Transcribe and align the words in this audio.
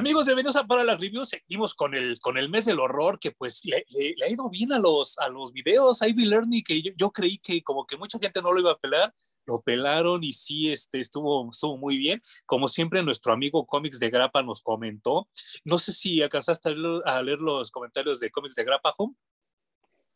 Amigos, 0.00 0.24
bienvenidos 0.24 0.56
a 0.56 0.66
Para 0.66 0.82
las 0.82 0.98
Reviews. 0.98 1.28
Seguimos 1.28 1.74
con 1.74 1.94
el, 1.94 2.18
con 2.20 2.38
el 2.38 2.48
mes 2.48 2.64
del 2.64 2.80
horror 2.80 3.18
que 3.18 3.32
pues 3.32 3.64
le, 3.66 3.84
le- 3.90 4.14
le 4.16 4.24
ha 4.24 4.30
ido 4.30 4.48
bien 4.48 4.72
a 4.72 4.78
los, 4.78 5.18
a 5.18 5.28
los 5.28 5.52
videos. 5.52 6.00
Ivy 6.00 6.24
Learning, 6.24 6.62
que 6.62 6.80
yo, 6.80 6.92
yo 6.96 7.10
creí 7.10 7.36
que 7.38 7.62
como 7.62 7.86
que 7.86 7.98
mucha 7.98 8.18
gente 8.18 8.40
no 8.40 8.50
lo 8.52 8.60
iba 8.60 8.72
a 8.72 8.78
pelar, 8.78 9.12
lo 9.46 9.60
pelaron 9.60 10.24
y 10.24 10.32
sí, 10.32 10.70
este, 10.72 11.00
estuvo, 11.00 11.50
estuvo 11.50 11.76
muy 11.76 11.98
bien. 11.98 12.18
Como 12.46 12.68
siempre, 12.68 13.02
nuestro 13.02 13.34
amigo 13.34 13.66
Comics 13.66 14.00
de 14.00 14.08
Grapa 14.08 14.42
nos 14.42 14.62
comentó. 14.62 15.28
No 15.64 15.78
sé 15.78 15.92
si 15.92 16.22
alcanzaste 16.22 16.70
a 16.70 16.72
leer, 16.72 17.02
a 17.04 17.22
leer 17.22 17.40
los 17.40 17.70
comentarios 17.70 18.20
de 18.20 18.30
Comics 18.30 18.54
de 18.54 18.64
Grapa, 18.64 18.94
Home. 18.96 19.14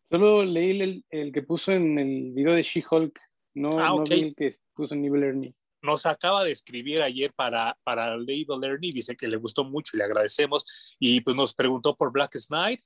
Solo 0.08 0.44
leí 0.44 0.80
el, 0.80 1.04
el 1.10 1.30
que 1.30 1.42
puso 1.42 1.72
en 1.72 1.98
el 1.98 2.32
video 2.32 2.54
de 2.54 2.62
She-Hulk. 2.62 3.20
No, 3.54 3.68
Ah, 3.74 3.88
no 3.88 3.94
ok. 3.96 4.08
vi 4.08 4.20
el 4.22 4.34
que 4.34 4.54
puso 4.74 4.94
en 4.94 5.04
Evil 5.04 5.22
Ernie. 5.24 5.54
Nos 5.84 6.06
acaba 6.06 6.42
de 6.42 6.50
escribir 6.50 7.02
ayer 7.02 7.32
para, 7.34 7.78
para 7.84 8.16
Label 8.16 8.64
Ernie, 8.64 8.92
dice 8.92 9.16
que 9.16 9.28
le 9.28 9.36
gustó 9.36 9.64
mucho 9.64 9.92
y 9.94 9.98
le 9.98 10.04
agradecemos. 10.04 10.96
Y 10.98 11.20
pues 11.20 11.36
nos 11.36 11.54
preguntó 11.54 11.94
por 11.94 12.10
Black 12.10 12.36
Knight, 12.48 12.80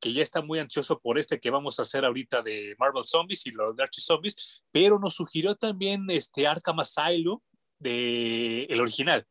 que 0.00 0.12
ya 0.12 0.22
está 0.22 0.40
muy 0.40 0.58
ansioso 0.60 1.00
por 1.00 1.18
este 1.18 1.40
que 1.40 1.50
vamos 1.50 1.78
a 1.78 1.82
hacer 1.82 2.04
ahorita 2.04 2.42
de 2.42 2.76
Marvel 2.78 3.04
Zombies 3.04 3.46
y 3.46 3.50
los 3.50 3.72
Archie 3.78 4.02
Zombies, 4.02 4.62
pero 4.70 4.98
nos 4.98 5.14
sugirió 5.14 5.56
también 5.56 6.06
este 6.08 6.46
Arkham 6.46 6.80
Asylum 6.80 7.40
de 7.78 8.64
el 8.64 8.80
original. 8.80 9.26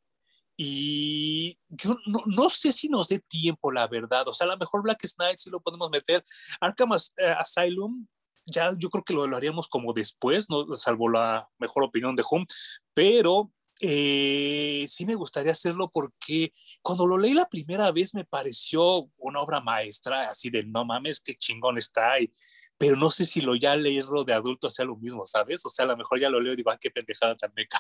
Y 0.57 1.57
yo 1.69 1.97
no, 2.05 2.23
no 2.25 2.49
sé 2.49 2.71
si 2.71 2.87
nos 2.89 3.07
dé 3.07 3.19
tiempo, 3.19 3.71
la 3.71 3.87
verdad. 3.87 4.27
O 4.27 4.33
sea, 4.33 4.45
a 4.45 4.51
lo 4.51 4.57
mejor 4.57 4.83
Black 4.83 5.03
Knight 5.15 5.39
sí 5.39 5.49
lo 5.49 5.61
podemos 5.61 5.89
meter. 5.89 6.23
Arkham 6.59 6.91
eh, 6.93 7.35
Asylum, 7.37 8.05
ya 8.45 8.69
yo 8.77 8.89
creo 8.89 9.03
que 9.03 9.13
lo, 9.13 9.25
lo 9.25 9.37
haríamos 9.37 9.67
como 9.67 9.93
después, 9.93 10.49
¿no? 10.49 10.73
salvo 10.73 11.09
la 11.09 11.49
mejor 11.57 11.83
opinión 11.83 12.15
de 12.15 12.23
Hum, 12.29 12.45
pero 12.93 13.51
eh, 13.81 14.85
sí 14.87 15.05
me 15.05 15.15
gustaría 15.15 15.51
hacerlo 15.51 15.89
porque 15.91 16.51
cuando 16.81 17.05
lo 17.05 17.17
leí 17.17 17.33
la 17.33 17.49
primera 17.49 17.91
vez 17.91 18.13
me 18.13 18.23
pareció 18.23 19.09
una 19.17 19.41
obra 19.41 19.59
maestra, 19.59 20.27
así 20.27 20.49
de 20.49 20.63
no 20.63 20.85
mames, 20.85 21.21
qué 21.21 21.33
chingón 21.33 21.77
está, 21.77 22.19
y, 22.19 22.31
pero 22.77 22.95
no 22.95 23.09
sé 23.09 23.25
si 23.25 23.41
lo 23.41 23.55
ya 23.55 23.75
leerlo 23.75 24.23
de 24.23 24.33
adulto 24.33 24.69
sea 24.69 24.85
lo 24.85 24.95
mismo, 24.95 25.25
¿sabes? 25.25 25.65
O 25.65 25.69
sea, 25.69 25.85
a 25.85 25.89
lo 25.89 25.97
mejor 25.97 26.19
ya 26.19 26.29
lo 26.29 26.39
leo 26.39 26.53
y 26.53 26.55
digo, 26.55 26.71
ah, 26.71 26.77
qué 26.79 26.91
pendejada 26.91 27.35
tan 27.35 27.51
meca. 27.55 27.79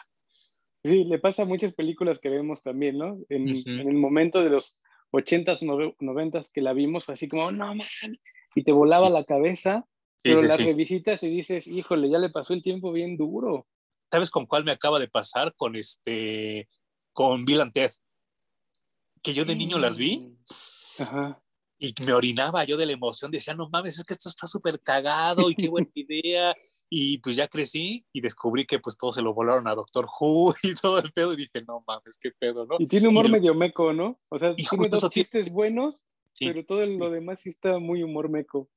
Sí, 0.83 1.05
le 1.05 1.19
pasa 1.19 1.43
a 1.43 1.45
muchas 1.45 1.73
películas 1.73 2.19
que 2.19 2.29
vemos 2.29 2.61
también, 2.61 2.97
¿no? 2.97 3.17
En, 3.29 3.47
el 3.65 3.93
momento 3.93 4.43
de 4.43 4.49
los 4.49 4.77
80s, 5.11 5.61
nove- 5.61 5.95
90s 5.99 6.51
que 6.51 6.61
la 6.61 6.73
vimos, 6.73 7.05
fue 7.05 7.13
así 7.13 7.29
como, 7.29 7.49
no, 7.51 7.73
man, 7.73 7.87
y 8.55 8.63
te 8.63 8.73
volaba 8.73 9.09
la 9.09 9.23
cabeza, 9.23 9.85
pero 10.21 10.41
sí, 10.41 10.47
la 10.47 10.57
revisitas 10.57 11.23
y 11.23 11.29
dices, 11.29 11.67
híjole, 11.67 12.09
ya 12.09 12.17
le 12.17 12.29
pasó 12.29 12.53
el 12.53 12.61
tiempo 12.61 12.91
bien 12.91 13.15
duro. 13.15 13.67
¿Sabes 14.13 14.29
con 14.29 14.45
cuál 14.45 14.63
me 14.63 14.71
acaba 14.71 14.99
de 14.99 15.07
pasar? 15.07 15.55
Con 15.55 15.75
este, 15.75 16.69
con 17.13 17.45
Bill 17.45 17.61
and 17.61 17.73
Ted, 17.73 17.89
que 19.23 19.33
yo 19.33 19.43
de 19.43 19.55
niño 19.55 19.79
las 19.79 19.97
vi 19.97 20.19
Mm. 20.19 21.01
Ajá. 21.01 21.43
y 21.79 21.95
me 22.05 22.13
orinaba 22.13 22.63
yo 22.63 22.77
de 22.77 22.85
la 22.85 22.91
emoción, 22.91 23.31
decía, 23.31 23.55
no 23.55 23.67
mames, 23.71 23.97
es 23.97 24.05
que 24.05 24.13
esto 24.13 24.29
está 24.29 24.45
súper 24.45 24.79
cagado 24.79 25.49
y 25.49 25.55
qué 25.55 25.67
buena 25.67 25.89
idea. 25.95 26.53
Y 26.91 27.17
pues 27.17 27.35
ya 27.35 27.47
crecí 27.47 28.05
y 28.13 28.21
descubrí 28.21 28.65
que 28.65 28.77
pues 28.77 28.99
todo 28.99 29.11
se 29.11 29.23
lo 29.23 29.33
volaron 29.33 29.67
a 29.67 29.73
Doctor 29.73 30.05
Who 30.05 30.53
y 30.61 30.75
todo 30.75 30.99
el 30.99 31.11
pedo 31.11 31.33
y 31.33 31.37
dije, 31.37 31.63
no 31.67 31.83
mames, 31.87 32.19
qué 32.21 32.29
pedo, 32.37 32.67
¿no? 32.67 32.75
Y 32.77 32.85
tiene 32.85 33.07
humor 33.07 33.25
Y 33.25 33.31
medio 33.31 33.55
meco, 33.55 33.93
¿no? 33.93 34.21
O 34.29 34.37
sea, 34.37 34.53
tiene 34.53 34.89
dos 34.89 35.09
chistes 35.09 35.49
buenos, 35.49 36.05
Sí, 36.33 36.45
pero 36.45 36.63
todo 36.63 36.85
lo 36.85 37.09
demás 37.09 37.39
sí 37.39 37.49
está 37.49 37.79
muy 37.79 38.03
humor 38.03 38.29
meco. 38.29 38.69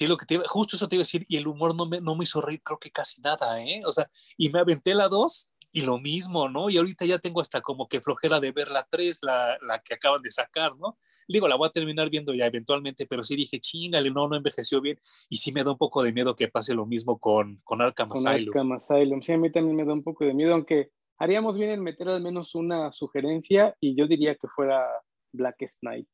Sí, 0.00 0.08
lo 0.08 0.16
que 0.16 0.24
te 0.24 0.34
iba- 0.34 0.44
justo 0.46 0.76
eso 0.76 0.88
te 0.88 0.96
iba 0.96 1.02
a 1.02 1.04
decir 1.04 1.24
y 1.28 1.36
el 1.36 1.46
humor 1.46 1.76
no 1.76 1.84
me, 1.84 2.00
no 2.00 2.16
me 2.16 2.24
hizo 2.24 2.40
reír 2.40 2.62
creo 2.62 2.78
que 2.78 2.90
casi 2.90 3.20
nada, 3.20 3.62
¿eh? 3.62 3.82
O 3.84 3.92
sea, 3.92 4.10
y 4.38 4.48
me 4.48 4.58
aventé 4.58 4.94
la 4.94 5.08
2 5.08 5.52
y 5.72 5.82
lo 5.82 5.98
mismo, 5.98 6.48
¿no? 6.48 6.70
Y 6.70 6.78
ahorita 6.78 7.04
ya 7.04 7.18
tengo 7.18 7.42
hasta 7.42 7.60
como 7.60 7.86
que 7.86 8.00
flojera 8.00 8.40
de 8.40 8.50
ver 8.50 8.70
la 8.70 8.82
3, 8.90 9.18
la, 9.22 9.58
la 9.60 9.78
que 9.80 9.92
acaban 9.94 10.22
de 10.22 10.30
sacar, 10.30 10.74
¿no? 10.78 10.96
Digo, 11.28 11.48
la 11.48 11.56
voy 11.56 11.68
a 11.68 11.70
terminar 11.70 12.08
viendo 12.08 12.32
ya 12.32 12.46
eventualmente, 12.46 13.06
pero 13.06 13.22
sí 13.22 13.36
dije, 13.36 13.60
chingale, 13.60 14.10
no, 14.10 14.26
no 14.26 14.36
envejeció 14.36 14.80
bien. 14.80 14.98
Y 15.28 15.36
sí 15.36 15.52
me 15.52 15.62
da 15.62 15.70
un 15.70 15.78
poco 15.78 16.02
de 16.02 16.12
miedo 16.12 16.34
que 16.34 16.48
pase 16.48 16.74
lo 16.74 16.86
mismo 16.86 17.18
con, 17.18 17.60
con 17.62 17.82
Arkham 17.82 18.08
con 18.08 18.26
Asylum. 18.26 18.48
Arkham 18.48 18.72
Asylum. 18.72 19.22
Sí, 19.22 19.32
a 19.32 19.38
mí 19.38 19.52
también 19.52 19.76
me 19.76 19.84
da 19.84 19.92
un 19.92 20.02
poco 20.02 20.24
de 20.24 20.32
miedo, 20.32 20.54
aunque 20.54 20.90
haríamos 21.18 21.58
bien 21.58 21.70
en 21.70 21.82
meter 21.82 22.08
al 22.08 22.22
menos 22.22 22.54
una 22.54 22.90
sugerencia 22.90 23.76
y 23.80 23.94
yo 23.94 24.06
diría 24.08 24.34
que 24.34 24.48
fuera 24.48 24.88
Blackest 25.32 25.78
Night. 25.82 26.08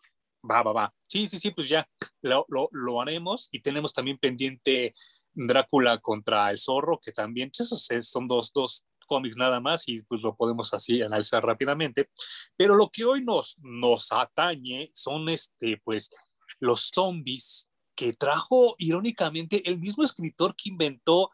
Va, 0.49 0.63
va, 0.63 0.73
va. 0.73 0.95
Sí, 1.03 1.27
sí, 1.29 1.39
sí, 1.39 1.51
pues 1.51 1.69
ya 1.69 1.89
lo, 2.23 2.47
lo, 2.49 3.01
haremos 3.01 3.49
y 3.53 3.61
tenemos 3.61 3.93
también 3.93 4.19
pendiente 4.19 4.95
Drácula 5.35 5.99
contra 5.99 6.51
el 6.51 6.59
zorro, 6.59 6.99
que 6.99 7.13
también, 7.13 7.51
pues 7.51 7.67
esos 7.67 7.91
es- 7.91 8.09
son 8.09 8.27
dos, 8.29 8.53
dos 8.55 8.85
cómics 9.07 9.37
nada 9.37 9.61
más 9.61 9.87
y 9.89 10.03
pues 10.03 10.23
lo 10.23 10.35
podemos 10.35 10.73
así 10.75 11.03
analizar 11.03 11.45
rápidamente. 11.45 12.09
Pero 12.57 12.75
lo 12.75 12.89
que 12.91 13.05
hoy 13.05 13.25
nos, 13.25 13.59
nos 13.61 14.13
atañe 14.13 14.89
son 14.93 15.29
este, 15.29 15.81
pues, 15.85 16.11
los 16.59 16.91
zombies 16.95 17.71
que 17.95 18.13
trajo 18.13 18.75
irónicamente 18.79 19.69
el 19.69 19.79
mismo 19.79 20.05
escritor 20.05 20.55
que 20.57 20.71
inventó 20.71 21.31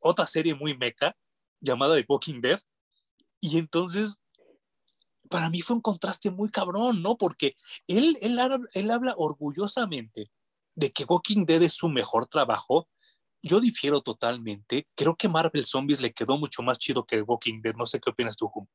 otra 0.00 0.26
serie 0.26 0.54
muy 0.54 0.76
meca 0.76 1.16
llamada 1.60 1.96
The 1.96 2.04
Walking 2.08 2.40
Dead. 2.40 2.60
Y 3.40 3.58
entonces, 3.58 4.22
para 5.30 5.50
mí 5.50 5.60
fue 5.60 5.76
un 5.76 5.82
contraste 5.82 6.30
muy 6.30 6.50
cabrón, 6.50 7.02
¿no? 7.02 7.16
Porque 7.16 7.54
él, 7.86 8.16
él, 8.22 8.38
habla, 8.38 8.58
él 8.74 8.90
habla 8.90 9.14
orgullosamente 9.16 10.30
de 10.74 10.90
que 10.90 11.04
Walking 11.04 11.44
Dead 11.44 11.62
es 11.62 11.74
su 11.74 11.88
mejor 11.88 12.26
trabajo. 12.26 12.88
Yo 13.42 13.60
difiero 13.60 14.00
totalmente. 14.00 14.86
Creo 14.94 15.16
que 15.16 15.28
Marvel 15.28 15.64
Zombies 15.64 16.00
le 16.00 16.12
quedó 16.12 16.38
mucho 16.38 16.62
más 16.62 16.78
chido 16.78 17.04
que 17.04 17.22
Walking 17.22 17.60
Dead. 17.62 17.74
No 17.76 17.86
sé 17.86 18.00
qué 18.00 18.10
opinas 18.10 18.36
tú, 18.36 18.50
Hum. 18.54 18.66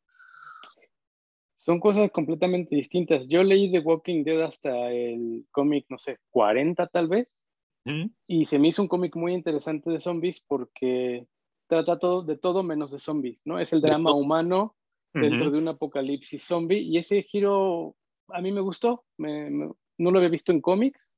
Son 1.55 1.79
cosas 1.79 2.09
completamente 2.11 2.75
distintas. 2.75 3.27
Yo 3.27 3.43
leí 3.43 3.71
The 3.71 3.79
Walking 3.79 4.23
Dead 4.23 4.41
hasta 4.41 4.91
el 4.91 5.45
cómic, 5.51 5.85
no 5.89 5.99
sé, 5.99 6.17
40 6.31 6.87
tal 6.87 7.07
vez, 7.07 7.43
¿Mm? 7.85 8.05
y 8.27 8.45
se 8.45 8.57
me 8.57 8.69
hizo 8.69 8.81
un 8.81 8.87
cómic 8.87 9.15
muy 9.15 9.33
interesante 9.33 9.91
de 9.91 9.99
zombies 9.99 10.39
porque 10.39 11.27
trata 11.67 11.99
todo, 11.99 12.23
de 12.23 12.37
todo 12.37 12.63
menos 12.63 12.91
de 12.91 12.99
zombies, 12.99 13.41
¿no? 13.45 13.59
Es 13.59 13.73
el 13.73 13.81
drama 13.81 14.13
humano 14.13 14.77
dentro 15.13 15.47
Ujú. 15.47 15.51
de 15.55 15.57
un 15.61 15.67
apocalipsis 15.69 16.43
zombie 16.43 16.79
y 16.79 16.97
ese 16.97 17.23
giro 17.23 17.95
a 18.29 18.41
mí 18.41 18.51
me 18.51 18.61
gustó. 18.61 19.05
Me- 19.17 19.49
me- 19.49 19.71
no 19.97 20.11
lo 20.11 20.19
había 20.19 20.29
visto 20.29 20.51
en 20.51 20.61
cómics, 20.61 21.11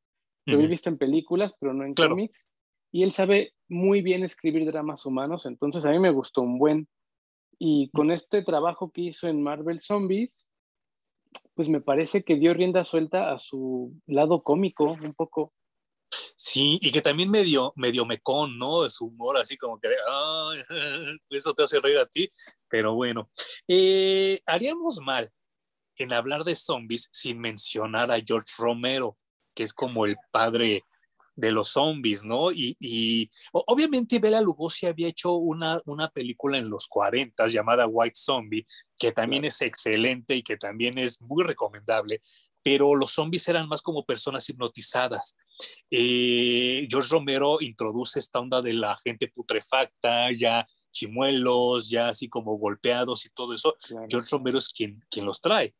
lo 0.47 0.53
había 0.55 0.65
Ujú. 0.65 0.71
visto 0.71 0.89
en 0.89 0.97
películas, 0.97 1.55
pero 1.59 1.73
no 1.73 1.83
en 1.85 1.93
Claro. 1.93 2.11
cómics. 2.11 2.47
Y 2.91 3.03
él 3.03 3.11
sabe 3.11 3.53
muy 3.69 4.01
bien 4.01 4.23
escribir 4.23 4.65
dramas 4.65 5.05
humanos, 5.05 5.45
entonces 5.45 5.85
a 5.85 5.91
mí 5.91 5.99
me 5.99 6.11
gustó 6.11 6.41
un 6.41 6.57
buen. 6.57 6.87
Y 7.59 7.89
con 7.91 8.11
este 8.11 8.41
trabajo 8.43 8.91
que 8.91 9.01
hizo 9.01 9.27
en 9.27 9.43
Marvel 9.43 9.79
Zombies, 9.81 10.47
pues 11.53 11.69
me 11.69 11.79
parece 11.79 12.23
que 12.23 12.35
dio 12.35 12.53
rienda 12.53 12.83
suelta 12.83 13.31
a 13.31 13.37
su 13.37 13.93
lado 14.07 14.41
cómico 14.43 14.93
un 14.93 15.13
poco. 15.13 15.53
Sí, 16.51 16.77
y 16.81 16.91
que 16.91 17.01
también 17.01 17.29
medio, 17.29 17.71
medio 17.77 18.05
mecón, 18.05 18.57
¿no? 18.57 18.83
De 18.83 18.89
su 18.89 19.05
humor, 19.05 19.37
así 19.37 19.55
como 19.55 19.79
que, 19.79 19.87
"Ay, 19.87 20.59
eso 21.29 21.53
te 21.53 21.63
hace 21.63 21.79
reír 21.79 21.97
a 21.97 22.05
ti, 22.05 22.29
pero 22.67 22.93
bueno. 22.93 23.31
Eh, 23.69 24.41
haríamos 24.45 24.99
mal 24.99 25.31
en 25.95 26.11
hablar 26.11 26.43
de 26.43 26.57
zombies 26.57 27.09
sin 27.13 27.39
mencionar 27.39 28.11
a 28.11 28.19
George 28.19 28.51
Romero, 28.57 29.17
que 29.55 29.63
es 29.63 29.73
como 29.73 30.05
el 30.05 30.17
padre 30.29 30.83
de 31.37 31.51
los 31.53 31.69
zombies, 31.69 32.25
¿no? 32.25 32.51
Y, 32.51 32.75
y 32.81 33.29
obviamente 33.53 34.19
Bela 34.19 34.41
Lugosi 34.41 34.87
había 34.87 35.07
hecho 35.07 35.31
una, 35.35 35.81
una 35.85 36.09
película 36.09 36.57
en 36.57 36.69
los 36.69 36.87
40 36.89 37.47
llamada 37.47 37.87
White 37.87 38.19
Zombie, 38.19 38.67
que 38.99 39.13
también 39.13 39.45
es 39.45 39.61
excelente 39.61 40.35
y 40.35 40.43
que 40.43 40.57
también 40.57 40.97
es 40.97 41.21
muy 41.21 41.45
recomendable, 41.45 42.21
pero 42.61 42.93
los 42.95 43.11
zombies 43.11 43.47
eran 43.47 43.69
más 43.69 43.81
como 43.81 44.05
personas 44.05 44.47
hipnotizadas. 44.49 45.37
Eh, 45.89 46.87
George 46.89 47.09
Romero 47.11 47.57
introduce 47.61 48.19
esta 48.19 48.39
onda 48.39 48.61
de 48.61 48.73
la 48.73 48.97
gente 49.03 49.27
putrefacta, 49.27 50.31
ya 50.31 50.65
chimuelos, 50.91 51.89
ya 51.89 52.09
así 52.09 52.27
como 52.27 52.57
golpeados 52.57 53.25
y 53.25 53.29
todo 53.29 53.53
eso. 53.53 53.75
Claro. 53.87 54.07
George 54.09 54.29
Romero 54.31 54.59
es 54.59 54.69
quien, 54.69 55.03
quien 55.09 55.25
los 55.25 55.41
trae. 55.41 55.73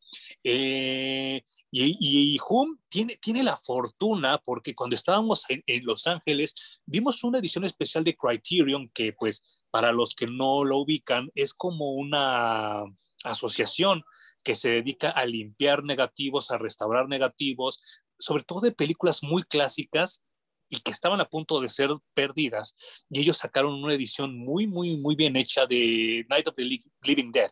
Eh, 0.43 1.41
y, 1.73 2.33
y 2.33 2.37
Hum 2.49 2.77
tiene, 2.89 3.15
tiene 3.15 3.43
la 3.43 3.55
fortuna 3.55 4.37
porque 4.43 4.75
cuando 4.75 4.95
estábamos 4.95 5.49
en, 5.49 5.63
en, 5.65 5.85
Los 5.85 6.05
Ángeles 6.05 6.55
vimos 6.85 7.23
una 7.23 7.39
edición 7.39 7.63
especial 7.63 8.03
de 8.03 8.15
Criterion 8.15 8.89
que 8.89 9.13
pues 9.13 9.61
para 9.69 9.93
los 9.93 10.13
que 10.13 10.27
no 10.27 10.65
lo 10.65 10.79
ubican 10.79 11.31
es 11.33 11.53
como 11.53 11.91
una 11.91 12.83
asociación 13.23 14.03
que 14.43 14.55
se 14.55 14.71
dedica 14.71 15.11
a 15.11 15.25
limpiar 15.25 15.83
negativos, 15.83 16.51
a 16.51 16.57
restaurar 16.57 17.07
negativos, 17.07 17.81
sobre 18.21 18.43
todo 18.43 18.61
de 18.61 18.71
películas 18.71 19.23
muy 19.23 19.43
clásicas 19.43 20.23
y 20.69 20.79
que 20.79 20.91
estaban 20.91 21.19
a 21.19 21.27
punto 21.27 21.59
de 21.59 21.67
ser 21.67 21.89
perdidas. 22.13 22.77
Y 23.09 23.19
ellos 23.19 23.37
sacaron 23.37 23.83
una 23.83 23.93
edición 23.93 24.37
muy, 24.37 24.67
muy, 24.67 24.97
muy 24.97 25.15
bien 25.15 25.35
hecha 25.35 25.65
de 25.65 26.25
Night 26.29 26.47
of 26.47 26.55
the 26.55 26.63
Living 27.03 27.31
Dead. 27.31 27.51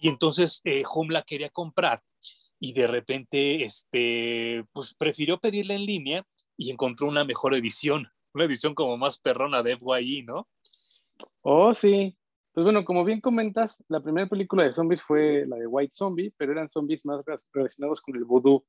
Y 0.00 0.08
entonces 0.08 0.60
eh, 0.64 0.84
Hum 0.94 1.10
la 1.10 1.22
quería 1.22 1.50
comprar 1.50 2.00
y 2.60 2.74
de 2.74 2.86
repente 2.86 3.64
este, 3.64 4.64
pues 4.72 4.94
prefirió 4.94 5.38
pedirla 5.38 5.74
en 5.74 5.86
línea 5.86 6.26
y 6.56 6.70
encontró 6.70 7.08
una 7.08 7.24
mejor 7.24 7.54
edición, 7.54 8.06
una 8.34 8.44
edición 8.44 8.74
como 8.74 8.96
más 8.96 9.18
perrona 9.18 9.62
de 9.62 9.76
FYI, 9.76 10.22
¿no? 10.24 10.46
Oh, 11.40 11.74
sí. 11.74 12.16
Pues 12.52 12.64
bueno, 12.64 12.84
como 12.84 13.04
bien 13.04 13.20
comentas, 13.20 13.82
la 13.88 14.02
primera 14.02 14.28
película 14.28 14.64
de 14.64 14.72
zombies 14.72 15.02
fue 15.02 15.46
la 15.46 15.56
de 15.56 15.66
White 15.66 15.94
Zombie, 15.94 16.32
pero 16.36 16.52
eran 16.52 16.68
zombies 16.68 17.04
más 17.04 17.24
relacionados 17.52 18.00
con 18.02 18.16
el 18.16 18.24
vudú. 18.24 18.64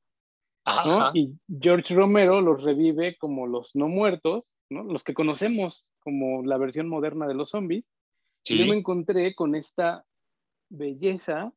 ¿No? 0.66 1.12
Y 1.14 1.38
George 1.60 1.96
Romero 1.96 2.42
los 2.42 2.64
revive 2.64 3.18
como 3.18 3.48
los 3.48 3.76
no 3.76 3.88
muertos, 3.88 4.50
¿no? 4.70 4.84
los 4.84 5.04
que 5.04 5.14
conocemos 5.14 5.88
como 6.00 6.44
la 6.44 6.58
versión 6.58 6.88
moderna 6.88 7.28
de 7.28 7.34
los 7.34 7.50
zombies. 7.50 7.86
Y 8.46 8.58
yo 8.58 8.66
me 8.66 8.78
encontré 8.78 9.36
con 9.36 9.56
esta 9.56 10.04
belleza, 10.70 11.54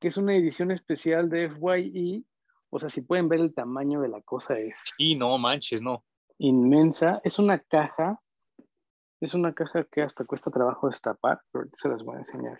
que 0.00 0.08
es 0.08 0.16
una 0.16 0.34
edición 0.34 0.70
especial 0.70 1.28
de 1.28 1.50
FYE. 1.50 2.24
O 2.70 2.78
sea, 2.78 2.88
si 2.88 3.02
pueden 3.02 3.28
ver 3.28 3.40
el 3.40 3.54
tamaño 3.54 4.00
de 4.00 4.08
la 4.08 4.20
cosa 4.22 4.58
es... 4.58 4.76
Sí, 4.96 5.14
no 5.16 5.36
manches, 5.38 5.82
no. 5.82 6.04
Inmensa. 6.38 7.20
Es 7.24 7.38
una 7.38 7.58
caja 7.58 8.20
es 9.24 9.34
una 9.34 9.52
caja 9.52 9.84
que 9.84 10.02
hasta 10.02 10.24
cuesta 10.24 10.50
trabajo 10.50 10.88
destapar, 10.88 11.40
pero 11.50 11.66
se 11.72 11.88
las 11.88 12.02
voy 12.02 12.16
a 12.16 12.20
enseñar. 12.20 12.58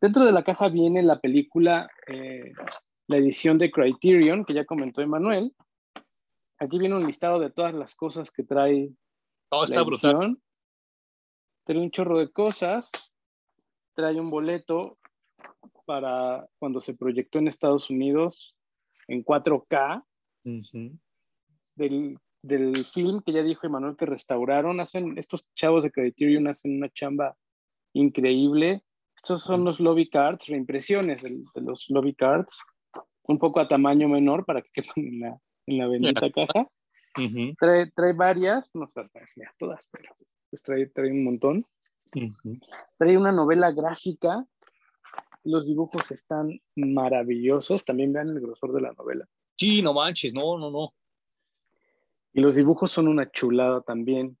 Dentro 0.00 0.24
de 0.24 0.32
la 0.32 0.42
caja 0.42 0.68
viene 0.68 1.02
la 1.02 1.20
película, 1.20 1.88
eh, 2.08 2.52
la 3.12 3.18
edición 3.18 3.58
de 3.58 3.70
Criterion, 3.70 4.44
que 4.44 4.54
ya 4.54 4.64
comentó 4.64 5.00
Emanuel. 5.02 5.54
Aquí 6.58 6.78
viene 6.78 6.96
un 6.96 7.06
listado 7.06 7.38
de 7.38 7.50
todas 7.50 7.74
las 7.74 7.94
cosas 7.94 8.30
que 8.30 8.42
trae. 8.42 8.90
Oh, 9.50 9.64
está 9.64 9.82
brutal. 9.82 10.36
Trae 11.64 11.78
un 11.78 11.90
chorro 11.90 12.18
de 12.18 12.30
cosas. 12.30 12.90
Trae 13.94 14.18
un 14.18 14.30
boleto 14.30 14.98
para 15.84 16.48
cuando 16.58 16.80
se 16.80 16.94
proyectó 16.94 17.38
en 17.38 17.48
Estados 17.48 17.90
Unidos 17.90 18.56
en 19.08 19.24
4K 19.24 20.04
del 21.74 22.18
del 22.42 22.84
film 22.84 23.22
que 23.22 23.32
ya 23.32 23.42
dijo 23.42 23.66
Emanuel 23.66 23.96
que 23.96 24.06
restauraron, 24.06 24.80
hacen, 24.80 25.16
estos 25.16 25.46
chavos 25.54 25.84
de 25.84 25.92
Criterion 25.92 26.48
hacen 26.48 26.76
una 26.76 26.90
chamba 26.90 27.36
increíble. 27.92 28.82
Estos 29.16 29.42
son 29.42 29.64
los 29.64 29.78
lobby 29.78 30.10
cards, 30.10 30.46
reimpresiones 30.48 31.22
de, 31.22 31.42
los 31.54 31.86
lobby 31.88 32.14
cards, 32.14 32.58
un 33.24 33.38
poco 33.38 33.60
a 33.60 33.68
tamaño 33.68 34.08
menor 34.08 34.44
para 34.44 34.62
que 34.62 34.70
quepan 34.72 34.94
en 34.96 35.20
la, 35.20 35.38
en 35.66 35.78
la 35.78 35.88
bendita 35.88 36.30
caja. 36.30 36.68
trae, 37.58 37.90
trae, 37.90 38.12
varias, 38.12 38.74
no 38.74 38.86
las 38.94 38.94
voy 38.94 39.44
a 39.46 39.54
todas, 39.58 39.88
pero 39.90 40.14
pues 40.50 40.62
trae, 40.62 40.86
trae 40.86 41.10
un 41.10 41.24
montón. 41.24 41.64
Trae 42.98 43.16
una 43.16 43.32
novela 43.32 43.72
gráfica, 43.72 44.44
los 45.44 45.66
dibujos 45.66 46.10
están 46.10 46.60
maravillosos, 46.76 47.84
también 47.84 48.12
vean 48.12 48.28
el 48.28 48.40
grosor 48.40 48.72
de 48.72 48.82
la 48.82 48.92
novela. 48.92 49.26
Sí, 49.56 49.82
no 49.82 49.94
manches, 49.94 50.34
no, 50.34 50.58
no, 50.58 50.70
no. 50.70 50.92
Y 52.32 52.40
los 52.40 52.54
dibujos 52.54 52.90
son 52.90 53.08
una 53.08 53.30
chulada 53.30 53.82
también. 53.82 54.38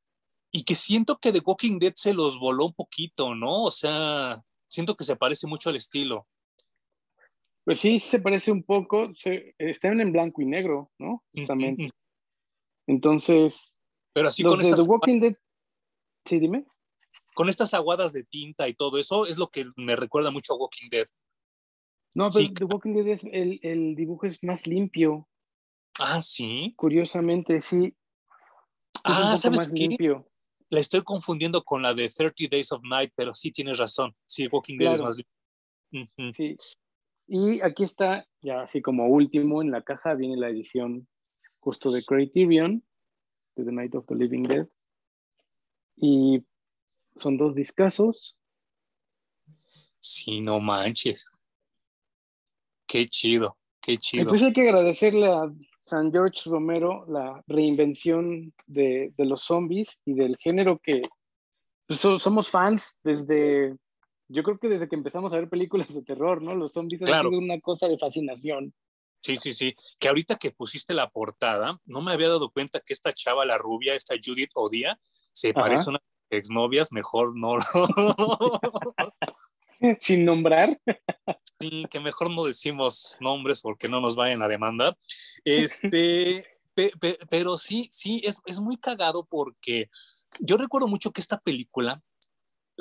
Y 0.50 0.64
que 0.64 0.74
siento 0.74 1.16
que 1.16 1.32
The 1.32 1.40
Walking 1.44 1.78
Dead 1.78 1.94
se 1.94 2.12
los 2.12 2.38
voló 2.38 2.66
un 2.66 2.74
poquito, 2.74 3.34
¿no? 3.34 3.64
O 3.64 3.70
sea, 3.70 4.42
siento 4.68 4.96
que 4.96 5.04
se 5.04 5.16
parece 5.16 5.46
mucho 5.46 5.70
al 5.70 5.76
estilo. 5.76 6.26
Pues 7.64 7.78
sí, 7.78 7.98
se 7.98 8.20
parece 8.20 8.50
un 8.50 8.64
poco. 8.64 9.14
Se, 9.14 9.54
están 9.58 10.00
en 10.00 10.12
blanco 10.12 10.42
y 10.42 10.46
negro, 10.46 10.90
¿no? 10.98 11.24
Justamente. 11.32 11.90
Entonces. 12.86 13.74
Pero 14.12 14.28
así 14.28 14.42
con 14.42 14.58
de 14.58 14.74
The 14.74 14.82
Walking 14.82 15.20
Dead. 15.20 15.36
Sí, 16.24 16.38
dime. 16.38 16.66
Con 17.34 17.48
estas 17.48 17.72
aguadas 17.72 18.12
de 18.12 18.24
tinta 18.24 18.68
y 18.68 18.74
todo 18.74 18.98
eso 18.98 19.26
es 19.26 19.38
lo 19.38 19.46
que 19.46 19.66
me 19.76 19.96
recuerda 19.96 20.30
mucho 20.30 20.52
a 20.52 20.56
Walking 20.56 20.88
Dead. 20.90 21.06
No, 22.14 22.28
pero 22.28 22.52
The 22.52 22.64
Walking 22.64 22.94
Dead 22.94 23.08
es, 23.08 23.24
el, 23.24 23.58
el 23.62 23.94
dibujo 23.94 24.26
es 24.26 24.42
más 24.42 24.66
limpio. 24.66 25.28
Ah, 25.98 26.20
sí. 26.20 26.74
Curiosamente, 26.76 27.60
sí. 27.60 27.94
ah, 29.04 29.36
¿sabes 29.36 29.70
qué? 29.74 29.88
Limpio. 29.88 30.28
La 30.68 30.80
estoy 30.80 31.02
confundiendo 31.02 31.62
con 31.62 31.82
la 31.82 31.94
de 31.94 32.08
30 32.08 32.48
Days 32.50 32.72
of 32.72 32.82
Night, 32.82 33.12
pero 33.14 33.34
sí 33.34 33.52
tienes 33.52 33.78
razón. 33.78 34.14
Sí, 34.26 34.48
Walking 34.50 34.78
Dead 34.78 34.94
es 34.94 35.02
más 35.02 35.16
limpio. 35.16 36.32
Sí. 36.34 36.56
Y 37.26 37.60
aquí 37.60 37.84
está, 37.84 38.26
ya 38.40 38.62
así 38.62 38.82
como 38.82 39.06
último 39.06 39.62
en 39.62 39.70
la 39.70 39.82
caja, 39.82 40.14
viene 40.14 40.36
la 40.36 40.48
edición 40.48 41.08
justo 41.60 41.90
de 41.90 42.04
Criterion, 42.04 42.84
de 43.56 43.64
The 43.64 43.72
Night 43.72 43.94
of 43.94 44.06
the 44.06 44.14
Living 44.14 44.42
Dead. 44.42 44.68
Y 45.96 46.44
son 47.16 47.36
dos 47.36 47.54
discazos. 47.54 48.36
Sí, 50.00 50.40
no 50.40 50.60
manches. 50.60 51.30
Qué 52.86 53.06
chido, 53.06 53.56
qué 53.80 53.96
chido. 53.96 54.28
Pues 54.28 54.42
hay 54.42 54.52
que 54.52 54.62
agradecerle 54.62 55.26
a 55.26 55.52
San 55.80 56.10
George 56.10 56.50
Romero 56.50 57.06
la 57.08 57.42
reinvención 57.46 58.52
de, 58.66 59.12
los 59.16 59.42
zombies 59.42 60.00
y 60.04 60.14
del 60.14 60.36
género 60.38 60.78
que 60.78 61.02
pues, 61.86 62.00
somos 62.00 62.50
fans 62.50 63.00
desde, 63.04 63.76
yo 64.32 64.42
creo 64.42 64.58
que 64.58 64.68
desde 64.68 64.88
que 64.88 64.96
empezamos 64.96 65.32
a 65.32 65.36
ver 65.36 65.48
películas 65.48 65.92
de 65.92 66.02
terror, 66.02 66.42
¿no? 66.42 66.54
Los 66.54 66.72
zombies 66.72 67.02
han 67.02 67.26
sido 67.26 67.38
una 67.38 67.60
cosa 67.60 67.88
de 67.88 67.98
fascinación. 67.98 68.74
Sí, 69.20 69.38
sí, 69.38 69.52
sí. 69.52 69.74
Que 69.98 70.08
ahorita 70.08 70.36
que 70.36 70.50
pusiste 70.50 70.94
la 70.94 71.10
portada, 71.10 71.80
no 71.84 72.02
me 72.02 72.12
había 72.12 72.28
dado 72.28 72.50
cuenta 72.50 72.80
que 72.80 72.92
esta 72.92 73.12
chava, 73.12 73.44
la 73.44 73.58
rubia, 73.58 73.94
esta 73.94 74.14
Judith 74.22 74.50
Odia, 74.54 74.98
se 75.32 75.54
parece 75.54 75.84
a 75.86 75.90
una 75.90 76.00
exnovias, 76.30 76.92
mejor 76.92 77.36
no. 77.36 77.58
Sin 80.00 80.24
nombrar. 80.24 80.80
Sí, 81.60 81.84
que 81.90 82.00
mejor 82.00 82.30
no 82.30 82.44
decimos 82.44 83.16
nombres 83.20 83.60
porque 83.60 83.88
no 83.88 84.00
nos 84.00 84.16
vayan 84.16 84.42
a 84.42 84.48
demandar. 84.48 84.96
Este, 85.44 86.44
pero 87.30 87.58
sí, 87.58 87.84
sí, 87.90 88.20
es, 88.24 88.40
es 88.46 88.60
muy 88.60 88.76
cagado 88.76 89.24
porque 89.24 89.90
yo 90.40 90.56
recuerdo 90.56 90.88
mucho 90.88 91.12
que 91.12 91.20
esta 91.20 91.38
película 91.38 92.02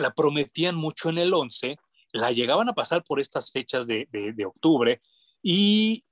la 0.01 0.12
prometían 0.12 0.75
mucho 0.75 1.09
en 1.09 1.18
el 1.18 1.33
11, 1.33 1.77
la 2.13 2.31
llegaban 2.31 2.68
a 2.69 2.74
pasar 2.74 3.03
por 3.03 3.19
estas 3.19 3.51
fechas 3.51 3.88
de, 3.88 4.07
de, 4.12 4.45
octubre, 4.45 5.01
y, 5.42 6.03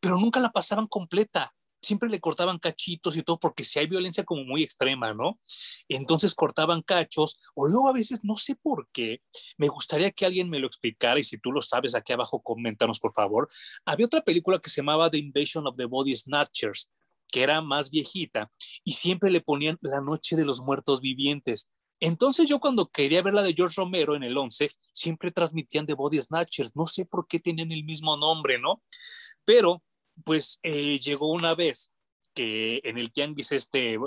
pero 0.00 0.18
nunca 0.18 0.40
la 0.40 0.50
pasaban 0.50 0.86
completa 0.86 1.52
siempre 1.88 2.10
le 2.10 2.20
cortaban 2.20 2.58
cachitos 2.58 3.16
y 3.16 3.22
todo, 3.22 3.38
porque 3.38 3.64
si 3.64 3.78
hay 3.78 3.86
violencia 3.86 4.22
como 4.22 4.44
muy 4.44 4.62
extrema, 4.62 5.14
¿no? 5.14 5.40
Entonces 5.88 6.34
cortaban 6.34 6.82
cachos, 6.82 7.38
o 7.54 7.66
luego 7.66 7.88
a 7.88 7.94
veces, 7.94 8.20
no 8.22 8.36
sé 8.36 8.54
por 8.56 8.88
qué, 8.92 9.22
me 9.56 9.68
gustaría 9.68 10.10
que 10.10 10.26
alguien 10.26 10.50
me 10.50 10.58
lo 10.58 10.66
explicara, 10.66 11.18
y 11.18 11.24
si 11.24 11.38
tú 11.38 11.50
lo 11.50 11.62
sabes, 11.62 11.94
aquí 11.94 12.12
abajo 12.12 12.42
coméntanos, 12.42 13.00
por 13.00 13.12
favor. 13.14 13.48
Había 13.86 14.06
otra 14.06 14.22
película 14.22 14.58
que 14.58 14.70
se 14.70 14.82
llamaba 14.82 15.10
The 15.10 15.18
Invasion 15.18 15.66
of 15.66 15.76
the 15.76 15.86
Body 15.86 16.14
Snatchers, 16.14 16.90
que 17.30 17.42
era 17.42 17.62
más 17.62 17.90
viejita, 17.90 18.50
y 18.84 18.92
siempre 18.92 19.30
le 19.30 19.40
ponían 19.40 19.78
La 19.80 20.02
Noche 20.02 20.36
de 20.36 20.44
los 20.44 20.60
Muertos 20.60 21.00
Vivientes. 21.00 21.70
Entonces 22.00 22.48
yo 22.48 22.60
cuando 22.60 22.86
quería 22.86 23.22
ver 23.22 23.34
la 23.34 23.42
de 23.42 23.54
George 23.54 23.74
Romero 23.76 24.14
en 24.14 24.22
el 24.22 24.36
11, 24.36 24.70
siempre 24.92 25.32
transmitían 25.32 25.86
The 25.86 25.94
Body 25.94 26.20
Snatchers, 26.20 26.76
no 26.76 26.86
sé 26.86 27.06
por 27.06 27.26
qué 27.26 27.40
tenían 27.40 27.72
el 27.72 27.84
mismo 27.84 28.16
nombre, 28.16 28.58
¿no? 28.58 28.82
Pero 29.44 29.82
pues 30.24 30.60
eh, 30.62 30.98
llegó 30.98 31.32
una 31.32 31.54
vez 31.54 31.92
que 32.34 32.80
en 32.84 32.98
el 32.98 33.12
tianguis 33.12 33.52
este 33.52 33.98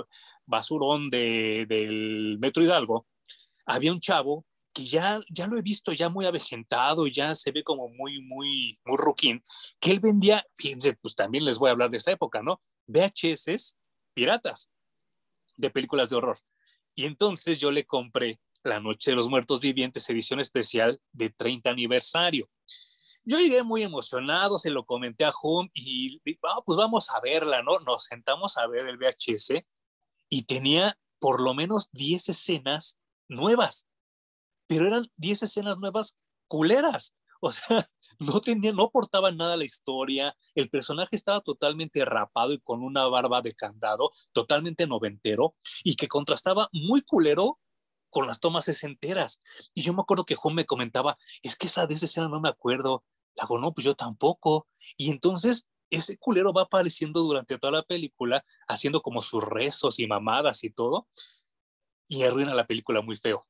basurón 0.46 1.10
de, 1.10 1.66
del 1.68 2.38
Metro 2.40 2.62
Hidalgo, 2.62 3.06
había 3.66 3.92
un 3.92 4.00
chavo 4.00 4.46
que 4.72 4.84
ya, 4.84 5.20
ya 5.28 5.46
lo 5.46 5.58
he 5.58 5.62
visto 5.62 5.92
ya 5.92 6.08
muy 6.08 6.24
avejentado, 6.24 7.06
ya 7.06 7.34
se 7.34 7.52
ve 7.52 7.62
como 7.62 7.88
muy, 7.88 8.22
muy, 8.22 8.80
muy 8.84 8.96
ruquín, 8.96 9.42
que 9.78 9.90
él 9.90 10.00
vendía, 10.00 10.42
fíjense, 10.54 10.94
pues 10.94 11.14
también 11.14 11.44
les 11.44 11.58
voy 11.58 11.68
a 11.68 11.72
hablar 11.72 11.90
de 11.90 11.98
esa 11.98 12.12
época, 12.12 12.42
¿no? 12.42 12.60
VHS 12.86 13.76
piratas 14.14 14.70
de 15.56 15.70
películas 15.70 16.10
de 16.10 16.16
horror. 16.16 16.38
Y 16.94 17.06
entonces 17.06 17.58
yo 17.58 17.70
le 17.70 17.84
compré 17.84 18.40
La 18.62 18.80
Noche 18.80 19.10
de 19.10 19.16
los 19.16 19.28
Muertos 19.28 19.60
Vivientes, 19.60 20.08
edición 20.10 20.40
especial 20.40 21.00
de 21.12 21.30
30 21.30 21.70
aniversario. 21.70 22.48
Yo 23.24 23.38
llegué 23.38 23.62
muy 23.62 23.82
emocionado, 23.82 24.58
se 24.58 24.70
lo 24.70 24.84
comenté 24.84 25.24
a 25.24 25.32
Hum 25.42 25.68
y 25.72 26.20
ah, 26.42 26.60
pues 26.66 26.76
vamos 26.76 27.10
a 27.10 27.20
verla, 27.20 27.62
¿no? 27.62 27.78
Nos 27.80 28.04
sentamos 28.04 28.58
a 28.58 28.66
ver 28.66 28.88
el 28.88 28.98
VHS 28.98 29.64
y 30.28 30.44
tenía 30.44 30.98
por 31.20 31.40
lo 31.40 31.54
menos 31.54 31.88
10 31.92 32.30
escenas 32.30 32.98
nuevas, 33.28 33.86
pero 34.66 34.86
eran 34.86 35.06
10 35.16 35.44
escenas 35.44 35.78
nuevas 35.78 36.18
culeras. 36.48 37.14
O 37.44 37.50
sea, 37.50 37.84
no 38.22 38.40
tenía, 38.40 38.72
no 38.72 38.84
aportaba 38.84 39.32
nada 39.32 39.54
a 39.54 39.56
la 39.56 39.64
historia. 39.64 40.36
El 40.54 40.70
personaje 40.70 41.16
estaba 41.16 41.40
totalmente 41.40 42.04
rapado 42.04 42.52
y 42.52 42.60
con 42.60 42.82
una 42.82 43.06
barba 43.06 43.42
de 43.42 43.54
candado, 43.54 44.10
totalmente 44.32 44.86
noventero, 44.86 45.54
y 45.84 45.96
que 45.96 46.08
contrastaba 46.08 46.68
muy 46.72 47.02
culero 47.02 47.58
con 48.10 48.26
las 48.26 48.40
tomas 48.40 48.66
sesenteras. 48.66 49.42
Y 49.74 49.82
yo 49.82 49.94
me 49.94 50.02
acuerdo 50.02 50.24
que 50.24 50.34
Juan 50.34 50.54
me 50.54 50.66
comentaba, 50.66 51.18
es 51.42 51.56
que 51.56 51.66
esa 51.66 51.86
de 51.86 51.94
esa 51.94 52.06
escena 52.06 52.28
no 52.28 52.40
me 52.40 52.48
acuerdo. 52.48 53.04
Le 53.34 53.42
hago, 53.42 53.58
no, 53.58 53.72
pues 53.72 53.84
yo 53.84 53.94
tampoco. 53.94 54.68
Y 54.96 55.10
entonces 55.10 55.68
ese 55.90 56.16
culero 56.18 56.52
va 56.52 56.62
apareciendo 56.62 57.20
durante 57.20 57.58
toda 57.58 57.72
la 57.72 57.82
película, 57.82 58.44
haciendo 58.66 59.02
como 59.02 59.20
sus 59.22 59.44
rezos 59.44 59.98
y 59.98 60.06
mamadas 60.06 60.64
y 60.64 60.70
todo, 60.70 61.08
y 62.08 62.22
arruina 62.22 62.54
la 62.54 62.66
película 62.66 63.02
muy 63.02 63.16
feo. 63.16 63.46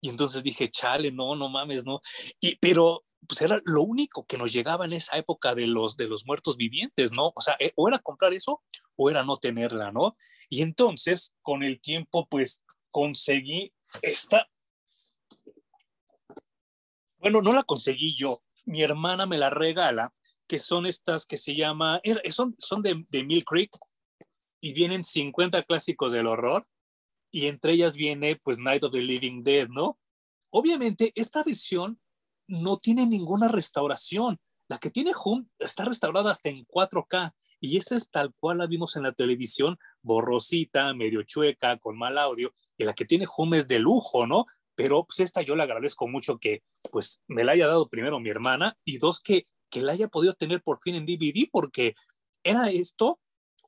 Y 0.00 0.10
entonces 0.10 0.42
dije, 0.42 0.70
chale, 0.70 1.10
no, 1.10 1.36
no 1.36 1.48
mames, 1.48 1.84
no. 1.84 2.00
Y, 2.40 2.56
pero 2.56 3.04
pues 3.26 3.42
era 3.42 3.60
lo 3.64 3.82
único 3.82 4.26
que 4.26 4.38
nos 4.38 4.52
llegaba 4.52 4.84
en 4.84 4.92
esa 4.92 5.16
época 5.16 5.54
de 5.54 5.66
los, 5.66 5.96
de 5.96 6.08
los 6.08 6.26
muertos 6.26 6.56
vivientes, 6.56 7.12
¿no? 7.12 7.32
O 7.34 7.40
sea, 7.40 7.56
eh, 7.58 7.72
o 7.76 7.88
era 7.88 7.98
comprar 7.98 8.32
eso 8.32 8.62
o 8.96 9.10
era 9.10 9.22
no 9.22 9.36
tenerla, 9.36 9.92
¿no? 9.92 10.16
Y 10.48 10.62
entonces, 10.62 11.34
con 11.42 11.62
el 11.62 11.80
tiempo, 11.80 12.26
pues 12.28 12.62
conseguí 12.90 13.72
esta, 14.02 14.48
Bueno, 17.18 17.42
no 17.42 17.52
la 17.52 17.62
conseguí 17.62 18.16
yo. 18.16 18.40
Mi 18.64 18.82
hermana 18.82 19.26
me 19.26 19.38
la 19.38 19.50
regala, 19.50 20.14
que 20.46 20.58
son 20.58 20.86
estas 20.86 21.26
que 21.26 21.36
se 21.36 21.54
llama, 21.54 22.00
son, 22.30 22.54
son 22.58 22.82
de, 22.82 23.04
de 23.10 23.24
Mill 23.24 23.44
Creek 23.44 23.70
y 24.60 24.72
vienen 24.72 25.04
50 25.04 25.62
clásicos 25.64 26.12
del 26.12 26.26
horror 26.26 26.64
y 27.30 27.46
entre 27.46 27.72
ellas 27.72 27.96
viene 27.96 28.36
pues 28.36 28.58
Night 28.58 28.84
of 28.84 28.92
the 28.92 29.02
Living 29.02 29.42
Dead, 29.42 29.68
¿no? 29.68 29.98
Obviamente 30.50 31.12
esta 31.14 31.42
versión 31.42 32.00
no 32.46 32.76
tiene 32.78 33.06
ninguna 33.06 33.48
restauración. 33.48 34.38
La 34.68 34.78
que 34.78 34.90
tiene 34.90 35.12
Home 35.24 35.44
está 35.58 35.84
restaurada 35.84 36.32
hasta 36.32 36.48
en 36.48 36.66
4K 36.66 37.32
y 37.60 37.76
esta 37.76 37.96
es 37.96 38.10
tal 38.10 38.34
cual 38.38 38.58
la 38.58 38.66
vimos 38.66 38.96
en 38.96 39.02
la 39.02 39.12
televisión, 39.12 39.78
borrosita, 40.02 40.92
medio 40.94 41.22
chueca, 41.22 41.78
con 41.78 41.96
mal 41.96 42.18
audio, 42.18 42.52
y 42.76 42.84
la 42.84 42.94
que 42.94 43.04
tiene 43.04 43.26
Home 43.36 43.58
es 43.58 43.68
de 43.68 43.78
lujo, 43.78 44.26
¿no? 44.26 44.44
Pero 44.74 45.04
pues 45.04 45.20
esta 45.20 45.42
yo 45.42 45.56
le 45.56 45.62
agradezco 45.62 46.06
mucho 46.06 46.38
que 46.38 46.62
pues 46.92 47.22
me 47.28 47.44
la 47.44 47.52
haya 47.52 47.66
dado 47.66 47.88
primero 47.88 48.20
mi 48.20 48.28
hermana 48.28 48.76
y 48.84 48.98
dos 48.98 49.20
que, 49.20 49.44
que 49.70 49.80
la 49.80 49.92
haya 49.92 50.08
podido 50.08 50.34
tener 50.34 50.62
por 50.62 50.78
fin 50.80 50.96
en 50.96 51.06
DVD 51.06 51.48
porque 51.50 51.94
era 52.42 52.68
esto 52.70 53.18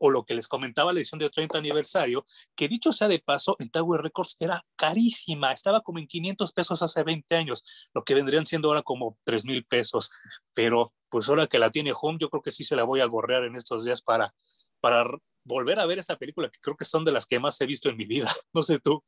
o 0.00 0.10
lo 0.10 0.24
que 0.24 0.34
les 0.34 0.48
comentaba 0.48 0.92
la 0.92 0.98
edición 0.98 1.18
de 1.18 1.30
30 1.30 1.58
aniversario, 1.58 2.24
que 2.54 2.68
dicho 2.68 2.92
sea 2.92 3.08
de 3.08 3.18
paso, 3.18 3.56
en 3.58 3.70
Tower 3.70 4.00
Records 4.00 4.36
era 4.40 4.64
carísima, 4.76 5.52
estaba 5.52 5.80
como 5.80 5.98
en 5.98 6.06
500 6.06 6.52
pesos 6.52 6.82
hace 6.82 7.02
20 7.02 7.36
años, 7.36 7.64
lo 7.94 8.02
que 8.02 8.14
vendrían 8.14 8.46
siendo 8.46 8.68
ahora 8.68 8.82
como 8.82 9.18
3 9.24 9.44
mil 9.44 9.64
pesos, 9.64 10.10
pero 10.54 10.92
pues 11.10 11.28
ahora 11.28 11.46
que 11.46 11.58
la 11.58 11.70
tiene 11.70 11.92
Home, 12.00 12.18
yo 12.20 12.28
creo 12.30 12.42
que 12.42 12.52
sí 12.52 12.64
se 12.64 12.76
la 12.76 12.84
voy 12.84 13.00
a 13.00 13.06
gorrear 13.06 13.44
en 13.44 13.56
estos 13.56 13.84
días 13.84 14.02
para, 14.02 14.34
para 14.80 15.04
volver 15.44 15.78
a 15.78 15.86
ver 15.86 15.98
esa 15.98 16.16
película, 16.16 16.50
que 16.50 16.60
creo 16.60 16.76
que 16.76 16.84
son 16.84 17.04
de 17.04 17.12
las 17.12 17.26
que 17.26 17.40
más 17.40 17.60
he 17.60 17.66
visto 17.66 17.88
en 17.88 17.96
mi 17.96 18.06
vida, 18.06 18.28
no 18.54 18.62
sé 18.62 18.78
tú. 18.78 19.02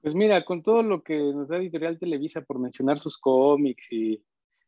Pues 0.00 0.14
mira, 0.14 0.44
con 0.44 0.62
todo 0.62 0.82
lo 0.82 1.02
que 1.02 1.18
nos 1.18 1.48
da 1.48 1.58
Editorial 1.58 1.98
Televisa 1.98 2.40
por 2.40 2.58
mencionar 2.58 2.98
sus 2.98 3.18
cómics 3.18 3.92
y 3.92 4.24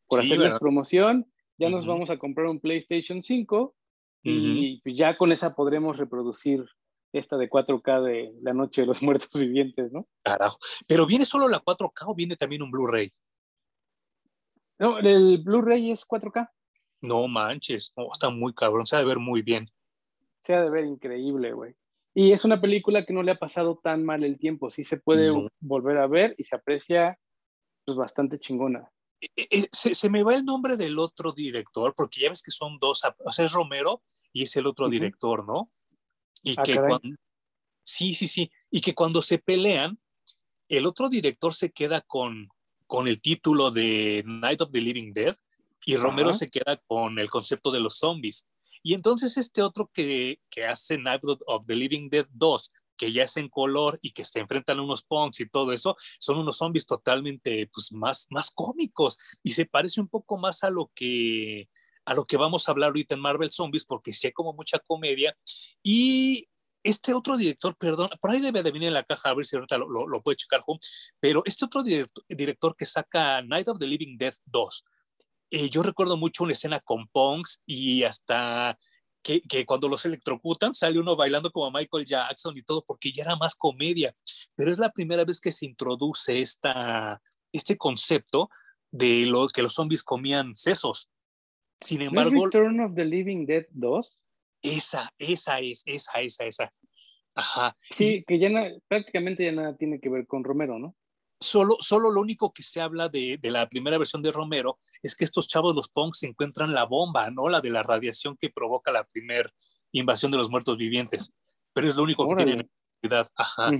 por 0.06 0.20
hacerles 0.20 0.58
promoción, 0.58 1.26
ya 1.56 1.70
nos 1.70 1.86
vamos 1.86 2.10
a 2.10 2.18
comprar 2.18 2.48
un 2.48 2.60
PlayStation 2.60 3.22
5 3.22 3.74
y 4.22 4.80
pues 4.82 4.96
ya 4.96 5.16
con 5.16 5.32
esa 5.32 5.54
podremos 5.54 5.96
reproducir 5.96 6.64
esta 7.12 7.36
de 7.36 7.48
4K 7.48 8.02
de 8.02 8.32
La 8.42 8.54
Noche 8.54 8.82
de 8.82 8.86
los 8.86 9.02
Muertos 9.02 9.30
Vivientes, 9.34 9.92
¿no? 9.92 10.06
Carajo. 10.22 10.58
¿Pero 10.88 11.06
viene 11.06 11.24
solo 11.24 11.48
la 11.48 11.60
4K 11.60 12.04
o 12.06 12.14
viene 12.14 12.36
también 12.36 12.62
un 12.62 12.70
Blu-ray? 12.70 13.12
No, 14.78 14.98
el 14.98 15.38
Blu-ray 15.38 15.92
es 15.92 16.06
4K. 16.06 16.48
No 17.02 17.26
manches, 17.28 17.92
está 18.12 18.30
muy 18.30 18.54
cabrón, 18.54 18.86
se 18.86 18.96
ha 18.96 19.00
de 19.00 19.04
ver 19.04 19.18
muy 19.18 19.42
bien. 19.42 19.68
Se 20.42 20.54
ha 20.54 20.62
de 20.62 20.70
ver 20.70 20.84
increíble, 20.84 21.52
güey. 21.52 21.74
Y 22.14 22.32
es 22.32 22.44
una 22.44 22.60
película 22.60 23.04
que 23.04 23.12
no 23.12 23.22
le 23.22 23.32
ha 23.32 23.38
pasado 23.38 23.80
tan 23.82 24.04
mal 24.04 24.22
el 24.22 24.38
tiempo, 24.38 24.70
sí 24.70 24.84
se 24.84 24.98
puede 24.98 25.30
volver 25.60 25.98
a 25.98 26.06
ver 26.06 26.34
y 26.38 26.44
se 26.44 26.54
aprecia 26.54 27.18
pues 27.84 27.96
bastante 27.96 28.38
chingona. 28.38 28.88
Eh, 29.20 29.46
eh, 29.50 29.68
se, 29.72 29.94
se, 29.94 30.10
me 30.10 30.22
va 30.22 30.34
el 30.34 30.44
nombre 30.44 30.76
del 30.76 30.98
otro 30.98 31.32
director, 31.32 31.94
porque 31.96 32.20
ya 32.20 32.28
ves 32.28 32.42
que 32.42 32.50
son 32.50 32.78
dos, 32.80 33.02
o 33.24 33.32
sea, 33.32 33.44
es 33.44 33.52
Romero 33.52 34.02
y 34.32 34.44
es 34.44 34.56
el 34.56 34.66
otro 34.66 34.88
director, 34.88 35.46
¿no? 35.46 35.70
Y 36.42 36.54
ah, 36.58 36.62
que 36.62 36.76
cuando, 36.76 37.16
sí, 37.84 38.14
sí, 38.14 38.26
sí, 38.26 38.50
y 38.70 38.80
que 38.80 38.94
cuando 38.94 39.22
se 39.22 39.38
pelean, 39.38 39.98
el 40.68 40.86
otro 40.86 41.08
director 41.08 41.54
se 41.54 41.70
queda 41.70 42.00
con, 42.00 42.48
con 42.86 43.08
el 43.08 43.20
título 43.20 43.70
de 43.70 44.24
Night 44.26 44.60
of 44.62 44.70
the 44.70 44.80
Living 44.80 45.12
Dead 45.12 45.36
y 45.84 45.96
Romero 45.96 46.32
se 46.32 46.48
queda 46.48 46.76
con 46.86 47.18
el 47.18 47.28
concepto 47.28 47.70
de 47.70 47.80
los 47.80 47.98
zombies. 47.98 48.48
Y 48.82 48.94
entonces 48.94 49.36
este 49.36 49.62
otro 49.62 49.90
que, 49.92 50.40
que 50.50 50.66
hace 50.66 50.98
Night 50.98 51.22
of 51.46 51.66
the 51.66 51.76
Living 51.76 52.08
Dead 52.08 52.26
2, 52.30 52.72
que 52.96 53.12
ya 53.12 53.24
es 53.24 53.36
en 53.36 53.48
color 53.48 53.98
y 54.02 54.12
que 54.12 54.24
se 54.24 54.40
enfrentan 54.40 54.78
a 54.78 54.82
unos 54.82 55.04
punks 55.04 55.40
y 55.40 55.48
todo 55.48 55.72
eso, 55.72 55.96
son 56.18 56.38
unos 56.38 56.58
zombies 56.58 56.86
totalmente 56.86 57.68
pues, 57.72 57.92
más, 57.92 58.26
más 58.30 58.50
cómicos 58.50 59.18
y 59.42 59.52
se 59.52 59.66
parece 59.66 60.00
un 60.00 60.08
poco 60.08 60.38
más 60.38 60.64
a 60.64 60.70
lo 60.70 60.90
que 60.94 61.68
a 62.04 62.14
lo 62.14 62.24
que 62.24 62.36
vamos 62.36 62.68
a 62.68 62.72
hablar 62.72 62.88
ahorita 62.88 63.14
en 63.14 63.20
Marvel 63.20 63.52
Zombies, 63.52 63.84
porque 63.84 64.12
sí 64.12 64.26
hay 64.26 64.32
como 64.32 64.52
mucha 64.52 64.78
comedia. 64.78 65.36
Y 65.82 66.46
este 66.82 67.14
otro 67.14 67.36
director, 67.36 67.76
perdón, 67.76 68.10
por 68.20 68.30
ahí 68.30 68.40
debe 68.40 68.62
de 68.62 68.72
venir 68.72 68.88
en 68.88 68.94
la 68.94 69.04
caja, 69.04 69.30
a 69.30 69.34
ver 69.34 69.46
si 69.46 69.56
ahorita 69.56 69.78
lo, 69.78 70.08
lo, 70.08 70.22
puede 70.22 70.36
checar, 70.36 70.62
pero 71.20 71.42
este 71.44 71.64
otro 71.64 71.82
director, 71.82 72.76
que 72.76 72.86
saca 72.86 73.40
Night 73.42 73.68
of 73.68 73.78
the 73.78 73.86
Living 73.86 74.16
Death 74.16 74.38
2, 74.46 74.84
eh, 75.50 75.68
yo 75.68 75.82
recuerdo 75.82 76.16
mucho 76.16 76.44
una 76.44 76.54
escena 76.54 76.80
con 76.80 77.06
Punks 77.08 77.62
y 77.66 78.02
hasta 78.04 78.76
que, 79.22 79.40
que, 79.42 79.64
cuando 79.64 79.88
los 79.88 80.04
electrocutan 80.04 80.74
sale 80.74 80.98
uno 80.98 81.14
bailando 81.14 81.52
como 81.52 81.70
Michael 81.70 82.06
Jackson 82.06 82.56
y 82.56 82.62
todo, 82.62 82.82
porque 82.84 83.12
ya 83.12 83.22
era 83.22 83.36
más 83.36 83.54
comedia, 83.54 84.14
pero 84.56 84.72
es 84.72 84.78
la 84.78 84.90
primera 84.90 85.24
vez 85.24 85.40
que 85.40 85.52
se 85.52 85.66
introduce 85.66 86.40
esta, 86.40 87.20
este 87.52 87.76
concepto 87.76 88.48
de 88.90 89.26
lo 89.26 89.48
que 89.48 89.62
los 89.62 89.74
zombies 89.74 90.02
comían 90.02 90.54
sesos. 90.54 91.08
Sin 91.82 92.02
embargo. 92.02 92.44
Return 92.46 92.80
of 92.80 92.94
the 92.94 93.04
Living 93.04 93.46
Dead 93.46 93.66
2? 93.70 94.20
Esa, 94.62 95.12
esa 95.18 95.60
es, 95.60 95.82
esa, 95.86 96.20
esa, 96.20 96.44
esa. 96.44 96.72
Ajá. 97.34 97.76
Sí, 97.80 98.24
que 98.26 98.38
ya 98.38 98.50
prácticamente 98.88 99.44
ya 99.44 99.52
nada 99.52 99.76
tiene 99.76 100.00
que 100.00 100.08
ver 100.08 100.26
con 100.26 100.44
Romero, 100.44 100.78
¿no? 100.78 100.94
Solo, 101.40 101.76
solo 101.80 102.12
lo 102.12 102.20
único 102.20 102.52
que 102.52 102.62
se 102.62 102.80
habla 102.80 103.08
de, 103.08 103.36
de, 103.36 103.50
la 103.50 103.68
primera 103.68 103.98
versión 103.98 104.22
de 104.22 104.30
Romero 104.30 104.78
es 105.02 105.16
que 105.16 105.24
estos 105.24 105.48
chavos, 105.48 105.74
los 105.74 105.88
punks, 105.88 106.22
encuentran 106.22 106.72
la 106.72 106.84
bomba, 106.84 107.30
¿no? 107.30 107.48
La 107.48 107.60
de 107.60 107.70
la 107.70 107.82
radiación 107.82 108.36
que 108.36 108.50
provoca 108.50 108.92
la 108.92 109.04
primera 109.04 109.50
invasión 109.90 110.30
de 110.30 110.38
los 110.38 110.50
muertos 110.50 110.76
vivientes. 110.76 111.34
Pero 111.72 111.88
es 111.88 111.96
lo 111.96 112.04
único 112.04 112.28
que 112.28 112.36
tienen 112.36 112.60
en 112.60 112.68
Ajá 113.34 113.70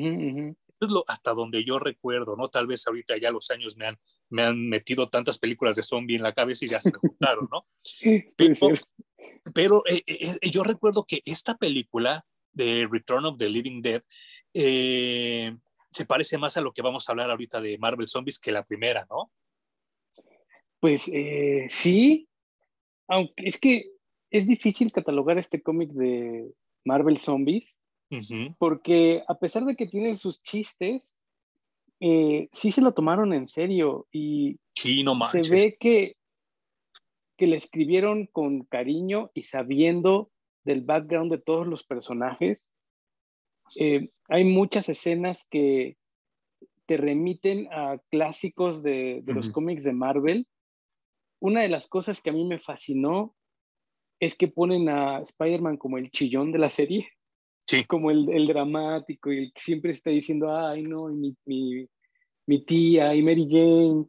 es 0.87 0.93
lo, 0.93 1.05
hasta 1.07 1.33
donde 1.33 1.65
yo 1.65 1.79
recuerdo, 1.79 2.37
¿no? 2.37 2.49
Tal 2.49 2.67
vez 2.67 2.87
ahorita 2.87 3.17
ya 3.19 3.31
los 3.31 3.51
años 3.51 3.77
me 3.77 3.87
han, 3.87 3.99
me 4.29 4.43
han 4.43 4.69
metido 4.69 5.09
tantas 5.09 5.39
películas 5.39 5.77
de 5.77 5.83
zombie 5.83 6.17
en 6.17 6.23
la 6.23 6.33
cabeza 6.33 6.65
y 6.65 6.69
ya 6.69 6.81
se 6.81 6.91
me 6.91 6.99
juntaron, 6.99 7.49
¿no? 7.51 7.67
Pero, 9.55 9.83
eh, 9.87 10.03
eh, 10.07 10.37
eh, 10.41 10.51
yo 10.51 10.63
recuerdo 10.63 11.05
que 11.05 11.23
esta 11.25 11.57
película 11.57 12.27
de 12.53 12.89
Return 12.91 13.25
of 13.27 13.39
the 13.39 13.49
Living 13.49 13.81
Dead 13.81 14.03
se 14.53 16.07
parece 16.07 16.39
más 16.39 16.57
a 16.57 16.61
lo 16.61 16.73
que 16.73 16.83
vamos 16.83 17.09
a 17.09 17.13
hablar 17.13 17.31
ahorita 17.31 17.61
de 17.61 17.79
Marvel 17.79 18.09
Zombies 18.09 18.39
que 18.39 18.53
la 18.53 18.65
primera, 18.65 19.07
¿no? 19.09 19.31
Pues 20.81 21.03
sí, 21.69 22.29
aunque 23.09 23.47
es 23.47 23.59
que 23.59 23.93
es 24.31 24.47
difícil 24.47 24.91
catalogar 24.91 25.39
este 25.39 25.63
cómic 25.63 25.91
de 25.93 26.53
Marvel 26.85 27.19
Zombies 27.19 27.79
porque 28.59 29.23
a 29.29 29.39
pesar 29.39 29.65
de 29.65 29.77
que 29.77 29.87
tiene 29.87 30.17
sus 30.17 30.43
chistes, 30.43 31.19
eh, 32.01 32.49
sí 32.53 32.73
se 32.73 32.83
lo 32.83 32.93
tomaron 32.93 33.33
en 33.33 33.47
serio 33.47 34.07
y 34.13 34.59
se 34.75 35.55
ve 35.55 35.77
que, 35.79 36.17
que 37.37 37.47
le 37.47 37.57
escribieron 37.57 38.27
con 38.27 38.65
cariño 38.65 39.31
y 39.35 39.45
sabiendo 39.45 40.31
del 40.65 40.83
background 40.83 41.31
de 41.31 41.39
todos 41.39 41.67
los 41.67 41.85
personajes. 41.85 42.71
Eh, 43.77 44.11
hay 44.29 44.45
muchas 44.45 44.89
escenas 44.89 45.47
que 45.49 45.97
te 46.87 46.97
remiten 46.97 47.69
a 47.73 47.99
clásicos 48.11 48.83
de, 48.83 49.23
los 49.27 49.51
cómics 49.51 49.85
de 49.85 49.93
Marvel. 49.93 50.47
Una 51.41 51.61
de 51.61 51.69
las 51.69 51.87
cosas 51.87 52.21
que 52.21 52.31
a 52.31 52.33
mí 52.33 52.45
me 52.45 52.59
fascinó 52.59 53.35
es 54.21 54.37
que 54.37 54.49
ponen 54.49 54.89
a 54.89 55.21
Spider-Man 55.21 55.77
como 55.77 55.99
el 55.99 56.11
chillón 56.11 56.53
de 56.53 56.59
la 56.59 56.69
serie. 56.69 57.09
Como 57.87 58.11
el, 58.11 58.29
el, 58.31 58.47
dramático 58.47 59.33
y 59.33 59.39
el 59.39 59.53
que 59.53 59.61
siempre 59.61 59.93
está 59.93 60.11
diciendo, 60.11 60.55
ay, 60.55 60.83
no, 60.83 61.09
mi, 61.09 61.37
mi, 61.45 61.87
mi 62.47 62.65
tía 62.65 63.15
y 63.15 63.23
Mary 63.23 63.47
Jane. 63.49 64.07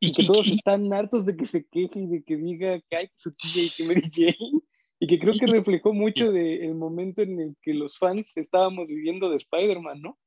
Y, 0.00 0.12
que 0.12 0.24
todos 0.24 0.46
están 0.48 0.92
hartos 0.92 1.26
de 1.26 1.36
que 1.36 1.44
se 1.44 1.66
queje 1.66 2.00
y 2.00 2.06
de 2.06 2.22
que 2.22 2.36
diga 2.36 2.80
que 2.88 2.96
hay 2.96 3.06
su 3.16 3.32
tía 3.32 3.64
y 3.64 3.70
que 3.70 3.84
Mary 3.84 4.02
Jane. 4.12 4.60
Y 4.98 5.06
que 5.06 5.18
creo 5.18 5.32
que 5.32 5.46
reflejó 5.46 5.94
mucho 5.94 6.30
del 6.30 6.74
momento 6.74 7.22
en 7.22 7.40
el 7.40 7.56
que 7.62 7.72
los 7.72 7.96
fans 7.96 8.36
estábamos 8.36 8.88
viviendo 8.88 9.30
de 9.30 9.36
Spider-Man, 9.36 10.02
¿no? 10.02 10.18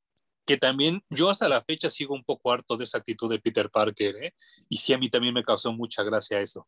Que 0.45 0.57
también 0.57 1.01
yo 1.09 1.29
hasta 1.29 1.47
la 1.47 1.61
fecha 1.61 1.91
sigo 1.91 2.15
un 2.15 2.23
poco 2.23 2.51
harto 2.51 2.75
de 2.75 2.85
esa 2.85 2.97
actitud 2.97 3.29
de 3.29 3.39
Peter 3.39 3.69
Parker, 3.69 4.15
¿eh? 4.15 4.33
Y 4.67 4.77
sí, 4.77 4.93
a 4.93 4.97
mí 4.97 5.09
también 5.09 5.33
me 5.33 5.43
causó 5.43 5.71
mucha 5.71 6.03
gracia 6.03 6.41
eso. 6.41 6.67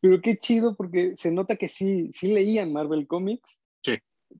Pero 0.00 0.20
qué 0.22 0.38
chido 0.38 0.76
porque 0.76 1.14
se 1.16 1.32
nota 1.32 1.56
que 1.56 1.68
sí, 1.68 2.10
sí 2.12 2.28
leían 2.28 2.72
Marvel 2.72 3.08
Comics. 3.08 3.60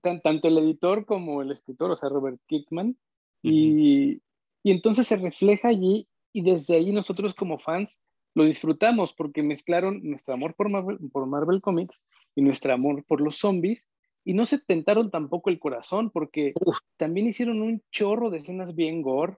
Tanto 0.03 0.49
el 0.49 0.59
editor 0.59 1.05
como 1.07 1.43
el 1.43 1.51
escritor, 1.51 1.91
o 1.91 1.97
sea, 1.97 2.09
Robert 2.09 2.41
Kickman, 2.47 2.97
y, 3.43 4.21
y, 4.63 4.71
entonces 4.71 5.07
se 5.07 5.17
refleja 5.17 5.69
allí 5.69 6.09
y 6.33 6.43
desde 6.43 6.77
ahí 6.77 6.93
nosotros 6.93 7.35
como 7.35 7.59
fans 7.59 8.01
lo 8.35 8.45
disfrutamos 8.45 9.13
porque 9.13 9.43
mezclaron 9.43 10.01
nuestro 10.03 10.35
amor 10.35 10.55
por 10.55 10.69
Marvel, 10.69 10.99
por 11.13 11.27
Marvel 11.27 11.61
Comics 11.61 12.03
y 12.35 12.43
nuestro 12.43 12.75
amor 12.75 13.05
por 13.07 13.21
los 13.21 13.39
zombies 13.39 13.89
y 14.25 14.35
no 14.35 14.45
se 14.45 14.59
tentaron 14.59 15.11
tampoco 15.11 15.49
el 15.49 15.59
corazón 15.59 16.11
porque 16.11 16.53
también 16.97 17.29
hicieron 17.29 17.63
un 17.63 17.83
chorro 17.93 18.31
de 18.31 18.39
escenas 18.39 18.75
bien 18.75 19.01
gore 19.01 19.37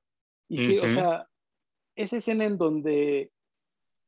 y 0.49 0.59
sí, 0.59 0.79
o 0.79 0.89
sea, 0.89 1.29
esa 1.95 2.17
escena 2.17 2.47
en 2.47 2.57
donde 2.57 3.31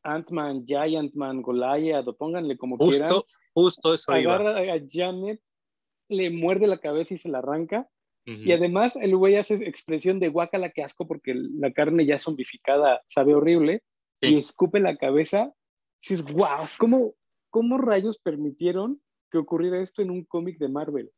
Ant-Man, 0.02 0.64
Giant-Man, 0.66 1.42
Goliath, 1.42 2.08
o 2.08 2.16
pónganle 2.16 2.56
como 2.56 2.78
justo, 2.78 3.06
quieran. 3.06 3.22
Justo 3.52 3.94
eso 3.94 4.12
agarra 4.12 4.58
a 4.58 4.80
Janet 4.88 5.40
le 6.10 6.30
muerde 6.30 6.66
la 6.66 6.78
cabeza 6.78 7.14
y 7.14 7.18
se 7.18 7.28
la 7.28 7.38
arranca. 7.38 7.88
Y 8.26 8.52
además 8.52 8.94
el 8.94 9.16
güey 9.16 9.34
hace 9.34 9.54
expresión 9.54 10.20
de 10.20 10.28
guacala 10.28 10.70
que 10.70 10.84
asco 10.84 11.08
porque 11.08 11.34
la 11.34 11.72
carne 11.72 12.06
ya 12.06 12.16
zombificada 12.16 13.02
sabe 13.06 13.34
horrible. 13.34 13.82
y 14.20 14.38
escupe 14.38 14.78
la 14.78 14.96
cabeza, 14.98 15.52
dices, 16.00 16.22
wow, 16.22 16.68
¿cómo, 16.78 17.14
¿cómo 17.48 17.78
rayos 17.78 18.18
permitieron 18.18 19.02
que 19.32 19.38
ocurriera 19.38 19.80
esto 19.80 20.02
en 20.02 20.10
un 20.10 20.24
cómic 20.24 20.58
de 20.58 20.68
Marvel? 20.68 21.10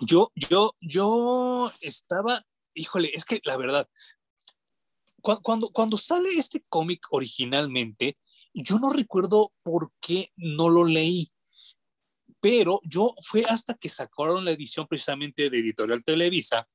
Yo, 0.00 0.32
yo, 0.34 0.72
yo 0.80 1.70
estaba, 1.80 2.42
híjole, 2.74 3.10
es 3.14 3.24
que 3.24 3.40
la 3.44 3.56
verdad, 3.56 3.88
cuando, 5.20 5.68
cuando 5.68 5.96
sale 5.96 6.30
este 6.30 6.64
cómic 6.68 7.06
originalmente, 7.10 8.16
yo 8.52 8.78
no 8.78 8.90
recuerdo 8.90 9.52
por 9.62 9.92
qué 10.00 10.30
no 10.36 10.68
lo 10.68 10.84
leí, 10.84 11.30
pero 12.48 12.78
yo 12.84 13.12
fue 13.24 13.44
hasta 13.44 13.74
que 13.74 13.88
sacaron 13.88 14.44
la 14.44 14.52
edición 14.52 14.86
precisamente 14.86 15.50
de 15.50 15.58
Editorial 15.58 16.04
Televisa, 16.04 16.68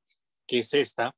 que 0.46 0.60
es 0.60 0.74
esta, 0.74 1.16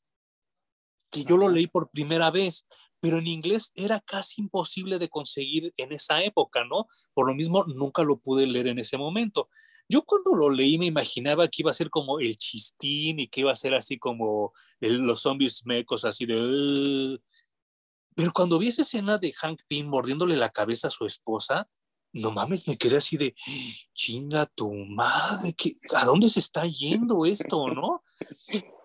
que 1.10 1.24
yo 1.24 1.38
lo 1.38 1.50
leí 1.50 1.65
por 1.65 1.89
primera 1.89 2.29
vez, 2.29 2.67
pero 3.00 3.17
en 3.17 3.25
inglés 3.25 3.72
era 3.74 4.00
casi 4.00 4.41
imposible 4.41 5.00
de 5.00 5.10
conseguir 5.10 5.74
en 5.77 5.91
esa 5.91 6.22
época, 6.22 6.65
¿no? 6.65 6.86
Por 7.15 7.27
lo 7.27 7.33
mismo, 7.33 7.65
nunca 7.65 8.03
lo 8.03 8.19
pude 8.19 8.45
leer 8.45 8.67
en 8.67 8.77
ese 8.77 8.95
momento. 8.95 9.50
Yo 9.89 10.03
cuando 10.03 10.36
lo 10.36 10.51
leí 10.51 10.77
me 10.77 10.86
imaginaba 10.86 11.48
que 11.48 11.63
iba 11.63 11.72
a 11.72 11.74
ser 11.74 11.89
como 11.89 12.19
el 12.19 12.38
chistín 12.38 13.22
y 13.22 13.27
que 13.29 13.41
iba 13.41 13.51
a 13.51 13.55
ser 13.55 13.74
así 13.74 13.98
como 13.98 14.53
los 14.79 15.19
zombies 15.19 15.65
mecos, 15.65 16.05
así 16.05 16.27
de... 16.27 17.19
Pero 18.15 18.31
cuando 18.31 18.60
vi 18.60 18.67
esa 18.67 18.83
escena 18.83 19.17
de 19.17 19.33
Hank 19.33 19.62
Pym 19.67 19.88
mordiéndole 19.88 20.38
la 20.38 20.51
cabeza 20.51 20.89
a 20.89 20.91
su 20.91 21.07
esposa, 21.07 21.67
no 22.13 22.32
mames, 22.32 22.67
me 22.67 22.77
quedé 22.77 22.98
así 22.98 23.17
de, 23.17 23.36
chinga 23.93 24.46
tu 24.46 24.72
madre, 24.72 25.55
¿a 25.96 26.05
dónde 26.05 26.29
se 26.29 26.39
está 26.39 26.65
yendo 26.65 27.25
esto, 27.25 27.67
no? 27.67 28.03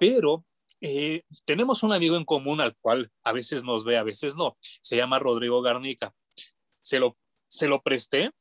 Pero 0.00 0.44
eh, 0.80 1.22
tenemos 1.44 1.82
un 1.82 1.92
amigo 1.92 2.16
en 2.16 2.24
común 2.24 2.60
al 2.60 2.76
cual 2.76 3.12
a 3.22 3.32
veces 3.32 3.64
nos 3.64 3.84
ve, 3.84 3.98
a 3.98 4.02
veces 4.02 4.34
no. 4.34 4.56
Se 4.80 4.96
llama 4.96 5.18
Rodrigo 5.18 5.62
Garnica. 5.62 6.14
Se 6.82 6.98
lo, 6.98 7.16
se 7.48 7.68
lo 7.68 7.82
presté 7.82 8.32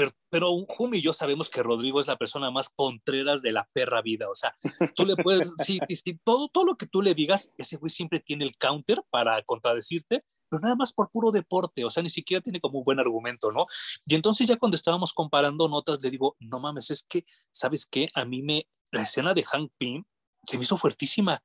pero, 0.00 0.12
pero 0.30 0.66
Jumi 0.66 0.96
y 0.96 1.02
yo 1.02 1.12
sabemos 1.12 1.50
que 1.50 1.62
Rodrigo 1.62 2.00
es 2.00 2.06
la 2.06 2.16
persona 2.16 2.50
más 2.50 2.70
contreras 2.70 3.42
de 3.42 3.52
la 3.52 3.68
perra 3.74 4.00
vida. 4.00 4.30
O 4.30 4.34
sea, 4.34 4.56
tú 4.94 5.04
le 5.04 5.14
puedes, 5.14 5.52
sí, 5.58 5.78
sí, 5.90 6.18
todo, 6.24 6.48
todo 6.48 6.64
lo 6.64 6.76
que 6.76 6.86
tú 6.86 7.02
le 7.02 7.14
digas, 7.14 7.52
ese 7.58 7.76
güey 7.76 7.90
siempre 7.90 8.18
tiene 8.18 8.46
el 8.46 8.56
counter 8.56 9.02
para 9.10 9.42
contradecirte, 9.42 10.22
pero 10.50 10.60
nada 10.60 10.76
más 10.76 10.92
por 10.92 11.10
puro 11.10 11.30
deporte, 11.30 11.84
o 11.84 11.90
sea, 11.90 12.02
ni 12.02 12.10
siquiera 12.10 12.42
tiene 12.42 12.60
como 12.60 12.78
un 12.80 12.84
buen 12.84 12.98
argumento, 12.98 13.52
¿no? 13.52 13.66
Y 14.04 14.14
entonces 14.14 14.48
ya 14.48 14.56
cuando 14.56 14.76
estábamos 14.76 15.14
comparando 15.14 15.68
notas, 15.68 16.02
le 16.02 16.10
digo, 16.10 16.36
no 16.40 16.60
mames, 16.60 16.90
es 16.90 17.04
que, 17.04 17.24
¿sabes 17.52 17.86
qué? 17.86 18.08
A 18.14 18.24
mí 18.24 18.42
me, 18.42 18.68
la 18.90 19.02
escena 19.02 19.32
de 19.32 19.44
Hank 19.44 19.72
Pym 19.78 20.04
se 20.46 20.58
me 20.58 20.64
hizo 20.64 20.76
fuertísima, 20.76 21.42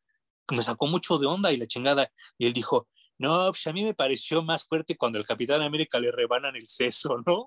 me 0.50 0.64
sacó 0.64 0.88
mucho 0.88 1.18
de 1.18 1.28
onda 1.28 1.52
y 1.52 1.58
la 1.58 1.68
chingada. 1.68 2.12
Y 2.38 2.48
él 2.48 2.54
dijo, 2.54 2.88
no, 3.18 3.48
pues 3.52 3.66
a 3.68 3.74
mí 3.74 3.84
me 3.84 3.94
pareció 3.94 4.42
más 4.44 4.68
fuerte 4.68 4.98
cuando 4.98 5.18
el 5.18 5.26
Capitán 5.26 5.62
América 5.62 6.00
le 6.00 6.12
rebanan 6.12 6.56
el 6.56 6.68
seso, 6.68 7.18
¿no? 7.26 7.46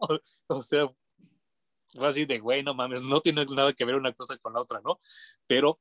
O 0.49 0.63
sea, 0.63 0.89
así 2.01 2.25
de, 2.25 2.39
güey, 2.39 2.63
no 2.63 2.75
mames, 2.75 3.03
no 3.03 3.21
tiene 3.21 3.45
nada 3.47 3.73
que 3.73 3.85
ver 3.85 3.97
una 3.97 4.13
cosa 4.13 4.37
con 4.39 4.55
la 4.55 4.61
otra, 4.61 4.81
¿no? 4.85 5.01
Pero 5.47 5.81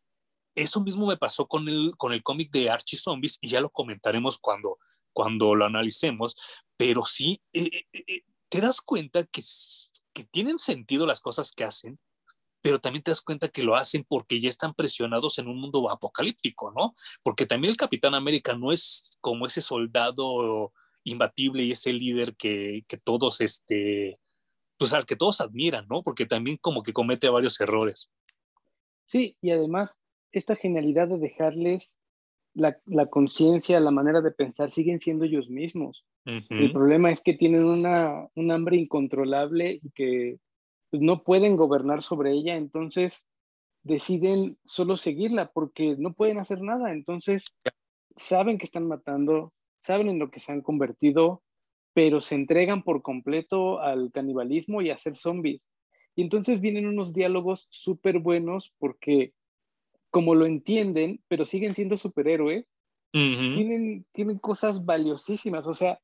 eso 0.56 0.82
mismo 0.82 1.06
me 1.06 1.18
pasó 1.18 1.48
con 1.48 1.70
el, 1.70 1.94
con 1.98 2.14
el 2.14 2.24
cómic 2.24 2.52
de 2.52 2.70
Archie 2.70 2.98
Zombies 2.98 3.38
y 3.42 3.50
ya 3.50 3.62
lo 3.62 3.70
comentaremos 3.70 4.40
cuando, 4.40 4.80
cuando 5.18 5.56
lo 5.56 5.66
analicemos, 5.66 6.36
pero 6.78 7.04
sí, 7.04 7.42
eh, 7.52 7.72
eh, 7.92 8.04
eh, 8.08 8.22
te 8.50 8.62
das 8.62 8.82
cuenta 8.82 9.24
que, 9.24 9.42
que 10.14 10.26
tienen 10.26 10.60
sentido 10.60 11.08
las 11.08 11.22
cosas 11.22 11.54
que 11.54 11.64
hacen, 11.64 11.98
pero 12.62 12.78
también 12.78 13.02
te 13.02 13.10
das 13.10 13.22
cuenta 13.22 13.48
que 13.48 13.64
lo 13.64 13.76
hacen 13.76 14.06
porque 14.08 14.40
ya 14.40 14.48
están 14.48 14.76
presionados 14.76 15.40
en 15.40 15.48
un 15.48 15.60
mundo 15.60 15.90
apocalíptico, 15.90 16.72
¿no? 16.78 16.94
Porque 17.24 17.48
también 17.48 17.72
el 17.72 17.78
Capitán 17.78 18.14
América 18.14 18.56
no 18.56 18.72
es 18.72 19.18
como 19.20 19.48
ese 19.48 19.64
soldado 19.64 20.72
imbatible 21.04 21.64
y 21.64 21.72
ese 21.72 21.94
líder 21.94 22.36
que, 22.36 22.86
que 22.88 22.98
todos, 22.98 23.42
este, 23.42 24.20
pues 24.78 24.94
al 24.94 25.08
que 25.08 25.16
todos 25.16 25.42
admiran, 25.42 25.88
¿no? 25.90 26.04
Porque 26.04 26.28
también 26.28 26.58
como 26.58 26.84
que 26.84 26.94
comete 26.94 27.28
varios 27.28 27.60
errores. 27.60 28.12
Sí, 29.06 29.36
y 29.42 29.50
además 29.50 30.00
esta 30.32 30.56
genialidad 30.56 31.08
de 31.08 31.18
dejarles 31.18 32.00
la, 32.58 32.78
la 32.86 33.06
conciencia, 33.06 33.80
la 33.80 33.92
manera 33.92 34.22
de 34.22 34.32
pensar, 34.32 34.72
siguen 34.72 35.00
siendo 35.00 35.26
ellos 35.26 35.50
mismos. 35.50 36.04
El 36.26 36.74
problema 36.74 37.10
es 37.10 37.22
que 37.22 37.34
tienen 37.34 37.64
una, 37.64 38.28
un 38.36 38.52
hambre 38.52 38.76
incontrolable 38.76 39.80
y 39.82 39.90
que 39.92 40.40
pues, 40.90 41.02
no 41.02 41.24
pueden 41.24 41.56
gobernar 41.56 42.02
sobre 42.02 42.34
ella, 42.34 42.58
entonces 42.58 43.26
deciden 43.84 44.58
solo 44.66 44.98
seguirla 44.98 45.52
porque 45.54 45.96
no 45.98 46.14
pueden 46.14 46.38
hacer 46.40 46.62
nada. 46.62 46.92
Entonces 46.92 47.56
saben 48.18 48.58
que 48.58 48.66
están 48.66 48.88
matando, 48.88 49.54
saben 49.78 50.10
en 50.10 50.20
lo 50.20 50.30
que 50.30 50.42
se 50.42 50.52
han 50.52 50.62
convertido, 50.62 51.44
pero 51.94 52.20
se 52.20 52.36
entregan 52.36 52.84
por 52.84 53.04
completo 53.04 53.80
al 53.80 54.12
canibalismo 54.12 54.82
y 54.82 54.90
a 54.90 54.98
ser 54.98 55.16
zombies. 55.16 55.62
Y 56.14 56.24
entonces 56.24 56.60
vienen 56.60 56.88
unos 56.88 57.14
diálogos 57.14 57.68
súper 57.70 58.20
buenos 58.20 58.74
porque 58.80 59.34
como 60.10 60.36
lo 60.36 60.46
entienden, 60.46 61.22
pero 61.28 61.46
siguen 61.46 61.76
siendo 61.76 61.98
superhéroes, 61.98 62.66
tienen, 63.12 64.06
tienen 64.12 64.38
cosas 64.38 64.86
valiosísimas. 64.86 65.66
O 65.66 65.74
sea, 65.74 66.00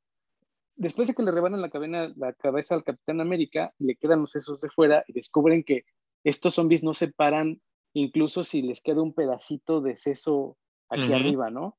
después 0.76 1.08
de 1.08 1.14
que 1.14 1.24
le 1.24 1.32
rebanan 1.32 1.62
la, 1.62 2.14
la 2.16 2.34
cabeza 2.34 2.74
al 2.76 2.84
Capitán 2.84 3.22
América 3.22 3.74
y 3.78 3.86
le 3.86 3.96
quedan 3.96 4.22
los 4.22 4.32
sesos 4.32 4.62
de 4.62 4.70
fuera 4.70 5.04
y 5.08 5.14
descubren 5.14 5.64
que 5.64 5.84
estos 6.24 6.56
zombies 6.56 6.84
no 6.84 6.94
se 6.94 7.10
paran 7.10 7.62
incluso 7.94 8.44
si 8.44 8.62
les 8.62 8.82
queda 8.82 9.02
un 9.02 9.14
pedacito 9.14 9.82
de 9.82 9.96
seso 9.96 10.58
aquí 10.90 11.14
arriba, 11.14 11.50
¿no? 11.50 11.78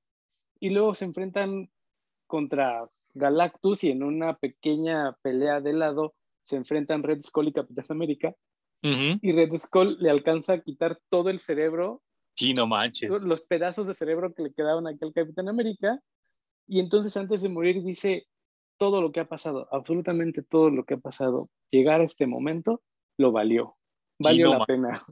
Y 0.61 0.71
luego 0.71 0.95
se 0.95 1.05
enfrentan 1.05 1.71
contra 2.27 2.89
Galactus 3.15 3.85
y 3.85 3.91
en 3.91 4.03
una 4.03 4.37
pequeña 4.37 5.17
pelea 5.23 5.61
de 5.61 5.73
lado 5.73 6.15
se 6.45 6.57
enfrentan 6.57 7.03
Red 7.03 7.23
Skull 7.23 7.49
y 7.49 7.53
Capitán 7.53 7.87
América. 7.89 8.35
Y 8.83 9.33
Red 9.33 9.57
Skull 9.57 9.97
le 9.99 10.11
alcanza 10.11 10.55
a 10.55 10.61
quitar 10.61 11.01
todo 11.09 11.31
el 11.31 11.39
cerebro. 11.39 12.03
Sí, 12.35 12.53
no 12.53 12.67
manches. 12.67 13.23
Los 13.23 13.43
pedazos 13.43 13.87
de 13.87 13.95
cerebro 13.95 14.35
que 14.35 14.43
le 14.43 14.53
quedaban 14.53 14.87
aquí 14.87 14.99
al 15.03 15.13
Capitán 15.13 15.49
América. 15.49 16.01
Y 16.67 16.81
entonces 16.81 17.17
antes 17.17 17.43
de 17.43 17.49
morir 17.49 17.83
dice, 17.83 18.27
todo 18.79 19.01
lo 19.01 19.13
que 19.13 19.21
ha 19.21 19.29
pasado, 19.29 19.69
absolutamente 19.71 20.43
todo 20.43 20.71
lo 20.71 20.85
que 20.85 20.95
ha 20.95 20.99
pasado, 20.99 21.49
llegar 21.71 22.01
a 22.01 22.05
este 22.05 22.27
momento, 22.27 22.83
lo 23.19 23.33
valió. 23.33 23.77
Valió 24.19 24.59
la 24.59 24.65
pena. 24.65 25.05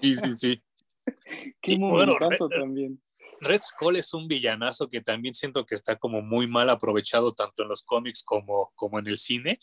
Sí, 0.00 0.14
sí, 0.14 0.32
sí. 0.32 0.62
Qué 1.62 1.78
momento 1.78 2.48
también. 2.48 3.00
Red 3.42 3.60
Skull 3.62 3.96
es 3.96 4.14
un 4.14 4.28
villanazo 4.28 4.88
que 4.88 5.00
también 5.00 5.34
siento 5.34 5.66
que 5.66 5.74
está 5.74 5.96
como 5.96 6.22
muy 6.22 6.46
mal 6.46 6.70
aprovechado 6.70 7.34
tanto 7.34 7.62
en 7.62 7.68
los 7.68 7.82
cómics 7.82 8.22
como, 8.22 8.70
como 8.76 9.00
en 9.00 9.08
el 9.08 9.18
cine, 9.18 9.58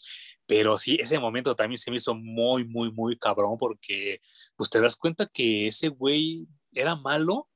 pero 0.45 0.78
sí, 0.78 0.97
ese 0.99 1.17
momento 1.17 1.56
también 1.56 1.78
se 1.78 1.89
me 1.89 1.97
hizo 1.97 2.13
muy, 2.13 2.65
muy, 2.65 2.91
muy 2.91 3.17
cabrón 3.17 3.58
porque 3.58 4.19
pues 4.58 4.69
te 4.69 4.82
das 4.82 4.97
cuenta 4.97 5.28
que 5.32 5.67
ese 5.67 5.88
güey 5.88 6.45
era 6.71 6.95
malo, 6.95 7.47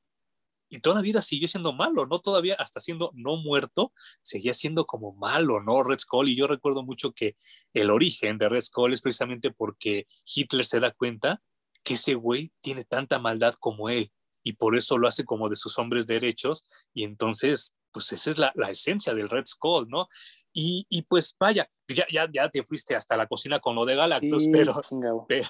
y 0.69 0.79
toda 0.79 0.95
la 0.95 1.01
vida 1.01 1.21
siguió 1.21 1.47
siendo 1.47 1.71
malo, 1.71 2.07
¿no? 2.07 2.17
Todavía 2.17 2.55
hasta 2.57 2.81
siendo 2.81 3.11
no 3.13 3.37
muerto, 3.37 3.93
seguía 4.23 4.55
siendo 4.55 4.85
como 4.85 5.13
malo, 5.13 5.61
¿no? 5.61 5.83
Red 5.83 5.99
Skull, 5.99 6.29
y 6.29 6.35
yo 6.35 6.47
recuerdo 6.47 6.83
mucho 6.83 7.11
que 7.11 7.35
el 7.73 7.91
origen 7.91 8.39
de 8.39 8.49
Red 8.49 8.61
Skull 8.61 8.93
es 8.93 9.01
precisamente 9.01 9.51
porque 9.51 10.07
Hitler 10.25 10.65
se 10.65 10.79
da 10.79 10.91
cuenta 10.91 11.41
que 11.83 11.93
ese 11.93 12.15
güey 12.15 12.51
tiene 12.61 12.85
tanta 12.85 13.19
maldad 13.19 13.53
como 13.59 13.89
él, 13.89 14.11
y 14.41 14.53
por 14.53 14.75
eso 14.75 14.97
lo 14.97 15.07
hace 15.07 15.25
como 15.25 15.47
de 15.47 15.55
sus 15.55 15.77
hombres 15.77 16.07
derechos, 16.07 16.65
y 16.93 17.03
entonces, 17.03 17.75
pues 17.91 18.11
esa 18.11 18.31
es 18.31 18.39
la, 18.39 18.51
la 18.55 18.71
esencia 18.71 19.13
del 19.13 19.29
Red 19.29 19.45
Skull, 19.45 19.87
¿no? 19.89 20.07
Y, 20.53 20.87
y, 20.89 21.03
pues 21.03 21.35
vaya, 21.39 21.69
ya, 21.87 22.05
ya, 22.11 22.29
ya 22.31 22.49
te 22.49 22.63
fuiste 22.63 22.95
hasta 22.95 23.15
la 23.15 23.27
cocina 23.27 23.59
con 23.59 23.75
lo 23.75 23.85
de 23.85 23.95
Galactus, 23.95 24.47
pero, 24.51 24.73
pero, 25.27 25.49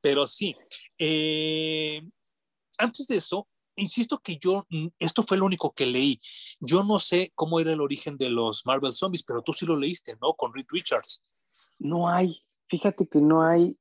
pero, 0.00 0.26
sí. 0.26 0.56
Eh, 0.98 2.02
antes 2.80 3.06
de 3.06 3.16
eso, 3.16 3.46
insisto 3.76 4.18
que 4.18 4.36
yo, 4.36 4.66
mm, 4.68 4.88
esto 4.98 5.22
fue 5.22 5.38
lo 5.38 5.46
único 5.46 5.72
que 5.72 5.86
leí. 5.86 6.20
Yo 6.60 6.84
no 6.84 6.98
sé 6.98 7.32
cómo 7.34 7.60
era 7.60 7.72
el 7.72 7.80
origen 7.80 8.16
de 8.16 8.30
los 8.30 8.66
Marvel 8.66 8.92
Zombies, 8.92 9.24
pero 9.24 9.42
tú 9.42 9.52
sí 9.52 9.66
lo 9.66 9.76
leíste, 9.76 10.16
¿no? 10.20 10.32
Con 10.34 10.52
Reed 10.54 10.66
Richards. 10.68 11.22
No 11.78 12.08
hay, 12.08 12.42
fíjate 12.68 13.06
que 13.08 13.20
no 13.20 13.42
hay, 13.42 13.76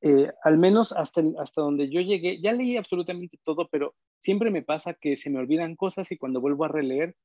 eh, 0.00 0.32
al 0.42 0.58
menos 0.58 0.92
hasta, 0.92 1.22
hasta 1.38 1.62
donde 1.62 1.90
yo 1.90 2.00
llegué, 2.00 2.40
ya 2.40 2.52
leí 2.52 2.76
absolutamente 2.76 3.38
todo, 3.42 3.68
pero 3.68 3.94
siempre 4.20 4.50
me 4.50 4.62
pasa 4.62 4.94
que 4.94 5.16
se 5.16 5.30
me 5.30 5.38
olvidan 5.38 5.76
cosas 5.76 6.10
y 6.12 6.18
cuando 6.18 6.40
vuelvo 6.40 6.64
a 6.64 6.68
releer, 6.68 7.16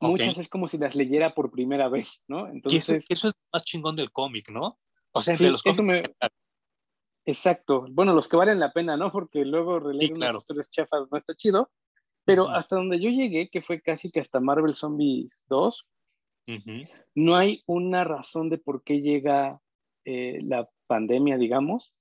muchas 0.00 0.38
es 0.38 0.48
como 0.48 0.68
si 0.68 0.78
las 0.78 0.94
leyera 0.94 1.34
por 1.34 1.50
primera 1.50 1.88
vez, 1.88 2.22
¿no? 2.28 2.48
Entonces, 2.48 3.06
eso, 3.08 3.28
es 3.28 3.34
más 3.52 3.64
chingón 3.64 3.96
del 3.96 4.12
cómic, 4.12 4.50
¿no? 4.50 4.78
O 5.12 5.22
sea, 5.22 5.32
entre 5.32 5.50
los 5.50 5.62
cómics. 5.62 6.10
Exacto. 7.26 7.86
Bueno, 7.90 8.14
los 8.14 8.28
que 8.28 8.36
valen 8.36 8.60
la 8.60 8.72
pena, 8.72 8.96
¿no? 8.96 9.10
Porque 9.10 9.44
luego 9.44 9.80
releer 9.80 10.12
unas 10.16 10.36
historias 10.36 10.70
chafas 10.70 11.08
no 11.10 11.18
está 11.18 11.34
chido. 11.34 11.70
Pero 12.24 12.48
hasta 12.48 12.76
donde 12.76 12.98
yo 12.98 13.10
llegué, 13.10 13.48
que 13.50 13.62
fue 13.62 13.80
casi 13.80 14.10
que 14.10 14.20
hasta 14.20 14.40
Marvel 14.40 14.74
Zombies 14.74 15.44
2, 15.48 15.86
no 17.14 17.36
hay 17.36 17.62
una 17.66 18.04
razón 18.04 18.48
de 18.48 18.58
por 18.58 18.82
qué 18.82 19.00
llega 19.00 19.60
eh, 20.04 20.40
la 20.42 20.68
pandemia, 20.86 21.36
digamos. 21.36 21.92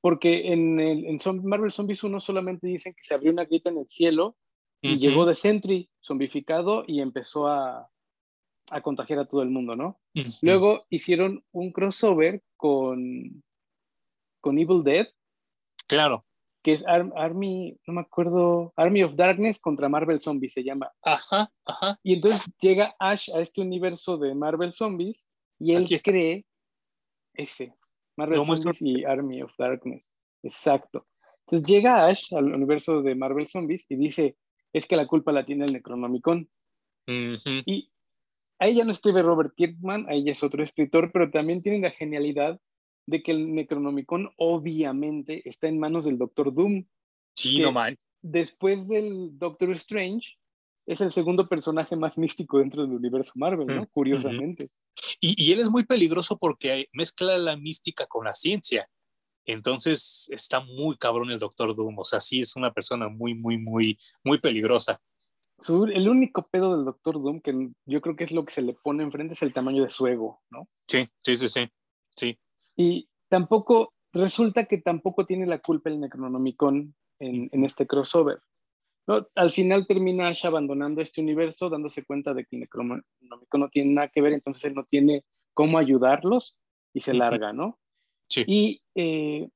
Porque 0.00 0.52
en, 0.52 0.80
el, 0.80 1.06
en 1.06 1.18
Marvel 1.44 1.70
Zombies 1.70 2.02
1 2.02 2.20
solamente 2.20 2.66
dicen 2.66 2.92
que 2.94 3.04
se 3.04 3.14
abrió 3.14 3.30
una 3.30 3.44
grieta 3.44 3.70
en 3.70 3.78
el 3.78 3.88
cielo 3.88 4.36
y 4.80 4.96
llegó 4.96 5.26
de 5.26 5.36
Sentry 5.36 5.88
zombificado 6.04 6.82
y 6.88 7.00
empezó 7.00 7.46
a, 7.46 7.88
a 8.70 8.80
contagiar 8.80 9.20
a 9.20 9.26
todo 9.26 9.42
el 9.42 9.50
mundo, 9.50 9.76
¿no? 9.76 10.00
Luego 10.40 10.86
hicieron 10.88 11.44
un 11.52 11.70
crossover 11.70 12.42
con, 12.56 13.44
con 14.42 14.58
Evil 14.58 14.84
Dead. 14.84 15.06
Claro. 15.86 16.26
Que 16.62 16.74
es 16.74 16.84
Army, 16.86 17.78
no 17.86 17.94
me 17.94 18.02
acuerdo, 18.02 18.74
Army 18.76 19.02
of 19.02 19.14
Darkness 19.16 19.58
contra 19.58 19.88
Marvel 19.88 20.20
Zombies 20.20 20.52
se 20.52 20.62
llama. 20.62 20.92
Ajá, 21.02 21.48
ajá. 21.64 21.98
Y 22.02 22.14
entonces 22.14 22.52
llega 22.60 22.94
Ash 23.00 23.30
a 23.34 23.40
este 23.40 23.62
universo 23.62 24.18
de 24.18 24.34
Marvel 24.34 24.72
Zombies 24.72 25.24
y 25.58 25.74
él 25.74 25.88
cree 26.04 26.44
ese, 27.34 27.74
Marvel 28.16 28.44
Zombies 28.44 28.82
y 28.82 29.04
Army 29.04 29.42
of 29.42 29.52
Darkness. 29.58 30.12
Exacto. 30.42 31.06
Entonces 31.46 31.66
llega 31.66 32.06
Ash 32.06 32.32
al 32.32 32.52
universo 32.52 33.02
de 33.02 33.14
Marvel 33.14 33.48
Zombies 33.48 33.84
y 33.88 33.96
dice, 33.96 34.36
es 34.72 34.86
que 34.86 34.96
la 34.96 35.06
culpa 35.06 35.32
la 35.32 35.44
tiene 35.44 35.64
el 35.64 35.72
Necronomicon. 35.72 36.48
Y 37.06 37.90
ahí 38.60 38.74
ya 38.74 38.84
no 38.84 38.92
escribe 38.92 39.22
Robert 39.22 39.52
Kirkman, 39.56 40.06
ahí 40.08 40.24
ya 40.24 40.32
es 40.32 40.42
otro 40.44 40.62
escritor, 40.62 41.10
pero 41.12 41.30
también 41.30 41.62
tiene 41.62 41.80
la 41.80 41.90
genialidad 41.90 42.60
de 43.06 43.22
que 43.22 43.32
el 43.32 43.54
Necronomicon 43.54 44.30
obviamente 44.36 45.48
está 45.48 45.68
en 45.68 45.78
manos 45.78 46.04
del 46.04 46.18
Doctor 46.18 46.54
Doom. 46.54 46.84
Sí, 47.34 47.60
no 47.60 47.72
man. 47.72 47.96
Después 48.20 48.88
del 48.88 49.38
Doctor 49.38 49.72
Strange, 49.72 50.36
es 50.86 51.00
el 51.00 51.12
segundo 51.12 51.48
personaje 51.48 51.96
más 51.96 52.18
místico 52.18 52.58
dentro 52.58 52.82
del 52.82 52.92
universo 52.92 53.32
Marvel, 53.34 53.66
¿no? 53.66 53.86
Curiosamente. 53.88 54.70
y, 55.20 55.34
y, 55.42 55.52
él 55.52 55.60
es 55.60 55.70
muy 55.70 55.84
peligroso 55.84 56.36
porque 56.38 56.86
mezcla 56.92 57.38
la 57.38 57.56
mística 57.56 58.06
con 58.06 58.24
la 58.24 58.34
ciencia. 58.34 58.88
Entonces 59.44 60.28
está 60.30 60.60
muy 60.60 60.96
cabrón 60.96 61.30
el 61.30 61.38
Doctor 61.38 61.74
Doom. 61.74 61.98
O 61.98 62.04
sea, 62.04 62.20
sí 62.20 62.40
es 62.40 62.54
una 62.56 62.72
persona 62.72 63.08
muy, 63.08 63.34
muy, 63.34 63.58
muy, 63.58 63.98
muy 64.22 64.38
peligrosa 64.38 65.00
el 65.68 66.08
único 66.08 66.48
pedo 66.48 66.76
del 66.76 66.84
Doctor 66.84 67.14
Doom, 67.14 67.40
que 67.40 67.70
yo 67.86 68.00
creo 68.00 68.16
que 68.16 68.24
es 68.24 68.32
lo 68.32 68.44
que 68.44 68.52
se 68.52 68.62
le 68.62 68.74
pone 68.74 69.04
enfrente, 69.04 69.34
es 69.34 69.42
el 69.42 69.52
tamaño 69.52 69.82
de 69.82 69.90
su 69.90 70.06
ego, 70.06 70.42
¿no? 70.50 70.68
Sí, 70.88 71.08
sí, 71.24 71.36
sí, 71.36 71.48
sí. 71.48 71.68
sí. 72.16 72.38
Y 72.76 73.08
tampoco, 73.28 73.92
resulta 74.12 74.64
que 74.64 74.78
tampoco 74.78 75.26
tiene 75.26 75.46
la 75.46 75.58
culpa 75.58 75.90
el 75.90 76.00
Necronomicon 76.00 76.94
en, 77.18 77.48
en 77.52 77.64
este 77.64 77.86
crossover. 77.86 78.40
¿no? 79.06 79.26
Al 79.34 79.50
final 79.50 79.86
termina 79.86 80.28
Ash 80.28 80.46
abandonando 80.46 81.00
este 81.00 81.20
universo, 81.20 81.68
dándose 81.68 82.04
cuenta 82.04 82.34
de 82.34 82.44
que 82.44 82.56
el 82.56 82.60
Necronomicon 82.60 83.04
no 83.54 83.68
tiene 83.68 83.94
nada 83.94 84.08
que 84.08 84.20
ver, 84.20 84.32
entonces 84.32 84.64
él 84.66 84.74
no 84.74 84.84
tiene 84.84 85.24
cómo 85.54 85.78
ayudarlos 85.78 86.56
y 86.94 87.00
se 87.00 87.14
larga, 87.14 87.52
¿no? 87.52 87.78
Sí. 88.28 88.44
Y 88.46 88.82
eh, 88.94 89.48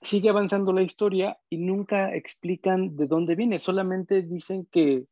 sigue 0.00 0.28
avanzando 0.28 0.72
la 0.72 0.82
historia 0.82 1.38
y 1.50 1.58
nunca 1.58 2.14
explican 2.14 2.96
de 2.96 3.06
dónde 3.06 3.34
viene, 3.34 3.58
solamente 3.58 4.22
dicen 4.22 4.66
que, 4.70 5.04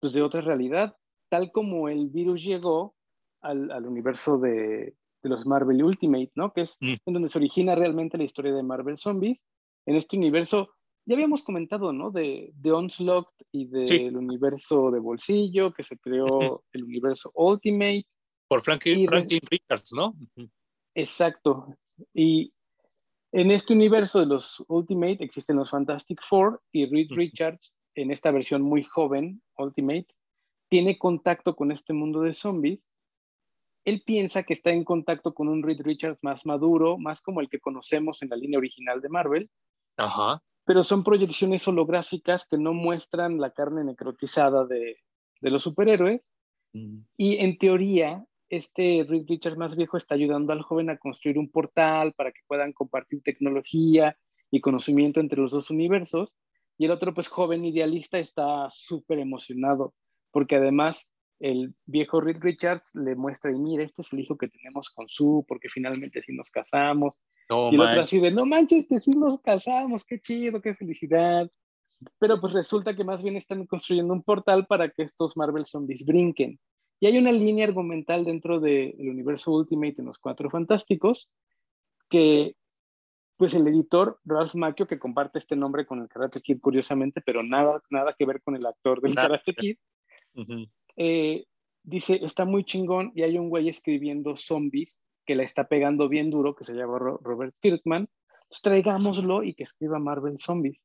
pues 0.00 0.12
de 0.12 0.22
otra 0.22 0.40
realidad, 0.40 0.96
tal 1.30 1.50
como 1.50 1.88
el 1.88 2.08
virus 2.10 2.44
llegó 2.44 2.94
al, 3.40 3.70
al 3.70 3.86
universo 3.86 4.38
de, 4.38 4.94
de, 5.24 5.28
los 5.30 5.46
Marvel 5.46 5.82
Ultimate, 5.82 6.30
¿no? 6.34 6.52
Que 6.52 6.62
es 6.62 6.76
mm. 6.80 6.94
en 7.04 7.14
donde 7.14 7.28
se 7.28 7.38
origina 7.38 7.74
realmente 7.74 8.16
la 8.16 8.24
historia 8.24 8.54
de 8.54 8.62
Marvel 8.62 8.98
Zombies. 8.98 9.40
En 9.86 9.96
este 9.96 10.16
universo, 10.16 10.70
ya 11.06 11.14
habíamos 11.14 11.42
comentado, 11.42 11.92
¿no? 11.92 12.10
De, 12.10 12.52
de 12.54 12.72
Onslaught 12.72 13.28
y 13.50 13.66
del 13.66 14.16
universo 14.16 14.90
de 14.90 15.00
bolsillo, 15.00 15.72
que 15.72 15.82
se 15.82 15.98
creó 15.98 16.62
el 16.72 16.84
universo 16.84 17.32
Ultimate. 17.34 18.06
Por 18.48 18.62
Franklin, 18.62 19.06
Franklin 19.06 19.40
Richards, 19.50 19.92
¿no? 19.94 20.14
Exacto. 20.94 21.74
Y 22.12 22.52
en 23.32 23.50
este 23.50 23.72
universo 23.72 24.20
de 24.20 24.26
los 24.26 24.64
Ultimate 24.68 25.18
existen 25.24 25.56
los 25.56 25.70
Fantastic 25.70 26.20
Four 26.22 26.62
y 26.72 26.86
Reed 26.86 27.08
Richards, 27.10 27.74
en 27.96 28.10
esta 28.10 28.30
versión 28.30 28.62
muy 28.62 28.84
joven, 28.84 29.42
Ultimate, 29.56 30.06
tiene 30.68 30.98
contacto 30.98 31.54
con 31.54 31.70
este 31.70 31.92
mundo 31.92 32.20
de 32.20 32.32
zombies. 32.32 32.92
Él 33.84 34.02
piensa 34.04 34.42
que 34.42 34.54
está 34.54 34.70
en 34.70 34.84
contacto 34.84 35.34
con 35.34 35.48
un 35.48 35.62
Reed 35.62 35.82
Richards 35.82 36.24
más 36.24 36.46
maduro, 36.46 36.96
más 36.98 37.20
como 37.20 37.40
el 37.40 37.48
que 37.48 37.60
conocemos 37.60 38.22
en 38.22 38.30
la 38.30 38.36
línea 38.36 38.58
original 38.58 39.00
de 39.00 39.08
Marvel. 39.08 39.50
Ajá. 39.96 40.42
Pero 40.64 40.82
son 40.82 41.04
proyecciones 41.04 41.68
holográficas 41.68 42.46
que 42.46 42.56
no 42.56 42.72
muestran 42.72 43.38
la 43.38 43.50
carne 43.50 43.84
necrotizada 43.84 44.64
de, 44.66 44.96
los 45.40 45.62
superhéroes. 45.62 46.22
Mm. 46.72 47.00
Y 47.18 47.36
en 47.36 47.58
teoría, 47.58 48.24
este 48.48 49.04
Rick 49.06 49.28
Richards 49.28 49.58
más 49.58 49.76
viejo 49.76 49.98
está 49.98 50.14
ayudando 50.14 50.52
al 50.52 50.62
joven 50.62 50.88
a 50.88 50.96
construir 50.96 51.38
un 51.38 51.50
portal 51.50 52.14
para 52.14 52.32
que 52.32 52.40
puedan 52.46 52.72
compartir 52.72 53.22
tecnología 53.22 54.16
y 54.50 54.60
conocimiento 54.60 55.20
entre 55.20 55.40
los 55.40 55.50
dos 55.50 55.70
universos. 55.70 56.34
Y 56.78 56.86
el 56.86 56.90
otro, 56.90 57.12
pues 57.12 57.28
joven 57.28 57.64
idealista, 57.64 58.18
está 58.18 58.68
súper 58.70 59.18
emocionado, 59.18 59.94
porque 60.30 60.56
además 60.56 61.10
el 61.40 61.74
viejo 61.86 62.20
Rick 62.20 62.42
Richards 62.42 62.94
le 62.94 63.14
muestra, 63.14 63.50
y 63.50 63.58
mira, 63.58 63.84
este 63.84 64.02
es 64.02 64.12
el 64.12 64.20
hijo 64.20 64.36
que 64.36 64.48
tenemos 64.48 64.90
con 64.90 65.08
su, 65.08 65.44
porque 65.48 65.68
finalmente 65.68 66.22
sí 66.22 66.34
nos 66.34 66.50
casamos. 66.50 67.16
y 67.50 67.74
el 67.74 67.80
otro 67.80 68.02
así 68.02 68.20
de, 68.20 68.30
no 68.30 68.46
manches, 68.46 68.86
que 68.86 69.00
sí 69.00 69.12
nos 69.16 69.40
casamos, 69.40 70.04
qué 70.04 70.20
chido, 70.20 70.60
qué 70.60 70.74
felicidad. 70.74 71.50
Pero 72.18 72.40
pues 72.40 72.52
resulta 72.52 72.94
que 72.94 73.04
más 73.04 73.22
bien 73.22 73.36
están 73.36 73.66
construyendo 73.66 74.12
un 74.12 74.22
portal 74.22 74.66
para 74.66 74.90
que 74.90 75.02
estos 75.02 75.36
Marvel 75.36 75.66
Zombies 75.66 76.04
brinquen. 76.04 76.58
Y 77.00 77.06
hay 77.06 77.18
una 77.18 77.32
línea 77.32 77.66
argumental 77.66 78.24
dentro 78.24 78.60
del 78.60 78.94
universo 78.98 79.50
Ultimate 79.52 79.96
en 79.98 80.06
los 80.06 80.18
Cuatro 80.18 80.48
Fantásticos 80.50 81.30
que, 82.08 82.56
pues 83.36 83.54
el 83.54 83.66
editor 83.66 84.20
Ralph 84.24 84.54
Macchio, 84.54 84.86
que 84.86 84.98
comparte 84.98 85.38
este 85.38 85.56
nombre 85.56 85.86
con 85.86 86.00
el 86.00 86.08
Karate 86.08 86.40
Kid 86.40 86.60
curiosamente, 86.60 87.20
pero 87.20 87.42
nada, 87.42 87.82
nada 87.90 88.14
que 88.16 88.26
ver 88.26 88.40
con 88.42 88.56
el 88.56 88.64
actor 88.64 89.00
del 89.00 89.14
Karate 89.14 89.54
Kid, 89.54 89.76
eh, 90.96 91.44
dice, 91.82 92.20
está 92.22 92.44
muy 92.44 92.64
chingón 92.64 93.12
y 93.14 93.22
hay 93.22 93.38
un 93.38 93.48
güey 93.48 93.68
escribiendo 93.68 94.36
zombies 94.36 95.00
que 95.26 95.34
la 95.34 95.42
está 95.42 95.68
pegando 95.68 96.08
bien 96.08 96.30
duro, 96.30 96.54
que 96.54 96.64
se 96.64 96.74
llama 96.74 96.98
Robert 96.98 97.54
Kirkman, 97.60 98.08
pues 98.48 98.60
traigámoslo 98.62 99.42
y 99.42 99.54
que 99.54 99.62
escriba 99.62 99.98
Marvel 99.98 100.38
Zombies. 100.38 100.80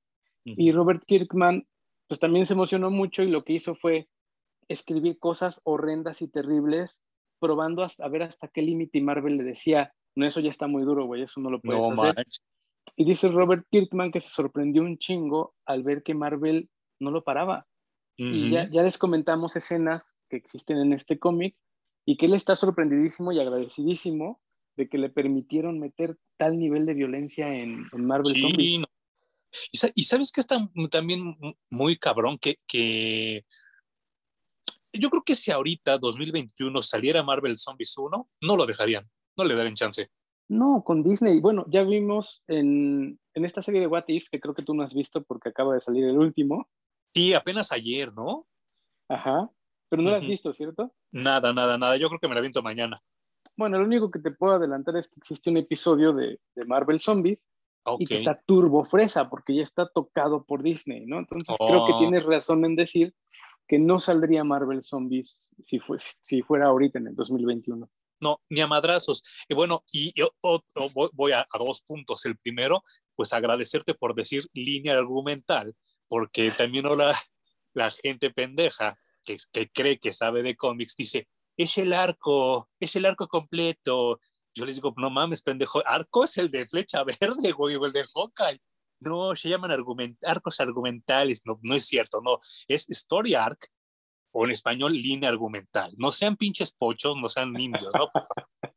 Y 0.45 0.71
Robert 0.71 1.03
Kirkman, 1.05 1.67
pues 2.07 2.19
también 2.19 2.45
se 2.45 2.53
emocionó 2.53 2.89
mucho 2.89 3.21
y 3.21 3.27
lo 3.27 3.43
que 3.43 3.53
hizo 3.53 3.75
fue 3.75 4.09
escribir 4.67 5.19
cosas 5.19 5.61
horrendas 5.63 6.23
y 6.23 6.27
terribles, 6.27 7.01
probando 7.39 7.83
hasta, 7.83 8.05
a 8.05 8.09
ver 8.09 8.23
hasta 8.23 8.47
qué 8.47 8.63
límite 8.63 8.99
Marvel 9.01 9.37
le 9.37 9.43
decía, 9.43 9.93
no, 10.15 10.25
eso 10.25 10.39
ya 10.39 10.49
está 10.49 10.67
muy 10.67 10.83
duro, 10.83 11.05
güey, 11.05 11.21
eso 11.21 11.39
no 11.39 11.51
lo 11.51 11.59
puedes 11.59 11.79
hacer. 11.79 12.25
Y 12.95 13.05
dice 13.05 13.29
Robert 13.29 13.65
Kirkman 13.69 14.11
que 14.11 14.21
se 14.21 14.29
sorprendió 14.29 14.81
un 14.81 14.97
chingo 14.97 15.53
al 15.65 15.83
ver 15.83 16.01
que 16.01 16.15
Marvel 16.15 16.69
no 16.99 17.11
lo 17.11 17.23
paraba. 17.23 17.67
Y 18.21 18.49
ya, 18.51 18.69
ya 18.69 18.83
les 18.83 18.97
comentamos 18.97 19.55
escenas 19.55 20.17
que 20.29 20.35
existen 20.35 20.77
en 20.77 20.91
este 20.91 21.17
cómic 21.17 21.55
y 22.05 22.17
que 22.17 22.25
él 22.25 22.33
está 22.33 22.53
sorprendidísimo 22.55 23.31
y 23.31 23.39
agradecidísimo 23.39 24.41
de 24.75 24.89
que 24.89 24.97
le 24.97 25.09
permitieron 25.09 25.79
meter 25.79 26.17
tal 26.37 26.59
nivel 26.59 26.85
de 26.85 26.95
violencia 26.95 27.53
en, 27.53 27.87
Marvel 27.93 28.33
sí, 28.33 28.83
Y, 29.95 30.03
sabes 30.03 30.31
que 30.31 30.41
está 30.41 30.69
también 30.91 31.37
muy 31.69 31.95
cabrón 31.95 32.37
que, 32.37 32.57
que 32.67 33.45
yo 34.91 35.09
creo 35.09 35.23
que 35.23 35.35
si 35.35 35.51
ahorita, 35.51 35.97
2021, 35.97 36.81
saliera 36.81 37.23
Marvel 37.23 37.57
Zombies 37.57 37.97
1, 37.97 38.29
no 38.41 38.57
lo 38.57 38.65
dejarían, 38.65 39.07
no 39.37 39.43
le 39.43 39.55
darían 39.55 39.75
chance. 39.75 40.09
No, 40.49 40.83
con 40.83 41.03
Disney. 41.03 41.39
Bueno, 41.39 41.65
ya 41.69 41.83
vimos 41.83 42.41
en, 42.47 43.19
en 43.33 43.45
esta 43.45 43.61
serie 43.61 43.81
de 43.81 43.87
What 43.87 44.05
If, 44.07 44.29
que 44.31 44.39
creo 44.39 44.55
que 44.55 44.63
tú 44.63 44.73
no 44.73 44.83
has 44.83 44.95
visto 44.95 45.23
porque 45.23 45.49
acaba 45.49 45.75
de 45.75 45.81
salir 45.81 46.05
el 46.05 46.17
último. 46.17 46.67
Sí, 47.13 47.33
apenas 47.33 47.71
ayer, 47.71 48.13
¿no? 48.13 48.43
Ajá, 49.09 49.49
pero 49.89 50.01
no 50.01 50.11
lo 50.11 50.17
has 50.17 50.25
visto, 50.25 50.53
¿cierto? 50.53 50.93
Nada, 51.11 51.53
nada, 51.53 51.77
nada. 51.77 51.97
Yo 51.97 52.07
creo 52.07 52.19
que 52.19 52.27
me 52.27 52.35
la 52.35 52.41
viento 52.41 52.61
mañana. 52.61 53.01
Bueno, 53.57 53.79
lo 53.79 53.85
único 53.85 54.11
que 54.11 54.19
te 54.19 54.31
puedo 54.31 54.53
adelantar 54.53 54.95
es 54.97 55.07
que 55.07 55.15
existe 55.17 55.49
un 55.49 55.57
episodio 55.57 56.13
de, 56.13 56.39
de 56.55 56.65
Marvel 56.65 56.99
Zombies 56.99 57.39
y 57.97 58.05
que 58.05 58.15
está 58.15 58.39
turbo 58.45 58.85
fresa 58.85 59.29
porque 59.29 59.55
ya 59.55 59.63
está 59.63 59.87
tocado 59.87 60.43
por 60.43 60.61
Disney, 60.61 61.05
¿no? 61.05 61.19
Entonces 61.19 61.55
creo 61.57 61.85
que 61.85 61.93
oh. 61.93 61.99
tienes 61.99 62.23
razón 62.23 62.63
en 62.65 62.75
decir 62.75 63.15
que 63.67 63.79
no 63.79 63.99
saldría 63.99 64.43
Marvel 64.43 64.83
Zombies 64.83 65.49
si, 65.61 65.81
si 66.21 66.41
fuera 66.41 66.67
ahorita 66.67 66.99
en 66.99 67.07
el 67.07 67.15
2021. 67.15 67.89
No, 68.21 68.41
ni 68.49 68.59
a 68.59 68.67
madrazos. 68.67 69.23
Y 69.47 69.53
bueno, 69.53 69.83
y 69.91 70.11
yo 70.13 70.31
voy 71.13 71.31
a, 71.31 71.47
dos 71.57 71.81
puntos. 71.81 72.25
El 72.25 72.35
primero, 72.37 72.83
pues 73.15 73.31
agradecerte 73.33 73.93
por 73.93 74.13
decir 74.13 74.43
línea 74.53 74.97
argumental, 74.97 75.75
porque 76.09 76.51
también 76.51 76.85
ahora 76.87 77.15
la 77.73 77.89
gente 77.91 78.31
pendeja 78.31 78.99
que, 79.23 79.37
que 79.53 79.69
cree 79.69 79.97
que 79.99 80.11
sabe 80.11 80.43
de 80.43 80.55
cómics 80.57 80.95
dice, 80.97 81.29
es 81.55 81.77
el 81.77 81.93
arco, 81.93 82.69
es 82.79 82.95
el 82.95 83.05
arco 83.05 83.27
completo. 83.27 84.19
Yo 84.55 84.65
les 84.65 84.75
digo, 84.75 84.93
no 84.97 85.09
mames, 85.09 85.41
pendejo, 85.41 85.81
arco 85.85 86.23
es 86.23 86.37
el 86.37 86.49
de 86.49 86.67
flecha 86.67 87.03
verde, 87.21 87.51
güey, 87.51 87.75
o 87.75 87.85
el 87.85 87.93
de 87.93 88.05
Hawkeye. 88.13 88.59
No, 89.01 89.35
se 89.35 89.47
llaman 89.47 89.71
arcos 89.71 90.59
argumentales. 90.59 91.41
No, 91.45 91.59
no 91.61 91.75
es 91.75 91.85
cierto, 91.85 92.21
no. 92.21 92.39
Es 92.67 92.89
story 92.89 93.33
arc 93.33 93.67
o 94.31 94.45
en 94.45 94.51
español 94.51 94.93
línea 94.93 95.29
argumental. 95.29 95.93
No 95.97 96.11
sean 96.11 96.35
pinches 96.35 96.73
pochos, 96.73 97.15
no 97.15 97.29
sean 97.29 97.57
indios, 97.59 97.93
¿no? 97.95 98.09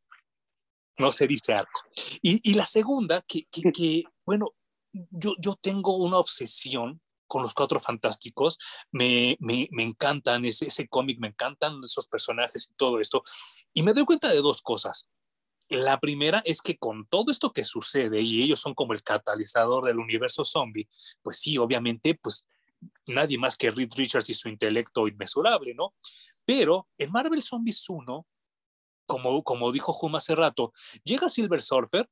no 0.98 1.12
se 1.12 1.26
dice 1.26 1.54
arco. 1.54 1.80
Y, 2.20 2.50
y 2.50 2.54
la 2.54 2.64
segunda, 2.64 3.22
que, 3.22 3.44
que, 3.50 3.72
que 3.72 4.04
bueno, 4.24 4.54
yo, 4.92 5.34
yo 5.38 5.54
tengo 5.54 5.96
una 5.96 6.18
obsesión 6.18 7.00
con 7.32 7.42
los 7.42 7.54
Cuatro 7.54 7.80
Fantásticos. 7.80 8.58
Me, 8.90 9.38
me, 9.40 9.66
me 9.70 9.82
encantan 9.84 10.44
ese, 10.44 10.66
ese 10.66 10.86
cómic, 10.86 11.18
me 11.18 11.28
encantan 11.28 11.82
esos 11.82 12.06
personajes 12.06 12.68
y 12.70 12.74
todo 12.74 13.00
esto. 13.00 13.22
Y 13.72 13.82
me 13.82 13.94
doy 13.94 14.04
cuenta 14.04 14.28
de 14.28 14.42
dos 14.42 14.60
cosas. 14.60 15.08
La 15.70 15.98
primera 15.98 16.42
es 16.44 16.60
que 16.60 16.76
con 16.76 17.06
todo 17.06 17.32
esto 17.32 17.50
que 17.54 17.64
sucede 17.64 18.20
y 18.20 18.42
ellos 18.42 18.60
son 18.60 18.74
como 18.74 18.92
el 18.92 19.02
catalizador 19.02 19.86
del 19.86 19.98
universo 19.98 20.44
zombie, 20.44 20.90
pues 21.22 21.38
sí, 21.38 21.56
obviamente, 21.56 22.14
pues 22.22 22.50
nadie 23.06 23.38
más 23.38 23.56
que 23.56 23.70
Reed 23.70 23.92
Richards 23.96 24.28
y 24.28 24.34
su 24.34 24.50
intelecto 24.50 25.08
inmesurable, 25.08 25.72
¿no? 25.74 25.94
Pero 26.44 26.86
en 26.98 27.12
Marvel 27.12 27.42
Zombies 27.42 27.88
1, 27.88 28.26
como, 29.06 29.42
como 29.42 29.72
dijo 29.72 29.96
Huma 29.98 30.18
hace 30.18 30.34
rato, 30.34 30.74
llega 31.02 31.30
Silver 31.30 31.62
Surfer 31.62 32.10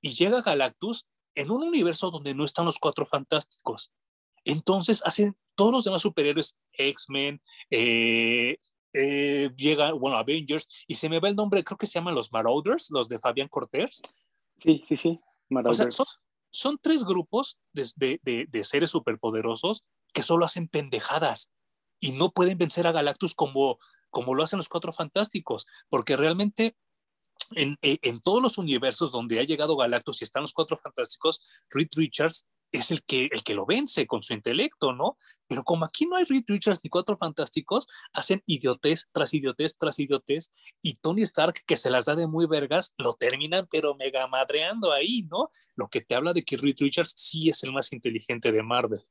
y 0.00 0.14
llega 0.14 0.40
Galactus 0.40 1.08
en 1.34 1.50
un 1.50 1.62
universo 1.62 2.10
donde 2.10 2.34
no 2.34 2.46
están 2.46 2.64
los 2.64 2.78
cuatro 2.78 3.04
fantásticos. 3.04 3.92
Entonces 4.44 5.02
hacen 5.04 5.36
todos 5.54 5.72
los 5.72 5.84
demás 5.84 6.02
superhéroes, 6.02 6.56
X-Men, 6.72 7.40
eh, 7.70 8.56
eh, 8.94 9.50
llega, 9.56 9.92
bueno, 9.92 10.16
Avengers, 10.16 10.68
y 10.86 10.94
se 10.94 11.08
me 11.08 11.20
va 11.20 11.28
el 11.28 11.36
nombre, 11.36 11.64
creo 11.64 11.78
que 11.78 11.86
se 11.86 11.94
llaman 11.94 12.14
los 12.14 12.32
Marauders, 12.32 12.90
los 12.90 13.08
de 13.08 13.18
Fabián 13.18 13.48
Cortés. 13.48 14.02
Sí, 14.58 14.82
sí, 14.86 14.96
sí, 14.96 15.20
Marauders. 15.48 15.96
son, 16.50 16.78
tres 16.80 17.04
grupos 17.04 17.58
de, 17.72 18.18
de, 18.22 18.46
de, 18.48 18.64
seres 18.64 18.90
superpoderosos 18.90 19.84
que 20.12 20.22
solo 20.22 20.44
hacen 20.44 20.68
pendejadas 20.68 21.50
y 21.98 22.12
no 22.12 22.30
pueden 22.30 22.58
vencer 22.58 22.86
a 22.86 22.92
Galactus 22.92 23.34
como, 23.34 23.78
como 24.10 24.34
lo 24.34 24.42
hacen 24.42 24.58
los 24.58 24.68
Cuatro 24.68 24.92
Fantásticos, 24.92 25.66
porque 25.88 26.16
realmente 26.16 26.76
en, 27.52 27.78
en, 27.80 28.20
todos 28.20 28.42
los 28.42 28.58
universos 28.58 29.12
donde 29.12 29.40
ha 29.40 29.44
llegado 29.44 29.76
Galactus 29.76 30.20
y 30.20 30.24
están 30.24 30.42
los 30.42 30.52
Cuatro 30.52 30.76
Fantásticos, 30.76 31.42
Reed 31.70 31.88
Richards 31.96 32.46
es 32.72 32.90
el 32.90 33.04
que, 33.04 33.28
el 33.30 33.44
que 33.44 33.54
lo 33.54 33.66
vence 33.66 34.06
con 34.06 34.22
su 34.22 34.32
intelecto, 34.32 34.92
¿no? 34.92 35.18
Pero 35.46 35.62
como 35.62 35.84
aquí 35.84 36.06
no 36.06 36.16
hay 36.16 36.24
Reed 36.24 36.44
Richards 36.48 36.80
ni 36.82 36.90
cuatro 36.90 37.16
fantásticos, 37.16 37.88
hacen 38.14 38.42
idiotez 38.46 39.08
tras 39.12 39.34
idiotez 39.34 39.76
tras 39.76 39.98
idiotez 39.98 40.52
y 40.80 40.94
Tony 40.94 41.22
Stark, 41.22 41.62
que 41.66 41.76
se 41.76 41.90
las 41.90 42.06
da 42.06 42.16
de 42.16 42.26
muy 42.26 42.46
vergas, 42.46 42.94
lo 42.96 43.12
terminan 43.12 43.68
pero 43.70 43.94
mega 43.94 44.26
madreando 44.26 44.92
ahí, 44.92 45.28
¿no? 45.30 45.50
Lo 45.76 45.88
que 45.88 46.00
te 46.00 46.14
habla 46.14 46.32
de 46.32 46.42
que 46.42 46.56
Reed 46.56 46.76
Richards 46.80 47.14
sí 47.16 47.48
es 47.48 47.62
el 47.62 47.72
más 47.72 47.92
inteligente 47.92 48.50
de 48.50 48.62
Marvel. 48.62 49.02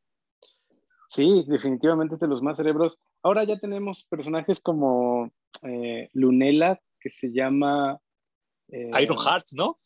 Sí, 1.09 1.43
definitivamente 1.47 2.15
es 2.15 2.21
de 2.21 2.27
los 2.27 2.41
más 2.41 2.57
cerebros. 2.57 2.97
Ahora 3.21 3.43
ya 3.43 3.59
tenemos 3.59 4.03
personajes 4.03 4.59
como 4.59 5.31
eh, 5.61 6.09
Lunella, 6.13 6.81
que 6.99 7.09
se 7.09 7.31
llama... 7.31 7.99
Eh, 8.69 8.89
Iron 9.01 9.17
Heart, 9.17 9.47
¿no? 9.53 9.77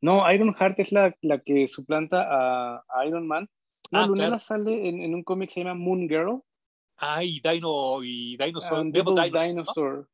No, 0.00 0.30
Iron 0.32 0.54
Heart 0.54 0.78
es 0.80 0.92
la, 0.92 1.16
la 1.22 1.40
que 1.40 1.68
suplanta 1.68 2.26
a, 2.28 3.06
Iron 3.06 3.26
Man. 3.26 3.48
No, 3.90 4.00
ah, 4.00 4.06
Lunella 4.06 4.38
sale 4.38 4.88
en, 4.88 5.00
en, 5.00 5.14
un 5.14 5.22
cómic 5.22 5.48
que 5.48 5.54
se 5.54 5.60
llama 5.60 5.74
Moon 5.74 6.08
Girl. 6.08 6.42
Ah, 6.98 7.22
y 7.22 7.40
Dino, 7.40 8.02
y 8.02 8.36
Dinosaur. 8.36 8.80
Um, 8.80 8.92
Dinosaur. 8.92 10.08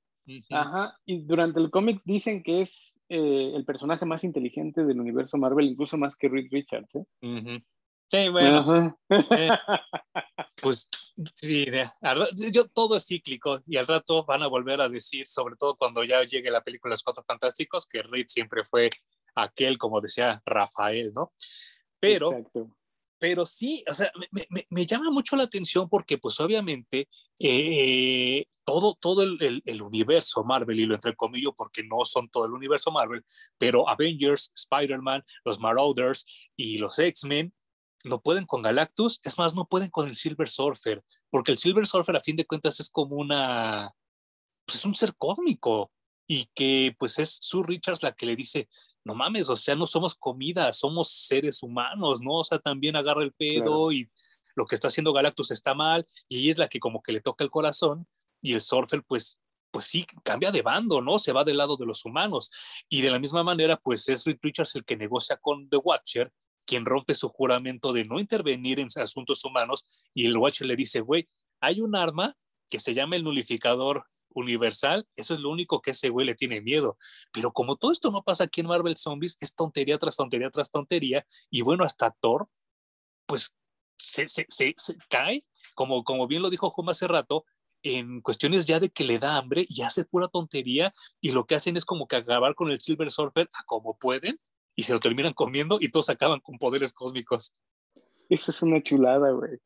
Ajá, 0.51 0.99
y 1.05 1.23
durante 1.23 1.59
el 1.59 1.71
cómic 1.71 2.01
dicen 2.05 2.43
que 2.43 2.63
es 2.63 3.01
eh, 3.09 3.53
el 3.55 3.65
personaje 3.65 4.05
más 4.05 4.23
inteligente 4.23 4.85
del 4.85 5.01
universo 5.01 5.37
Marvel, 5.37 5.67
incluso 5.67 5.97
más 5.97 6.17
que 6.17 6.29
Reed 6.29 6.49
Richards. 6.51 6.95
¿eh? 6.95 7.63
Sí, 8.09 8.29
bueno. 8.29 8.97
Eh, 9.09 9.49
pues 10.63 10.89
sí, 11.35 11.67
yo, 12.53 12.69
todo 12.69 12.97
es 12.97 13.07
cíclico 13.07 13.61
y 13.67 13.77
al 13.77 13.87
rato 13.87 14.25
van 14.25 14.43
a 14.43 14.47
volver 14.47 14.81
a 14.81 14.89
decir, 14.89 15.27
sobre 15.27 15.57
todo 15.57 15.75
cuando 15.77 16.05
ya 16.05 16.23
llegue 16.23 16.51
la 16.51 16.63
película 16.63 16.93
Los 16.93 17.03
Cuatro 17.03 17.25
Fantásticos, 17.27 17.87
que 17.87 18.03
Reed 18.03 18.27
siempre 18.29 18.65
fue 18.65 18.91
aquel, 19.35 19.79
como 19.79 20.01
decía 20.01 20.43
Rafael, 20.45 21.13
¿no? 21.15 21.33
Pero, 21.99 22.31
pero 23.19 23.47
sí, 23.47 23.85
o 23.89 23.95
sea, 23.95 24.11
me, 24.33 24.47
me, 24.51 24.67
me, 24.69 24.87
llama 24.87 25.11
mucho 25.11 25.37
la 25.37 25.45
atención 25.45 25.89
porque 25.89 26.19
pues 26.19 26.41
obviamente 26.41 27.09
eh, 27.39 28.47
todo, 28.65 28.95
todo 28.95 29.23
el, 29.23 29.63
el, 29.65 29.83
universo 29.83 30.43
Marvel, 30.45 30.81
y 30.81 30.87
lo 30.87 30.95
entrecomillo 30.95 31.55
porque 31.55 31.85
no 31.85 32.05
son 32.05 32.29
todo 32.29 32.47
el 32.47 32.53
universo 32.53 32.91
Marvel, 32.91 33.25
pero 33.59 33.89
Avengers, 33.89 34.51
Spider-Man, 34.55 35.25
los 35.45 35.61
Marauders 35.61 36.27
y 36.57 36.79
los 36.79 36.99
X-Men 36.99 37.55
no 38.05 38.21
pueden 38.21 38.45
con 38.45 38.63
Galactus, 38.63 39.21
es 39.23 39.39
más, 39.39 39.55
no 39.55 39.67
pueden 39.67 39.91
con 39.91 40.09
el 40.09 40.17
Silver 40.17 40.49
Surfer, 40.49 41.05
porque 41.31 41.53
el 41.53 41.59
Silver 41.59 41.87
Surfer 41.87 42.17
a 42.17 42.21
fin 42.21 42.37
de 42.37 42.47
cuentas 42.47 42.81
es 42.81 42.91
como 42.91 43.17
una, 43.17 43.93
pues 44.67 44.79
es 44.79 44.85
un 44.85 44.95
ser 44.95 45.15
cósmico 45.17 45.93
y 46.27 46.47
que 46.55 46.95
pues 46.99 47.19
es 47.19 47.39
Sue 47.41 47.63
Richards 47.65 48.03
la 48.03 48.13
que 48.13 48.27
le 48.27 48.37
dice, 48.37 48.69
no 49.05 49.15
mames, 49.15 49.49
o 49.49 49.57
sea, 49.57 49.75
no 49.75 49.87
somos 49.87 50.15
comida, 50.15 50.73
somos 50.73 51.11
seres 51.11 51.63
humanos, 51.63 52.21
¿no? 52.23 52.33
O 52.33 52.45
sea, 52.45 52.59
también 52.59 52.97
agarra 52.97 53.23
el 53.23 53.33
pedo 53.33 53.93
y 53.93 54.11
lo 54.55 54.67
que 54.67 54.75
está 54.75 54.89
haciendo 54.89 55.13
Galactus 55.13 55.51
está 55.51 55.75
mal 55.75 56.07
y 56.29 56.43
ella 56.43 56.51
es 56.51 56.59
la 56.59 56.69
que 56.69 56.79
como 56.79 57.03
que 57.03 57.13
le 57.13 57.21
toca 57.21 57.43
el 57.45 57.51
corazón 57.51 58.07
y 58.41 58.53
el 58.53 58.63
Surfer 58.63 59.03
pues 59.07 59.39
pues 59.73 59.87
sí, 59.87 60.07
cambia 60.23 60.53
de 60.53 60.63
bando, 60.63 61.01
¿no? 61.01 61.19
Se 61.19 61.33
va 61.33 61.45
del 61.45 61.57
lado 61.57 61.77
de 61.77 61.87
los 61.87 62.05
humanos. 62.05 62.51
Y 62.89 63.01
de 63.01 63.11
la 63.11 63.19
misma 63.19 63.43
manera, 63.43 63.81
pues 63.83 64.09
es 64.11 64.27
Rick 64.27 64.41
Richards 64.43 64.77
el 64.77 64.85
que 64.85 64.97
negocia 64.97 65.39
con 65.39 65.69
The 65.69 65.79
Watcher, 65.79 66.31
quien 66.67 66.85
rompe 66.85 67.15
su 67.15 67.31
juramento 67.31 67.93
de 67.93 68.05
no 68.05 68.21
intervenir 68.21 68.79
en 68.79 68.89
asuntos 68.97 69.45
humanos, 69.45 69.87
y 70.15 70.27
el 70.27 70.37
Watcher 70.37 70.67
le 70.67 70.77
dice, 70.77 71.01
güey, 71.01 71.29
hay 71.61 71.81
un 71.81 71.97
arma 71.97 72.35
que 72.69 72.79
se 72.79 72.95
llama 72.95 73.17
el 73.17 73.25
nulificador 73.25 74.05
universal, 74.35 75.07
eso 75.17 75.35
es 75.35 75.41
lo 75.41 75.51
único 75.51 75.81
que 75.81 75.93
ese 75.93 76.09
güey 76.09 76.27
le 76.27 76.35
tiene 76.35 76.61
miedo. 76.61 76.99
Pero 77.33 77.53
como 77.53 77.77
todo 77.77 77.93
esto 77.93 78.11
no 78.11 78.23
pasa 78.23 78.45
aquí 78.45 78.61
en 78.61 78.69
Marvel 78.69 78.97
Zombies, 78.97 79.37
es 79.41 79.55
tontería 79.55 79.99
tras 79.99 80.17
tontería 80.17 80.51
tras 80.51 80.71
tontería, 80.71 81.27
y 81.51 81.63
bueno, 81.63 81.85
hasta 81.85 82.11
Thor, 82.11 82.49
pues 83.27 83.57
se, 83.97 84.29
se, 84.29 84.47
se, 84.49 84.75
cae, 85.09 85.45
como, 85.75 86.05
como 86.05 86.27
bien 86.27 86.43
lo 86.43 86.51
dijo 86.51 86.71
Joma 86.71 86.93
hace 86.93 87.09
rato, 87.09 87.45
en 87.85 88.21
cuestiones 88.21 88.67
ya 88.67 88.79
de 88.79 88.91
que 88.91 89.05
le 89.05 89.19
da 89.19 89.37
hambre 89.37 89.67
y 89.69 89.83
hace 89.83 90.05
pura 90.05 90.29
tontería, 90.29 90.95
y 91.21 91.33
lo 91.33 91.47
que 91.47 91.55
hacen 91.55 91.77
es 91.77 91.85
como 91.85 92.07
que 92.07 92.17
acabar 92.17 92.55
con 92.55 92.71
el 92.71 92.81
Silver 92.81 93.11
Surfer 93.11 93.49
a 93.53 93.65
como 93.65 93.99
pueden, 93.99 94.39
y 94.75 94.85
se 94.85 94.93
lo 94.93 95.01
terminan 95.01 95.33
comiendo 95.33 95.79
y 95.81 95.91
todos 95.91 96.09
acaban 96.09 96.41
con 96.41 96.59
poderes 96.59 96.93
cósmicos. 96.93 97.55
Eso 98.29 98.51
es 98.51 98.63
una 98.63 98.83
chulada, 98.83 99.31
güey. 99.33 99.59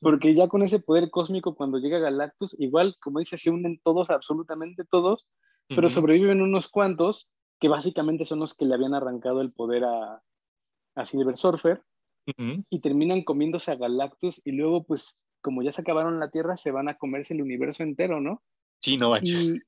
Porque 0.00 0.34
ya 0.34 0.48
con 0.48 0.62
ese 0.62 0.78
poder 0.78 1.10
cósmico, 1.10 1.54
cuando 1.54 1.78
llega 1.78 1.98
Galactus, 1.98 2.56
igual, 2.58 2.96
como 3.00 3.20
dice, 3.20 3.36
se 3.36 3.50
unen 3.50 3.80
todos, 3.82 4.10
absolutamente 4.10 4.84
todos, 4.84 5.28
pero 5.68 5.88
sobreviven 5.88 6.40
unos 6.40 6.68
cuantos 6.68 7.28
que 7.60 7.68
básicamente 7.68 8.24
son 8.24 8.40
los 8.40 8.54
que 8.54 8.64
le 8.64 8.74
habían 8.74 8.94
arrancado 8.94 9.40
el 9.40 9.52
poder 9.52 9.84
a, 9.84 10.22
a 10.94 11.06
Silver 11.06 11.36
Surfer 11.36 11.82
y 12.70 12.80
terminan 12.80 13.22
comiéndose 13.24 13.70
a 13.70 13.76
Galactus 13.76 14.40
y 14.44 14.52
luego, 14.52 14.84
pues, 14.84 15.14
como 15.40 15.62
ya 15.62 15.72
se 15.72 15.80
acabaron 15.80 16.20
la 16.20 16.30
Tierra, 16.30 16.56
se 16.56 16.70
van 16.70 16.88
a 16.88 16.98
comerse 16.98 17.34
el 17.34 17.42
universo 17.42 17.82
entero, 17.82 18.20
¿no? 18.20 18.42
Sí, 18.80 18.96
no 18.96 19.16
Y, 19.16 19.62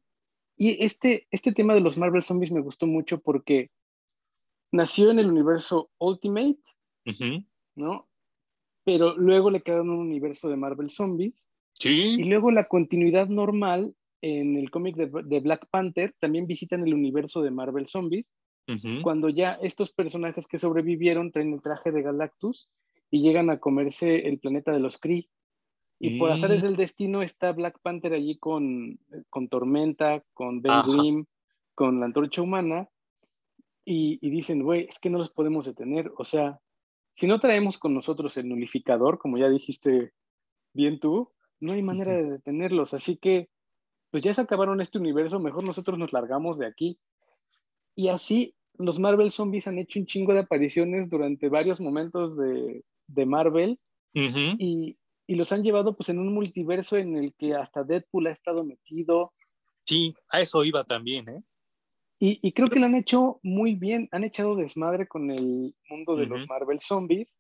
y 0.57 0.85
este, 0.85 1.27
este 1.31 1.53
tema 1.53 1.75
de 1.75 1.81
los 1.81 1.97
Marvel 1.97 2.23
Zombies 2.23 2.53
me 2.53 2.61
gustó 2.61 2.87
mucho 2.87 3.21
porque 3.21 3.71
nació 4.73 5.11
en 5.11 5.19
el 5.19 5.31
universo 5.31 5.91
Ultimate, 5.99 6.61
¿no? 7.75 8.10
Pero 8.91 9.17
luego 9.17 9.53
le 9.53 9.61
quedaron 9.61 9.89
un 9.89 10.01
universo 10.01 10.49
de 10.49 10.57
Marvel 10.57 10.91
Zombies. 10.91 11.47
Sí. 11.75 12.17
Y 12.19 12.25
luego 12.25 12.51
la 12.51 12.67
continuidad 12.67 13.29
normal 13.29 13.95
en 14.21 14.57
el 14.57 14.69
cómic 14.73 14.97
de, 14.97 15.39
Black 15.39 15.69
Panther 15.71 16.13
también 16.19 16.49
visitan 16.49 16.85
el 16.85 16.93
universo 16.93 17.41
de 17.41 17.53
Marvel 17.53 17.87
Zombies, 17.87 18.35
cuando 19.03 19.29
ya 19.29 19.53
estos 19.63 19.93
personajes 19.93 20.49
que 20.49 20.59
sobrevivieron 20.59 21.31
traen 21.31 21.53
el 21.53 21.63
traje 21.63 21.93
de 21.93 22.03
Galactus 22.03 22.69
y 23.13 23.23
llegan 23.23 23.49
a 23.49 23.61
comerse 23.61 24.27
el 24.27 24.41
planeta 24.41 24.73
de 24.73 24.81
los 24.81 24.99
Kree. 24.99 25.29
Y 26.01 26.19
por 26.19 26.33
azares 26.33 26.63
del 26.63 26.75
destino 26.75 27.23
está 27.23 27.53
Black 27.53 27.79
Panther 27.83 28.13
allí 28.13 28.39
con, 28.39 28.99
con 29.29 29.49
Tormenta, 29.49 30.25
con 30.35 30.63
Ben 30.63 30.83
Grimm, 30.85 31.27
con 31.77 32.01
la 32.01 32.07
antorcha 32.07 32.43
humana, 32.43 32.89
y, 33.85 34.19
y 34.21 34.31
dicen, 34.31 34.65
güey, 34.65 34.87
es 34.89 34.99
que 34.99 35.11
no 35.11 35.19
los 35.19 35.31
podemos 35.31 35.67
detener. 35.67 36.11
O 36.17 36.25
sea, 36.25 36.59
si 37.21 37.27
no 37.27 37.39
traemos 37.39 37.77
con 37.77 37.93
nosotros 37.93 38.39
el 38.39 38.49
nulificador, 38.49 39.19
como 39.19 39.37
ya 39.37 39.51
dijiste 39.51 40.15
bien 40.73 40.99
tú, 41.01 41.31
no 41.61 41.75
hay 41.75 41.83
manera 41.83 42.15
de 42.15 42.25
detenerlos. 42.25 42.95
Así 42.95 43.19
que, 43.19 43.51
pues 44.11 44.23
ya 44.23 44.33
se 44.33 44.41
acabaron 44.41 44.81
este 44.81 44.97
universo, 44.97 45.39
mejor 45.39 45.67
nosotros 45.67 45.99
nos 45.99 46.15
largamos 46.15 46.57
de 46.57 46.67
aquí. 46.67 46.99
Y 47.95 48.09
así 48.09 48.55
los 48.79 48.99
Marvel 48.99 49.31
Zombies 49.31 49.67
han 49.67 49.79
hecho 49.79 49.99
un 49.99 50.07
chingo 50.07 50.33
de 50.33 50.39
apariciones 50.39 51.11
durante 51.11 51.51
varios 51.51 51.79
momentos 51.79 52.39
de, 52.39 52.87
de 53.07 53.27
Marvel 53.27 53.79
y, 54.15 54.97
y, 55.27 55.35
los 55.35 55.53
han 55.53 55.63
llevado 55.63 55.95
pues 55.95 56.09
en 56.09 56.21
un 56.21 56.33
multiverso 56.33 56.97
en 56.97 57.19
el 57.19 57.35
que 57.35 57.55
hasta 57.55 57.85
Deadpool 57.85 58.29
ha 58.29 58.33
estado 58.33 58.65
metido. 58.65 59.35
Sí, 59.85 60.15
a 60.31 60.41
eso 60.41 60.65
iba 60.65 60.85
también, 60.85 61.29
¿eh? 61.29 61.43
Y, 62.23 62.53
creo 62.53 62.69
que 62.69 62.79
lo 62.79 62.85
han 62.85 62.95
hecho 62.95 63.41
muy 63.43 63.77
bien, 63.77 64.07
han 64.13 64.25
echado 64.25 64.55
desmadre 64.55 65.09
con 65.09 65.31
el 65.31 65.75
mundo 65.89 66.17
de 66.17 66.27
los 66.27 66.47
Marvel 66.47 66.79
Zombies 66.79 67.39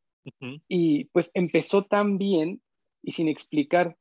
y 0.68 1.04
pues 1.06 1.30
empezó 1.34 1.84
tan 1.84 2.16
bien 2.16 2.62
y 3.02 3.12
sin 3.12 3.28
explicar. 3.28 3.98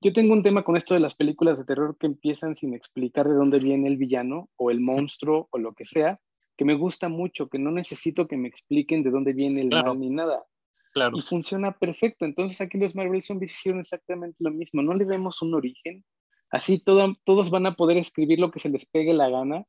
Yo 0.00 0.12
tengo 0.12 0.32
un 0.32 0.44
tema 0.44 0.62
con 0.62 0.76
esto 0.76 0.94
de 0.94 1.00
las 1.00 1.16
películas 1.16 1.58
de 1.58 1.64
terror 1.64 1.96
que 1.98 2.06
empiezan 2.06 2.54
sin 2.54 2.74
explicar 2.74 3.28
de 3.28 3.34
dónde 3.34 3.58
viene 3.58 3.88
el 3.88 3.96
villano 3.96 4.48
o 4.54 4.70
el 4.70 4.78
monstruo 4.78 5.48
o 5.50 5.58
lo 5.58 5.74
que 5.74 5.84
sea, 5.84 6.20
que 6.56 6.64
me 6.64 6.74
gusta 6.74 7.08
mucho, 7.08 7.48
que 7.48 7.58
no 7.58 7.72
necesito 7.72 8.28
que 8.28 8.36
me 8.36 8.46
expliquen 8.46 9.02
de 9.02 9.10
dónde 9.10 9.32
viene 9.32 9.62
el 9.62 9.70
mal 9.70 9.98
ni 9.98 10.10
nada. 10.10 10.44
Claro. 10.92 11.18
Y 11.18 11.22
funciona 11.22 11.76
perfecto. 11.76 12.24
Entonces 12.24 12.60
aquí 12.60 12.78
los 12.78 12.94
Marvel 12.94 13.24
Zombies 13.24 13.52
hicieron 13.52 13.80
exactamente 13.80 14.36
lo 14.38 14.52
mismo. 14.52 14.80
No 14.80 14.94
le 14.94 15.04
vemos 15.04 15.42
un 15.42 15.54
origen. 15.54 16.04
Así 16.52 16.78
todos 16.78 17.50
van 17.50 17.66
a 17.66 17.74
poder 17.74 17.96
escribir 17.96 18.38
lo 18.38 18.52
que 18.52 18.60
se 18.60 18.68
les 18.68 18.86
pegue 18.86 19.12
la 19.12 19.28
gana. 19.28 19.64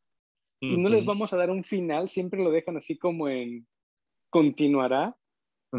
Y 0.63 0.77
no 0.77 0.89
les 0.89 1.03
vamos 1.05 1.33
a 1.33 1.37
dar 1.37 1.49
un 1.49 1.63
final. 1.63 2.07
Siempre 2.07 2.41
lo 2.41 2.51
dejan 2.51 2.77
así 2.77 2.97
como 2.97 3.27
en 3.27 3.67
continuará. 4.29 5.17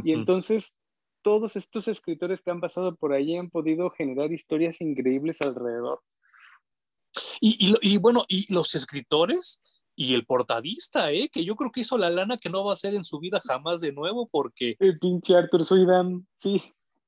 Y 0.05 0.13
entonces 0.13 0.77
todos 1.23 1.57
estos 1.57 1.87
escritores 1.89 2.43
que 2.43 2.51
han 2.51 2.61
pasado 2.61 2.97
por 2.97 3.13
ahí 3.13 3.37
han 3.37 3.49
podido 3.49 3.91
generar 3.91 4.33
historias 4.33 4.81
increíbles 4.81 5.41
alrededor. 5.41 6.01
Y, 7.41 7.75
y, 7.83 7.97
bueno, 7.99 8.25
y 8.29 8.53
los 8.53 8.75
escritores 8.75 9.63
y 9.95 10.15
el 10.15 10.25
portadista, 10.25 11.13
¿eh? 11.13 11.29
que 11.29 11.45
yo 11.45 11.55
creo 11.57 11.71
que 11.71 11.81
hizo 11.81 11.99
la 11.99 12.11
lana 12.11 12.39
que 12.39 12.51
no 12.51 12.65
va 12.65 12.73
a 12.73 12.75
hacer 12.75 12.95
en 12.95 13.05
su 13.05 13.19
vida 13.19 13.41
jamás 13.47 13.81
de 13.81 13.93
nuevo 13.93 14.29
porque... 14.31 14.77
El 14.79 14.99
pinche 14.99 15.35
Arthur 15.35 15.65
Dan, 15.87 16.27
sí. 16.39 16.63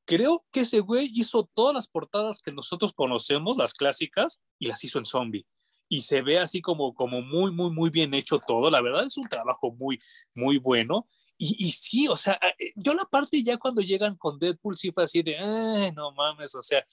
Creo 0.07 0.45
que 0.51 0.61
ese 0.61 0.81
güey 0.81 1.09
hizo 1.15 1.49
todas 1.55 1.75
las 1.75 1.89
portadas 1.89 2.43
que 2.43 2.53
nosotros 2.53 2.93
conocemos, 2.93 3.57
las 3.57 3.73
clásicas, 3.73 4.43
y 4.59 4.67
las 4.67 4.85
hizo 4.85 4.99
en 4.99 5.07
zombie. 5.07 5.47
Y 5.89 6.03
se 6.03 6.23
ve 6.23 6.39
así 6.39 6.61
como, 6.61 6.95
como 6.95 7.21
muy, 7.23 7.53
muy, 7.53 7.71
muy 7.71 7.91
bien 7.91 8.15
hecho 8.15 8.39
todo. 8.39 8.71
La 8.71 8.81
verdad 8.81 9.07
es 9.07 9.17
un 9.17 9.29
trabajo 9.29 9.73
muy, 9.73 9.99
muy 10.35 10.59
bueno. 10.59 11.09
Y, 11.37 11.57
y, 11.59 11.73
sí, 11.73 12.09
o 12.09 12.17
sea, 12.17 12.39
eh, 12.59 12.73
yo 12.77 12.95
la 12.95 13.05
parte 13.05 13.43
ya 13.43 13.57
cuando 13.57 13.83
llegan 13.83 14.17
con 14.17 14.39
Deadpool 14.39 14.77
sí 14.77 14.93
fue 14.93 15.05
así 15.05 15.23
de, 15.23 15.37
Ay, 15.37 15.93
no 15.93 16.13
mames, 16.13 16.55
o 16.55 16.63
sea, 16.63 16.87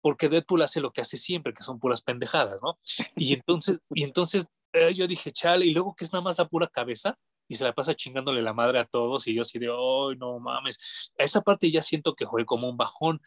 porque 0.00 0.28
Deadpool 0.28 0.62
hace 0.62 0.80
lo 0.80 0.92
que 0.92 1.00
hace 1.00 1.16
siempre, 1.16 1.54
que 1.54 1.62
son 1.62 1.78
puras 1.78 2.02
pendejadas, 2.02 2.60
¿no? 2.62 2.78
Y 3.16 3.34
entonces, 3.34 3.78
y 3.94 4.02
entonces 4.02 4.48
eh, 4.74 4.92
yo 4.92 5.06
dije, 5.06 5.32
chale, 5.32 5.64
y 5.64 5.72
luego 5.72 5.94
que 5.94 6.04
es 6.04 6.12
nada 6.12 6.22
más 6.22 6.36
la 6.36 6.48
pura 6.48 6.66
cabeza 6.66 7.16
y 7.48 7.56
se 7.56 7.64
la 7.64 7.72
pasa 7.72 7.94
chingándole 7.94 8.42
la 8.42 8.52
madre 8.52 8.80
a 8.80 8.84
todos 8.84 9.26
y 9.28 9.34
yo 9.34 9.42
así 9.42 9.58
de, 9.58 9.68
ay, 9.68 10.16
no 10.18 10.38
mames. 10.40 11.10
Esa 11.16 11.42
parte 11.42 11.70
ya 11.70 11.82
siento 11.82 12.14
que 12.14 12.26
fue 12.26 12.44
como 12.44 12.68
un 12.68 12.76
bajón. 12.76 13.20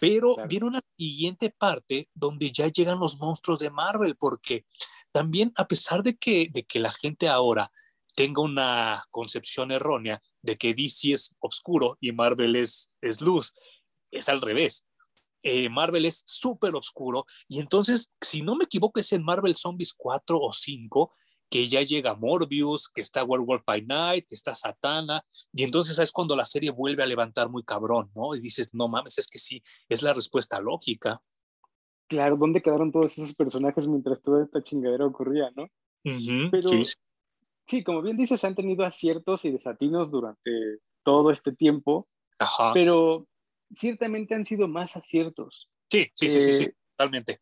Pero 0.00 0.34
viene 0.48 0.66
una 0.66 0.80
siguiente 0.96 1.50
parte 1.50 2.08
donde 2.14 2.50
ya 2.50 2.66
llegan 2.68 2.98
los 2.98 3.18
monstruos 3.18 3.60
de 3.60 3.70
Marvel, 3.70 4.16
porque 4.16 4.64
también 5.12 5.52
a 5.56 5.68
pesar 5.68 6.02
de 6.02 6.16
que, 6.16 6.48
de 6.50 6.64
que 6.64 6.80
la 6.80 6.90
gente 6.90 7.28
ahora 7.28 7.70
tenga 8.14 8.42
una 8.42 9.04
concepción 9.10 9.70
errónea 9.70 10.22
de 10.42 10.56
que 10.56 10.74
DC 10.74 11.12
es 11.12 11.36
oscuro 11.38 11.98
y 12.00 12.12
Marvel 12.12 12.56
es, 12.56 12.94
es 13.00 13.20
luz. 13.20 13.54
Es 14.10 14.28
al 14.28 14.40
revés. 14.40 14.86
Eh, 15.42 15.68
Marvel 15.68 16.04
es 16.04 16.22
súper 16.26 16.74
oscuro 16.74 17.24
y 17.48 17.60
entonces, 17.60 18.12
si 18.20 18.42
no 18.42 18.56
me 18.56 18.64
equivoco, 18.64 19.00
es 19.00 19.12
en 19.12 19.22
Marvel 19.22 19.56
Zombies 19.56 19.94
4 19.94 20.38
o 20.38 20.52
5 20.52 21.14
que 21.50 21.66
ya 21.66 21.82
llega 21.82 22.14
Morbius, 22.14 22.88
que 22.88 23.00
está 23.00 23.24
Werewolf 23.24 23.64
by 23.66 23.82
Night, 23.82 24.26
que 24.28 24.34
está 24.34 24.54
Satana, 24.54 25.22
y 25.52 25.64
entonces 25.64 25.98
es 25.98 26.12
cuando 26.12 26.36
la 26.36 26.44
serie 26.44 26.70
vuelve 26.70 27.02
a 27.02 27.06
levantar 27.06 27.50
muy 27.50 27.64
cabrón, 27.64 28.10
¿no? 28.14 28.34
Y 28.34 28.40
dices, 28.40 28.70
no 28.72 28.88
mames, 28.88 29.18
es 29.18 29.28
que 29.28 29.38
sí, 29.38 29.62
es 29.88 30.02
la 30.02 30.12
respuesta 30.12 30.60
lógica. 30.60 31.20
Claro, 32.08 32.36
¿dónde 32.36 32.62
quedaron 32.62 32.90
todos 32.90 33.18
esos 33.18 33.34
personajes 33.34 33.86
mientras 33.86 34.22
toda 34.22 34.44
esta 34.44 34.62
chingadera 34.62 35.04
ocurría, 35.06 35.50
no? 35.56 35.68
Pero, 36.02 36.68
sí 36.68 36.92
sí, 37.70 37.84
como 37.84 38.02
bien 38.02 38.16
dices, 38.16 38.42
han 38.42 38.56
tenido 38.56 38.84
aciertos 38.84 39.44
y 39.44 39.52
desatinos 39.52 40.10
durante 40.10 40.50
todo 41.04 41.30
este 41.30 41.52
tiempo, 41.52 42.08
pero 42.74 43.28
ciertamente 43.72 44.34
han 44.34 44.44
sido 44.44 44.66
más 44.66 44.96
aciertos. 44.96 45.70
Sí, 45.88 46.10
sí, 46.12 46.28
sí, 46.28 46.40
sí, 46.40 46.52
sí, 46.52 46.64
eh, 46.64 46.74
totalmente. 46.96 47.40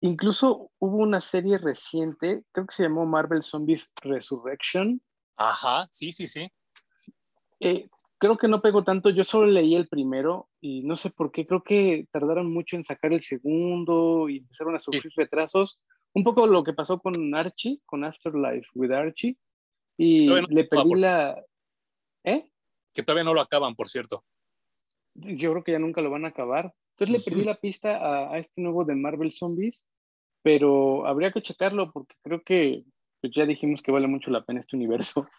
Incluso 0.00 0.70
hubo 0.78 0.98
una 0.98 1.20
serie 1.20 1.58
reciente, 1.58 2.44
creo 2.52 2.66
que 2.66 2.74
se 2.74 2.84
llamó 2.84 3.04
Marvel 3.04 3.42
Zombies 3.42 3.92
Resurrection. 4.02 5.02
Ajá, 5.36 5.88
sí, 5.90 6.12
sí, 6.12 6.26
sí. 6.26 6.48
Eh, 7.60 7.88
creo 8.18 8.38
que 8.38 8.48
no 8.48 8.62
pegó 8.62 8.84
tanto, 8.84 9.10
yo 9.10 9.24
solo 9.24 9.46
leí 9.46 9.74
el 9.74 9.88
primero 9.88 10.48
y 10.60 10.82
no 10.82 10.94
sé 10.94 11.10
por 11.10 11.32
qué, 11.32 11.46
creo 11.46 11.62
que 11.62 12.06
tardaron 12.12 12.52
mucho 12.52 12.76
en 12.76 12.84
sacar 12.84 13.12
el 13.12 13.22
segundo 13.22 14.28
y 14.28 14.38
empezaron 14.38 14.76
a 14.76 14.78
sufrir 14.78 15.12
retrasos 15.16 15.80
un 16.12 16.24
poco 16.24 16.46
lo 16.46 16.64
que 16.64 16.72
pasó 16.72 16.98
con 16.98 17.34
Archie, 17.34 17.80
con 17.84 18.04
Afterlife 18.04 18.68
with 18.74 18.92
Archie, 18.92 19.36
y 19.96 20.28
le 20.28 20.64
pedí 20.64 20.94
la... 20.96 21.44
¿Eh? 22.24 22.50
Que 22.92 23.02
todavía 23.02 23.24
no 23.24 23.34
lo 23.34 23.40
acaban, 23.40 23.74
por 23.74 23.88
cierto. 23.88 24.24
Yo 25.14 25.50
creo 25.52 25.64
que 25.64 25.72
ya 25.72 25.78
nunca 25.78 26.00
lo 26.00 26.10
van 26.10 26.24
a 26.24 26.28
acabar. 26.28 26.72
Entonces 26.98 27.26
le 27.26 27.32
pedí 27.32 27.44
la 27.44 27.54
pista 27.54 28.32
a, 28.32 28.38
este 28.38 28.60
nuevo 28.60 28.84
de 28.84 28.96
Marvel 28.96 29.30
Zombies, 29.30 29.86
pero 30.42 31.06
habría 31.06 31.30
que 31.30 31.42
checarlo 31.42 31.92
porque 31.92 32.16
creo 32.22 32.42
que 32.42 32.84
pues, 33.20 33.32
ya 33.36 33.46
dijimos 33.46 33.82
que 33.82 33.92
vale 33.92 34.08
mucho 34.08 34.30
la 34.30 34.44
pena 34.44 34.60
este 34.60 34.76
universo. 34.76 35.26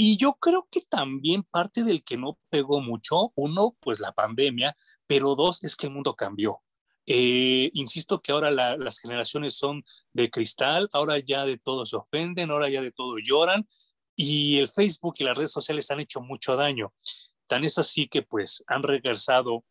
Y 0.00 0.16
yo 0.16 0.34
creo 0.34 0.68
que 0.70 0.82
también 0.82 1.42
parte 1.42 1.82
del 1.82 2.04
que 2.04 2.16
no 2.16 2.38
pegó 2.50 2.80
mucho, 2.80 3.32
uno, 3.34 3.76
pues 3.80 3.98
la 3.98 4.12
pandemia, 4.12 4.76
pero 5.08 5.34
dos, 5.34 5.64
es 5.64 5.74
que 5.74 5.88
el 5.88 5.92
mundo 5.92 6.14
cambió. 6.14 6.60
Eh, 7.04 7.68
insisto 7.72 8.22
que 8.22 8.30
ahora 8.30 8.52
las 8.52 9.00
generaciones 9.00 9.54
son 9.54 9.82
de 10.12 10.30
cristal, 10.30 10.88
ahora 10.92 11.18
ya 11.18 11.44
de 11.46 11.58
todo 11.58 11.84
se 11.84 11.96
ofenden, 11.96 12.52
ahora 12.52 12.68
ya 12.68 12.80
de 12.80 12.92
todo 12.92 13.16
lloran 13.18 13.66
y 14.14 14.58
el 14.58 14.68
Facebook 14.68 15.14
y 15.18 15.24
las 15.24 15.36
redes 15.36 15.50
sociales 15.50 15.90
han 15.90 15.98
hecho 15.98 16.20
mucho 16.20 16.54
daño. 16.54 16.92
Tan 17.48 17.64
es 17.64 17.76
así 17.78 18.06
que 18.06 18.22
pues 18.22 18.62
han 18.68 18.84
regresado 18.84 19.64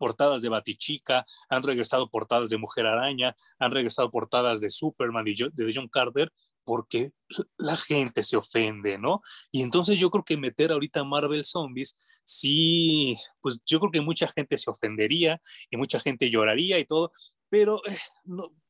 portadas 0.00 0.40
de 0.40 0.48
Batichica, 0.48 1.26
han 1.50 1.62
regresado 1.62 2.08
portadas 2.08 2.48
de 2.48 2.56
Mujer 2.56 2.86
Araña, 2.86 3.36
han 3.58 3.70
regresado 3.70 4.10
portadas 4.10 4.62
de 4.62 4.70
Superman 4.70 5.28
y 5.28 5.34
de 5.34 5.72
John 5.74 5.88
Carter, 5.88 6.32
porque 6.64 7.12
la 7.58 7.76
gente 7.76 8.24
se 8.24 8.38
ofende, 8.38 8.96
¿no? 8.96 9.20
Y 9.50 9.60
entonces 9.60 9.98
yo 9.98 10.10
creo 10.10 10.24
que 10.24 10.38
meter 10.38 10.72
ahorita 10.72 11.04
Marvel 11.04 11.44
Zombies 11.44 11.98
sí, 12.24 13.14
pues 13.42 13.60
yo 13.66 13.78
creo 13.78 13.92
que 13.92 14.00
mucha 14.00 14.26
gente 14.28 14.56
se 14.56 14.70
ofendería 14.70 15.42
y 15.70 15.76
mucha 15.76 16.00
gente 16.00 16.30
lloraría 16.30 16.78
y 16.78 16.86
todo, 16.86 17.12
pero 17.50 17.80
eh, 17.86 17.98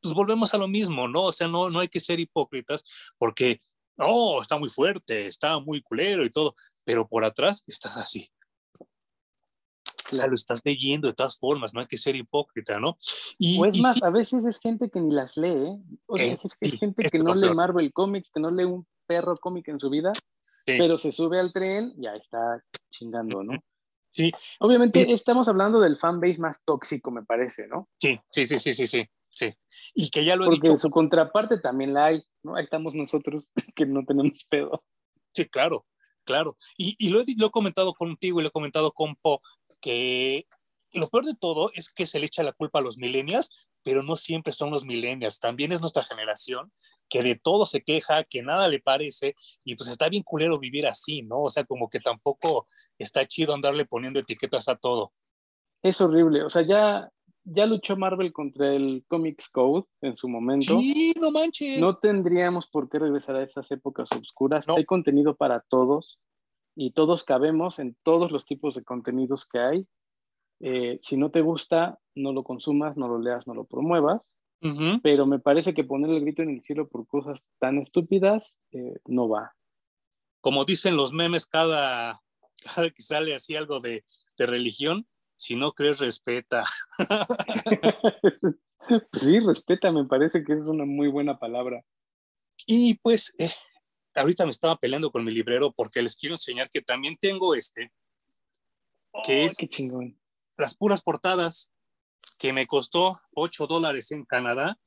pues 0.01 0.15
volvemos 0.15 0.53
a 0.53 0.59
lo 0.59 0.67
mismo, 0.67 1.07
¿no? 1.07 1.25
O 1.27 1.33
sea, 1.33 1.47
no, 1.47 1.69
no 1.69 1.79
hay 1.79 1.89
que 1.89 2.01
ser 2.01 2.19
hipócritas 2.19 2.83
porque, 3.19 3.61
no, 3.97 4.43
está 4.43 4.59
muy 4.59 4.69
fuerte, 4.69 5.27
está 5.27 5.61
muy 5.61 5.81
culero 5.81 6.25
y 6.25 6.31
todo, 6.31 6.57
pero 6.85 7.07
por 7.07 7.25
atrás 7.25 7.63
estás 7.69 7.97
así. 7.97 8.33
Claro, 10.11 10.35
estás 10.35 10.63
leyendo 10.65 11.09
de 11.09 11.15
todas 11.15 11.39
formas, 11.39 11.73
no 11.73 11.81
hay 11.81 11.87
que 11.87 11.99
ser 11.99 12.17
hipócrita, 12.17 12.79
¿no? 12.79 12.99
Y, 13.39 13.61
es 13.67 13.81
más, 13.81 14.03
a 14.03 14.11
veces 14.11 14.45
es 14.45 14.59
gente 14.59 14.91
que 14.91 15.01
ni 15.01 15.15
las 15.15 15.37
lee, 15.37 15.49
¿eh? 15.49 15.79
O 16.07 16.17
sea, 16.17 16.27
es, 16.27 16.79
gente 16.79 17.05
que 17.05 17.19
no 17.19 17.35
lee 17.35 17.55
Marvel 17.55 17.93
Comics, 17.93 18.31
que 18.31 18.41
no 18.41 18.51
lee 18.51 18.65
un 18.65 18.87
perro 19.07 19.37
cómic 19.37 19.69
en 19.69 19.81
su 19.81 19.91
vida, 19.91 20.13
pero 20.65 20.99
se 20.99 21.13
sube 21.13 21.39
al 21.39 21.53
tren 21.53 21.95
y 21.99 22.07
ahí 22.07 22.19
está 22.19 22.63
chingando, 22.91 23.43
¿no? 23.43 23.55
Sí. 24.13 24.33
Obviamente 24.59 25.13
estamos 25.13 25.49
hablando 25.49 25.81
del 25.81 25.97
fanbase 25.97 26.41
más 26.41 26.63
tóxico, 26.65 27.11
me 27.11 27.23
parece, 27.23 27.69
¿no? 27.69 27.89
Sí, 28.01 28.21
sí, 28.31 28.47
sí, 28.47 28.59
sí, 28.59 28.75
sí, 28.75 28.87
sí. 28.87 29.09
sí. 29.29 29.55
Y 29.95 30.11
que 30.11 30.25
ya 30.25 30.37
lo 30.37 30.45
he 30.45 30.49
Porque 30.49 30.77
su 30.79 30.91
contraparte 30.91 31.59
también 31.59 31.95
la 31.95 32.07
hay, 32.07 32.23
¿no? 32.43 32.57
Ahí 32.57 32.63
estamos 32.63 32.95
nosotros 32.95 33.49
que 33.77 33.87
no 33.87 34.05
tenemos 34.05 34.45
pedo. 34.45 34.83
Sí, 35.33 35.47
claro, 35.47 35.87
claro. 36.25 36.57
Y, 36.77 36.97
y 36.99 37.11
lo, 37.11 37.21
he, 37.21 37.25
lo, 37.37 37.47
he, 37.47 37.51
comentado 37.51 37.95
contigo 37.95 38.41
y 38.41 38.43
lo 38.43 38.49
he 38.49 38.53
comentado 38.53 38.91
con 38.91 39.15
Po, 39.17 39.41
que 39.81 40.47
lo 40.93 41.09
peor 41.09 41.25
de 41.25 41.35
todo 41.35 41.71
es 41.75 41.93
que 41.93 42.07
se 42.07 42.19
le 42.19 42.27
echa 42.27 42.43
la 42.43 42.53
culpa 42.53 42.81
a 42.81 42.83
los 42.83 42.99
millennials, 42.99 43.51
pero 43.83 44.03
no 44.03 44.17
siempre 44.17 44.53
son 44.53 44.71
los 44.71 44.85
millennials, 44.85 45.41
también 45.41 45.73
es 45.73 45.81
nuestra 45.81 46.05
generación 46.05 46.73
que 47.09 47.23
de 47.23 47.37
todo 47.37 47.67
se 47.67 47.83
queja, 47.83 48.23
que 48.25 48.43
nada 48.43 48.69
le 48.69 48.81
parece, 48.81 49.35
y 49.65 49.75
pues 49.75 49.89
está 49.89 50.09
bien 50.09 50.23
culero 50.23 50.59
vivir 50.59 50.87
así, 50.87 51.23
¿no? 51.23 51.41
O 51.41 51.51
sea, 51.51 51.65
como 51.65 51.89
que 51.89 51.99
tampoco 51.99 52.69
está 52.99 53.27
chido 53.27 53.53
andarle 53.53 53.85
poniendo 53.85 54.21
etiquetas 54.21 54.69
a 54.69 54.77
todo. 54.77 55.13
Es 55.83 56.01
horrible, 56.01 56.45
o 56.45 56.51
sea, 56.51 56.63
ya, 56.63 57.11
ya 57.43 57.67
luchó 57.67 57.97
Marvel 57.97 58.33
contra 58.33 58.73
el 58.73 59.05
Comics 59.09 59.49
Code 59.49 59.87
en 60.03 60.17
su 60.17 60.29
momento. 60.29 60.79
Sí, 60.79 61.15
no 61.21 61.33
manches. 61.33 61.81
No 61.81 61.95
tendríamos 61.95 62.69
por 62.69 62.89
qué 62.89 62.99
regresar 62.99 63.37
a 63.37 63.43
esas 63.43 63.71
épocas 63.71 64.09
oscuras. 64.17 64.69
Hay 64.69 64.85
contenido 64.85 65.35
para 65.35 65.61
todos 65.69 66.21
y 66.75 66.93
todos 66.93 67.25
cabemos 67.25 67.79
en 67.79 67.97
todos 68.03 68.31
los 68.31 68.45
tipos 68.45 68.75
de 68.75 68.85
contenidos 68.85 69.47
que 69.47 69.59
hay. 69.59 69.87
Eh, 70.61 70.99
si 71.03 71.17
no 71.17 71.31
te 71.31 71.41
gusta, 71.41 71.99
no 72.15 72.33
lo 72.33 72.45
consumas, 72.45 72.97
no 72.97 73.09
lo 73.09 73.19
leas, 73.19 73.47
no 73.47 73.55
lo 73.55 73.65
promuevas. 73.65 74.23
Pero 75.03 75.25
me 75.25 75.39
parece 75.39 75.73
que 75.73 75.85
poner 75.85 76.11
el 76.11 76.21
grito 76.21 76.43
en 76.43 76.51
el 76.51 76.63
cielo 76.63 76.87
por 76.87 77.07
cosas 77.07 77.43
tan 77.59 77.79
estúpidas 77.79 78.59
eh, 78.73 78.99
no 79.07 79.27
va. 79.27 79.55
Como 80.43 80.67
dicen 80.67 80.97
los 80.97 81.15
memes 81.15 81.47
cada, 81.47 82.21
cada 82.63 82.91
que 82.91 83.01
sale 83.01 83.35
así 83.35 83.57
algo 83.57 83.81
de, 83.81 84.05
de 84.37 84.47
religión, 84.47 85.07
si 85.35 85.57
no 85.57 85.73
crees, 85.73 85.99
respeta. 86.01 86.65
sí, 89.15 89.41
respeta, 89.41 89.91
me 89.91 90.05
parece 90.05 90.45
que 90.45 90.53
es 90.53 90.67
una 90.67 90.85
muy 90.85 91.09
buena 91.09 91.39
palabra. 91.39 91.83
Y 92.67 92.99
pues, 92.99 93.35
eh, 93.39 93.49
ahorita 94.15 94.45
me 94.45 94.51
estaba 94.51 94.77
peleando 94.77 95.11
con 95.11 95.25
mi 95.25 95.33
librero 95.33 95.73
porque 95.73 96.03
les 96.03 96.17
quiero 96.17 96.35
enseñar 96.35 96.71
que 96.71 96.83
también 96.83 97.17
tengo 97.17 97.55
este, 97.55 97.93
que 99.25 99.45
es 99.45 99.57
qué 99.57 99.69
chingón 99.69 100.21
las 100.61 100.77
puras 100.77 101.03
portadas, 101.03 101.73
que 102.39 102.53
me 102.53 102.67
costó 102.67 103.19
8 103.35 103.67
dólares 103.67 104.13
en 104.13 104.25
Canadá 104.25 104.79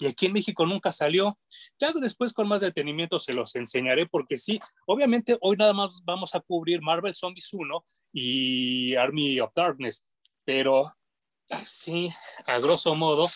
y 0.00 0.06
aquí 0.06 0.26
en 0.26 0.32
México 0.32 0.66
nunca 0.66 0.90
salió. 0.90 1.38
Ya 1.78 1.92
después 1.92 2.32
con 2.32 2.48
más 2.48 2.62
detenimiento 2.62 3.20
se 3.20 3.34
los 3.34 3.54
enseñaré 3.54 4.06
porque 4.06 4.38
sí, 4.38 4.58
obviamente 4.86 5.36
hoy 5.40 5.56
nada 5.56 5.74
más 5.74 6.00
vamos 6.04 6.34
a 6.34 6.40
cubrir 6.40 6.80
Marvel 6.80 7.14
Zombies 7.14 7.52
1 7.52 7.84
y 8.12 8.94
Army 8.96 9.38
of 9.38 9.52
Darkness, 9.54 10.04
pero 10.44 10.90
así, 11.50 12.08
a 12.46 12.58
grosso 12.58 12.94
modo, 12.94 13.28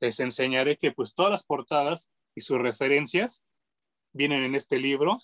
les 0.00 0.20
enseñaré 0.20 0.76
que 0.76 0.92
pues 0.92 1.14
todas 1.14 1.32
las 1.32 1.44
portadas 1.44 2.10
y 2.34 2.42
sus 2.42 2.58
referencias 2.58 3.44
vienen 4.18 4.44
en 4.44 4.54
este 4.54 4.78
libro. 4.78 5.18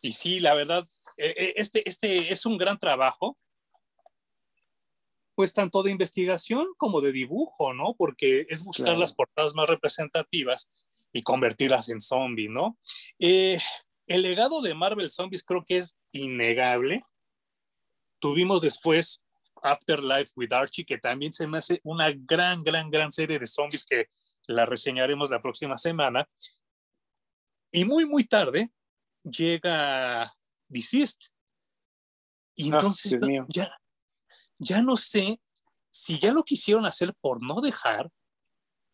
Y 0.00 0.12
sí, 0.12 0.40
la 0.40 0.54
verdad, 0.54 0.84
e, 1.18 1.26
e, 1.36 1.54
este, 1.56 1.86
este 1.86 2.32
es 2.32 2.46
un 2.46 2.56
gran 2.56 2.78
trabajo, 2.78 3.36
pues 5.34 5.52
tanto 5.52 5.82
de 5.82 5.90
investigación 5.90 6.66
como 6.78 7.00
de 7.00 7.12
dibujo, 7.12 7.74
¿no? 7.74 7.94
Porque 7.96 8.46
es 8.48 8.64
buscar 8.64 8.96
las 8.96 9.14
portadas 9.14 9.54
más 9.54 9.68
representativas 9.68 10.86
y 11.12 11.22
convertirlas 11.22 11.90
en 11.90 12.00
zombies, 12.00 12.50
¿no? 12.50 12.78
Eh, 13.18 13.58
el 14.06 14.22
legado 14.22 14.62
de 14.62 14.74
Marvel 14.74 15.10
Zombies 15.10 15.44
creo 15.44 15.64
que 15.66 15.78
es 15.78 15.98
innegable. 16.12 17.02
Tuvimos 18.18 18.62
después 18.62 19.22
Afterlife 19.62 20.32
with 20.34 20.52
Archie, 20.52 20.84
que 20.84 20.98
también 20.98 21.32
se 21.32 21.46
me 21.46 21.58
hace 21.58 21.80
una 21.84 22.10
gran, 22.12 22.64
gran, 22.64 22.90
gran 22.90 23.12
serie 23.12 23.38
de 23.38 23.46
zombies 23.46 23.84
que 23.84 24.06
la 24.46 24.66
reseñaremos 24.66 25.30
la 25.30 25.42
próxima 25.42 25.78
semana. 25.78 26.28
Y 27.70 27.84
muy, 27.84 28.06
muy 28.06 28.24
tarde 28.24 28.70
llega 29.22 30.30
Deceased. 30.68 31.20
Y 32.54 32.70
ah, 32.70 32.74
entonces 32.74 33.14
ya, 33.48 33.70
ya 34.58 34.82
no 34.82 34.96
sé 34.96 35.40
si 35.90 36.18
ya 36.18 36.32
lo 36.32 36.42
quisieron 36.42 36.86
hacer 36.86 37.14
por 37.20 37.42
no 37.42 37.60
dejar 37.60 38.10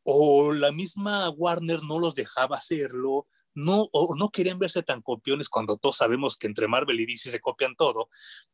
o 0.05 0.53
la 0.53 0.71
misma 0.71 1.31
Warner 1.31 1.83
no 1.83 1.99
los 1.99 2.15
dejaba 2.15 2.57
hacerlo, 2.57 3.27
no, 3.55 3.87
o 3.93 4.15
no 4.17 4.29
querían 4.29 4.59
verse 4.59 4.83
tan 4.83 5.01
copiones 5.01 5.49
cuando 5.49 5.77
todos 5.77 5.97
sabemos 5.97 6.37
que 6.37 6.47
entre 6.47 6.69
Marvel 6.69 7.01
y 7.01 7.07
DC 7.07 7.31
se 7.31 7.41
copian 7.41 7.75
todo, 7.75 8.09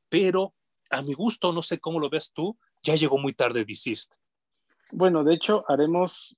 pero 0.09 0.55
a 0.91 1.03
mi 1.03 1.13
gusto, 1.13 1.53
no 1.53 1.63
sé 1.63 1.79
cómo 1.79 1.99
lo 1.99 2.09
ves 2.09 2.33
tú, 2.33 2.57
ya 2.83 2.95
llegó 2.95 3.19
muy 3.19 3.33
tarde 3.33 3.65
Deceased. 3.65 4.13
Bueno, 4.93 5.25
de 5.25 5.35
hecho, 5.35 5.65
haremos, 5.69 6.37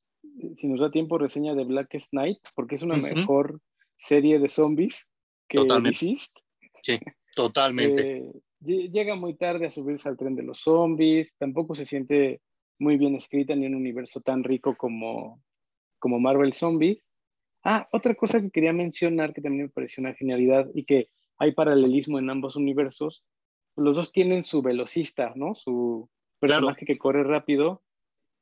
si 0.57 0.67
nos 0.67 0.81
da 0.81 0.91
tiempo, 0.91 1.19
reseña 1.19 1.55
de 1.55 1.65
Blackest 1.65 2.13
Night, 2.13 2.41
porque 2.55 2.75
es 2.75 2.83
una 2.83 2.97
mejor 2.97 3.61
serie 4.03 4.39
de 4.39 4.49
zombies 4.49 5.09
que 5.49 5.59
Totalmente. 5.59 5.97
Sí, 6.83 6.99
totalmente. 7.37 8.17
Eh, 8.17 8.91
llega 8.91 9.15
muy 9.15 9.35
tarde 9.35 9.67
a 9.67 9.71
subirse 9.71 10.09
al 10.09 10.17
tren 10.17 10.35
de 10.35 10.43
los 10.43 10.61
zombies, 10.61 11.37
tampoco 11.37 11.75
se 11.75 11.85
siente 11.85 12.41
muy 12.79 12.97
bien 12.97 13.15
escrita 13.15 13.55
ni 13.55 13.67
en 13.67 13.75
un 13.75 13.83
universo 13.83 14.21
tan 14.21 14.43
rico 14.43 14.77
como, 14.77 15.43
como 15.99 16.19
Marvel 16.19 16.53
Zombies. 16.53 17.13
Ah, 17.65 17.89
otra 17.93 18.15
cosa 18.15 18.41
que 18.41 18.51
quería 18.51 18.73
mencionar 18.73 19.33
que 19.33 19.41
también 19.41 19.67
me 19.67 19.71
pareció 19.71 20.01
una 20.01 20.15
genialidad 20.15 20.69
y 20.75 20.85
que 20.85 21.09
hay 21.39 21.53
paralelismo 21.53 22.19
en 22.19 22.29
ambos 22.29 22.57
universos. 22.57 23.25
Los 23.77 23.97
dos 23.97 24.11
tienen 24.11 24.43
su 24.43 24.63
velocista, 24.63 25.33
¿no? 25.37 25.55
Su 25.55 26.11
personaje 26.41 26.85
que 26.85 26.99
corre 26.99 27.23
rápido. 27.23 27.83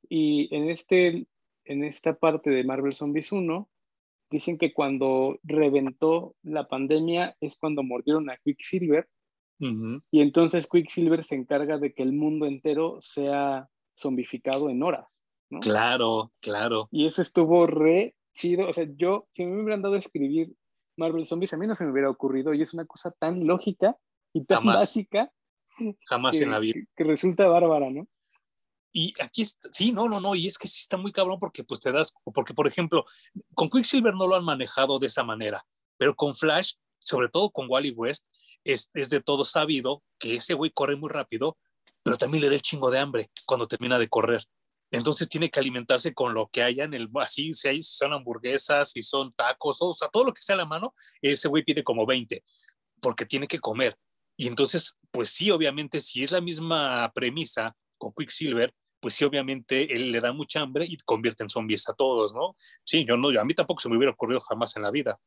Y 0.08 0.54
en, 0.54 0.70
este, 0.70 1.26
en 1.64 1.84
esta 1.84 2.14
parte 2.14 2.48
de 2.48 2.64
Marvel 2.64 2.94
Zombies 2.94 3.30
1, 3.30 3.68
dicen 4.30 4.58
que 4.58 4.72
cuando 4.72 5.38
reventó 5.42 6.34
la 6.42 6.68
pandemia 6.68 7.36
es 7.40 7.56
cuando 7.56 7.82
mordieron 7.82 8.30
a 8.30 8.36
Quicksilver 8.36 9.08
y 10.10 10.22
entonces 10.22 10.66
Quicksilver 10.66 11.22
se 11.22 11.34
encarga 11.34 11.78
de 11.78 11.92
que 11.92 12.02
el 12.02 12.12
mundo 12.12 12.46
entero 12.46 12.98
sea 13.02 13.68
zombificado 13.98 14.70
en 14.70 14.82
horas. 14.82 15.06
¿no? 15.50 15.60
Claro, 15.60 16.32
claro. 16.40 16.88
Y 16.90 17.06
eso 17.06 17.20
estuvo 17.20 17.66
re 17.66 18.14
chido. 18.34 18.68
O 18.68 18.72
sea, 18.72 18.86
yo, 18.96 19.26
si 19.32 19.44
me 19.44 19.62
hubieran 19.62 19.82
dado 19.82 19.96
a 19.96 19.98
escribir 19.98 20.54
Marvel 20.96 21.26
Zombies, 21.26 21.52
a 21.52 21.58
mí 21.58 21.66
no 21.66 21.74
se 21.74 21.84
me 21.84 21.92
hubiera 21.92 22.08
ocurrido. 22.08 22.54
Y 22.54 22.62
es 22.62 22.72
una 22.72 22.86
cosa 22.86 23.10
tan 23.18 23.46
lógica 23.46 23.96
y 24.32 24.44
tan 24.44 24.64
básica. 24.64 25.30
Jamás 26.08 26.40
en 26.40 26.50
la 26.50 26.58
vida. 26.58 26.80
Que, 26.96 27.04
resulta 27.04 27.46
bárbara, 27.46 27.90
¿no? 27.90 28.06
Y 28.92 29.14
aquí 29.22 29.42
está, 29.42 29.68
sí, 29.72 29.92
no, 29.92 30.08
no, 30.08 30.20
no, 30.20 30.34
y 30.34 30.46
es 30.46 30.58
que 30.58 30.66
sí 30.66 30.80
está 30.80 30.96
muy 30.96 31.12
cabrón 31.12 31.38
porque 31.38 31.62
pues 31.62 31.80
te 31.80 31.92
das, 31.92 32.12
porque 32.34 32.54
por 32.54 32.66
ejemplo, 32.66 33.04
con 33.54 33.70
Quicksilver 33.70 34.14
no 34.14 34.26
lo 34.26 34.34
han 34.34 34.44
manejado 34.44 34.98
de 34.98 35.06
esa 35.06 35.22
manera, 35.22 35.64
pero 35.96 36.14
con 36.14 36.36
Flash, 36.36 36.74
sobre 36.98 37.28
todo 37.28 37.50
con 37.50 37.66
Wally 37.68 37.92
West, 37.92 38.26
es, 38.64 38.90
de 38.92 39.20
todo 39.20 39.44
sabido 39.44 40.02
que 40.18 40.34
ese 40.34 40.54
güey 40.54 40.70
corre 40.70 40.96
muy 40.96 41.08
rápido, 41.08 41.56
pero 42.02 42.18
también 42.18 42.42
le 42.42 42.48
da 42.48 42.54
el 42.54 42.62
chingo 42.62 42.90
de 42.90 42.98
hambre 42.98 43.30
cuando 43.46 43.66
termina 43.66 43.98
de 43.98 44.08
correr. 44.08 44.44
Entonces 44.90 45.28
tiene 45.28 45.50
que 45.50 45.60
alimentarse 45.60 46.12
con 46.12 46.34
lo 46.34 46.48
que 46.48 46.62
haya 46.62 46.84
en 46.84 46.94
el, 46.94 47.08
así, 47.20 47.52
si, 47.52 47.68
hay, 47.68 47.82
son 47.82 48.12
hamburguesas, 48.12 48.90
si 48.90 49.02
son 49.02 49.30
tacos, 49.30 49.76
o 49.80 49.94
sea, 49.94 50.08
todo 50.08 50.24
lo 50.24 50.32
que 50.32 50.40
esté 50.40 50.52
a 50.52 50.56
la 50.56 50.66
mano, 50.66 50.94
ese 51.22 51.46
güey 51.48 51.62
pide 51.62 51.84
como 51.84 52.06
20, 52.06 52.42
porque 53.00 53.24
tiene 53.24 53.46
que 53.46 53.60
comer. 53.60 53.96
Y 54.36 54.48
entonces, 54.48 54.98
pues 55.12 55.30
sí, 55.30 55.50
obviamente, 55.50 56.00
si 56.00 56.22
es 56.22 56.32
la 56.32 56.40
misma 56.40 57.12
premisa 57.14 57.76
con 57.98 58.12
Quicksilver, 58.16 58.74
pues 59.00 59.14
sí, 59.14 59.24
obviamente, 59.24 59.94
él 59.94 60.12
le 60.12 60.20
da 60.20 60.32
mucha 60.32 60.60
hambre 60.60 60.84
y 60.88 60.96
convierte 60.98 61.42
en 61.42 61.50
zombies 61.50 61.88
a 61.88 61.94
todos, 61.94 62.34
¿no? 62.34 62.56
Sí, 62.84 63.04
yo 63.04 63.16
no, 63.16 63.28
a 63.28 63.44
mí 63.44 63.54
tampoco 63.54 63.80
se 63.80 63.88
me 63.88 63.96
hubiera 63.96 64.12
ocurrido 64.12 64.40
jamás 64.40 64.76
en 64.76 64.82
la 64.82 64.90
vida. 64.90 65.18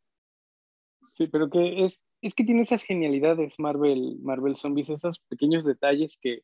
Sí, 1.02 1.28
pero 1.28 1.50
que 1.50 1.84
es, 1.84 2.02
es 2.22 2.34
que 2.34 2.44
tiene 2.44 2.62
esas 2.62 2.84
genialidades 2.84 3.60
Marvel, 3.60 4.20
Marvel 4.22 4.56
Zombies, 4.56 4.90
esos 4.90 5.20
pequeños 5.28 5.66
detalles 5.66 6.18
que, 6.22 6.44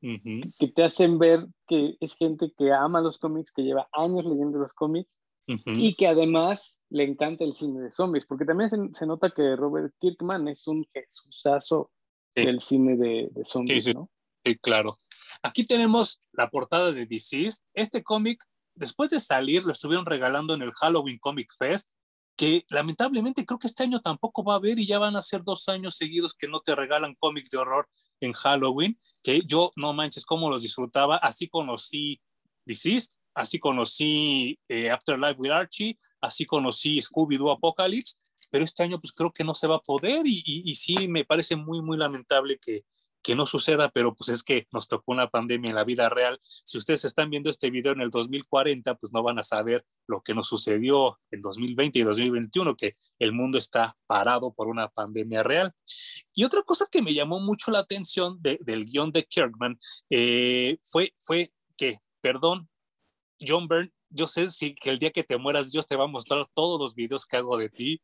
que 0.00 0.68
te 0.68 0.84
hacen 0.84 1.18
ver 1.18 1.46
que 1.66 1.96
es 2.00 2.14
gente 2.14 2.52
que 2.56 2.72
ama 2.72 3.00
los 3.00 3.18
cómics, 3.18 3.52
que 3.52 3.62
lleva 3.62 3.88
años 3.92 4.24
leyendo 4.24 4.58
los 4.58 4.72
cómics 4.72 5.10
y 5.66 5.94
que 5.94 6.06
además 6.06 6.78
le 6.90 7.04
encanta 7.04 7.44
el 7.44 7.54
cine 7.54 7.80
de 7.80 7.90
zombies, 7.90 8.26
porque 8.26 8.44
también 8.44 8.94
se, 8.94 9.06
nota 9.06 9.30
que 9.30 9.56
Robert 9.56 9.94
Kirkman 9.98 10.46
es 10.48 10.66
un 10.66 10.86
jesusazo 10.92 11.90
del 12.34 12.60
cine 12.60 12.96
de, 12.96 13.30
zombies, 13.44 13.84
sí, 13.84 13.94
¿no? 13.94 14.10
Sí, 14.44 14.56
claro. 14.58 14.94
Aquí 15.42 15.64
tenemos 15.64 16.22
la 16.32 16.48
portada 16.48 16.92
de 16.92 17.06
Deceased. 17.06 17.62
Este 17.74 18.02
cómic, 18.02 18.44
después 18.74 19.10
de 19.10 19.20
salir, 19.20 19.64
lo 19.64 19.72
estuvieron 19.72 20.06
regalando 20.06 20.54
en 20.54 20.62
el 20.62 20.72
Halloween 20.72 21.18
Comic 21.18 21.52
Fest 21.56 21.90
que 22.38 22.64
lamentablemente 22.70 23.44
creo 23.44 23.58
que 23.58 23.66
este 23.66 23.82
año 23.82 24.00
tampoco 24.00 24.44
va 24.44 24.52
a 24.52 24.56
haber 24.58 24.78
y 24.78 24.86
ya 24.86 25.00
van 25.00 25.16
a 25.16 25.22
ser 25.22 25.42
dos 25.42 25.68
años 25.68 25.96
seguidos 25.96 26.34
que 26.34 26.46
no 26.46 26.60
te 26.60 26.76
regalan 26.76 27.16
cómics 27.18 27.50
de 27.50 27.58
horror 27.58 27.88
en 28.20 28.32
Halloween, 28.32 28.96
que 29.24 29.40
yo 29.40 29.72
no 29.74 29.92
manches 29.92 30.24
cómo 30.24 30.48
los 30.48 30.62
disfrutaba, 30.62 31.16
así 31.16 31.48
conocí 31.48 32.20
Deceased, 32.64 33.18
así 33.34 33.58
conocí 33.58 34.56
eh, 34.68 34.88
Afterlife 34.88 35.40
with 35.40 35.50
Archie, 35.50 35.98
así 36.20 36.46
conocí 36.46 37.00
Scooby-Doo 37.00 37.50
Apocalypse, 37.50 38.14
pero 38.52 38.64
este 38.64 38.84
año 38.84 39.00
pues 39.00 39.12
creo 39.12 39.32
que 39.32 39.42
no 39.42 39.56
se 39.56 39.66
va 39.66 39.76
a 39.76 39.80
poder 39.80 40.22
y, 40.24 40.42
y 40.44 40.74
sí 40.76 41.08
me 41.08 41.24
parece 41.24 41.56
muy, 41.56 41.82
muy 41.82 41.96
lamentable 41.96 42.56
que, 42.64 42.84
que 43.28 43.34
no 43.34 43.44
suceda, 43.44 43.90
pero 43.90 44.14
pues 44.14 44.30
es 44.30 44.42
que 44.42 44.66
nos 44.72 44.88
tocó 44.88 45.12
una 45.12 45.28
pandemia 45.28 45.68
en 45.68 45.74
la 45.74 45.84
vida 45.84 46.08
real. 46.08 46.40
Si 46.64 46.78
ustedes 46.78 47.04
están 47.04 47.28
viendo 47.28 47.50
este 47.50 47.68
video 47.68 47.92
en 47.92 48.00
el 48.00 48.08
2040, 48.08 48.94
pues 48.94 49.12
no 49.12 49.22
van 49.22 49.38
a 49.38 49.44
saber 49.44 49.84
lo 50.06 50.22
que 50.22 50.32
nos 50.32 50.48
sucedió 50.48 51.20
en 51.30 51.42
2020 51.42 51.98
y 51.98 52.02
2021, 52.04 52.74
que 52.74 52.94
el 53.18 53.34
mundo 53.34 53.58
está 53.58 53.98
parado 54.06 54.54
por 54.54 54.68
una 54.68 54.88
pandemia 54.88 55.42
real. 55.42 55.74
Y 56.32 56.44
otra 56.44 56.62
cosa 56.62 56.86
que 56.90 57.02
me 57.02 57.12
llamó 57.12 57.38
mucho 57.38 57.70
la 57.70 57.80
atención 57.80 58.40
del 58.40 58.86
guion 58.86 59.12
de 59.12 59.24
Kirkman 59.24 59.78
eh, 60.08 60.78
fue, 60.80 61.12
fue 61.18 61.50
que, 61.76 61.98
perdón, 62.22 62.70
John 63.46 63.68
Byrne, 63.68 63.92
yo 64.08 64.26
sé 64.26 64.48
si, 64.48 64.74
que 64.74 64.88
el 64.88 64.98
día 64.98 65.10
que 65.10 65.22
te 65.22 65.36
mueras 65.36 65.70
Dios 65.70 65.86
te 65.86 65.96
va 65.96 66.04
a 66.04 66.06
mostrar 66.06 66.46
todos 66.54 66.80
los 66.80 66.94
videos 66.94 67.26
que 67.26 67.36
hago 67.36 67.58
de 67.58 67.68
ti 67.68 68.00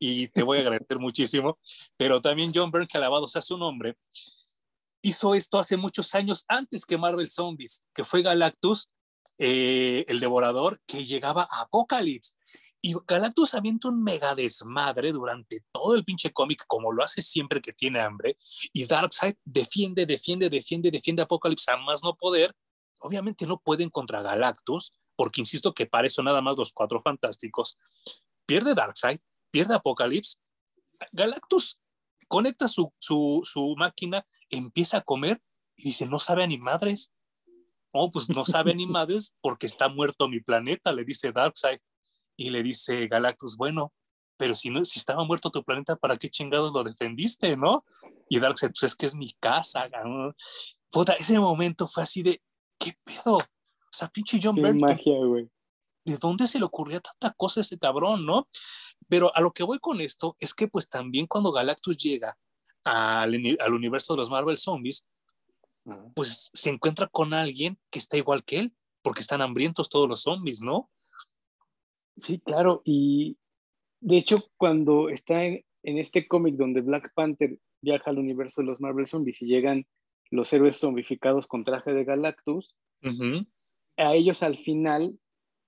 y 0.00 0.26
te 0.26 0.42
voy 0.42 0.58
a 0.58 0.62
agradecer 0.62 0.98
muchísimo, 0.98 1.60
pero 1.96 2.20
también 2.20 2.50
John 2.52 2.72
Byrne, 2.72 2.88
que 2.88 2.98
alabado 2.98 3.28
sea 3.28 3.40
su 3.40 3.56
nombre, 3.56 3.96
hizo 5.02 5.34
esto 5.34 5.58
hace 5.58 5.76
muchos 5.76 6.14
años 6.14 6.44
antes 6.48 6.84
que 6.84 6.98
Marvel 6.98 7.30
Zombies, 7.30 7.86
que 7.94 8.04
fue 8.04 8.22
Galactus, 8.22 8.90
eh, 9.40 10.04
el 10.08 10.18
devorador, 10.18 10.80
que 10.84 11.04
llegaba 11.04 11.46
a 11.50 11.62
Apocalypse. 11.62 12.34
Y 12.80 12.94
Galactus 13.06 13.54
avienta 13.54 13.88
un 13.88 14.02
mega 14.02 14.34
desmadre 14.34 15.12
durante 15.12 15.60
todo 15.70 15.94
el 15.94 16.04
pinche 16.04 16.32
cómic, 16.32 16.64
como 16.66 16.92
lo 16.92 17.04
hace 17.04 17.22
siempre 17.22 17.60
que 17.60 17.72
tiene 17.72 18.00
hambre. 18.00 18.36
Y 18.72 18.84
Darkseid 18.86 19.36
defiende, 19.44 20.06
defiende, 20.06 20.50
defiende, 20.50 20.90
defiende 20.90 21.22
a 21.22 21.24
Apocalypse 21.24 21.70
a 21.70 21.76
más 21.76 22.02
no 22.02 22.14
poder. 22.14 22.54
Obviamente 23.00 23.46
no 23.46 23.58
pueden 23.58 23.90
contra 23.90 24.22
Galactus, 24.22 24.92
porque 25.14 25.40
insisto 25.40 25.72
que 25.72 25.86
para 25.86 26.08
eso 26.08 26.22
nada 26.22 26.42
más 26.42 26.56
los 26.56 26.72
cuatro 26.72 27.00
fantásticos. 27.00 27.78
Pierde 28.44 28.74
Darkseid, 28.74 29.20
pierde 29.50 29.74
Apocalypse. 29.74 30.38
Galactus 31.12 31.78
conecta 32.28 32.68
su, 32.68 32.92
su, 33.00 33.74
máquina, 33.76 34.24
empieza 34.50 34.98
a 34.98 35.02
comer 35.02 35.42
y 35.76 35.84
dice, 35.84 36.06
no 36.06 36.18
sabe 36.18 36.44
a 36.44 36.46
ni 36.46 36.58
madres. 36.58 37.12
Oh, 37.92 38.10
pues 38.10 38.28
no 38.28 38.44
sabe 38.44 38.72
a 38.72 38.74
ni 38.74 38.86
madres 38.86 39.34
porque 39.40 39.66
está 39.66 39.88
muerto 39.88 40.28
mi 40.28 40.40
planeta, 40.40 40.92
le 40.92 41.04
dice 41.04 41.32
Darkseid. 41.32 41.80
Y 42.36 42.50
le 42.50 42.62
dice 42.62 43.08
Galactus, 43.08 43.56
bueno, 43.56 43.92
pero 44.36 44.54
si, 44.54 44.70
no, 44.70 44.84
si 44.84 45.00
estaba 45.00 45.24
muerto 45.24 45.50
tu 45.50 45.64
planeta, 45.64 45.96
¿para 45.96 46.16
qué 46.16 46.30
chingados 46.30 46.72
lo 46.72 46.84
defendiste, 46.84 47.56
no? 47.56 47.84
Y 48.28 48.38
Darkseid, 48.38 48.70
pues 48.70 48.92
es 48.92 48.94
que 48.94 49.06
es 49.06 49.16
mi 49.16 49.32
casa. 49.40 49.88
¿no? 49.88 50.34
ese 51.18 51.40
momento 51.40 51.88
fue 51.88 52.04
así 52.04 52.22
de, 52.22 52.40
¿qué 52.78 52.92
pedo? 53.02 53.38
O 53.38 53.90
sea, 53.90 54.08
pinche 54.08 54.38
John 54.40 54.60
magia, 54.60 55.18
güey. 55.24 55.50
¿De 56.08 56.16
dónde 56.16 56.46
se 56.46 56.58
le 56.58 56.64
ocurría 56.64 57.00
tanta 57.00 57.34
cosa 57.36 57.60
a 57.60 57.62
ese 57.62 57.78
cabrón, 57.78 58.24
no? 58.24 58.48
Pero 59.08 59.34
a 59.36 59.40
lo 59.40 59.52
que 59.52 59.62
voy 59.62 59.78
con 59.78 60.00
esto 60.00 60.36
es 60.40 60.54
que 60.54 60.68
pues 60.68 60.88
también 60.88 61.26
cuando 61.26 61.52
Galactus 61.52 61.98
llega 61.98 62.38
al, 62.84 63.34
al 63.60 63.72
universo 63.72 64.14
de 64.14 64.18
los 64.18 64.30
Marvel 64.30 64.56
Zombies, 64.56 65.06
pues 66.14 66.50
se 66.52 66.70
encuentra 66.70 67.06
con 67.06 67.34
alguien 67.34 67.78
que 67.90 67.98
está 67.98 68.16
igual 68.16 68.44
que 68.44 68.56
él, 68.56 68.74
porque 69.02 69.20
están 69.20 69.42
hambrientos 69.42 69.88
todos 69.88 70.08
los 70.08 70.22
zombies, 70.22 70.62
¿no? 70.62 70.90
Sí, 72.20 72.40
claro, 72.40 72.82
y 72.84 73.38
de 74.00 74.16
hecho 74.16 74.38
cuando 74.56 75.08
está 75.08 75.44
en, 75.44 75.64
este 75.82 76.26
cómic 76.26 76.56
donde 76.56 76.80
Black 76.80 77.12
Panther 77.14 77.58
viaja 77.80 78.10
al 78.10 78.18
universo 78.18 78.60
de 78.60 78.66
los 78.66 78.80
Marvel 78.80 79.06
Zombies 79.06 79.40
y 79.40 79.46
llegan 79.46 79.86
los 80.30 80.52
héroes 80.52 80.78
zombificados 80.78 81.46
con 81.46 81.64
traje 81.64 81.92
de 81.92 82.04
Galactus, 82.04 82.74
a 83.96 84.14
ellos 84.14 84.42
al 84.42 84.56
final 84.58 85.18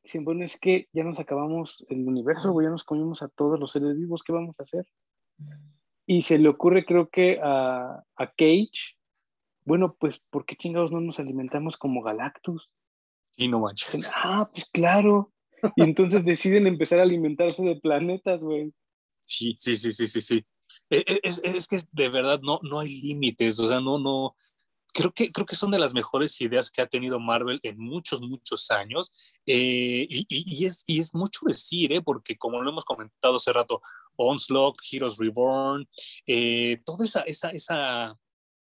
dicen, 0.03 0.24
bueno, 0.24 0.44
es 0.44 0.59
que 0.59 0.88
ya 0.92 1.05
nos 1.05 1.18
acabamos 1.18 1.84
el 1.88 2.07
universo, 2.07 2.61
ya 2.61 2.70
nos 2.70 2.84
comimos 2.84 3.22
a 3.22 3.28
todos 3.28 3.59
los 3.59 3.72
seres 3.72 3.96
vivos, 3.96 4.22
¿qué 4.24 4.32
vamos 4.32 4.57
a 4.59 4.62
hacer? 4.62 4.86
Y 6.07 6.22
se 6.22 6.38
le 6.38 6.48
ocurre, 6.48 6.84
creo 6.84 7.09
que 7.09 7.38
a, 7.42 8.03
a 8.16 8.26
Cage, 8.26 8.96
bueno, 9.64 9.96
pues, 9.98 10.20
¿por 10.30 10.44
qué 10.44 10.57
chingados 10.57 10.90
no 10.90 11.01
nos 11.01 11.18
alimentamos 11.18 11.76
como 11.76 12.03
Galactus? 12.03 12.70
Y 13.36 13.48
no 13.48 13.61
manches. 13.61 14.11
Ah, 14.14 14.48
pues 14.53 14.66
claro. 14.66 15.32
Y 15.76 15.82
entonces 15.82 16.24
deciden 16.24 16.66
empezar 16.66 16.98
a 16.98 17.03
alimentarse 17.03 17.62
de 17.62 17.76
planetas, 17.76 18.40
güey. 18.40 18.72
Sí, 19.24 19.55
sí, 19.57 19.76
sí, 19.76 19.92
sí, 19.92 20.07
sí, 20.09 20.20
sí. 20.20 20.44
E, 20.88 20.98
e, 20.98 21.20
es, 21.22 21.42
es, 21.44 21.68
que 21.68 21.78
de 21.92 22.09
verdad 22.09 22.40
no, 22.42 22.61
no 22.62 22.80
hay 22.80 23.01
límites, 23.01 23.61
o 23.61 23.66
sea, 23.66 23.80
no, 23.80 23.98
no, 23.98 24.34
creo 24.93 25.12
que, 25.12 25.30
creo 25.32 25.47
que 25.47 25.57
son 25.57 25.70
de 25.70 25.78
las 25.78 25.95
mejores 25.95 26.41
ideas 26.41 26.70
que 26.70 26.82
ha 26.82 26.86
tenido 26.86 27.20
Marvel 27.20 27.61
en 27.62 27.78
muchos, 27.78 28.20
muchos 28.22 28.70
años. 28.70 29.12
Eh, 29.47 30.07
y, 30.09 30.26
y, 30.28 30.64
es, 30.64 30.84
y 30.86 31.01
es 31.01 31.14
mucho 31.14 31.41
decir, 31.47 31.93
¿eh? 31.93 32.03
porque 32.03 32.36
como 32.36 32.62
lo 32.62 32.70
hemos 32.70 32.84
comentado 32.84 33.36
hace 33.36 33.53
rato, 33.53 33.80
Onslaught, 34.16 34.76
Heroes 34.91 35.16
Reborn, 35.18 35.88
eh, 36.26 36.80
toda 36.84 37.05
esa, 37.05 37.20
esa, 37.22 37.51
esa, 37.51 38.18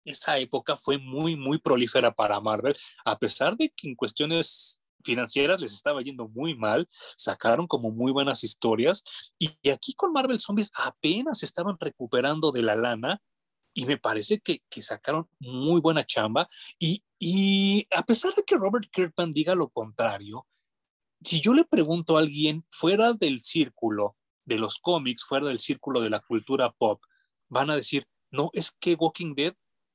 esa 0.04 0.38
época 0.38 0.76
fue 0.76 0.98
muy, 0.98 1.36
muy 1.36 1.58
prolífera 1.58 2.12
para 2.12 2.40
Marvel, 2.40 2.76
a 3.04 3.18
pesar 3.18 3.56
de 3.56 3.70
que 3.70 3.88
en 3.88 3.94
cuestiones 3.94 4.82
financieras 5.02 5.60
les 5.60 5.72
estaba 5.72 6.02
yendo 6.02 6.28
muy 6.28 6.54
mal, 6.54 6.88
sacaron 7.16 7.66
como 7.66 7.90
muy 7.90 8.12
buenas 8.12 8.44
historias 8.44 9.02
y 9.38 9.48
aquí 9.70 9.94
con 9.94 10.12
Marvel 10.12 10.40
Zombies 10.40 10.70
apenas 10.74 11.42
estaban 11.42 11.76
recuperando 11.80 12.52
de 12.52 12.62
la 12.62 12.76
lana 12.76 13.22
y 13.74 13.86
me 13.86 13.98
parece 13.98 14.40
que, 14.40 14.60
que 14.68 14.82
sacaron 14.82 15.28
muy 15.38 15.80
buena 15.80 16.04
chamba 16.04 16.48
y, 16.78 17.02
y, 17.18 17.86
a 17.94 18.02
pesar 18.02 18.34
de 18.34 18.42
que 18.42 18.56
Robert 18.56 18.90
Kirkman 18.90 19.32
diga 19.32 19.54
lo 19.54 19.68
contrario, 19.68 20.46
si 21.22 21.40
yo 21.40 21.54
le 21.54 21.64
pregunto 21.64 22.16
a 22.16 22.20
alguien 22.20 22.64
fuera 22.68 23.12
del 23.12 23.40
círculo 23.40 24.16
de 24.44 24.58
los 24.58 24.78
cómics, 24.78 25.24
fuera 25.24 25.46
del 25.46 25.58
círculo 25.58 26.00
de 26.00 26.10
la 26.10 26.20
cultura 26.20 26.72
pop, 26.72 27.02
van 27.48 27.70
a 27.70 27.76
decir, 27.76 28.06
no, 28.30 28.50
es 28.52 28.70
que 28.70 28.94
Walking 28.94 29.34
Dead, 29.34 29.54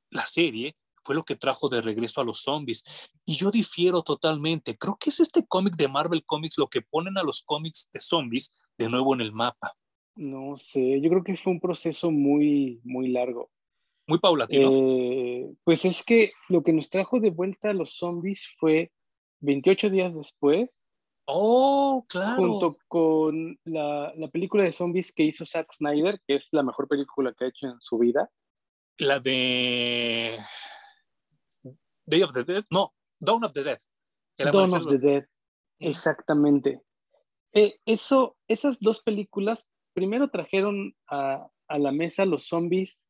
la 0.10 0.26
serie, 0.26 0.78
fue 1.04 1.16
lo 1.16 1.24
que 1.24 1.36
trajo 1.36 1.70
de 1.70 1.82
regreso 1.82 2.20
a 2.20 2.26
los 2.26 2.42
zombies. 2.42 2.84
Y 3.26 3.36
yo 3.36 3.52
difiero 3.52 4.02
totalmente. 4.02 4.76
Creo 4.76 4.98
que 5.00 5.12
es 5.12 5.20
este 5.20 5.46
cómic 5.46 5.76
de 5.76 5.88
Marvel 5.88 6.26
Comics 6.26 6.58
lo 6.58 6.68
que 6.68 6.82
ponen 6.82 7.18
a 7.18 7.24
los 7.24 7.44
cómics 7.44 7.90
de 7.94 8.00
zombies 8.00 8.54
de 8.78 8.90
nuevo 8.90 9.14
en 9.14 9.22
el 9.22 9.32
mapa. 9.32 9.78
No 10.16 10.56
sé, 10.58 11.00
yo 11.02 11.10
creo 11.10 11.24
que 11.24 11.38
fue 11.38 11.54
un 11.54 11.60
proceso 11.60 12.10
muy, 12.10 12.82
muy 12.84 13.10
largo. 13.10 13.52
Muy 14.08 14.20
paulatino. 14.20 14.72
Eh, 14.72 15.52
pues 15.64 15.86
es 15.86 16.04
que 16.04 16.34
lo 16.50 16.62
que 16.62 16.74
nos 16.74 16.90
trajo 16.90 17.20
de 17.20 17.32
vuelta 17.32 17.72
a 17.72 17.74
los 17.74 17.98
zombies 17.98 18.48
fue 18.60 18.92
28 19.40 19.90
días 19.90 20.16
después. 20.16 20.70
Oh, 21.28 22.06
claro. 22.08 22.36
Junto 22.36 22.78
con 22.88 23.60
la, 23.64 24.14
la, 24.16 24.28
película 24.28 24.64
de 24.64 24.72
zombies 24.72 25.12
que 25.12 25.24
hizo 25.24 25.44
Zack 25.44 25.74
Snyder, 25.74 26.22
que 26.28 26.36
es 26.36 26.50
la 26.52 26.62
mejor 26.62 26.88
película 26.88 27.34
que 27.34 27.46
ha 27.46 27.48
hecho 27.48 27.66
en 27.66 27.80
su 27.80 27.98
vida. 27.98 28.30
La 29.00 29.20
de 29.20 30.38
Day 32.06 32.22
of 32.22 32.32
the 32.34 32.44
Dead, 32.44 32.64
no, 32.70 32.94
Dawn 33.20 33.44
of 33.44 33.54
the 33.54 33.64
Dead. 33.64 33.80
Dawn 34.38 34.74
of 34.74 34.88
the 34.88 35.00
Dead, 35.00 35.26
exactamente. 35.80 36.82
Eh, 37.54 37.80
eso, 37.86 38.38
esas 38.48 38.80
dos 38.80 39.02
películas 39.02 39.68
primero 39.94 40.30
trajeron 40.30 40.96
a, 41.08 41.48
a 41.68 41.80
la 41.80 41.92
mesa 41.92 42.26
los 42.26 42.48
zombies 42.48 43.02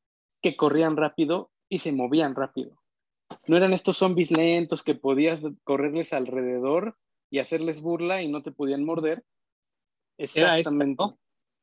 que 0.45 0.55
corrían 0.55 0.95
rápido 0.95 1.49
y 1.69 1.79
se 1.79 1.91
movían 1.91 2.35
rápido. 2.35 2.79
No 3.47 3.57
eran 3.57 3.73
estos 3.73 3.97
zombies 3.97 4.29
lentos 4.29 4.83
que 4.83 4.93
podías 4.93 5.41
correrles 5.63 6.13
alrededor 6.13 6.99
y 7.31 7.39
hacerles 7.39 7.81
burla 7.81 8.21
y 8.21 8.27
no 8.27 8.43
te 8.43 8.51
podían 8.51 8.85
morder. 8.85 9.25
Exactamente. 10.19 11.03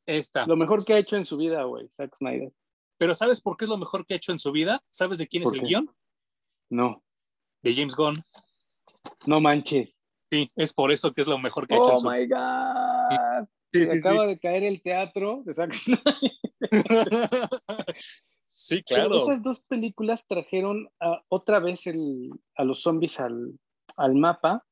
esta, 0.04 0.48
Lo 0.48 0.56
mejor 0.56 0.84
que 0.84 0.94
ha 0.94 0.98
hecho 0.98 1.16
en 1.16 1.26
su 1.26 1.36
vida, 1.36 1.62
güey, 1.62 1.88
Zack 1.90 2.16
Snyder. 2.16 2.52
Pero 2.98 3.14
¿sabes 3.14 3.40
por 3.40 3.56
qué 3.56 3.66
es 3.66 3.68
lo 3.68 3.78
mejor 3.78 4.04
que 4.04 4.14
ha 4.14 4.16
hecho 4.16 4.32
en 4.32 4.40
su 4.40 4.50
vida? 4.50 4.80
¿Sabes 4.88 5.18
de 5.18 5.28
quién 5.28 5.44
es 5.44 5.52
el 5.52 5.60
guion? 5.60 5.88
No. 6.68 7.04
De 7.62 7.72
James 7.72 7.94
Gunn. 7.94 8.14
No 9.26 9.40
manches. 9.40 10.00
Sí, 10.28 10.50
es 10.56 10.72
por 10.72 10.90
eso 10.90 11.12
que 11.12 11.20
es 11.20 11.28
lo 11.28 11.38
mejor 11.38 11.68
que 11.68 11.74
ha 11.74 11.78
hecho 11.78 11.92
en 11.92 11.98
su. 11.98 12.08
Oh 12.08 12.10
my 12.10 12.26
God. 12.26 13.48
Sí, 13.72 13.86
sí, 13.86 13.98
acaba 14.00 14.26
de 14.26 14.40
caer 14.40 14.64
el 14.64 14.82
teatro 14.82 15.44
de 15.44 15.54
Zack 15.54 15.72
Snyder. 15.72 16.00
Sí, 18.54 18.82
claro. 18.82 19.22
esas 19.22 19.42
dos 19.42 19.60
películas 19.60 20.26
trajeron 20.26 20.90
otra 21.28 21.58
vez 21.58 21.84
a 21.86 22.64
los 22.64 22.82
zombies 22.82 23.18
al, 23.18 23.58
mapa. 24.14 24.66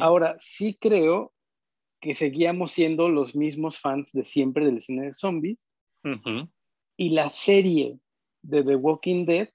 Ahora, 0.00 0.34
sí 0.38 0.78
creo 0.80 1.34
que 2.00 2.14
seguíamos 2.14 2.72
siendo 2.72 3.10
los 3.10 3.34
mismos 3.34 3.78
fans 3.78 4.12
de 4.12 4.24
siempre 4.24 4.64
del 4.64 4.80
cine 4.80 5.06
de 5.06 5.14
zombies. 5.14 5.58
Y 6.96 7.10
la 7.10 7.28
serie 7.28 7.98
de 8.40 8.64
The 8.64 8.76
Walking 8.76 9.26
Dead 9.26 9.50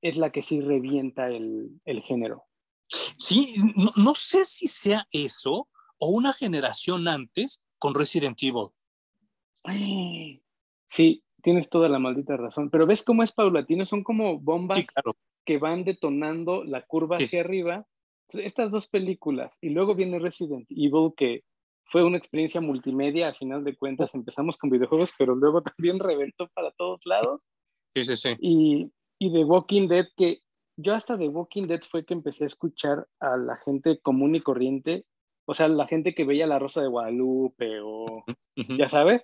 es 0.00 0.16
la 0.16 0.32
que 0.32 0.42
sí 0.42 0.62
revienta 0.62 1.28
el, 1.28 2.02
género. 2.02 2.44
Sí, 2.88 3.46
no, 3.96 4.14
sé 4.14 4.44
si 4.46 4.68
sea 4.68 5.06
eso 5.12 5.68
o 5.98 6.08
una 6.08 6.32
generación 6.32 7.06
antes 7.08 7.62
con 7.78 7.94
Resident 7.94 8.42
Evil. 8.42 8.68
Sí, 10.88 11.22
tienes 11.46 11.70
toda 11.70 11.88
la 11.88 12.00
maldita 12.00 12.36
razón. 12.36 12.70
Pero 12.70 12.88
ves 12.88 13.04
cómo 13.04 13.22
es 13.22 13.30
paulatino, 13.30 13.86
son 13.86 14.02
como 14.02 14.40
bombas 14.40 14.84
que 15.44 15.58
van 15.58 15.84
detonando 15.84 16.64
la 16.64 16.82
curva 16.82 17.18
hacia 17.18 17.42
arriba. 17.42 17.86
Estas 18.30 18.72
dos 18.72 18.88
películas, 18.88 19.56
y 19.60 19.68
luego 19.68 19.94
viene 19.94 20.18
Resident 20.18 20.66
Evil, 20.70 21.12
que 21.16 21.44
fue 21.84 22.02
una 22.02 22.18
experiencia 22.18 22.60
multimedia, 22.60 23.28
a 23.28 23.34
final 23.34 23.62
de 23.62 23.76
cuentas 23.76 24.12
empezamos 24.16 24.56
con 24.56 24.70
videojuegos, 24.70 25.12
pero 25.16 25.36
luego 25.36 25.62
también 25.76 26.00
reventó 26.00 26.48
para 26.48 26.72
todos 26.72 27.02
lados. 27.04 27.40
Sí, 27.94 28.04
sí, 28.04 28.16
sí. 28.16 28.36
Y, 28.40 28.90
y 29.20 29.32
The 29.32 29.44
Walking 29.44 29.86
Dead, 29.86 30.08
que 30.16 30.40
yo 30.76 30.96
hasta 30.96 31.16
The 31.16 31.28
Walking 31.28 31.68
Dead 31.68 31.82
fue 31.88 32.04
que 32.04 32.14
empecé 32.14 32.42
a 32.42 32.48
escuchar 32.48 33.06
a 33.20 33.36
la 33.36 33.56
gente 33.58 34.00
común 34.00 34.34
y 34.34 34.40
corriente, 34.40 35.06
o 35.46 35.54
sea, 35.54 35.68
la 35.68 35.86
gente 35.86 36.12
que 36.12 36.24
veía 36.24 36.48
La 36.48 36.58
Rosa 36.58 36.82
de 36.82 36.88
Guadalupe 36.88 37.78
o, 37.84 38.24
ya 38.56 38.88
sabes, 38.88 39.22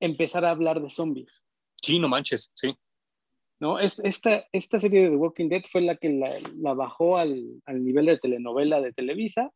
empezar 0.00 0.44
a 0.44 0.50
hablar 0.50 0.82
de 0.82 0.88
zombies. 0.88 1.44
Sí, 1.80 1.98
no 1.98 2.08
manches, 2.08 2.50
sí. 2.54 2.74
¿No? 3.60 3.78
Es, 3.78 3.98
esta, 4.00 4.46
esta 4.52 4.78
serie 4.78 5.02
de 5.02 5.10
The 5.10 5.16
Walking 5.16 5.48
Dead 5.48 5.62
fue 5.70 5.82
la 5.82 5.96
que 5.96 6.08
la, 6.08 6.74
bajó 6.74 7.18
al, 7.18 7.62
nivel 7.66 8.06
de 8.06 8.18
telenovela 8.18 8.80
de 8.80 8.92
Televisa. 8.92 9.50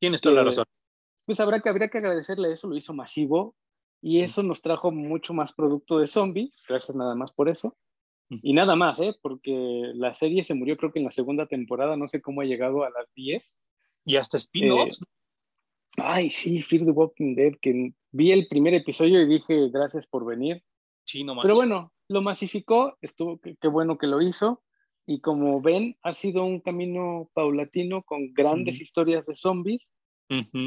Tienes 0.00 0.20
toda 0.20 0.36
la 0.36 0.44
razón. 0.44 0.64
Pues 1.26 1.40
habrá 1.40 1.60
que, 1.60 1.68
habría 1.68 1.88
que 1.88 1.98
agradecerle 1.98 2.52
eso, 2.52 2.68
lo 2.68 2.76
hizo 2.76 2.94
masivo 2.94 3.54
y 4.00 4.22
eso 4.22 4.42
nos 4.44 4.62
trajo 4.62 4.92
mucho 4.92 5.34
más 5.34 5.52
producto 5.52 5.98
de 5.98 6.06
zombie, 6.06 6.52
gracias 6.68 6.96
nada 6.96 7.14
más 7.16 7.32
por 7.32 7.48
eso. 7.48 7.76
Y 8.30 8.52
nada 8.52 8.76
más, 8.76 9.00
¿eh? 9.00 9.16
Porque 9.22 9.90
la 9.94 10.12
serie 10.12 10.44
se 10.44 10.54
murió 10.54 10.76
creo 10.76 10.92
que 10.92 10.98
en 10.98 11.06
la 11.06 11.10
segunda 11.10 11.46
temporada, 11.46 11.96
no 11.96 12.08
sé 12.08 12.20
cómo 12.20 12.42
ha 12.42 12.44
llegado 12.44 12.84
a 12.84 12.90
las 12.90 13.06
10. 13.14 13.58
Y 14.04 14.16
hasta 14.16 14.36
spin-offs. 14.36 15.00
Eh, 15.00 15.04
ay, 15.96 16.30
sí, 16.30 16.62
Fear 16.62 16.84
the 16.84 16.90
Walking 16.90 17.34
Dead, 17.34 17.54
que 17.60 17.92
vi 18.12 18.32
el 18.32 18.48
primer 18.48 18.74
episodio 18.74 19.20
y 19.22 19.26
dije 19.26 19.68
gracias 19.70 20.06
por 20.06 20.24
venir. 20.24 20.62
Sí, 21.04 21.24
no 21.24 21.40
Pero 21.40 21.54
bueno, 21.54 21.92
lo 22.08 22.22
masificó, 22.22 22.96
estuvo, 23.00 23.40
qué 23.40 23.68
bueno 23.68 23.98
que 23.98 24.06
lo 24.06 24.20
hizo. 24.20 24.62
Y 25.06 25.20
como 25.20 25.62
ven, 25.62 25.96
ha 26.02 26.12
sido 26.12 26.44
un 26.44 26.60
camino 26.60 27.30
paulatino 27.32 28.02
con 28.02 28.34
grandes 28.34 28.80
historias 28.80 29.24
de 29.24 29.34
zombies 29.34 29.88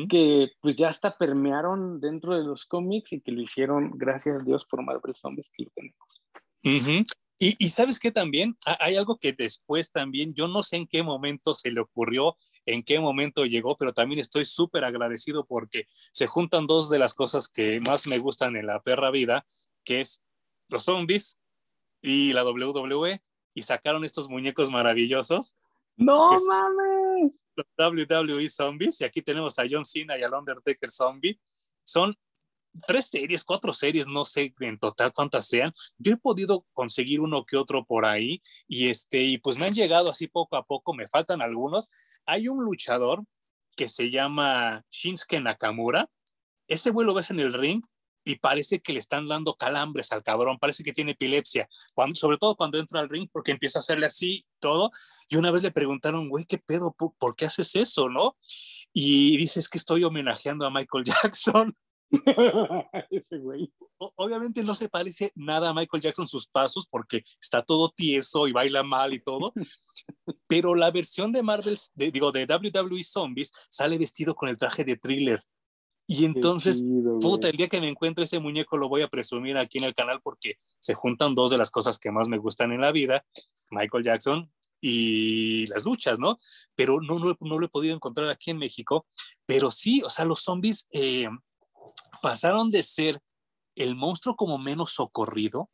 que 0.10 0.50
pues 0.60 0.76
ya 0.76 0.90
hasta 0.90 1.18
permearon 1.18 2.00
dentro 2.00 2.36
de 2.36 2.44
los 2.44 2.66
cómics 2.66 3.14
y 3.14 3.22
que 3.22 3.32
lo 3.32 3.42
hicieron, 3.42 3.92
gracias 3.96 4.42
a 4.42 4.44
Dios, 4.44 4.66
por 4.66 4.84
Marvel 4.84 5.16
Zombies 5.16 5.52
que 5.56 5.66
lo 5.66 5.70
tenemos. 5.76 7.06
y, 7.38 7.64
y, 7.64 7.68
sabes 7.68 8.00
que 8.00 8.12
también 8.12 8.56
hay 8.80 8.96
algo 8.96 9.18
que 9.18 9.34
después 9.34 9.92
también, 9.92 10.34
yo 10.34 10.48
no 10.48 10.64
sé 10.64 10.78
en 10.78 10.88
qué 10.88 11.04
momento 11.04 11.54
se 11.54 11.72
le 11.72 11.82
ocurrió 11.82 12.38
en 12.66 12.84
qué 12.84 12.99
momento 12.99 13.45
llegó, 13.45 13.76
pero 13.76 13.93
también 13.93 14.20
estoy 14.20 14.45
súper 14.45 14.84
agradecido 14.84 15.45
porque 15.45 15.88
se 16.12 16.28
juntan 16.28 16.68
dos 16.68 16.89
de 16.89 16.99
las 16.99 17.14
cosas 17.14 17.47
que 17.47 17.80
más 17.82 18.07
me 18.07 18.18
gustan 18.20 18.55
en 18.55 18.68
la 18.68 18.82
perra 18.82 19.12
vida, 19.12 19.45
que 19.84 20.01
es 20.01 20.24
los 20.68 20.84
zombies 20.84 21.39
y 22.01 22.34
la 22.34 22.43
WWE, 22.43 23.22
y 23.53 23.62
sacaron 23.64 24.03
estos 24.05 24.30
muñecos 24.30 24.70
maravillosos. 24.70 25.55
¡No 25.97 26.32
mames! 26.47 27.34
Los 27.55 27.68
WWE 27.78 28.49
Zombies, 28.49 29.01
y 29.01 29.03
aquí 29.03 29.22
tenemos 29.22 29.59
a 29.59 29.64
John 29.70 29.84
Cena 29.84 30.18
y 30.18 30.24
al 30.24 30.34
Undertaker 30.34 30.89
Zombie. 30.89 31.39
Son 31.84 32.18
tres 32.88 33.08
series, 33.08 33.44
cuatro 33.44 33.74
series, 33.74 34.08
no 34.08 34.26
sé 34.26 34.54
en 34.60 34.80
total 34.80 35.14
cuántas 35.14 35.48
sean. 35.48 35.74
Yo 35.98 36.14
he 36.14 36.18
podido 36.18 36.66
conseguir 36.74 37.22
uno 37.22 37.46
que 37.46 37.58
otro 37.58 37.86
por 37.86 38.06
ahí 38.06 38.42
y 38.68 38.90
este 38.90 39.22
y 39.24 39.38
pues 39.38 39.58
me 39.58 39.66
han 39.66 39.74
llegado 39.74 40.10
así 40.10 40.28
poco 40.28 40.56
a 40.58 40.64
poco, 40.66 40.94
me 40.94 41.08
faltan 41.08 41.42
algunos. 41.42 41.92
Hay 42.26 42.48
un 42.48 42.64
luchador 42.64 43.24
que 43.76 43.90
se 43.90 44.10
llama 44.12 44.84
Shinsuke 44.90 45.42
Nakamura. 45.42 46.10
Ese 46.68 46.92
güey 46.92 47.06
lo 47.06 47.14
ves 47.14 47.32
en 47.32 47.40
el 47.40 47.54
ring 47.54 47.84
y 48.24 48.36
parece 48.36 48.82
que 48.82 48.94
le 48.94 49.00
están 49.00 49.28
dando 49.28 49.56
calambres 49.56 50.12
al 50.12 50.24
cabrón, 50.24 50.60
parece 50.60 50.84
que 50.84 50.92
tiene 50.92 51.12
epilepsia, 51.12 51.68
cuando, 51.96 52.16
sobre 52.16 52.38
todo 52.38 52.56
cuando 52.56 52.78
entra 52.78 53.00
al 53.00 53.10
ring 53.10 53.28
porque 53.32 53.52
empieza 53.52 53.80
a 53.80 53.82
hacerle 53.82 54.06
así 54.06 54.46
todo. 54.60 54.92
Y 55.30 55.38
una 55.38 55.52
vez 55.52 55.64
le 55.64 55.72
preguntaron, 55.72 56.30
güey, 56.30 56.46
¿qué 56.46 56.58
pedo? 56.58 56.94
¿Por, 56.94 57.36
qué 57.36 57.46
haces 57.46 57.76
eso? 57.76 58.10
¿No? 58.10 58.38
Y 58.94 59.38
dices 59.38 59.70
que 59.70 59.78
estoy 59.78 60.04
homenajeando 60.04 60.66
a 60.66 60.70
Michael 60.70 61.06
Jackson. 61.24 61.76
Ese 63.09 63.38
güey. 63.38 63.72
Obviamente 63.97 64.64
no 64.64 64.76
se 64.76 64.89
parece 64.89 65.32
nada 65.36 65.70
a 65.70 65.74
Michael 65.74 66.01
Jackson 66.01 66.28
sus 66.28 66.47
pasos 66.47 66.88
porque 66.88 67.24
está 67.39 67.62
todo 67.62 67.89
tieso 67.89 68.47
y 68.47 68.51
baila 68.51 68.84
mal 68.84 69.14
y 69.14 69.20
todo, 69.20 69.53
pero 70.47 70.76
la 70.76 70.91
versión 70.91 71.32
de 71.32 71.43
Marvel, 71.43 71.78
digo, 71.95 72.32
de 72.32 72.45
WWE 72.45 73.03
Zombies 73.03 73.51
sale 73.70 73.97
vestido 73.97 74.36
con 74.36 74.49
el 74.49 74.57
traje 74.57 74.84
de 74.84 74.97
thriller. 74.97 75.43
Y 76.07 76.26
entonces, 76.26 76.84
puta, 77.22 77.47
el 77.47 77.55
día 77.55 77.70
que 77.70 77.80
me 77.80 77.88
encuentre 77.88 78.26
ese 78.26 78.39
muñeco 78.39 78.76
lo 78.76 78.89
voy 78.89 79.01
a 79.01 79.07
presumir 79.07 79.57
aquí 79.57 79.78
en 79.78 79.86
el 79.86 79.93
canal 79.93 80.20
porque 80.22 80.55
se 80.80 80.93
juntan 80.93 81.36
dos 81.36 81.51
de 81.51 81.57
las 81.57 81.72
cosas 81.72 81.99
que 81.99 82.12
más 82.12 82.28
me 82.28 82.38
gustan 82.38 82.74
en 82.74 82.82
la 82.82 82.91
vida, 82.91 83.24
Michael 83.70 84.03
Jackson 84.03 84.51
y 84.82 85.68
las 85.68 85.86
luchas, 85.86 86.20
¿no? 86.20 86.38
Pero 86.76 86.99
no, 86.99 87.20
no, 87.20 87.38
no 87.39 87.59
lo 87.59 87.66
he 87.66 87.70
podido 87.70 87.95
encontrar 87.95 88.28
aquí 88.30 88.51
en 88.51 88.57
México, 88.57 89.05
pero 89.45 89.72
sí, 89.72 90.01
o 90.03 90.09
sea, 90.09 90.26
los 90.26 90.41
zombies 90.41 90.88
eh, 90.91 91.30
pasaron 92.22 92.70
de 92.70 92.84
ser 92.84 93.22
el 93.76 93.95
monstruo 93.95 94.36
como 94.36 94.57
menos 94.57 94.91
socorrido 94.91 95.70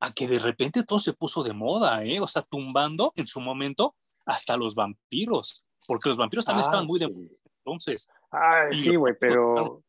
a 0.00 0.12
que 0.12 0.28
de 0.28 0.38
repente 0.38 0.84
todo 0.84 0.98
se 0.98 1.12
puso 1.12 1.42
de 1.42 1.52
moda, 1.52 2.04
¿eh? 2.04 2.20
O 2.20 2.26
sea, 2.26 2.42
tumbando 2.42 3.12
en 3.16 3.26
su 3.26 3.40
momento 3.40 3.94
hasta 4.26 4.56
los 4.56 4.74
vampiros, 4.74 5.64
porque 5.86 6.08
los 6.08 6.18
vampiros 6.18 6.44
también 6.44 6.64
estaban 6.64 6.86
muy 6.86 6.98
de 6.98 7.08
moda 7.08 7.40
entonces. 7.60 8.08
Ay, 8.30 8.72
sí, 8.72 8.96
güey, 8.96 9.14
pero 9.18 9.82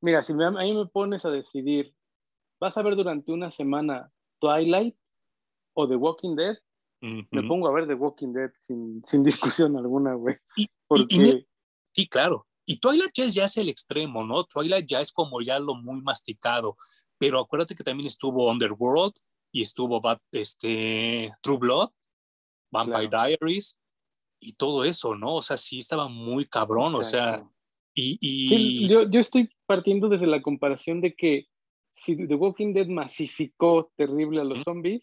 mira, 0.00 0.22
si 0.22 0.32
a 0.32 0.50
mí 0.50 0.74
me 0.74 0.86
pones 0.86 1.24
a 1.24 1.30
decidir, 1.30 1.94
¿vas 2.60 2.76
a 2.76 2.82
ver 2.82 2.96
durante 2.96 3.32
una 3.32 3.50
semana 3.50 4.10
Twilight 4.38 4.96
o 5.74 5.88
The 5.88 5.96
Walking 5.96 6.36
Dead? 6.36 6.56
Me 7.00 7.42
pongo 7.42 7.68
a 7.68 7.72
ver 7.72 7.86
The 7.86 7.94
Walking 7.94 8.32
Dead 8.32 8.50
sin, 8.58 9.02
sin 9.06 9.22
discusión 9.24 9.76
alguna, 9.76 10.14
güey. 10.14 10.36
Porque... 10.86 11.46
sí, 11.92 12.08
claro. 12.08 12.46
Y 12.66 12.78
Twilight 12.78 13.12
ya, 13.14 13.44
es 13.44 13.56
el 13.56 13.68
extremo, 13.68 14.24
¿no? 14.24 14.44
Twilight 14.44 14.86
ya 14.86 15.00
es 15.00 15.12
como 15.12 15.40
ya 15.40 15.58
lo 15.58 15.74
muy 15.74 16.00
masticado. 16.00 16.76
Pero 17.18 17.40
acuérdate 17.40 17.74
que 17.74 17.84
también 17.84 18.06
estuvo 18.06 18.50
Underworld 18.50 19.14
y 19.52 19.62
estuvo 19.62 20.00
este, 20.32 21.30
True 21.42 21.58
Blood, 21.58 21.90
Vampire 22.70 23.08
Diaries 23.08 23.78
y 24.40 24.54
todo 24.54 24.84
eso, 24.84 25.14
¿no? 25.14 25.36
O 25.36 25.42
sea, 25.42 25.56
sí 25.56 25.78
estaba 25.78 26.08
muy 26.08 26.46
cabrón, 26.46 26.94
o 26.94 27.04
sea, 27.04 27.42
y... 27.94 28.18
y... 28.20 28.88
yo, 28.88 29.08
yo 29.08 29.20
estoy 29.20 29.48
partiendo 29.66 30.08
desde 30.08 30.26
la 30.26 30.42
comparación 30.42 31.00
de 31.00 31.14
que 31.14 31.46
si 31.94 32.16
The 32.16 32.34
Walking 32.34 32.74
Dead 32.74 32.88
masificó 32.88 33.92
terrible 33.96 34.40
a 34.40 34.44
los 34.44 34.64
zombies, 34.64 35.02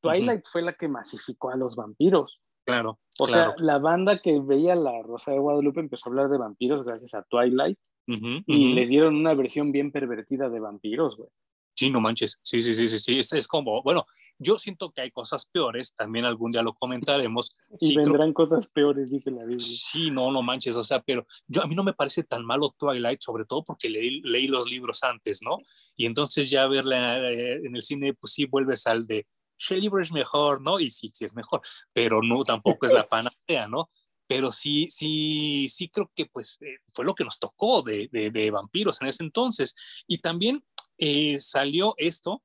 Twilight 0.00 0.44
fue 0.50 0.62
la 0.62 0.72
que 0.72 0.88
masificó 0.88 1.50
a 1.50 1.56
los 1.56 1.76
vampiros. 1.76 2.40
Claro. 2.64 2.98
O 3.22 3.26
sea, 3.26 3.54
la 3.58 3.78
banda 3.78 4.20
que 4.20 4.40
veía 4.40 4.74
la 4.74 5.02
Rosa 5.02 5.32
de 5.32 5.38
Guadalupe 5.38 5.80
empezó 5.80 6.08
a 6.08 6.10
hablar 6.10 6.30
de 6.30 6.38
vampiros 6.38 6.84
gracias 6.84 7.14
a 7.14 7.22
Twilight 7.22 7.78
y 8.06 8.74
les 8.74 8.88
dieron 8.88 9.14
una 9.14 9.34
versión 9.34 9.72
bien 9.72 9.92
pervertida 9.92 10.48
de 10.48 10.60
vampiros, 10.60 11.16
güey. 11.16 11.28
Sí, 11.76 11.90
no 11.90 12.00
manches. 12.00 12.38
Sí, 12.42 12.62
sí, 12.62 12.74
sí, 12.74 12.88
sí, 12.88 12.98
sí. 12.98 13.18
Es, 13.18 13.32
es, 13.32 13.48
como, 13.48 13.82
bueno, 13.82 14.04
yo 14.38 14.58
siento 14.58 14.90
que 14.90 15.02
hay 15.02 15.10
cosas 15.10 15.46
peores, 15.46 15.94
también 15.94 16.24
algún 16.24 16.50
día 16.50 16.62
lo 16.62 16.74
comentaremos. 16.74 17.56
y 17.80 17.96
vendrán 17.96 18.32
cosas 18.32 18.66
peores, 18.66 19.10
dice 19.10 19.30
la 19.30 19.44
Biblia. 19.44 19.60
Sí, 19.60 20.10
no, 20.10 20.30
no 20.32 20.42
manches, 20.42 20.76
o 20.76 20.84
sea, 20.84 21.00
pero 21.00 21.26
yo 21.46 21.62
a 21.62 21.66
mí 21.66 21.74
no 21.74 21.84
me 21.84 21.92
parece 21.92 22.24
tan 22.24 22.44
malo 22.44 22.74
Twilight, 22.76 23.20
sobre 23.20 23.44
todo 23.44 23.62
porque 23.62 23.88
leí, 23.88 24.20
leí 24.22 24.48
los 24.48 24.68
libros 24.68 25.04
antes, 25.04 25.40
¿no? 25.42 25.58
Y 25.96 26.06
entonces 26.06 26.50
ya 26.50 26.66
verla 26.66 27.18
eh, 27.30 27.60
en 27.64 27.76
el 27.76 27.82
cine, 27.82 28.14
pues 28.14 28.32
sí, 28.32 28.46
vuelves 28.46 28.86
al 28.86 29.06
de 29.06 29.26
el 29.70 29.80
libro 29.80 30.02
es 30.02 30.12
mejor, 30.12 30.62
¿no? 30.62 30.80
Y 30.80 30.90
sí, 30.90 31.10
sí 31.12 31.24
es 31.24 31.34
mejor, 31.34 31.60
pero 31.92 32.20
no, 32.22 32.44
tampoco 32.44 32.86
es 32.86 32.92
la 32.92 33.08
panacea, 33.08 33.68
¿no? 33.68 33.90
Pero 34.26 34.52
sí, 34.52 34.86
sí, 34.90 35.68
sí 35.68 35.88
creo 35.88 36.10
que 36.14 36.26
pues 36.26 36.58
eh, 36.62 36.78
fue 36.92 37.04
lo 37.04 37.14
que 37.14 37.24
nos 37.24 37.38
tocó 37.38 37.82
de, 37.82 38.08
de, 38.10 38.50
vampiros 38.50 39.00
en 39.02 39.08
ese 39.08 39.24
entonces. 39.24 39.74
Y 40.06 40.18
también 40.18 40.64
eh, 40.98 41.38
salió 41.40 41.94
esto 41.96 42.42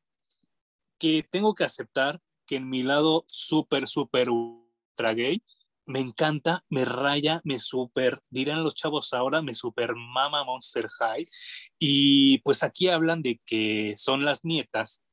que 0.98 1.24
tengo 1.30 1.54
que 1.54 1.64
aceptar 1.64 2.20
que 2.48 2.58
en 2.58 2.70
mi 2.70 2.84
lado 2.84 3.26
súper, 3.28 3.88
súper 3.88 4.30
ultra 4.30 5.14
gay, 5.14 5.44
me 5.86 6.00
encanta, 6.00 6.66
me 6.70 6.86
raya, 6.86 7.42
me 7.44 7.60
super, 7.60 8.20
dirán 8.30 8.64
los 8.64 8.74
chavos 8.74 9.14
ahora, 9.14 9.42
me 9.42 9.54
super 9.54 9.96
mama 9.96 10.44
Monster 10.44 10.88
High. 11.00 11.28
Y 11.78 12.40
pues 12.40 12.64
aquí 12.64 12.88
hablan 12.88 13.22
de 13.22 13.40
que 13.46 13.94
son 13.96 14.26
las 14.26 14.44
nietas 14.44 15.04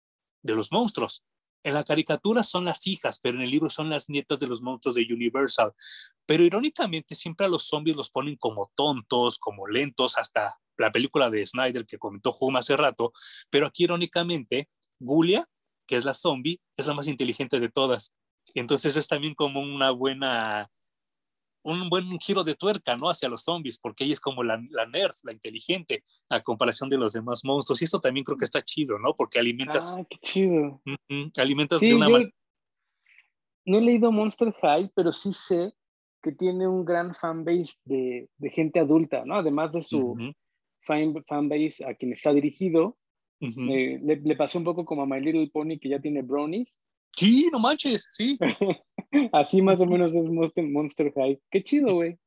de 0.43 0.55
los 0.55 0.73
monstruos. 0.73 1.25
En 1.65 1.75
la 1.75 1.85
caricatura 1.85 2.43
son 2.43 2.65
las 2.65 2.87
hijas, 2.87 3.21
pero 3.21 3.37
en 3.37 3.43
el 3.43 3.51
libro 3.51 3.71
son 3.71 3.89
las 3.89 4.09
nietas 4.09 4.39
de 4.41 4.49
los 4.49 4.63
monstruos 4.63 4.97
de 4.97 5.07
Universal. 5.11 5.73
Pero 6.27 6.45
irónicamente 6.45 7.15
siempre 7.15 7.47
a 7.47 7.49
los 7.49 7.65
zombies 7.69 7.97
los 7.97 8.11
ponen 8.11 8.37
como 8.37 8.71
tontos, 8.75 9.39
como 9.39 9.69
lentos, 9.69 10.19
hasta 10.19 10.59
la 10.77 10.91
película 10.91 11.31
de 11.31 11.47
Snyder 11.47 11.87
que 11.87 11.99
comentó 11.99 12.35
Huma 12.39 12.61
hace 12.61 12.77
rato. 12.77 13.13
Pero 13.51 13.67
aquí 13.67 13.85
irónicamente, 13.85 14.69
Gulia, 14.99 15.49
que 15.87 15.97
es 15.97 16.05
la 16.05 16.15
zombie, 16.15 16.61
es 16.77 16.87
la 16.87 16.95
más 16.95 17.07
inteligente 17.07 17.61
de 17.61 17.69
todas. 17.69 18.15
Entonces 18.55 18.97
es 18.97 19.09
también 19.09 19.35
como 19.35 19.61
una 19.61 19.91
buena 19.91 20.71
un 21.63 21.89
buen 21.89 22.19
giro 22.19 22.45
de 22.45 22.55
tuerca, 22.55 22.97
¿no? 22.97 23.09
Hacia 23.09 23.29
los 23.29 23.45
zombies, 23.45 23.79
porque 23.79 24.05
ella 24.05 24.15
es 24.15 24.21
como 24.21 24.43
la, 24.43 24.63
la 24.71 24.87
nerd, 24.87 25.15
la 25.25 25.33
inteligente, 25.33 26.05
a 26.29 26.43
comparación 26.43 26.91
de 26.91 26.99
los 26.99 27.13
demás 27.13 27.45
monstruos. 27.45 27.81
Y 27.83 27.85
eso 27.85 28.01
también 28.01 28.25
creo 28.25 28.37
que 28.37 28.45
está 28.45 28.63
chido, 28.63 28.99
¿no? 28.99 29.15
Porque 29.15 29.39
alimentas. 29.39 29.97
Ah, 29.99 30.05
qué 30.09 30.17
chido. 30.21 30.83
alimentas 31.39 31.81
de 31.81 31.95
una 31.95 32.09
manera. 32.09 32.31
No 33.65 33.79
he 33.79 33.81
leído 33.81 34.11
Monster 34.11 34.53
High, 34.61 34.91
pero 34.95 35.13
sí 35.13 35.33
sé 35.33 35.73
que 36.23 36.33
tiene 36.33 36.67
un 36.67 36.85
gran 36.85 37.15
fanbase 37.15 37.75
de, 37.85 38.29
de 38.39 38.51
gente 38.51 38.81
adulta, 38.81 39.25
¿no? 39.25 39.37
Además 39.37 39.73
de 39.73 39.83
su 39.83 40.17
fan, 40.81 41.15
fanbase 41.27 41.85
a 41.85 41.95
quien 41.95 42.13
está 42.13 42.33
dirigido. 42.33 42.97
le, 43.41 43.99
le, 43.99 44.37
pasó 44.37 44.59
un 44.59 44.65
poco 44.65 44.85
como 44.85 45.03
a 45.03 45.07
My 45.07 45.21
Little 45.21 45.51
Pony, 45.53 45.79
que 45.81 45.89
ya 45.89 46.01
tiene 46.01 46.23
brownies. 46.23 46.79
Sí, 47.23 47.49
no 47.53 47.61
manches, 47.61 48.09
sí. 48.11 48.37
Así 49.33 49.63
más 49.63 49.81
o 49.81 49.87
menos 49.87 50.13
es 50.15 50.29
Monster, 50.29 51.13
High. 51.15 51.41
Qué 51.51 51.63
chido, 51.63 51.95
güey. 51.95 52.19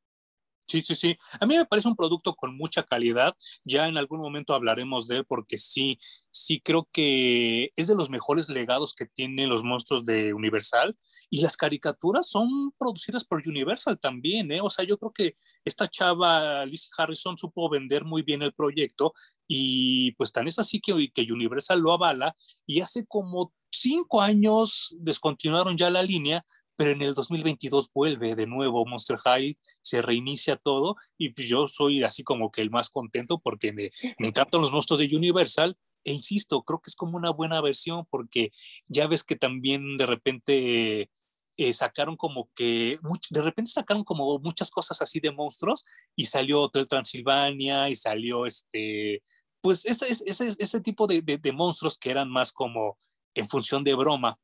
Sí, 0.67 0.81
sí, 0.81 0.95
sí. 0.95 1.17
A 1.39 1.45
mí 1.45 1.55
me 1.57 1.65
parece 1.65 1.87
un 1.89 1.95
producto 1.95 2.33
con 2.33 2.55
mucha 2.57 2.81
calidad. 2.81 3.35
Ya 3.65 3.87
en 3.87 3.97
algún 3.97 4.19
momento 4.19 4.53
hablaremos 4.53 5.07
de 5.07 5.17
él 5.17 5.25
porque 5.25 5.57
sí, 5.57 5.99
sí 6.31 6.59
creo 6.59 6.89
que 6.91 7.71
es 7.75 7.87
de 7.87 7.95
los 7.95 8.09
mejores 8.09 8.49
legados 8.49 8.95
que 8.95 9.05
tienen 9.05 9.49
los 9.49 9.63
monstruos 9.63 10.05
de 10.05 10.33
Universal. 10.33 10.97
Y 11.29 11.41
las 11.41 11.57
caricaturas 11.57 12.29
son 12.29 12.71
producidas 12.79 13.25
por 13.25 13.43
Universal 13.45 13.99
también, 13.99 14.51
¿eh? 14.51 14.61
O 14.61 14.69
sea, 14.69 14.85
yo 14.85 14.97
creo 14.97 15.11
que 15.11 15.35
esta 15.65 15.87
chava, 15.87 16.65
Lizzie 16.65 16.91
Harrison, 16.97 17.37
supo 17.37 17.69
vender 17.69 18.05
muy 18.05 18.23
bien 18.23 18.41
el 18.41 18.53
proyecto 18.53 19.13
y 19.47 20.13
pues 20.13 20.31
tan 20.31 20.47
es 20.47 20.57
así 20.57 20.79
que, 20.79 21.11
que 21.13 21.31
Universal 21.31 21.79
lo 21.79 21.91
avala 21.91 22.35
y 22.65 22.81
hace 22.81 23.05
como 23.05 23.53
cinco 23.79 24.21
años 24.21 24.95
descontinuaron 24.99 25.77
ya 25.77 25.89
la 25.89 26.03
línea, 26.03 26.45
pero 26.75 26.91
en 26.91 27.01
el 27.01 27.13
2022 27.13 27.89
vuelve 27.93 28.35
de 28.35 28.47
nuevo 28.47 28.85
Monster 28.85 29.17
High, 29.17 29.57
se 29.81 30.01
reinicia 30.01 30.57
todo 30.57 30.95
y 31.17 31.29
pues 31.29 31.47
yo 31.47 31.67
soy 31.67 32.03
así 32.03 32.23
como 32.23 32.51
que 32.51 32.61
el 32.61 32.69
más 32.69 32.89
contento 32.89 33.39
porque 33.39 33.71
me, 33.73 33.91
me 34.19 34.27
encantan 34.27 34.61
los 34.61 34.71
monstruos 34.71 34.99
de 34.99 35.15
Universal 35.15 35.77
e 36.03 36.13
insisto, 36.13 36.63
creo 36.63 36.79
que 36.79 36.89
es 36.89 36.95
como 36.95 37.17
una 37.17 37.31
buena 37.31 37.61
versión 37.61 38.05
porque 38.09 38.51
ya 38.87 39.07
ves 39.07 39.23
que 39.23 39.35
también 39.35 39.97
de 39.97 40.05
repente 40.05 41.09
eh, 41.57 41.73
sacaron 41.73 42.17
como 42.17 42.49
que, 42.53 42.99
de 43.29 43.41
repente 43.41 43.71
sacaron 43.71 44.03
como 44.03 44.39
muchas 44.39 44.69
cosas 44.69 45.01
así 45.01 45.19
de 45.19 45.31
monstruos 45.31 45.85
y 46.15 46.25
salió 46.27 46.61
Hotel 46.61 46.87
Transilvania 46.87 47.89
y 47.89 47.95
salió 47.95 48.45
este, 48.45 49.23
pues 49.61 49.85
ese, 49.85 50.05
ese, 50.09 50.47
ese 50.59 50.81
tipo 50.81 51.07
de, 51.07 51.21
de, 51.21 51.37
de 51.37 51.53
monstruos 51.53 51.97
que 51.97 52.11
eran 52.11 52.29
más 52.29 52.51
como 52.51 52.97
en 53.35 53.47
función 53.47 53.83
de 53.83 53.95
broma 53.95 54.37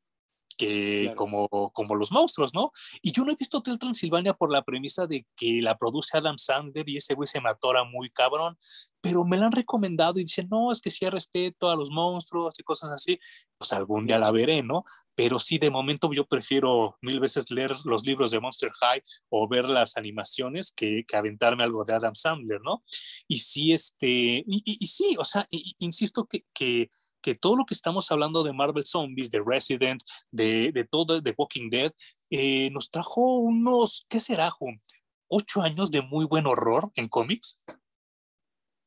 que 0.58 1.14
como, 1.16 1.48
como 1.72 1.94
los 1.94 2.12
monstruos, 2.12 2.52
¿no? 2.54 2.72
Y 3.00 3.10
yo 3.12 3.24
no 3.24 3.32
he 3.32 3.36
visto 3.36 3.58
Hotel 3.58 3.78
Transilvania 3.78 4.34
por 4.34 4.52
la 4.52 4.62
premisa 4.62 5.06
de 5.06 5.26
que 5.34 5.62
la 5.62 5.78
produce 5.78 6.16
Adam 6.18 6.36
Sandler 6.38 6.88
y 6.88 6.98
ese 6.98 7.14
güey 7.14 7.26
se 7.26 7.40
matora 7.40 7.84
muy 7.84 8.10
cabrón, 8.10 8.58
pero 9.00 9.24
me 9.24 9.38
la 9.38 9.46
han 9.46 9.52
recomendado 9.52 10.20
y 10.20 10.24
dicen, 10.24 10.48
no, 10.50 10.70
es 10.70 10.80
que 10.80 10.90
sí 10.90 11.04
hay 11.04 11.10
respeto 11.10 11.70
a 11.70 11.76
los 11.76 11.90
monstruos 11.90 12.58
y 12.60 12.62
cosas 12.62 12.90
así, 12.90 13.18
pues 13.56 13.72
algún 13.72 14.06
día 14.06 14.18
la 14.18 14.30
veré, 14.30 14.62
¿no? 14.62 14.84
pero 15.14 15.38
sí, 15.38 15.58
de 15.58 15.70
momento 15.70 16.10
yo 16.12 16.26
prefiero 16.26 16.96
mil 17.00 17.20
veces 17.20 17.50
leer 17.50 17.72
los 17.84 18.04
libros 18.04 18.30
de 18.30 18.40
Monster 18.40 18.70
High 18.70 19.02
o 19.28 19.48
ver 19.48 19.68
las 19.68 19.96
animaciones 19.96 20.72
que, 20.72 21.04
que 21.06 21.16
aventarme 21.16 21.64
algo 21.64 21.84
de 21.84 21.94
Adam 21.94 22.14
Sandler, 22.14 22.60
¿no? 22.62 22.82
Y 23.28 23.38
sí, 23.38 23.72
este, 23.72 24.06
y, 24.06 24.62
y, 24.64 24.86
sí, 24.86 25.16
o 25.18 25.24
sea, 25.24 25.46
insisto 25.50 26.24
que, 26.26 26.44
que, 26.54 26.90
que, 27.22 27.34
todo 27.34 27.56
lo 27.56 27.64
que 27.64 27.74
estamos 27.74 28.10
hablando 28.10 28.42
de 28.42 28.52
Marvel 28.52 28.84
Zombies, 28.84 29.30
de 29.30 29.42
Resident, 29.44 30.02
de, 30.30 30.72
de 30.72 30.84
todo, 30.84 31.20
de 31.20 31.34
Walking 31.36 31.70
Dead, 31.70 31.92
eh, 32.30 32.70
nos 32.70 32.90
trajo 32.90 33.38
unos, 33.38 34.06
¿qué 34.08 34.20
será, 34.20 34.50
Jun? 34.50 34.78
¿Ocho 35.28 35.62
años 35.62 35.90
de 35.90 36.02
muy 36.02 36.26
buen 36.26 36.46
horror 36.46 36.90
en 36.96 37.08
cómics? 37.08 37.64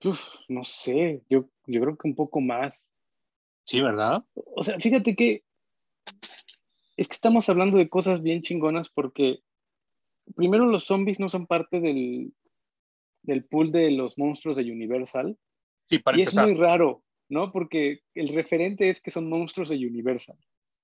Uf, 0.03 0.21
no 0.47 0.63
sé, 0.63 1.23
yo, 1.29 1.49
yo 1.65 1.81
creo 1.81 1.97
que 1.97 2.07
un 2.07 2.15
poco 2.15 2.41
más. 2.41 2.87
Sí, 3.65 3.81
¿verdad? 3.81 4.23
O 4.35 4.63
sea, 4.63 4.79
fíjate 4.79 5.15
que 5.15 5.43
es 6.97 7.07
que 7.07 7.13
estamos 7.13 7.49
hablando 7.49 7.77
de 7.77 7.89
cosas 7.89 8.21
bien 8.21 8.41
chingonas 8.41 8.89
porque 8.89 9.39
primero 10.35 10.65
los 10.65 10.85
zombies 10.85 11.19
no 11.19 11.29
son 11.29 11.47
parte 11.47 11.79
del, 11.79 12.33
del 13.23 13.45
pool 13.45 13.71
de 13.71 13.91
los 13.91 14.17
monstruos 14.17 14.57
de 14.57 14.71
Universal. 14.71 15.37
Sí, 15.87 15.99
para 15.99 16.17
y 16.17 16.21
empezar. 16.21 16.45
es 16.45 16.51
muy 16.51 16.59
raro, 16.59 17.03
¿no? 17.29 17.51
Porque 17.51 18.01
el 18.13 18.29
referente 18.29 18.89
es 18.89 19.01
que 19.01 19.11
son 19.11 19.29
monstruos 19.29 19.69
de 19.69 19.77
Universal. 19.77 20.37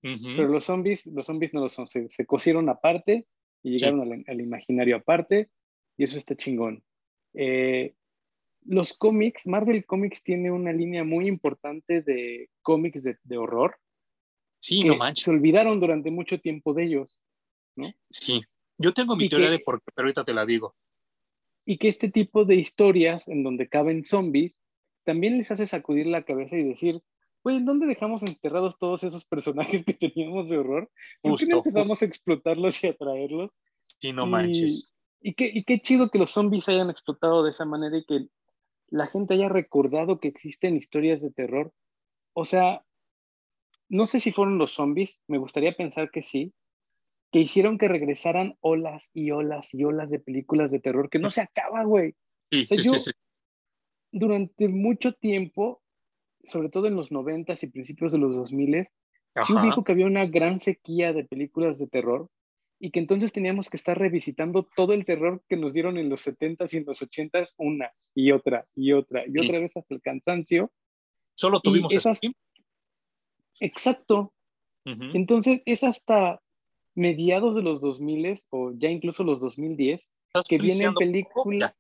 Uh 0.04 0.08
-huh. 0.08 0.36
Pero 0.36 0.48
los 0.48 0.66
zombies, 0.66 1.06
los 1.06 1.26
zombies 1.26 1.54
no 1.54 1.62
lo 1.62 1.70
son, 1.70 1.88
se, 1.88 2.10
se 2.10 2.26
cosieron 2.26 2.70
aparte 2.70 3.28
y 3.64 3.78
llegaron 3.78 4.06
sí. 4.06 4.14
al, 4.14 4.24
al, 4.28 4.42
imaginario 4.42 4.96
aparte 4.96 5.50
y 5.98 6.04
eso 6.04 6.18
está 6.18 6.36
chingón. 6.36 6.84
Eh, 7.34 7.94
los 8.66 8.94
cómics, 8.94 9.48
Marvel 9.48 9.86
Comics 9.86 10.24
tiene 10.24 10.52
una 10.52 10.72
línea 10.72 11.04
muy 11.04 11.28
importante 11.28 12.02
de 12.02 12.50
cómics 12.62 13.04
de, 13.04 13.18
de 13.24 13.38
horror. 13.38 13.78
Sí, 14.60 14.84
no 14.84 14.96
manches. 14.96 15.26
Se 15.26 15.32
olvidaron 15.32 15.80
durante 15.80 16.12
mucho 16.12 16.40
tiempo 16.40 16.74
de 16.74 16.84
ellos, 16.84 17.20
¿no? 17.76 17.92
Sí, 18.06 18.42
yo 18.78 18.94
tengo 18.94 19.16
mi 19.16 19.26
y 19.26 19.30
teoría 19.30 19.48
que, 19.48 19.54
de 19.54 19.60
por 19.60 19.80
qué, 19.82 19.92
pero 19.96 20.06
ahorita 20.08 20.24
te 20.24 20.34
la 20.34 20.46
digo. 20.46 20.76
Y 21.66 21.78
que 21.78 21.88
este 21.88 22.10
tipo 22.10 22.46
de 22.46 22.56
historias 22.56 23.28
en 23.28 23.44
donde 23.44 23.68
caben 23.68 24.04
zombies 24.04 24.61
también 25.04 25.38
les 25.38 25.52
hace 25.52 25.68
sacudir 25.68 26.08
la 26.08 26.24
cabeza 26.24 26.56
y 26.56 26.64
decir, 26.64 27.02
pues, 27.42 27.64
¿dónde 27.66 27.88
dejamos 27.88 28.22
enterrados 28.24 28.78
todos 28.78 29.04
esos 29.04 29.26
personajes 29.26 29.84
que 29.84 29.94
teníamos 29.94 30.50
de 30.50 30.58
horror? 30.58 30.92
¿Por 31.22 31.38
qué 31.38 31.46
no 31.48 31.58
empezamos 31.58 32.02
a 32.02 32.06
explotarlos 32.06 32.84
y 32.84 32.88
a 32.88 32.96
traerlos? 32.96 33.52
Sí, 34.00 34.14
no 34.14 34.26
manches. 34.26 34.94
Y, 35.22 35.30
y, 35.30 35.34
qué, 35.34 35.52
y 35.54 35.64
qué 35.64 35.80
chido 35.80 36.10
que 36.10 36.20
los 36.20 36.32
zombies 36.32 36.70
hayan 36.70 36.90
explotado 36.90 37.44
de 37.44 37.52
esa 37.52 37.66
manera 37.66 37.98
y 37.98 38.06
que 38.06 38.28
la 38.90 39.08
gente 39.08 39.34
haya 39.34 39.50
recordado 39.50 40.20
que 40.20 40.28
existen 40.28 40.78
historias 40.78 41.22
de 41.22 41.32
terror. 41.32 41.74
O 42.34 42.46
sea, 42.46 42.84
no 43.90 44.06
sé 44.06 44.20
si 44.20 44.32
fueron 44.32 44.58
los 44.58 44.74
zombies, 44.74 45.20
me 45.28 45.38
gustaría 45.38 45.74
pensar 45.74 46.12
que 46.12 46.22
sí, 46.22 46.54
que 47.32 47.40
hicieron 47.40 47.78
que 47.78 47.88
regresaran 47.88 48.58
olas 48.60 49.10
y 49.14 49.32
olas 49.32 49.74
y 49.74 49.84
olas 49.84 50.12
de 50.12 50.20
películas 50.20 50.72
de 50.72 50.80
terror 50.80 51.10
que 51.10 51.20
no 51.20 51.32
se 51.32 51.42
acaba, 51.42 51.84
güey. 51.84 52.16
Sí, 52.52 52.64
o 52.64 52.68
sea, 52.68 52.78
sí, 52.78 52.84
yo, 52.84 52.92
sí, 52.94 53.00
sí, 53.00 53.12
Durante 54.12 54.68
mucho 54.68 55.14
tiempo, 55.14 55.82
sobre 56.44 56.70
todo 56.70 56.88
en 56.88 56.96
los 56.96 57.12
noventas 57.12 57.64
y 57.64 57.68
principios 57.68 58.12
de 58.12 58.18
los 58.18 58.36
2000, 58.36 58.88
sí 59.48 59.54
dijo 59.64 59.84
que 59.84 59.92
había 59.92 60.06
una 60.06 60.26
gran 60.26 60.60
sequía 60.60 61.14
de 61.14 61.24
películas 61.24 61.80
de 61.80 61.88
terror 61.88 62.30
y 62.80 62.92
que 62.92 63.00
entonces 63.00 63.32
teníamos 63.32 63.70
que 63.70 63.78
estar 63.78 63.98
revisitando 63.98 64.68
todo 64.76 64.94
el 64.94 65.06
terror 65.06 65.44
que 65.48 65.56
nos 65.56 65.72
dieron 65.72 65.98
en 65.98 66.10
los 66.10 66.26
70s 66.26 66.74
y 66.74 66.78
en 66.78 66.86
los 66.86 67.02
80s, 67.02 67.54
una 67.58 67.94
y 68.16 68.32
otra 68.32 68.66
y 68.76 68.92
otra 68.92 69.24
y 69.26 69.32
sí. 69.32 69.46
otra 69.46 69.60
vez 69.60 69.78
hasta 69.78 69.94
el 69.94 70.02
cansancio. 70.02 70.72
Solo 71.36 71.60
tuvimos 71.60 71.94
esas... 71.94 72.20
Exacto. 73.60 74.34
Uh 74.86 74.90
-huh. 74.90 75.12
Entonces 75.14 75.62
es 75.66 75.84
hasta 75.84 76.42
mediados 76.96 77.56
de 77.56 77.62
los 77.62 77.82
2000 77.82 78.40
o 78.50 78.72
ya 78.74 78.90
incluso 78.90 79.24
los 79.24 79.40
2010 79.40 80.10
que 80.48 80.58
vienen 80.58 80.94
películas, 80.96 81.76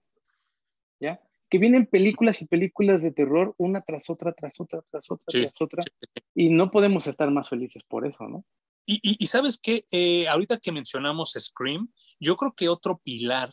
¿ya? 1.00 1.20
Que 1.52 1.60
vienen 1.60 1.86
películas 1.86 2.41
y 2.41 2.47
películas 2.47 3.04
de 3.04 3.12
terror 3.12 3.54
una 3.58 3.82
tras 3.82 4.10
otra, 4.10 4.34
tras 4.34 4.60
otra, 4.60 4.82
tras 4.89 5.12
otra, 5.12 5.26
sí, 5.28 5.41
tras 5.41 5.62
otra. 5.62 5.84
Sí, 5.84 5.91
sí. 5.99 6.24
Y 6.34 6.49
no 6.49 6.72
podemos 6.72 7.06
estar 7.06 7.30
más 7.30 7.49
felices 7.49 7.84
por 7.88 8.08
eso, 8.08 8.28
¿no? 8.28 8.43
Y, 8.86 8.95
y, 9.04 9.24
y 9.24 9.28
sabes 9.28 9.60
qué, 9.62 9.86
eh, 9.91 10.28
ahorita 10.28 10.58
que 10.58 10.72
mencionamos 10.72 11.36
Scream, 11.38 11.91
yo 12.20 12.36
creo 12.36 12.54
que 12.54 12.70
otro 12.70 12.99
pilar 13.04 13.49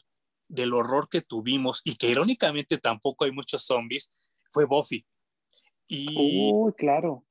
del 0.48 0.72
horror 0.72 1.08
que 1.10 1.20
tuvimos 1.20 1.82
y 1.84 1.96
que 1.96 2.08
irónicamente 2.08 2.78
tampoco 2.78 3.26
hay 3.26 3.32
muchos 3.32 3.64
zombies 3.66 4.12
fue 4.50 4.64
Buffy. 4.64 5.04
Y, 5.86 6.50
oh, 6.54 6.72
claro. 6.76 7.24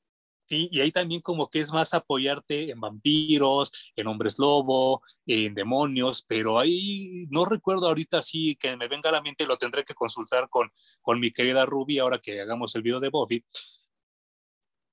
Sí, 0.47 0.69
y 0.71 0.79
ahí 0.79 0.93
también 0.93 1.19
como 1.19 1.49
que 1.49 1.59
es 1.59 1.73
más 1.73 1.93
apoyarte 1.93 2.71
en 2.71 2.79
vampiros, 2.79 3.91
en 3.97 4.07
hombres 4.07 4.39
lobo, 4.39 5.01
en 5.25 5.53
demonios, 5.53 6.23
pero 6.25 6.57
ahí 6.57 7.25
no 7.29 7.43
recuerdo 7.43 7.87
ahorita 7.87 8.19
así 8.19 8.55
que 8.55 8.77
me 8.77 8.87
venga 8.87 9.09
a 9.09 9.11
la 9.11 9.21
mente, 9.21 9.45
lo 9.45 9.57
tendré 9.57 9.83
que 9.83 9.93
consultar 9.93 10.47
con, 10.49 10.71
con 11.01 11.19
mi 11.19 11.31
querida 11.31 11.65
Ruby 11.65 11.99
ahora 11.99 12.19
que 12.19 12.39
hagamos 12.39 12.73
el 12.75 12.81
video 12.81 13.01
de 13.01 13.09
Buffy, 13.09 13.43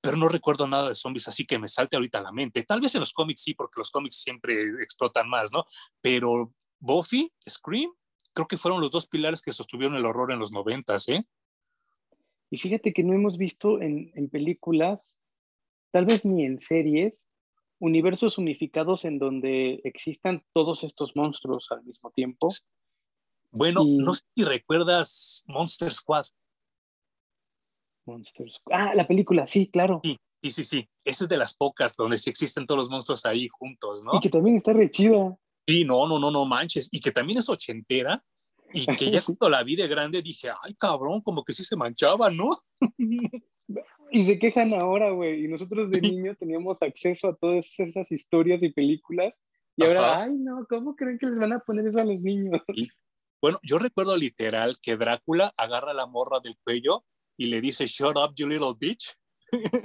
pero 0.01 0.17
no 0.17 0.27
recuerdo 0.27 0.67
nada 0.67 0.89
de 0.89 0.95
zombies 0.95 1.29
así 1.29 1.45
que 1.45 1.57
me 1.57 1.69
salte 1.69 1.95
ahorita 1.95 2.19
a 2.19 2.23
la 2.23 2.33
mente. 2.33 2.63
Tal 2.63 2.81
vez 2.81 2.93
en 2.95 2.99
los 2.99 3.13
cómics 3.13 3.41
sí, 3.41 3.53
porque 3.53 3.79
los 3.79 3.91
cómics 3.91 4.17
siempre 4.17 4.61
explotan 4.81 5.29
más, 5.29 5.53
¿no? 5.53 5.63
Pero 6.01 6.53
Buffy, 6.79 7.31
Scream, 7.49 7.93
creo 8.33 8.45
que 8.45 8.57
fueron 8.57 8.81
los 8.81 8.91
dos 8.91 9.07
pilares 9.07 9.41
que 9.41 9.53
sostuvieron 9.53 9.95
el 9.95 10.05
horror 10.05 10.33
en 10.33 10.39
los 10.39 10.51
noventas, 10.51 11.07
¿eh? 11.07 11.25
Y 12.51 12.57
fíjate 12.57 12.91
que 12.91 13.03
no 13.03 13.13
hemos 13.13 13.37
visto 13.37 13.81
en, 13.81 14.11
en 14.15 14.29
películas 14.29 15.15
tal 15.95 16.03
vez 16.03 16.25
ni 16.25 16.43
en 16.43 16.59
series, 16.59 17.23
universos 17.79 18.37
unificados 18.37 19.05
en 19.05 19.17
donde 19.17 19.79
existan 19.85 20.43
todos 20.51 20.83
estos 20.83 21.15
monstruos 21.15 21.67
al 21.71 21.85
mismo 21.85 22.11
tiempo. 22.11 22.49
Bueno, 23.49 23.81
y... 23.85 23.95
no 23.99 24.13
sé 24.13 24.23
si 24.35 24.43
recuerdas 24.43 25.45
Monster 25.47 25.89
Squad. 25.89 26.25
Monster 28.05 28.51
Squad. 28.51 28.77
Ah, 28.77 28.93
la 28.93 29.07
película, 29.07 29.47
sí, 29.47 29.69
claro. 29.69 30.01
Sí, 30.03 30.17
sí, 30.43 30.51
sí, 30.51 30.63
sí. 30.65 30.89
Esa 31.05 31.23
es 31.23 31.29
de 31.29 31.37
las 31.37 31.55
pocas 31.55 31.95
donde 31.95 32.17
sí 32.17 32.29
existen 32.29 32.67
todos 32.67 32.79
los 32.79 32.89
monstruos 32.89 33.25
ahí 33.25 33.47
juntos, 33.47 34.03
¿no? 34.03 34.15
Y 34.15 34.19
que 34.19 34.29
también 34.29 34.57
está 34.57 34.73
re 34.73 34.91
chida. 34.91 35.37
Sí, 35.65 35.85
no, 35.85 36.09
no, 36.09 36.19
no, 36.19 36.29
no 36.29 36.43
manches. 36.43 36.89
Y 36.91 36.99
que 36.99 37.13
también 37.13 37.39
es 37.39 37.47
ochentera. 37.47 38.21
Y 38.73 38.85
que 38.97 39.09
ya 39.11 39.21
cuando 39.25 39.47
la 39.47 39.63
vi 39.63 39.77
de 39.77 39.87
grande 39.87 40.21
dije, 40.21 40.49
ay, 40.61 40.73
cabrón, 40.73 41.21
como 41.21 41.45
que 41.45 41.53
sí 41.53 41.63
se 41.63 41.77
manchaba, 41.77 42.29
¿no? 42.29 42.49
Y 44.15 44.23
se 44.23 44.39
quejan 44.39 44.73
ahora, 44.73 45.11
güey. 45.11 45.43
Y 45.43 45.49
nosotros 45.49 45.91
de 45.91 45.99
sí. 45.99 46.09
niño 46.09 46.35
teníamos 46.39 46.81
acceso 46.81 47.27
a 47.27 47.35
todas 47.35 47.77
esas 47.77 48.09
historias 48.13 48.63
y 48.63 48.69
películas. 48.69 49.41
Y 49.75 49.83
ahora, 49.83 50.09
Ajá. 50.09 50.23
ay, 50.23 50.35
no, 50.35 50.65
¿cómo 50.69 50.95
creen 50.95 51.17
que 51.19 51.25
les 51.25 51.37
van 51.37 51.51
a 51.51 51.59
poner 51.59 51.85
eso 51.85 51.99
a 51.99 52.05
los 52.05 52.21
niños? 52.21 52.61
Sí. 52.73 52.87
Bueno, 53.41 53.59
yo 53.61 53.77
recuerdo 53.77 54.15
literal 54.15 54.77
que 54.81 54.95
Drácula 54.95 55.51
agarra 55.57 55.93
la 55.93 56.05
morra 56.05 56.39
del 56.39 56.57
cuello 56.63 57.03
y 57.37 57.47
le 57.47 57.59
dice, 57.59 57.87
shut 57.87 58.15
up, 58.15 58.33
you 58.37 58.47
little 58.47 58.71
bitch. 58.79 59.17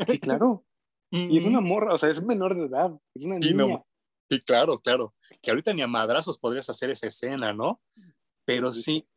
Sí, 0.06 0.20
claro. 0.20 0.64
y 1.10 1.36
es 1.36 1.44
una 1.44 1.60
morra, 1.60 1.92
o 1.92 1.98
sea, 1.98 2.08
es 2.08 2.22
menor 2.22 2.54
de 2.54 2.66
edad, 2.66 2.92
es 3.16 3.24
una 3.24 3.40
sí, 3.40 3.48
niña. 3.48 3.66
No. 3.66 3.86
Sí, 4.30 4.40
claro, 4.42 4.78
claro. 4.78 5.12
Que 5.42 5.50
ahorita 5.50 5.74
ni 5.74 5.82
a 5.82 5.88
madrazos 5.88 6.38
podrías 6.38 6.70
hacer 6.70 6.88
esa 6.90 7.08
escena, 7.08 7.52
¿no? 7.52 7.80
Pero 8.44 8.72
sí, 8.72 9.08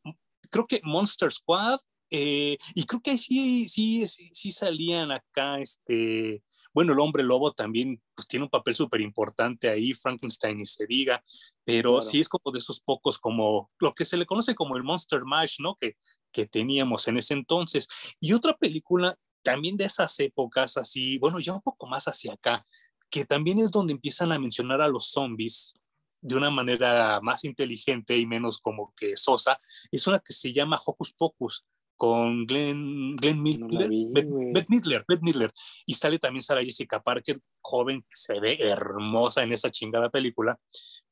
creo 0.50 0.66
que 0.66 0.82
Monster 0.84 1.32
Squad 1.32 1.78
eh, 2.16 2.58
y 2.76 2.86
creo 2.86 3.02
que 3.02 3.18
sí, 3.18 3.68
sí, 3.68 4.06
sí, 4.08 4.30
sí, 4.32 4.52
salían 4.52 5.12
acá, 5.12 5.60
este, 5.60 6.44
bueno, 6.72 6.94
el 6.94 7.00
hombre 7.00 7.24
lobo 7.24 7.54
también 7.54 8.00
pues, 8.14 8.28
tiene 8.28 8.46
un 8.46 8.52
papel 8.52 8.76
súper 8.76 9.02
importante 9.02 9.68
ahí, 9.68 9.96
Frankenstein 9.96 10.62
y 10.62 10.66
se 10.68 10.86
diga, 10.86 11.24
pero 11.64 11.94
claro. 11.94 12.08
sí 12.08 12.20
es 12.20 12.30
como 12.30 12.52
de 12.52 12.60
esos 12.60 12.82
pocos, 12.82 13.18
como 13.18 13.72
lo 13.80 13.96
que 13.96 14.06
se 14.06 14.18
le 14.18 14.28
conoce 14.28 14.54
como 14.54 14.78
el 14.78 14.84
Monster 14.84 15.26
Mash, 15.26 15.56
¿no? 15.60 15.76
Que, 15.76 15.98
que 16.32 16.46
teníamos 16.46 17.08
en 17.08 17.18
ese 17.18 17.34
entonces. 17.34 17.88
Y 18.20 18.34
otra 18.34 18.56
película 18.58 19.18
también 19.42 19.76
de 19.76 19.86
esas 19.86 20.20
épocas, 20.20 20.78
así, 20.78 21.18
bueno, 21.18 21.40
ya 21.40 21.54
un 21.54 21.62
poco 21.62 21.88
más 21.88 22.08
hacia 22.08 22.34
acá, 22.34 22.64
que 23.10 23.26
también 23.26 23.58
es 23.58 23.72
donde 23.72 23.94
empiezan 23.94 24.32
a 24.32 24.38
mencionar 24.38 24.82
a 24.82 24.88
los 24.88 25.08
zombies 25.08 25.74
de 26.22 26.36
una 26.36 26.52
manera 26.52 27.20
más 27.24 27.44
inteligente 27.44 28.20
y 28.20 28.28
menos 28.28 28.60
como 28.60 28.94
que 28.96 29.18
sosa, 29.18 29.60
es 29.92 30.06
una 30.06 30.20
que 30.20 30.32
se 30.32 30.54
llama 30.54 30.80
Hocus 30.86 31.12
Pocus 31.12 31.66
con 32.04 32.46
Glenn, 32.46 33.16
Glenn 33.16 33.42
Midler, 33.42 33.90
no 33.90 34.12
Beth, 34.12 34.28
Beth, 34.54 34.66
Midler, 34.68 35.06
Beth 35.08 35.22
Midler, 35.22 35.50
y 35.86 35.94
sale 35.94 36.20
también 36.20 36.42
Sarah 36.42 36.62
Jessica 36.62 37.02
Parker, 37.02 37.40
joven, 37.62 38.06
se 38.12 38.42
ve 38.42 38.58
hermosa 38.60 39.42
en 39.42 39.54
esa 39.54 39.72
chingada 39.72 40.10
película, 40.10 40.60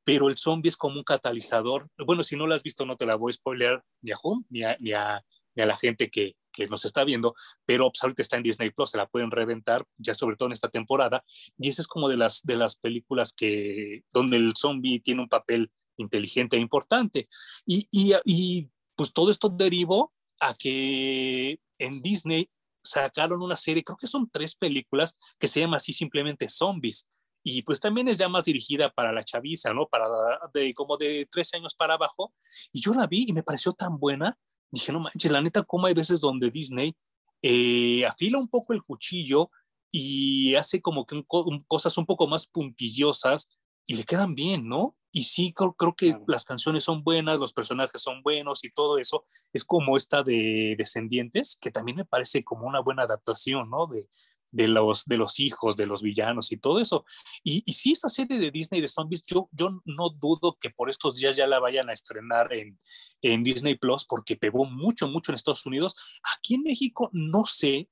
pero 0.04 0.28
el 0.28 0.36
zombie 0.36 0.68
es 0.68 0.76
como 0.76 0.98
un 0.98 1.06
catalizador. 1.06 1.88
Bueno, 2.06 2.26
si 2.26 2.36
no 2.36 2.46
la 2.46 2.56
has 2.56 2.64
visto, 2.64 2.86
no 2.86 2.98
te 2.98 3.06
la 3.06 3.16
voy 3.16 3.30
a 3.30 3.36
spoiler 3.36 3.80
ni 4.02 4.12
a 4.12 4.18
Hum, 4.22 4.44
ni 4.50 4.64
a, 4.64 4.76
ni 4.82 4.92
a, 4.92 5.24
ni 5.56 5.64
a 5.64 5.66
la 5.66 5.78
gente 5.78 6.10
que, 6.10 6.34
que 6.52 6.68
nos 6.68 6.84
está 6.84 7.06
viendo, 7.06 7.36
pero 7.66 7.88
pues, 7.90 8.04
ahorita 8.04 8.22
está 8.22 8.36
en 8.36 8.44
Disney 8.44 8.72
Plus, 8.72 8.90
se 8.90 8.98
la 8.98 9.08
pueden 9.08 9.32
reventar, 9.32 9.86
ya 9.96 10.14
sobre 10.14 10.36
todo 10.36 10.48
en 10.48 10.54
esta 10.54 10.68
temporada, 10.68 11.24
y 11.58 11.70
esa 11.70 11.82
es 11.82 11.88
como 11.88 12.10
de 12.10 12.18
las, 12.18 12.42
de 12.44 12.58
las 12.58 12.76
películas 12.76 13.32
que, 13.32 14.02
donde 14.12 14.36
el 14.36 14.52
zombie 14.58 15.00
tiene 15.00 15.22
un 15.22 15.30
papel 15.30 15.72
inteligente 15.96 16.58
e 16.58 16.60
importante. 16.60 17.30
Y, 17.66 17.88
y, 17.92 18.14
y 18.26 18.70
pues 18.98 19.14
todo 19.14 19.32
esto 19.32 19.48
derivó 19.48 20.12
a 20.42 20.54
que 20.56 21.60
en 21.78 22.02
Disney 22.02 22.50
sacaron 22.84 23.42
una 23.42 23.56
serie, 23.56 23.84
creo 23.84 23.98
que 23.98 24.08
son 24.08 24.30
tres 24.30 24.56
películas, 24.56 25.18
que 25.40 25.48
se 25.48 25.60
llama 25.62 25.78
así 25.78 25.94
simplemente 25.94 26.50
Zombies. 26.50 27.08
y 27.44 27.64
pues 27.64 27.80
también 27.80 28.08
es 28.08 28.18
ya 28.18 28.30
más 28.30 28.46
dirigida 28.46 28.90
para 28.92 29.12
la 29.12 29.24
chaviza, 29.24 29.74
¿no? 29.74 29.88
Para 29.88 30.06
de 30.54 30.74
como 30.76 30.98
de 30.98 31.26
13 31.32 31.58
años 31.58 31.74
para 31.74 31.96
abajo. 31.96 32.34
Y 32.72 32.82
yo 32.82 32.94
la 32.94 33.08
vi 33.08 33.26
y 33.28 33.34
me 33.34 33.42
pareció 33.42 33.74
tan 33.74 33.98
buena. 33.98 34.38
Dije, 34.70 34.92
no 34.92 35.00
manches, 35.00 35.32
la 35.32 35.42
neta, 35.42 35.64
cómo 35.64 35.88
hay 35.88 35.96
veces 35.96 36.20
donde 36.20 36.52
Disney 36.52 36.96
eh, 37.42 38.06
afila 38.06 38.38
un 38.38 38.48
poco 38.48 38.74
el 38.74 38.84
cuchillo 38.84 39.50
y 39.92 40.56
hace 40.56 40.82
como 40.82 41.06
que 41.06 41.24
cosas 41.68 41.98
un 41.98 42.06
poco 42.06 42.28
más 42.28 42.48
puntillosas 42.48 43.50
y 43.86 43.96
le 43.96 44.04
quedan 44.04 44.36
bien, 44.36 44.68
¿no? 44.68 44.96
Y 45.12 45.24
sí, 45.24 45.54
creo, 45.54 45.74
creo 45.74 45.94
que 45.96 46.18
las 46.28 46.46
canciones 46.46 46.86
son 46.86 47.04
buenas, 47.04 47.38
los 47.38 47.52
personajes 47.52 48.02
son 48.02 48.24
buenos 48.24 48.64
y 48.64 48.72
todo 48.72 48.98
eso. 48.98 49.24
Es 49.52 49.66
como 49.66 49.98
esta 49.98 50.24
de 50.24 50.76
Descendientes, 50.78 51.58
que 51.60 51.72
también 51.72 51.98
me 51.98 52.06
parece 52.06 52.44
como 52.44 52.66
una 52.66 52.80
buena 52.80 53.04
adaptación, 53.04 53.70
¿no? 53.70 53.88
De, 53.88 54.08
de 54.52 54.68
los, 54.68 55.06
de 55.06 55.18
los 55.18 55.40
hijos, 55.40 55.78
de 55.78 55.86
los 55.86 56.04
villanos 56.04 56.52
y 56.52 56.58
todo 56.58 56.80
eso. 56.80 57.06
Y, 57.44 57.64
y 57.66 57.74
sí, 57.74 57.94
esta 57.94 58.10
serie 58.10 58.38
de 58.38 58.52
Disney 58.52 58.82
de 58.82 58.88
zombies, 58.88 59.24
yo, 59.24 59.50
yo 59.52 59.82
no 59.86 60.10
dudo 60.10 60.58
que 60.60 60.70
por 60.70 60.90
estos 60.90 61.16
días 61.16 61.36
ya 61.36 61.48
la 61.48 61.60
vayan 61.60 61.90
a 61.90 61.94
estrenar 61.94 62.54
en, 62.54 62.80
en 63.22 63.44
Disney 63.44 63.76
Plus, 63.76 64.06
porque 64.06 64.36
pegó 64.36 64.66
mucho, 64.66 65.08
mucho 65.08 65.32
en 65.32 65.36
Estados 65.36 65.66
Unidos. 65.66 65.96
Aquí 66.38 66.56
en 66.56 66.64
México 66.64 67.10
no 67.14 67.46
sé, 67.46 67.90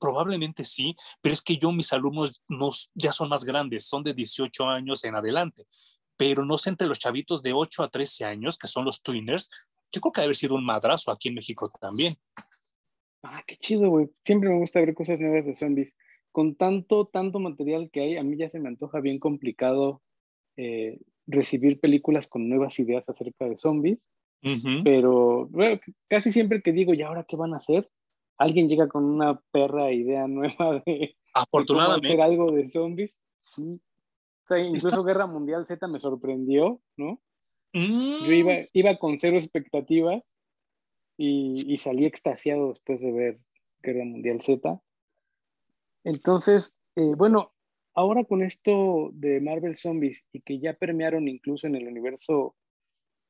probablemente 0.00 0.64
sí, 0.64 0.96
pero 1.20 1.32
es 1.32 1.42
que 1.42 1.56
yo, 1.56 1.72
mis 1.72 1.92
alumnos 1.92 2.42
no, 2.48 2.70
ya 2.94 3.12
son 3.12 3.28
más 3.28 3.44
grandes, 3.44 3.86
son 3.86 4.02
de 4.02 4.14
18 4.14 4.64
años 4.68 5.04
en 5.04 5.14
adelante, 5.14 5.64
pero 6.16 6.44
no 6.44 6.58
sé 6.58 6.70
entre 6.70 6.88
los 6.88 6.98
chavitos 6.98 7.42
de 7.42 7.52
8 7.52 7.84
a 7.84 7.88
13 7.88 8.24
años, 8.24 8.58
que 8.58 8.66
son 8.66 8.84
los 8.84 9.02
twiners, 9.02 9.48
yo 9.92 10.00
creo 10.00 10.12
que 10.12 10.20
debe 10.20 10.26
haber 10.26 10.36
sido 10.36 10.54
un 10.54 10.64
madrazo 10.64 11.10
aquí 11.10 11.28
en 11.28 11.34
México 11.34 11.70
también. 11.80 12.14
Ah, 13.22 13.42
qué 13.46 13.56
chido, 13.56 13.90
güey. 13.90 14.08
Siempre 14.24 14.48
me 14.48 14.58
gusta 14.58 14.80
ver 14.80 14.94
cosas 14.94 15.20
nuevas 15.20 15.44
de 15.44 15.54
zombies. 15.54 15.94
Con 16.32 16.54
tanto, 16.54 17.06
tanto 17.06 17.40
material 17.40 17.90
que 17.92 18.00
hay, 18.00 18.16
a 18.16 18.22
mí 18.22 18.36
ya 18.36 18.48
se 18.48 18.60
me 18.60 18.68
antoja 18.68 19.00
bien 19.00 19.18
complicado 19.18 20.00
eh, 20.56 21.00
recibir 21.26 21.80
películas 21.80 22.28
con 22.28 22.48
nuevas 22.48 22.78
ideas 22.78 23.08
acerca 23.08 23.46
de 23.46 23.58
zombies. 23.58 23.98
Pero 24.84 25.48
bueno, 25.48 25.78
casi 26.08 26.32
siempre 26.32 26.62
que 26.62 26.72
digo, 26.72 26.94
¿y 26.94 27.02
ahora 27.02 27.26
qué 27.28 27.36
van 27.36 27.52
a 27.52 27.58
hacer? 27.58 27.90
Alguien 28.40 28.70
llega 28.70 28.88
con 28.88 29.04
una 29.04 29.38
perra 29.52 29.92
idea 29.92 30.26
nueva 30.26 30.82
de, 30.86 31.14
Afortunadamente. 31.34 32.08
hacer 32.08 32.22
algo 32.22 32.50
de 32.50 32.66
zombies. 32.70 33.20
Sí. 33.38 33.78
O 34.44 34.46
sea, 34.46 34.58
incluso 34.58 35.04
Guerra 35.04 35.26
Mundial 35.26 35.66
Z 35.66 35.86
me 35.88 36.00
sorprendió, 36.00 36.80
¿no? 36.96 37.20
Yo 37.74 38.32
iba, 38.32 38.54
mm. 38.54 38.66
iba 38.72 38.98
con 38.98 39.18
cero 39.18 39.36
expectativas 39.36 40.32
y, 41.18 41.76
salí 41.76 42.06
extasiado 42.06 42.70
después 42.70 43.02
de 43.02 43.12
ver 43.12 43.40
Guerra 43.82 44.06
Mundial 44.06 44.40
Z. 44.40 44.80
Entonces, 46.04 46.74
eh, 46.96 47.12
bueno, 47.14 47.52
ahora 47.92 48.24
con 48.24 48.42
esto 48.42 49.10
de 49.12 49.42
Marvel 49.42 49.76
Zombies 49.76 50.24
y 50.32 50.40
que 50.40 50.58
ya 50.58 50.72
permearon 50.72 51.28
incluso 51.28 51.66
en 51.66 51.76
el 51.76 51.86
universo 51.86 52.56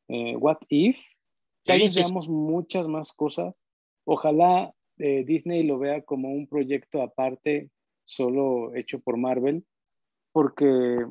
eh, 0.07 0.37
What 0.37 0.59
If, 0.69 0.99
tal 1.65 1.81
vez 1.81 1.97
veamos 1.97 2.29
muchas 2.29 2.87
más 2.87 3.13
cosas. 3.13 3.65
Ojalá 4.05 4.73
eh, 5.01 5.25
Disney 5.25 5.63
lo 5.63 5.79
vea 5.79 6.03
como 6.03 6.33
un 6.33 6.47
proyecto 6.47 7.03
aparte, 7.03 7.71
solo 8.05 8.75
hecho 8.75 9.01
por 9.01 9.17
Marvel, 9.17 9.65
porque 10.33 11.07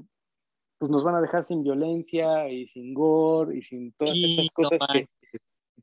pues, 0.77 0.91
nos 0.91 1.03
van 1.03 1.15
a 1.15 1.21
dejar 1.21 1.43
sin 1.43 1.63
violencia 1.63 2.49
y 2.49 2.67
sin 2.67 2.93
gore 2.93 3.57
y 3.57 3.61
sin 3.61 3.91
todas 3.93 4.15
estas 4.15 4.49
cosas 4.51 4.79
que 4.93 5.07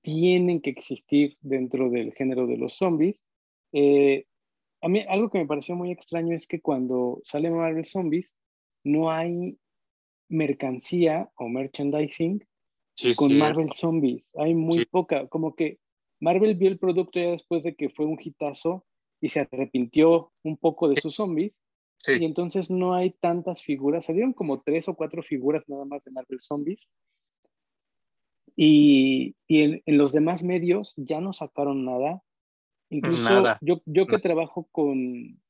tienen 0.02 0.60
que 0.60 0.70
existir 0.70 1.36
dentro 1.40 1.90
del 1.90 2.12
género 2.12 2.46
de 2.46 2.56
los 2.56 2.74
zombies. 2.74 3.24
Eh, 3.72 4.24
a 4.80 4.88
mí 4.88 5.04
algo 5.08 5.30
que 5.30 5.38
me 5.38 5.46
pareció 5.46 5.74
muy 5.74 5.90
extraño 5.90 6.34
es 6.34 6.46
que 6.46 6.60
cuando 6.60 7.20
sale 7.24 7.50
Marvel 7.50 7.86
Zombies 7.86 8.36
no 8.84 9.10
hay 9.10 9.58
mercancía 10.28 11.28
o 11.36 11.48
merchandising 11.48 12.46
con 13.16 13.36
Marvel 13.36 13.70
Zombies. 13.72 14.32
Hay 14.36 14.54
muy 14.54 14.84
poca, 14.86 15.26
como 15.26 15.54
que 15.54 15.78
Marvel 16.20 16.54
vio 16.54 16.68
el 16.68 16.78
producto 16.78 17.18
ya 17.18 17.30
después 17.30 17.62
de 17.62 17.74
que 17.74 17.90
fue 17.90 18.06
un 18.06 18.18
hitazo 18.20 18.84
y 19.20 19.28
se 19.28 19.40
arrepintió 19.40 20.32
un 20.42 20.56
poco 20.56 20.88
de 20.88 21.00
sus 21.00 21.14
zombies. 21.16 21.52
Y 22.08 22.24
entonces 22.24 22.70
no 22.70 22.94
hay 22.94 23.10
tantas 23.10 23.62
figuras, 23.62 24.04
salieron 24.04 24.32
como 24.32 24.60
tres 24.60 24.88
o 24.88 24.94
cuatro 24.94 25.24
figuras 25.24 25.64
nada 25.66 25.84
más 25.84 26.04
de 26.04 26.12
Marvel 26.12 26.40
Zombies, 26.40 26.86
y, 28.54 29.36
en, 29.48 29.82
los 29.86 30.12
demás 30.12 30.42
medios 30.42 30.94
ya 30.96 31.20
no 31.20 31.32
sacaron 31.32 31.84
nada. 31.84 32.22
Incluso 32.90 33.44
Yo, 33.60 33.82
yo 33.84 34.06
que 34.06 34.18
trabajo 34.18 34.68
con, 34.70 35.40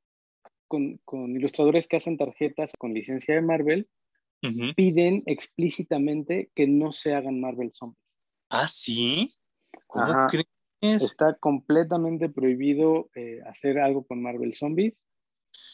con, 0.67 1.37
ilustradores 1.37 1.87
que 1.87 1.97
hacen 1.97 2.17
tarjetas 2.17 2.73
con 2.79 2.95
licencia 2.95 3.35
de 3.35 3.43
Marvel, 3.43 3.89
piden 4.77 5.23
explícitamente 5.27 6.51
que 6.55 6.67
no 6.67 6.93
se 6.93 7.15
hagan 7.15 7.41
Marvel 7.41 7.73
Zombies. 7.73 8.01
Ah, 8.49 8.67
sí. 8.67 9.31
¿Cómo 9.87 10.27
crees? 10.29 10.47
Está 10.95 11.35
completamente 11.35 12.29
prohibido 12.29 13.09
eh, 13.15 13.41
hacer 13.47 13.79
algo 13.79 14.05
con 14.05 14.23
Marvel 14.23 14.55
Zombies. 14.55 14.95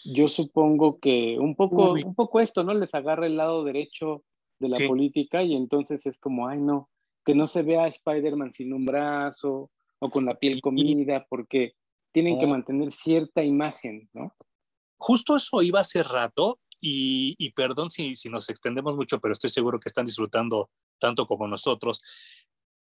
Yo 0.04 0.28
supongo 0.28 0.98
que 1.00 1.38
un 1.38 1.56
poco, 1.56 1.92
un 1.92 2.14
poco 2.14 2.40
esto, 2.40 2.62
¿no? 2.62 2.72
Les 2.74 2.94
agarra 2.94 3.26
el 3.26 3.36
lado 3.36 3.64
derecho 3.64 4.22
de 4.58 4.68
la 4.68 4.86
política 4.86 5.42
y 5.42 5.54
entonces 5.54 6.06
es 6.06 6.18
como, 6.18 6.46
ay, 6.46 6.60
no, 6.60 6.88
que 7.24 7.34
no 7.34 7.46
se 7.46 7.62
vea 7.62 7.84
a 7.84 7.88
Spider-Man 7.88 8.52
sin 8.52 8.72
un 8.72 8.84
brazo 8.84 9.70
o 9.98 10.10
con 10.10 10.24
la 10.24 10.34
piel 10.34 10.60
comida, 10.60 11.26
porque 11.28 11.74
tienen 12.12 12.38
que 12.38 12.46
mantener 12.46 12.92
cierta 12.92 13.42
imagen, 13.42 14.08
¿no? 14.12 14.34
Justo 14.98 15.36
eso 15.36 15.62
iba 15.62 15.80
hace 15.80 16.02
rato 16.02 16.60
y, 16.80 17.34
y 17.38 17.50
perdón 17.50 17.90
si, 17.90 18.14
si 18.14 18.28
nos 18.28 18.48
extendemos 18.48 18.96
mucho, 18.96 19.20
pero 19.20 19.32
estoy 19.32 19.50
seguro 19.50 19.80
que 19.80 19.88
están 19.88 20.06
disfrutando 20.06 20.70
tanto 20.98 21.26
como 21.26 21.48
nosotros. 21.48 22.00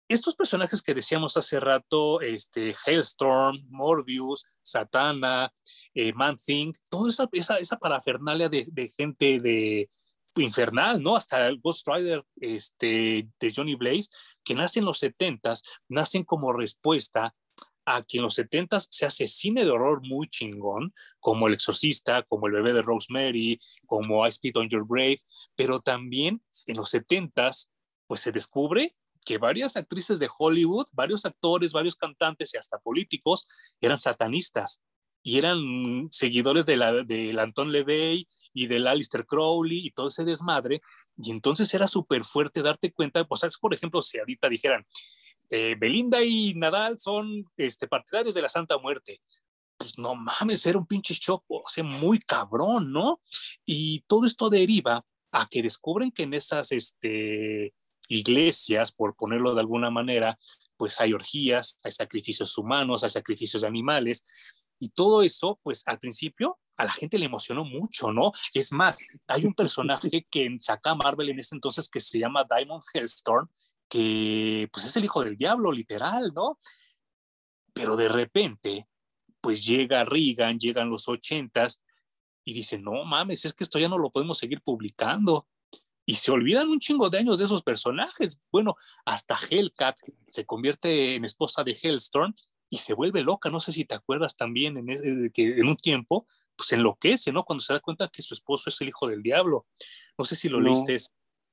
Estos 0.08 0.34
personajes 0.34 0.80
que 0.80 0.94
decíamos 0.94 1.36
hace 1.36 1.60
rato, 1.60 2.22
este, 2.22 2.74
Hailstorm, 2.86 3.62
Morbius, 3.68 4.46
Satana, 4.62 5.52
eh, 5.92 6.14
Man-Thing, 6.14 6.72
toda 6.90 7.10
esa, 7.10 7.28
esa, 7.30 7.56
esa 7.58 7.78
parafernalia 7.78 8.48
de, 8.48 8.92
gente 8.96 9.38
de, 9.38 9.90
infernal, 10.36 11.02
¿no? 11.02 11.14
Hasta 11.14 11.46
el 11.48 11.60
Ghost 11.60 11.86
Rider 11.86 12.24
este, 12.36 13.28
de 13.38 13.52
Johnny 13.54 13.74
Blaze, 13.74 14.08
que 14.42 14.54
nace 14.54 14.78
en 14.78 14.86
los 14.86 15.02
70s, 15.02 15.62
nacen 15.88 16.24
como 16.24 16.54
respuesta 16.54 17.34
a 17.84 18.02
que 18.02 18.18
en 18.18 18.22
los 18.22 18.38
70s 18.38 18.88
se 18.90 19.04
hace 19.04 19.28
cine 19.28 19.64
de 19.64 19.70
horror 19.70 20.00
muy 20.06 20.28
chingón, 20.28 20.94
como 21.20 21.48
El 21.48 21.54
Exorcista, 21.54 22.22
como 22.22 22.46
El 22.46 22.54
Bebé 22.54 22.72
de 22.72 22.82
Rosemary, 22.82 23.60
como 23.84 24.26
I 24.26 24.30
Speed 24.30 24.56
on 24.56 24.68
Your 24.70 24.86
Grave, 24.88 25.20
pero 25.54 25.80
también 25.80 26.42
en 26.66 26.76
los 26.76 26.94
70s, 26.94 27.68
pues 28.06 28.20
se 28.20 28.32
descubre 28.32 28.92
que 29.28 29.36
varias 29.36 29.76
actrices 29.76 30.18
de 30.18 30.30
Hollywood, 30.38 30.86
varios 30.94 31.26
actores, 31.26 31.74
varios 31.74 31.96
cantantes 31.96 32.54
y 32.54 32.56
hasta 32.56 32.78
políticos 32.78 33.46
eran 33.78 34.00
satanistas 34.00 34.82
y 35.22 35.36
eran 35.36 36.08
seguidores 36.10 36.64
de 36.64 36.78
del 37.06 37.38
Anton 37.38 37.70
LeVey 37.70 38.26
y 38.54 38.66
del 38.68 38.86
Alistair 38.86 39.26
Crowley 39.26 39.86
y 39.86 39.90
todo 39.90 40.08
ese 40.08 40.24
desmadre. 40.24 40.80
Y 41.18 41.30
entonces 41.30 41.74
era 41.74 41.86
súper 41.86 42.24
fuerte 42.24 42.62
darte 42.62 42.90
cuenta, 42.90 43.22
pues, 43.24 43.42
por 43.60 43.74
ejemplo, 43.74 44.00
si 44.00 44.18
ahorita 44.18 44.48
dijeran, 44.48 44.86
eh, 45.50 45.76
Belinda 45.78 46.22
y 46.22 46.54
Nadal 46.54 46.98
son 46.98 47.44
este, 47.58 47.86
partidarios 47.86 48.34
de 48.34 48.40
la 48.40 48.48
Santa 48.48 48.78
Muerte. 48.78 49.20
Pues 49.76 49.98
no 49.98 50.14
mames, 50.14 50.64
era 50.64 50.78
un 50.78 50.86
pinche 50.86 51.12
shock, 51.12 51.44
o 51.48 51.68
sea, 51.68 51.84
muy 51.84 52.18
cabrón, 52.20 52.92
¿no? 52.92 53.20
Y 53.66 54.00
todo 54.06 54.24
esto 54.24 54.48
deriva 54.48 55.04
a 55.32 55.46
que 55.50 55.62
descubren 55.62 56.12
que 56.12 56.22
en 56.22 56.32
esas 56.32 56.72
este, 56.72 57.74
iglesias, 58.08 58.92
por 58.92 59.14
ponerlo 59.14 59.54
de 59.54 59.60
alguna 59.60 59.90
manera, 59.90 60.38
pues 60.76 61.00
hay 61.00 61.12
orgías, 61.12 61.78
hay 61.84 61.92
sacrificios 61.92 62.56
humanos, 62.58 63.04
hay 63.04 63.10
sacrificios 63.10 63.62
de 63.62 63.68
animales, 63.68 64.24
y 64.80 64.90
todo 64.90 65.22
esto, 65.22 65.58
pues 65.62 65.82
al 65.86 65.98
principio 65.98 66.58
a 66.76 66.84
la 66.84 66.92
gente 66.92 67.18
le 67.18 67.26
emocionó 67.26 67.64
mucho, 67.64 68.12
¿no? 68.12 68.32
Es 68.54 68.72
más, 68.72 69.04
hay 69.26 69.44
un 69.44 69.54
personaje 69.54 70.26
que 70.30 70.56
saca 70.60 70.94
Marvel 70.94 71.30
en 71.30 71.40
ese 71.40 71.56
entonces 71.56 71.88
que 71.88 72.00
se 72.00 72.18
llama 72.18 72.46
Diamond 72.48 72.84
Hellstorm, 72.94 73.48
que 73.88 74.68
pues 74.72 74.86
es 74.86 74.96
el 74.96 75.04
hijo 75.04 75.24
del 75.24 75.36
diablo, 75.36 75.72
literal, 75.72 76.32
¿no? 76.34 76.58
Pero 77.72 77.96
de 77.96 78.08
repente, 78.08 78.88
pues 79.40 79.64
llega 79.66 80.04
Reagan, 80.04 80.58
llegan 80.58 80.90
los 80.90 81.08
ochentas 81.08 81.82
y 82.44 82.52
dicen, 82.52 82.82
no 82.82 83.04
mames, 83.04 83.44
es 83.44 83.54
que 83.54 83.64
esto 83.64 83.78
ya 83.78 83.88
no 83.88 83.98
lo 83.98 84.10
podemos 84.10 84.38
seguir 84.38 84.62
publicando. 84.62 85.46
Y 86.08 86.14
se 86.14 86.30
olvidan 86.30 86.70
un 86.70 86.78
chingo 86.78 87.10
de 87.10 87.18
años 87.18 87.38
de 87.38 87.44
esos 87.44 87.62
personajes. 87.62 88.40
Bueno, 88.50 88.76
hasta 89.04 89.36
Hellcat 89.50 89.94
se 90.26 90.46
convierte 90.46 91.16
en 91.16 91.26
esposa 91.26 91.62
de 91.62 91.76
Hellstorm 91.80 92.32
y 92.70 92.78
se 92.78 92.94
vuelve 92.94 93.20
loca. 93.20 93.50
No 93.50 93.60
sé 93.60 93.72
si 93.72 93.84
te 93.84 93.94
acuerdas 93.94 94.34
también 94.34 94.78
en 94.78 95.30
que 95.34 95.58
en 95.58 95.68
un 95.68 95.76
tiempo, 95.76 96.26
pues 96.56 96.72
enloquece, 96.72 97.30
¿no? 97.30 97.44
Cuando 97.44 97.60
se 97.60 97.74
da 97.74 97.80
cuenta 97.80 98.08
que 98.08 98.22
su 98.22 98.32
esposo 98.32 98.70
es 98.70 98.80
el 98.80 98.88
hijo 98.88 99.06
del 99.06 99.22
diablo. 99.22 99.66
No 100.16 100.24
sé 100.24 100.34
si 100.34 100.48
lo 100.48 100.62
leíste. 100.62 100.96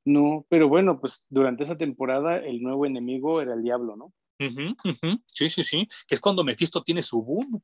No, 0.05 0.45
pero 0.47 0.69
bueno, 0.69 1.01
pues 1.01 1.21
durante 1.27 1.63
esa 1.63 1.77
temporada 1.77 2.37
el 2.37 2.61
nuevo 2.61 2.85
enemigo 2.85 3.41
era 3.41 3.55
el 3.55 3.61
diablo, 3.61 3.97
¿no? 3.97 4.13
Sí, 5.25 5.49
sí, 5.49 5.63
sí. 5.65 5.85
Que 6.07 6.15
es 6.15 6.21
cuando 6.21 6.45
Mephisto 6.45 6.81
tiene 6.81 7.01
su 7.01 7.21
boom. 7.21 7.61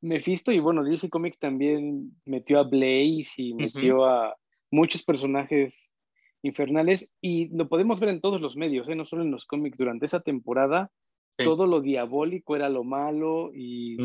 Mephisto 0.00 0.50
y 0.50 0.58
bueno, 0.58 0.82
DC 0.82 1.08
Comics 1.08 1.38
también 1.38 2.20
metió 2.24 2.58
a 2.58 2.64
Blaze 2.64 3.34
y 3.36 3.54
metió 3.54 4.04
a 4.04 4.36
muchos 4.72 5.04
personajes 5.04 5.94
infernales 6.42 7.08
y 7.20 7.48
lo 7.56 7.68
podemos 7.68 8.00
ver 8.00 8.08
en 8.08 8.20
todos 8.20 8.40
los 8.40 8.56
medios, 8.56 8.88
¿eh? 8.88 8.96
no 8.96 9.04
solo 9.04 9.22
en 9.22 9.30
los 9.30 9.44
cómics. 9.44 9.78
Durante 9.78 10.06
esa 10.06 10.20
temporada, 10.20 10.90
todo 11.36 11.66
lo 11.66 11.80
diabólico 11.80 12.56
era 12.56 12.68
lo 12.68 12.82
malo 12.82 13.52
y 13.54 13.96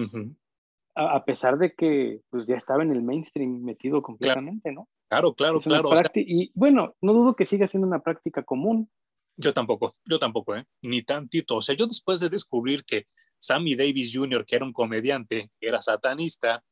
a, 0.96 1.26
pesar 1.26 1.58
de 1.58 1.74
que 1.74 2.22
pues 2.30 2.48
ya 2.48 2.56
estaba 2.56 2.84
en 2.84 2.92
el 2.92 3.02
mainstream 3.02 3.64
metido 3.64 4.02
completamente, 4.02 4.72
¿no? 4.72 4.88
Claro, 5.10 5.34
claro, 5.34 5.60
claro. 5.60 5.90
y 6.16 6.52
bueno, 6.54 6.96
no 7.02 7.14
dudo 7.14 7.36
que 7.36 7.46
siga 7.46 7.66
siendo 7.66 7.88
una 7.88 8.02
práctica 8.02 8.44
común. 8.44 8.90
Yo 9.38 9.54
tampoco, 9.54 9.94
yo 10.04 10.18
tampoco, 10.18 10.56
¿eh? 10.56 10.66
Ni 10.82 11.04
tantito. 11.04 11.58
O 11.58 11.62
sea, 11.62 11.76
yo 11.76 11.86
después 11.86 12.20
de 12.20 12.30
descubrir 12.30 12.84
que 12.84 13.06
Sammy 13.38 13.76
Davis 13.76 14.12
Jr., 14.16 14.44
que 14.46 14.56
era 14.56 14.66
un 14.66 14.74
comediante, 14.74 15.52
era 15.62 15.82
satanista, 15.82 16.64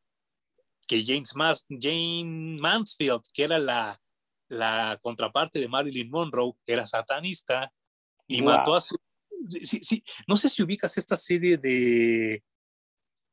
que 0.88 1.04
James 1.04 1.36
Mas 1.36 1.66
Jane 1.70 2.58
Mansfield, 2.60 3.22
que 3.34 3.44
era 3.44 3.60
la, 3.60 4.00
la 4.48 5.00
contraparte 5.02 5.60
de 5.60 5.68
Marilyn 5.68 6.10
Monroe, 6.10 6.54
era 6.66 6.88
satanista, 6.88 7.72
y 8.28 8.42
mató 8.42 8.76
a 8.76 8.82
su... 8.82 8.98
Sí, 9.30 9.80
sí, 9.84 10.04
no 10.28 10.38
sé 10.38 10.50
si 10.50 10.64
ubicas 10.64 10.98
esta 10.98 11.16
serie 11.16 11.58
de 11.58 12.44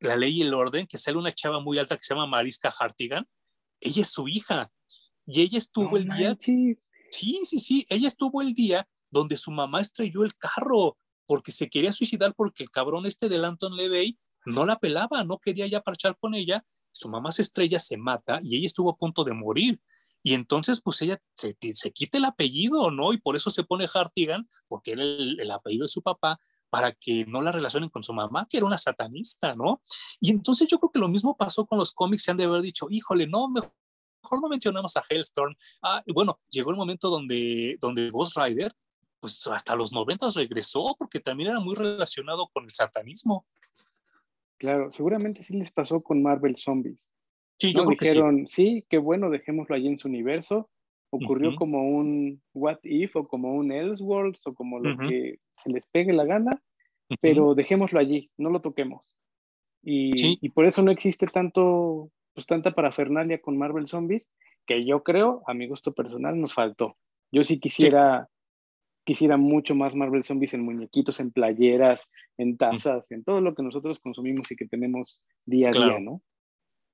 La 0.00 0.16
Ley 0.16 0.38
y 0.38 0.42
el 0.42 0.52
Orden, 0.52 0.86
que 0.86 0.98
sale 0.98 1.16
una 1.16 1.32
chava 1.32 1.60
muy 1.60 1.78
alta 1.78 1.96
que 1.96 2.02
se 2.02 2.14
llama 2.14 2.26
Mariska 2.26 2.74
Hartigan. 2.76 3.26
Ella 3.80 4.02
es 4.02 4.08
su 4.10 4.28
hija. 4.28 4.70
Y 5.26 5.42
ella 5.42 5.58
estuvo 5.58 5.96
el 5.96 6.08
día... 6.08 6.36
Sí, 6.40 7.40
sí, 7.44 7.58
sí, 7.58 7.86
ella 7.88 8.08
estuvo 8.08 8.40
el 8.42 8.54
día 8.54 8.88
donde 9.10 9.36
su 9.36 9.50
mamá 9.50 9.80
estrelló 9.80 10.24
el 10.24 10.34
carro 10.36 10.96
porque 11.26 11.52
se 11.52 11.68
quería 11.68 11.92
suicidar 11.92 12.34
porque 12.34 12.64
el 12.64 12.70
cabrón 12.70 13.06
este 13.06 13.28
de 13.28 13.38
Lanton 13.38 13.76
Levey 13.76 14.18
no 14.46 14.66
la 14.66 14.78
pelaba, 14.78 15.22
no 15.22 15.38
quería 15.38 15.66
ya 15.66 15.82
parchar 15.82 16.16
con 16.18 16.34
ella. 16.34 16.64
Su 16.92 17.08
mamá 17.08 17.32
se 17.32 17.42
estrella, 17.42 17.80
se 17.80 17.96
mata 17.96 18.40
y 18.42 18.56
ella 18.56 18.66
estuvo 18.66 18.90
a 18.90 18.96
punto 18.96 19.24
de 19.24 19.32
morir. 19.32 19.80
Y 20.22 20.34
entonces, 20.34 20.80
pues 20.80 21.02
ella 21.02 21.20
se, 21.34 21.56
se 21.74 21.92
quita 21.92 22.18
el 22.18 22.24
apellido, 22.24 22.90
¿no? 22.90 23.12
Y 23.12 23.18
por 23.18 23.34
eso 23.34 23.50
se 23.50 23.64
pone 23.64 23.88
Hartigan, 23.92 24.48
porque 24.68 24.92
era 24.92 25.02
el, 25.02 25.50
apellido 25.50 25.84
de 25.84 25.88
su 25.88 26.02
papá, 26.02 26.38
para 26.70 26.92
que 26.92 27.26
no 27.26 27.42
la 27.42 27.50
relacionen 27.50 27.90
con 27.90 28.04
su 28.04 28.14
mamá, 28.14 28.46
que 28.48 28.58
era 28.58 28.66
una 28.66 28.78
satanista, 28.78 29.54
¿no? 29.56 29.82
Y 30.20 30.30
entonces 30.30 30.68
yo 30.68 30.78
creo 30.78 30.92
que 30.92 31.00
lo 31.00 31.08
mismo 31.08 31.36
pasó 31.36 31.66
con 31.66 31.78
los 31.78 31.92
cómics, 31.92 32.22
se 32.22 32.30
han 32.30 32.36
de 32.36 32.44
haber 32.44 32.62
dicho, 32.62 32.86
híjole, 32.88 33.26
no, 33.26 33.48
mejor, 33.48 33.72
no 34.40 34.48
mencionamos 34.48 34.96
a 34.96 35.04
Hellstorm. 35.08 35.56
Ah, 35.82 36.02
bueno, 36.14 36.38
llegó 36.50 36.70
el 36.70 36.76
momento 36.76 37.10
donde, 37.10 37.76
donde 37.80 38.10
Ghost 38.10 38.36
Rider 38.36 38.72
pues 39.22 39.46
hasta 39.46 39.76
los 39.76 39.92
noventas 39.92 40.34
regresó 40.34 40.96
porque 40.98 41.20
también 41.20 41.50
era 41.50 41.60
muy 41.60 41.76
relacionado 41.76 42.48
con 42.52 42.64
el 42.64 42.72
satanismo. 42.72 43.46
Claro, 44.62 44.92
seguramente 44.92 45.42
sí 45.42 45.54
les 45.54 45.72
pasó 45.72 46.04
con 46.04 46.22
Marvel 46.22 46.54
Zombies. 46.54 47.10
Sí, 47.58 47.74
yo 47.74 47.84
dijeron, 47.84 48.46
sí. 48.46 48.84
qué 48.88 48.96
bueno, 48.96 49.28
dejémoslo 49.28 49.74
allí 49.74 49.88
en 49.88 49.98
su 49.98 50.06
universo. 50.06 50.70
Ocurrió 51.10 51.56
como 51.56 51.82
un 51.82 52.40
What 52.54 52.78
If 52.84 53.16
o 53.16 53.26
como 53.26 53.56
un 53.56 53.72
Elseworlds 53.72 54.46
o 54.46 54.54
como 54.54 54.78
lo 54.78 54.96
que 54.96 55.40
se 55.56 55.68
les 55.68 55.84
pegue 55.88 56.12
la 56.12 56.24
gana, 56.24 56.62
pero 57.20 57.56
dejémoslo 57.56 57.98
allí, 57.98 58.30
no 58.38 58.50
lo 58.50 58.60
toquemos. 58.60 59.16
Y, 59.82 60.12
y, 60.40 60.48
por 60.50 60.64
eso 60.64 60.80
no 60.82 60.92
existe 60.92 61.26
tanto, 61.26 62.12
pues 62.32 62.46
tanta 62.46 62.70
parafernalia 62.70 63.40
con 63.40 63.58
Marvel 63.58 63.88
Zombies, 63.88 64.30
que 64.64 64.84
yo 64.84 65.02
creo, 65.02 65.42
a 65.48 65.54
mi 65.54 65.66
gusto 65.66 65.92
personal, 65.92 66.40
nos 66.40 66.54
faltó. 66.54 66.96
Yo 67.32 67.42
sí 67.42 67.58
quisiera 67.58 68.28
quisiera 69.04 69.36
mucho 69.36 69.74
más 69.74 69.94
Marvel 69.94 70.24
Zombies 70.24 70.54
en 70.54 70.64
muñequitos, 70.64 71.20
en 71.20 71.32
playeras, 71.32 72.08
en 72.38 72.56
tazas, 72.56 73.10
en 73.10 73.24
todo 73.24 73.40
lo 73.40 73.54
que 73.54 73.62
nosotros 73.62 74.00
consumimos 74.00 74.50
y 74.50 74.56
que 74.56 74.66
tenemos 74.66 75.20
día 75.44 75.68
a 75.68 75.72
día, 75.72 76.00
¿no? 76.00 76.22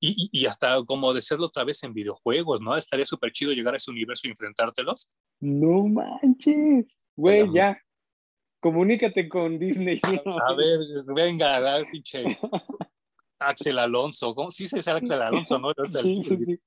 Y, 0.01 0.29
y, 0.31 0.47
hasta 0.47 0.81
como 0.85 1.13
decirlo 1.13 1.47
otra 1.47 1.65
vez 1.65 1.83
en 1.83 1.93
videojuegos, 1.93 2.61
¿no? 2.61 2.77
Estaría 2.77 3.05
súper 3.05 3.33
chido 3.33 3.53
llegar 3.53 3.75
a 3.75 3.79
ese 3.79 3.91
universo 3.91 4.29
y 4.29 4.31
enfrentártelos. 4.31 5.11
No 5.41 5.89
manches, 5.89 6.87
güey, 7.17 7.53
ya. 7.53 7.77
Comunícate 8.61 9.29
con 9.29 9.59
Disney. 9.59 10.01
A, 10.49 10.55
ver, 10.55 10.79
venga, 11.15 11.83
pinche. 11.91 12.25
Axel 13.41 13.79
Alonso, 13.79 14.35
¿cómo 14.35 14.51
sí 14.51 14.69
se 14.69 14.77
dice 14.77 14.91
Axel 14.91 15.23
Alonso, 15.23 15.59
no? 15.59 15.73
Sí, 16.01 16.23
sí, 16.23 16.37
sí. 16.45 16.61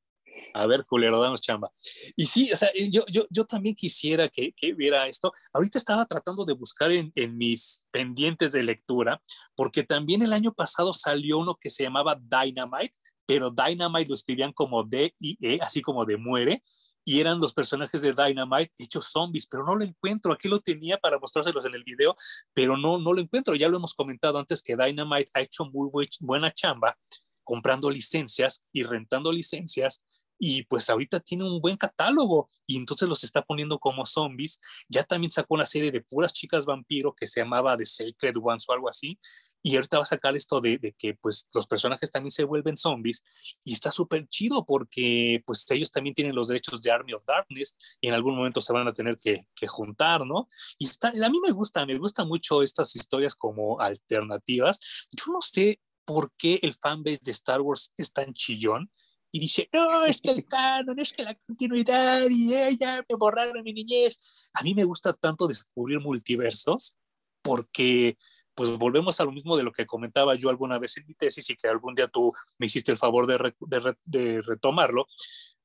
A 0.54 0.66
ver, 0.66 0.86
culero, 0.86 1.22
danos 1.22 1.42
chamba. 1.42 1.72
Y 2.16 2.26
sí, 2.26 2.52
o 2.52 2.56
sea, 2.56 2.70
yo, 2.90 3.04
yo, 3.12 3.26
yo 3.30 3.46
también 3.46 3.76
quisiera 3.76 4.30
que, 4.30 4.54
que 4.54 4.74
viera 4.74 5.08
esto. 5.08 5.32
Ahorita 5.54 5.78
estaba 5.78 6.06
tratando 6.06 6.46
de 6.46 6.54
buscar 6.54 6.92
en, 6.92 7.12
en, 7.16 7.38
mis 7.38 7.86
pendientes 7.92 8.52
de 8.52 8.64
lectura, 8.64 9.22
porque 9.56 9.84
también 9.84 10.22
el 10.22 10.34
año 10.34 10.54
pasado 10.54 10.94
salió 10.94 11.40
uno 11.40 11.56
que 11.60 11.70
se 11.70 11.84
llamaba 11.84 12.20
Dynamite, 12.20 12.96
pero 13.26 13.52
Dynamite 13.52 14.10
lo 14.10 14.14
escribían 14.14 14.52
como 14.52 14.84
D-I-E, 14.84 15.60
así 15.62 15.82
como 15.82 16.06
de 16.06 16.18
muere, 16.18 16.64
y 17.04 17.20
eran 17.20 17.40
los 17.40 17.54
personajes 17.54 18.02
de 18.02 18.14
Dynamite 18.14 18.72
hechos 18.78 19.08
zombies, 19.08 19.48
pero 19.48 19.66
no 19.66 19.76
lo 19.76 19.84
encuentro. 19.84 20.34
Aquí 20.34 20.48
lo 20.48 20.60
tenía 20.60 20.98
para 20.98 21.18
mostrárselos 21.18 21.66
en 21.66 21.74
el 21.74 21.84
video, 21.84 22.16
pero 22.54 22.78
no, 22.78 23.00
no 23.00 23.14
lo 23.14 23.22
encuentro. 23.22 23.56
Ya 23.56 23.70
lo 23.70 23.78
hemos 23.78 23.94
comentado 23.94 24.38
antes 24.38 24.62
que 24.62 24.76
Dynamite 24.76 25.30
ha 25.34 25.42
hecho 25.42 25.66
muy 25.66 25.90
buena 26.20 26.52
chamba 26.54 26.96
comprando 27.44 27.90
licencias 27.90 28.64
y 28.72 28.84
rentando 28.84 29.32
licencias 29.32 30.04
y 30.44 30.64
pues 30.64 30.90
ahorita 30.90 31.20
tiene 31.20 31.44
un 31.44 31.62
buen 31.62 31.78
catálogo 31.78 32.50
y 32.66 32.76
entonces 32.76 33.08
los 33.08 33.24
está 33.24 33.44
poniendo 33.44 33.78
como 33.78 34.08
zombies. 34.08 34.60
Ya 34.90 35.04
también 35.04 35.30
sacó 35.30 35.54
una 35.54 35.68
serie 35.68 35.92
de 35.92 36.02
puras 36.02 36.34
chicas 36.34 36.66
vampiro 36.66 37.14
que 37.14 37.28
se 37.28 37.42
llamaba 37.42 37.78
The 37.78 37.86
Sacred 37.86 38.34
Ones 38.42 38.68
o 38.68 38.74
algo 38.74 38.90
así. 38.90 39.20
Y 39.62 39.76
ahorita 39.76 39.98
va 39.98 40.02
a 40.02 40.08
sacar 40.08 40.36
esto 40.36 40.60
de, 40.60 40.80
de 40.80 40.94
que 40.94 41.14
pues 41.14 41.48
los 41.54 41.68
personajes 41.68 42.10
también 42.10 42.32
se 42.32 42.44
vuelven 42.44 42.76
zombies 42.76 43.24
y 43.64 43.74
está 43.74 43.92
súper 43.92 44.28
chido 44.30 44.66
porque 44.66 45.44
pues 45.46 45.70
ellos 45.70 45.92
también 45.92 46.16
tienen 46.16 46.34
los 46.34 46.48
derechos 46.48 46.82
de 46.82 46.90
Army 46.90 47.14
of 47.14 47.24
Darkness 47.24 47.78
y 48.02 48.08
en 48.08 48.16
algún 48.16 48.36
momento 48.36 48.62
se 48.62 48.74
van 48.74 48.88
a 48.88 48.94
tener 48.94 49.18
que, 49.24 49.46
que 49.54 49.68
juntar, 49.68 50.26
¿no? 50.26 50.50
Y 50.80 50.86
está, 50.86 51.10
a 51.10 51.30
mí 51.30 51.40
me 51.40 51.52
gusta, 51.52 51.86
me 51.86 52.00
gusta 52.00 52.26
mucho 52.26 52.64
estas 52.64 52.96
historias 52.96 53.36
como 53.36 53.80
alternativas. 53.80 54.80
Yo 55.12 55.32
no 55.32 55.42
sé 55.42 55.80
por 56.04 56.34
qué 56.36 56.58
el 56.64 56.74
fanbase 56.74 57.20
de 57.22 57.32
Star 57.32 57.62
Wars 57.62 57.94
es 57.96 58.12
tan 58.12 58.34
chillón 58.34 58.90
y 59.32 59.40
dice, 59.40 59.70
no, 59.74 60.06
es 60.06 60.22
que 60.22 60.32
el 60.32 60.46
canon, 60.48 61.00
es 61.00 61.14
que 61.14 61.24
la 61.24 61.36
continuidad 61.36 62.22
y 62.30 62.54
ella 62.54 63.06
me 63.08 63.16
borraron 63.16 63.64
mi 63.64 63.74
niñez. 63.74 64.20
A 64.54 64.64
mí 64.64 64.74
me 64.74 64.84
gusta 64.84 65.14
tanto 65.14 65.48
descubrir 65.48 66.00
multiversos 66.00 66.98
porque 67.42 68.18
pues 68.54 68.70
volvemos 68.78 69.20
a 69.20 69.26
lo 69.26 69.32
mismo 69.32 69.56
de 69.56 69.64
lo 69.64 69.72
que 69.72 69.86
comentaba 69.86 70.36
yo 70.36 70.50
alguna 70.50 70.78
vez 70.78 70.98
en 70.98 71.08
mi 71.08 71.14
tesis 71.14 71.50
y 71.50 71.56
que 71.56 71.70
algún 71.70 71.96
día 71.96 72.08
tú 72.08 72.34
me 72.58 72.66
hiciste 72.66 72.92
el 72.92 72.98
favor 72.98 73.26
de, 73.26 73.54
de, 73.62 73.98
de 74.04 74.42
retomarlo, 74.42 75.08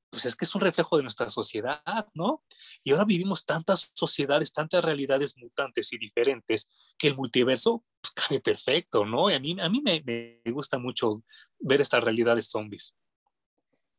pues 0.09 0.25
es 0.25 0.37
que 0.37 0.45
es 0.45 0.55
un 0.55 0.61
reflejo 0.61 0.97
de 0.97 1.03
nuestra 1.03 1.29
sociedad, 1.29 2.07
¿no? 2.15 2.45
Y 2.85 2.93
ahora 2.93 3.05
vivimos 3.05 3.45
tantas 3.45 3.93
sociedades, 3.95 4.53
tantas 4.53 4.85
realidades 4.85 5.37
mutantes 5.37 5.93
y 5.93 5.99
diferentes 5.99 6.71
que 6.97 7.09
el 7.09 7.17
multiverso 7.17 7.85
pues, 8.01 8.13
cabe 8.15 8.41
perfecto, 8.41 9.05
¿no? 9.05 9.29
Y 9.31 9.35
a 9.35 9.41
mí, 9.41 9.57
a 9.61 9.69
mí 9.69 9.83
me, 9.85 10.03
me 10.07 10.53
gusta 10.53 10.79
mucho 10.79 11.23
ver 11.59 11.81
estas 11.81 12.03
realidades 12.05 12.49
zombies. 12.49 12.95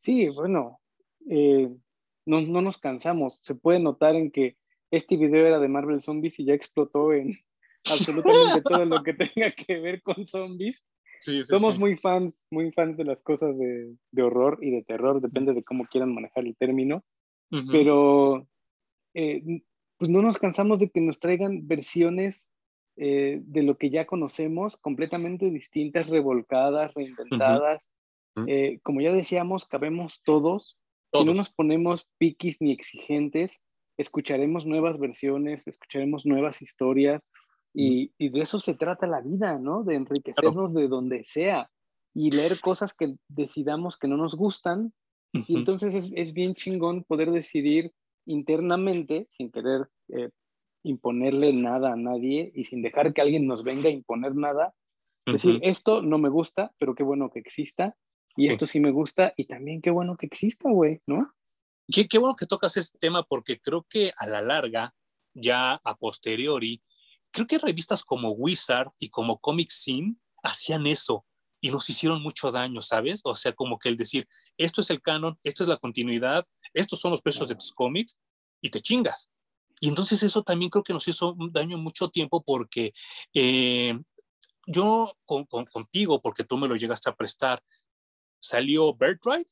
Sí, 0.02 0.30
bueno, 0.30 0.80
eh, 1.30 1.70
no, 2.26 2.42
no, 2.42 2.62
nos 2.62 2.78
cansamos. 2.78 3.40
Se 3.44 3.56
puede 3.56 3.80
notar 3.80 4.16
en 4.16 4.32
que 4.32 4.58
este 4.92 5.18
video 5.18 5.46
era 5.46 5.60
de 5.60 5.68
Marvel 5.68 6.02
Zombies 6.02 6.40
y 6.40 6.46
ya 6.46 6.54
explotó 6.54 7.14
en 7.14 7.38
absolutamente 7.92 8.62
todo 8.62 8.86
lo 8.86 9.04
que 9.04 9.14
tenga 9.14 9.52
que 9.52 9.80
ver 9.80 10.02
con 10.02 10.28
zombies. 10.28 10.84
Somos 11.20 11.80
muy 11.80 11.96
fans, 11.96 12.34
muy 12.52 12.72
fans 12.72 12.96
de 12.96 13.04
las 13.04 13.22
cosas 13.22 13.58
de, 13.58 13.96
de, 14.12 14.22
horror 14.22 14.60
y 14.62 14.70
de 14.70 14.84
terror, 14.84 15.20
depende 15.20 15.54
de 15.54 15.64
cómo 15.64 15.86
quieran 15.88 16.14
manejar 16.14 16.46
el 16.46 16.56
término. 16.56 17.04
Pero 17.50 18.48
eh, 19.14 19.42
pues 19.98 20.12
no 20.12 20.22
nos 20.22 20.38
cansamos 20.38 20.80
de 20.80 20.90
que 20.90 21.02
nos 21.02 21.20
traigan 21.20 21.68
versiones 21.68 22.48
eh, 22.98 23.42
de 23.44 23.64
lo 23.64 23.78
que 23.78 23.90
ya 23.90 24.06
conocemos, 24.06 24.78
completamente 24.78 25.50
distintas, 25.50 26.08
revolcadas, 26.08 26.94
reinventadas. 26.94 27.92
Eh, 28.46 28.80
como 28.84 29.02
ya 29.02 29.12
decíamos, 29.12 29.66
cabemos 29.66 30.22
todos. 30.24 30.78
Si 31.14 31.24
no 31.24 31.34
nos 31.34 31.50
ponemos 31.50 32.08
piquis 32.20 32.62
ni 32.62 32.72
exigentes, 32.72 33.62
escucharemos 33.98 34.66
nuevas 34.66 35.00
versiones, 35.00 35.68
escucharemos 35.68 36.26
nuevas 36.26 36.62
historias 36.62 37.32
y, 37.74 38.12
de 38.20 38.42
eso 38.42 38.60
se 38.60 38.76
trata 38.76 39.08
la 39.08 39.22
vida, 39.22 39.58
¿no? 39.58 39.84
De 39.84 39.96
enriquecernos 39.96 40.74
de 40.74 40.88
donde 40.88 41.24
sea 41.24 41.70
y 42.14 42.32
leer 42.32 42.60
cosas 42.60 42.94
que 42.94 43.16
decidamos 43.28 43.98
que 43.98 44.08
no 44.08 44.18
nos 44.18 44.36
gustan. 44.36 44.94
Y 45.34 45.56
entonces 45.56 46.12
es, 46.14 46.34
bien 46.34 46.56
chingón 46.56 47.04
poder 47.04 47.32
decidir 47.32 47.92
internamente, 48.26 49.28
sin 49.30 49.52
querer 49.52 49.88
eh, 50.10 50.30
imponerle 50.84 51.54
nada 51.54 51.94
a 51.94 51.96
nadie 51.96 52.52
y 52.56 52.66
sin 52.66 52.82
dejar 52.82 53.14
que 53.14 53.22
alguien 53.22 53.46
nos 53.46 53.64
venga 53.64 53.90
a 53.90 53.94
imponer 53.94 54.36
nada, 54.36 54.74
decir, 55.26 55.60
esto 55.62 56.02
no 56.02 56.18
me 56.18 56.30
gusta, 56.30 56.72
pero 56.80 56.96
qué 56.96 57.04
bueno 57.04 57.30
que 57.30 57.40
exista 57.40 57.96
y 58.38 58.48
esto 58.48 58.66
sí 58.66 58.80
me 58.80 58.92
gusta 58.92 59.34
y 59.36 59.46
también 59.46 59.82
qué 59.82 59.90
bueno 59.90 60.16
que 60.16 60.28
exista, 60.28 60.70
güey, 60.70 61.02
¿no? 61.08 61.34
Qué, 61.88 62.08
qué 62.08 62.18
bueno 62.18 62.36
que 62.36 62.46
tocas 62.46 62.78
este 62.78 62.98
tema 63.00 63.24
porque 63.24 63.60
creo 63.60 63.86
que 63.90 64.12
a 64.18 64.28
la 64.28 64.42
larga, 64.42 64.94
ya 65.34 65.74
a 65.84 65.96
posteriori, 65.96 66.82
creo 67.32 67.48
que 67.48 67.58
revistas 67.58 68.04
como 68.04 68.32
Wizard 68.32 68.90
y 69.00 69.10
como 69.10 69.38
Comic 69.40 69.72
Sim 69.72 70.18
hacían 70.44 70.88
eso. 70.88 71.26
y 71.60 71.72
nos 71.72 71.90
hicieron 71.90 72.22
mucho 72.22 72.52
daño, 72.52 72.84
¿sabes? 72.84 73.22
O 73.24 73.36
sea, 73.36 73.52
como 73.52 73.80
que 73.80 73.90
el 73.90 73.98
decir, 73.98 74.28
esto 74.58 74.82
es 74.82 74.92
el 74.92 75.02
canon, 75.02 75.40
esta 75.42 75.64
es 75.64 75.68
la 75.68 75.78
continuidad, 75.78 76.46
estos 76.72 77.00
son 77.00 77.10
los 77.10 77.24
precios 77.24 77.50
de 77.50 77.56
tus 77.56 77.74
cómics 77.74 78.20
y 78.62 78.70
te 78.70 78.80
chingas. 78.80 79.32
Y 79.80 79.90
entonces 79.90 80.22
eso 80.22 80.44
también 80.44 80.70
creo 80.70 80.84
que 80.84 80.94
nos 80.94 81.08
hizo 81.08 81.36
daño 81.52 81.80
mucho 81.80 82.10
tiempo 82.10 82.44
porque 82.44 82.94
eh, 83.34 84.00
yo 84.68 85.12
con, 85.26 85.46
contigo, 85.46 86.22
porque 86.22 86.44
tú 86.44 86.58
me 86.58 86.68
lo 86.68 86.76
llegaste 86.76 87.10
a 87.10 87.16
prestar, 87.16 87.60
salió 88.40 88.94
Birthright, 88.94 89.48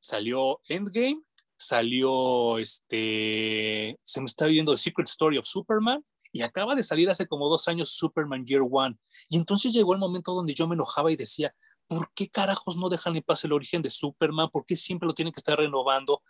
salió 0.00 0.60
Endgame, 0.68 1.22
salió 1.56 2.58
este, 2.58 3.98
se 4.02 4.20
me 4.20 4.26
está 4.26 4.46
viendo 4.46 4.72
The 4.72 4.78
Secret 4.78 5.08
Story 5.08 5.38
of 5.38 5.46
Superman 5.46 6.04
y 6.32 6.42
acaba 6.42 6.74
de 6.74 6.82
salir 6.82 7.08
hace 7.08 7.26
como 7.28 7.48
dos 7.48 7.68
años 7.68 7.92
Superman 7.92 8.44
Year 8.44 8.62
One. 8.68 8.98
Y 9.28 9.36
entonces 9.36 9.72
llegó 9.72 9.94
el 9.94 10.00
momento 10.00 10.34
donde 10.34 10.52
yo 10.52 10.66
me 10.66 10.74
enojaba 10.74 11.12
y 11.12 11.16
decía, 11.16 11.54
¿por 11.86 12.12
qué 12.12 12.28
carajos 12.28 12.76
no 12.76 12.88
dejan 12.88 13.16
en 13.16 13.22
paz 13.22 13.44
el 13.44 13.52
origen 13.52 13.82
de 13.82 13.90
Superman? 13.90 14.50
¿Por 14.50 14.66
qué 14.66 14.76
siempre 14.76 15.06
lo 15.06 15.14
tienen 15.14 15.32
que 15.32 15.38
estar 15.38 15.56
renovando? 15.56 16.22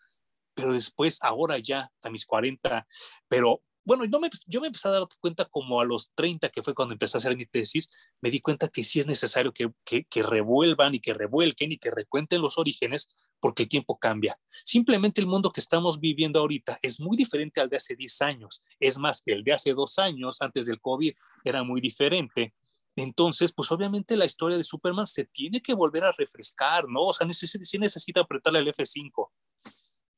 Pero 0.53 0.73
después, 0.73 1.19
ahora 1.23 1.59
ya, 1.59 1.91
a 2.03 2.11
mis 2.11 2.27
40, 2.27 2.87
pero 3.29 3.63
bueno, 3.85 4.05
yo 4.05 4.21
me, 4.21 4.31
yo 4.47 4.61
me 4.61 4.69
empecé 4.69 4.89
a 4.89 4.93
dar 4.93 5.07
cuenta 5.21 5.45
como 5.47 5.81
a 5.81 5.85
los 5.85 6.13
30, 6.15 6.49
que 6.49 6.63
fue 6.63 6.75
cuando 6.75 6.93
empecé 6.93 7.17
a 7.17 7.19
hacer 7.19 7.37
mi 7.37 7.47
tesis, 7.47 7.91
me 8.25 8.31
di 8.31 8.41
cuenta 8.41 8.69
que 8.69 8.85
sí 8.85 9.01
es 9.01 9.07
necesario 9.07 9.53
que, 9.53 9.71
que, 9.85 10.05
que 10.05 10.23
revuelvan 10.23 10.95
y 10.95 10.99
que 10.99 11.13
revuelquen 11.13 11.73
y 11.73 11.77
que 11.77 11.91
recuenten 11.91 12.41
los 12.41 12.57
orígenes 12.57 13.11
porque 13.39 13.65
el 13.65 13.69
tiempo 13.69 13.99
cambia. 13.99 14.41
Simplemente 14.65 15.21
el 15.21 15.27
mundo 15.27 15.51
que 15.51 15.61
estamos 15.61 16.01
viviendo 16.01 16.41
ahorita 16.41 16.79
es 16.81 17.01
muy 17.01 17.19
diferente 17.19 17.61
al 17.61 17.69
de 17.69 17.77
hace 17.77 17.97
10 17.97 18.23
años. 18.23 18.65
Es 18.81 18.99
más, 18.99 19.23
el 19.27 19.45
de 19.45 19.53
hace 19.53 19.75
dos 19.75 19.99
años, 19.99 20.41
antes 20.41 20.65
del 20.65 20.81
COVID, 20.81 21.13
era 21.45 21.65
muy 21.65 21.83
diferente. 21.83 22.55
Entonces, 22.97 23.53
pues 23.53 23.71
obviamente 23.71 24.17
la 24.17 24.25
historia 24.25 24.57
de 24.57 24.65
Superman 24.65 25.07
se 25.07 25.27
tiene 25.27 25.61
que 25.61 25.75
volver 25.75 26.05
a 26.05 26.13
refrescar, 26.13 26.89
¿no? 26.89 27.03
O 27.03 27.13
sea, 27.13 27.27
necesita, 27.27 27.63
sí 27.63 27.79
necesita 27.79 28.23
apretarle 28.23 28.61
el 28.61 28.69
F5. 28.69 29.29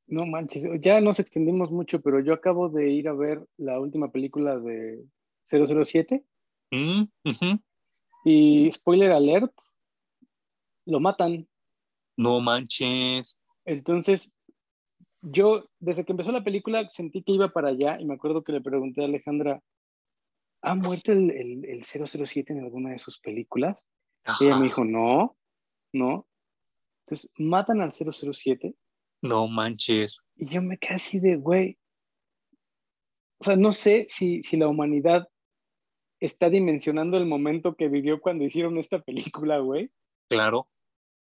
No 0.07 0.27
manches, 0.27 0.63
ya 0.81 1.01
nos 1.01 1.19
extendimos 1.19 1.73
mucho, 1.73 2.01
pero 2.03 2.21
yo 2.21 2.35
acabo 2.35 2.69
de 2.69 2.89
ir 2.89 3.09
a 3.09 3.15
ver 3.15 3.45
la 3.57 3.81
última 3.81 4.13
película 4.13 4.57
de 4.61 5.05
007. 5.51 6.25
Mm, 6.71 7.03
y 8.27 8.73
spoiler 8.73 9.13
alert, 9.13 9.53
lo 10.85 10.99
matan. 10.99 11.47
No 12.17 12.41
manches. 12.41 13.41
Entonces, 13.65 14.33
yo 15.23 15.71
desde 15.79 16.05
que 16.05 16.11
empezó 16.11 16.33
la 16.33 16.43
película 16.43 16.89
sentí 16.89 17.23
que 17.23 17.33
iba 17.33 17.53
para 17.53 17.69
allá 17.69 18.01
y 18.01 18.05
me 18.05 18.15
acuerdo 18.15 18.43
que 18.43 18.51
le 18.51 18.61
pregunté 18.61 19.03
a 19.03 19.05
Alejandra, 19.05 19.63
¿ha 20.63 20.75
muerto 20.75 21.13
el, 21.13 21.31
el, 21.65 21.85
007 21.85 22.53
en 22.53 22.65
alguna 22.65 22.91
de 22.91 22.99
sus 22.99 23.21
películas? 23.21 23.79
Y 24.41 24.47
ella 24.47 24.57
me 24.57 24.65
dijo, 24.65 24.85
no, 24.85 25.37
no. 25.93 26.27
Entonces, 27.05 27.31
matan 27.39 27.81
al 27.81 27.93
007. 27.93 28.75
No 29.23 29.47
manches. 29.47 30.19
Y 30.35 30.47
yo 30.47 30.63
me 30.63 30.79
quedé 30.79 30.95
así 30.95 31.21
de, 31.21 31.37
güey. 31.37 31.79
O 33.39 33.45
sea, 33.45 33.55
no 33.55 33.71
sé 33.71 34.07
si, 34.09 34.43
si 34.43 34.57
la 34.57 34.67
humanidad 34.67 35.29
está 36.21 36.51
dimensionando 36.51 37.17
el 37.17 37.27
momento 37.27 37.75
que 37.75 37.89
vivió 37.89 38.21
cuando 38.21 38.45
hicieron 38.45 38.79
esta 38.79 39.01
película, 39.01 39.59
güey. 39.59 39.91
Claro 40.29 40.69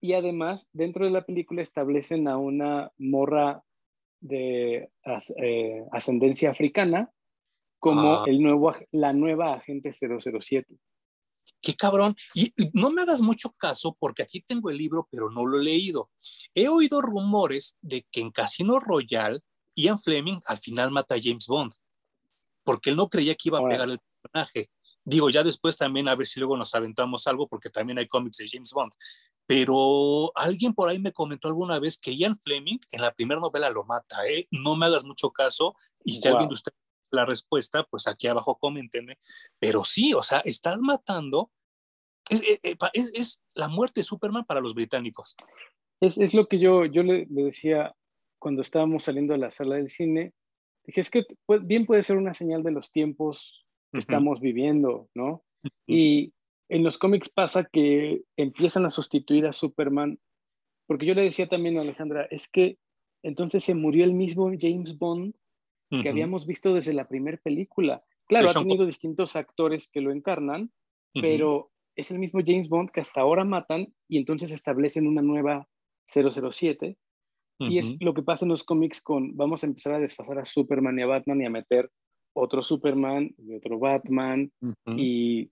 y 0.04 0.12
además 0.12 0.68
dentro 0.74 1.06
de 1.06 1.10
la 1.10 1.24
película 1.24 1.62
establecen 1.62 2.28
a 2.28 2.36
una 2.36 2.92
morra 2.98 3.64
de 4.20 4.90
eh, 5.38 5.84
ascendencia 5.92 6.50
africana 6.50 7.10
como 7.78 8.26
el 8.26 8.42
nuevo, 8.42 8.74
la 8.92 9.14
nueva 9.14 9.54
agente 9.54 9.94
007. 9.94 10.76
Qué 11.62 11.74
cabrón. 11.74 12.14
Y, 12.34 12.52
no 12.74 12.90
me 12.90 13.00
hagas 13.00 13.22
mucho 13.22 13.50
caso 13.56 13.96
porque 13.98 14.22
aquí 14.22 14.42
tengo 14.42 14.68
el 14.68 14.76
libro, 14.76 15.08
pero 15.10 15.30
no 15.30 15.46
lo 15.46 15.58
he 15.58 15.64
leído. 15.64 16.10
He 16.54 16.68
oído 16.68 17.00
rumores 17.00 17.78
de 17.80 18.06
que 18.12 18.20
en 18.20 18.30
Casino 18.30 18.80
Royale, 18.80 19.40
Ian 19.74 19.98
Fleming 19.98 20.38
al 20.44 20.58
final 20.58 20.90
mata 20.90 21.14
a 21.14 21.20
James 21.22 21.46
Bond, 21.46 21.72
porque 22.62 22.90
él 22.90 22.96
no 22.96 23.08
creía 23.08 23.34
que 23.36 23.48
iba 23.48 23.58
a 23.58 23.66
pegar 23.66 23.88
el 23.88 23.98
personaje. 24.20 24.68
Digo, 25.04 25.28
ya 25.30 25.42
después 25.42 25.76
también 25.76 26.08
a 26.08 26.14
ver 26.14 26.26
si 26.26 26.40
luego 26.40 26.56
nos 26.56 26.74
aventamos 26.74 27.26
algo, 27.26 27.46
porque 27.46 27.70
también 27.70 27.98
hay 27.98 28.08
cómics 28.08 28.38
de 28.38 28.48
James 28.48 28.72
Bond. 28.72 28.92
Pero 29.46 30.32
alguien 30.34 30.72
por 30.72 30.88
ahí 30.88 30.98
me 30.98 31.12
comentó 31.12 31.48
alguna 31.48 31.78
vez 31.78 31.98
que 31.98 32.16
Ian 32.16 32.38
Fleming 32.38 32.78
en 32.92 33.02
la 33.02 33.12
primera 33.12 33.40
novela 33.40 33.68
lo 33.70 33.84
mata, 33.84 34.26
¿eh? 34.26 34.48
No 34.50 34.76
me 34.76 34.86
hagas 34.86 35.04
mucho 35.04 35.30
caso 35.30 35.76
y 36.02 36.14
si 36.14 36.26
alguien 36.28 36.48
de 36.48 36.54
ustedes 36.54 36.78
la 37.10 37.24
respuesta, 37.24 37.84
pues 37.84 38.06
aquí 38.06 38.26
abajo 38.26 38.58
coméntenme. 38.58 39.18
Pero 39.58 39.84
sí, 39.84 40.14
o 40.14 40.22
sea, 40.22 40.40
estás 40.40 40.78
matando. 40.80 41.50
Es, 42.28 42.42
eh, 42.42 42.60
eh, 42.62 42.76
es, 42.92 43.42
la 43.54 43.68
muerte 43.68 44.00
de 44.00 44.04
Superman 44.04 44.44
para 44.44 44.60
los 44.60 44.74
británicos. 44.74 45.36
Es, 46.00 46.18
es 46.18 46.34
lo 46.34 46.48
que 46.48 46.58
yo, 46.58 46.84
yo 46.86 47.02
le, 47.02 47.26
decía 47.28 47.94
cuando 48.38 48.62
estábamos 48.62 49.04
saliendo 49.04 49.32
de 49.32 49.38
la 49.38 49.52
sala 49.52 49.76
del 49.76 49.90
cine. 49.90 50.32
Dije, 50.84 51.00
es 51.00 51.10
que 51.10 51.24
bien 51.62 51.86
puede 51.86 52.02
ser 52.02 52.16
una 52.16 52.34
señal 52.34 52.62
de 52.62 52.72
los 52.72 52.90
tiempos 52.90 53.63
que 53.94 54.00
estamos 54.00 54.40
viviendo, 54.40 55.08
¿no? 55.14 55.44
Y 55.86 56.32
en 56.68 56.82
los 56.82 56.98
cómics 56.98 57.28
pasa 57.28 57.64
que 57.64 58.22
empiezan 58.36 58.84
a 58.84 58.90
sustituir 58.90 59.46
a 59.46 59.52
Superman, 59.52 60.18
porque 60.86 61.06
yo 61.06 61.14
le 61.14 61.22
decía 61.22 61.46
también 61.46 61.78
a 61.78 61.82
Alejandra, 61.82 62.26
es 62.30 62.48
que 62.48 62.76
entonces 63.22 63.62
se 63.62 63.74
murió 63.74 64.04
el 64.04 64.12
mismo 64.12 64.50
James 64.58 64.98
Bond 64.98 65.34
que 66.02 66.08
habíamos 66.08 66.44
visto 66.44 66.74
desde 66.74 66.92
la 66.92 67.06
primera 67.06 67.38
película. 67.38 68.02
Claro, 68.26 68.48
ha 68.48 68.52
tenido 68.54 68.84
distintos 68.84 69.36
actores 69.36 69.88
que 69.88 70.00
lo 70.00 70.10
encarnan, 70.10 70.72
pero 71.12 71.70
es 71.94 72.10
el 72.10 72.18
mismo 72.18 72.40
James 72.44 72.68
Bond 72.68 72.90
que 72.90 73.00
hasta 73.00 73.20
ahora 73.20 73.44
matan 73.44 73.94
y 74.08 74.18
entonces 74.18 74.50
establecen 74.50 75.06
una 75.06 75.22
nueva 75.22 75.68
007. 76.08 76.98
Y 77.60 77.78
es 77.78 77.94
lo 78.00 78.12
que 78.12 78.22
pasa 78.22 78.44
en 78.44 78.48
los 78.48 78.64
cómics 78.64 79.00
con, 79.00 79.36
vamos 79.36 79.62
a 79.62 79.66
empezar 79.66 79.94
a 79.94 80.00
desfasar 80.00 80.40
a 80.40 80.44
Superman 80.44 80.98
y 80.98 81.02
a 81.02 81.06
Batman 81.06 81.40
y 81.40 81.46
a 81.46 81.50
meter 81.50 81.88
otro 82.34 82.62
Superman 82.62 83.34
y 83.38 83.54
otro 83.54 83.78
Batman 83.78 84.52
y 84.86 85.50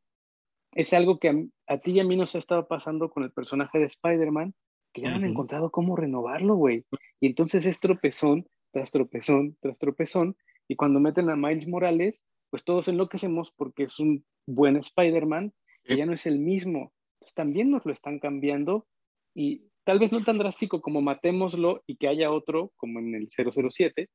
es 0.75 0.93
algo 0.93 1.19
que 1.19 1.49
a, 1.67 1.79
ti 1.79 1.93
y 1.93 2.01
a 2.01 2.05
mí 2.05 2.17
nos 2.17 2.35
ha 2.35 2.39
estado 2.39 2.67
pasando 2.67 3.11
con 3.11 3.23
el 3.23 3.31
personaje 3.31 3.79
de 3.79 3.87
Spider-Man, 3.87 4.55
que 4.93 5.03
ya 5.03 5.11
no 5.11 5.17
han 5.17 5.25
encontrado 5.25 5.71
cómo 5.71 5.97
renovarlo, 5.97 6.55
güey. 6.57 6.85
Y 7.21 7.27
entonces 7.27 7.67
es 7.67 7.81
tropezón 7.81 8.47
tras 8.73 8.91
tropezón 8.91 9.57
tras 9.61 9.79
tropezón. 9.79 10.37
Y 10.69 10.77
cuando 10.77 11.01
meten 11.01 11.29
a 11.29 11.37
Miles 11.37 11.69
Morales, 11.69 12.23
pues 12.51 12.65
todos 12.65 12.89
enloquecemos 12.89 13.53
porque 13.57 13.85
es 13.85 13.99
un 13.99 14.25
buen 14.47 14.77
Spider-Man 14.77 15.53
que 15.85 15.97
ya 15.97 16.07
no 16.07 16.13
es 16.13 16.27
el 16.27 16.39
mismo. 16.39 16.93
Entonces 17.15 17.35
también 17.35 17.71
nos 17.71 17.85
lo 17.85 17.93
están 17.93 18.19
cambiando 18.19 18.87
y 19.35 19.69
tal 19.85 19.99
vez 19.99 20.13
no 20.13 20.23
tan 20.25 20.39
drástico 20.39 20.81
como 20.81 21.01
matémoslo 21.01 21.83
y 21.87 21.97
que 21.97 22.09
haya 22.09 22.31
otro, 22.31 22.73
como 22.77 22.99
en 22.99 23.15
el 23.15 23.29
007, 23.29 24.09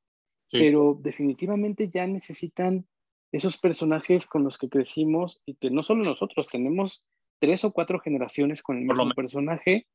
pero 0.51 0.97
definitivamente 1.01 1.89
ya 1.89 2.07
necesitan 2.07 2.87
esos 3.31 3.57
personajes 3.57 4.25
con 4.25 4.43
los 4.43 4.57
que 4.57 4.69
crecimos 4.69 5.41
y 5.45 5.55
que 5.55 5.69
no 5.69 5.83
solo 5.83 6.03
nosotros, 6.03 6.47
tenemos 6.47 7.03
tres 7.39 7.63
o 7.63 7.71
cuatro 7.71 7.99
generaciones 7.99 8.63
con 8.63 8.77
el 8.77 8.85
mismo 8.85 9.09
personaje, 9.11 9.87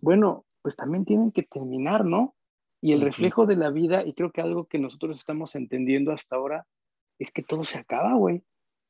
bueno, 0.00 0.44
pues 0.60 0.76
también 0.76 1.04
tienen 1.04 1.32
que 1.32 1.42
terminar, 1.42 2.04
¿no? 2.04 2.36
Y 2.80 2.92
el 2.92 3.00
reflejo 3.00 3.46
de 3.46 3.56
la 3.56 3.70
vida, 3.70 4.04
y 4.04 4.12
creo 4.12 4.32
que 4.32 4.40
algo 4.40 4.66
que 4.66 4.78
nosotros 4.78 5.18
estamos 5.18 5.54
entendiendo 5.54 6.12
hasta 6.12 6.36
ahora, 6.36 6.66
es 7.18 7.30
que 7.30 7.42
todo 7.42 7.64
se 7.64 7.78
acaba, 7.78 8.14
güey. 8.14 8.42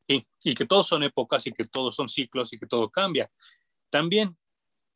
Sí, 0.08 0.26
y 0.44 0.54
que 0.54 0.66
todos 0.66 0.88
son 0.88 1.02
épocas 1.02 1.46
y 1.46 1.52
que 1.52 1.64
todos 1.64 1.94
son 1.94 2.08
ciclos 2.08 2.52
y 2.52 2.58
que 2.58 2.66
todo 2.66 2.90
cambia. 2.90 3.30
También, 3.90 4.36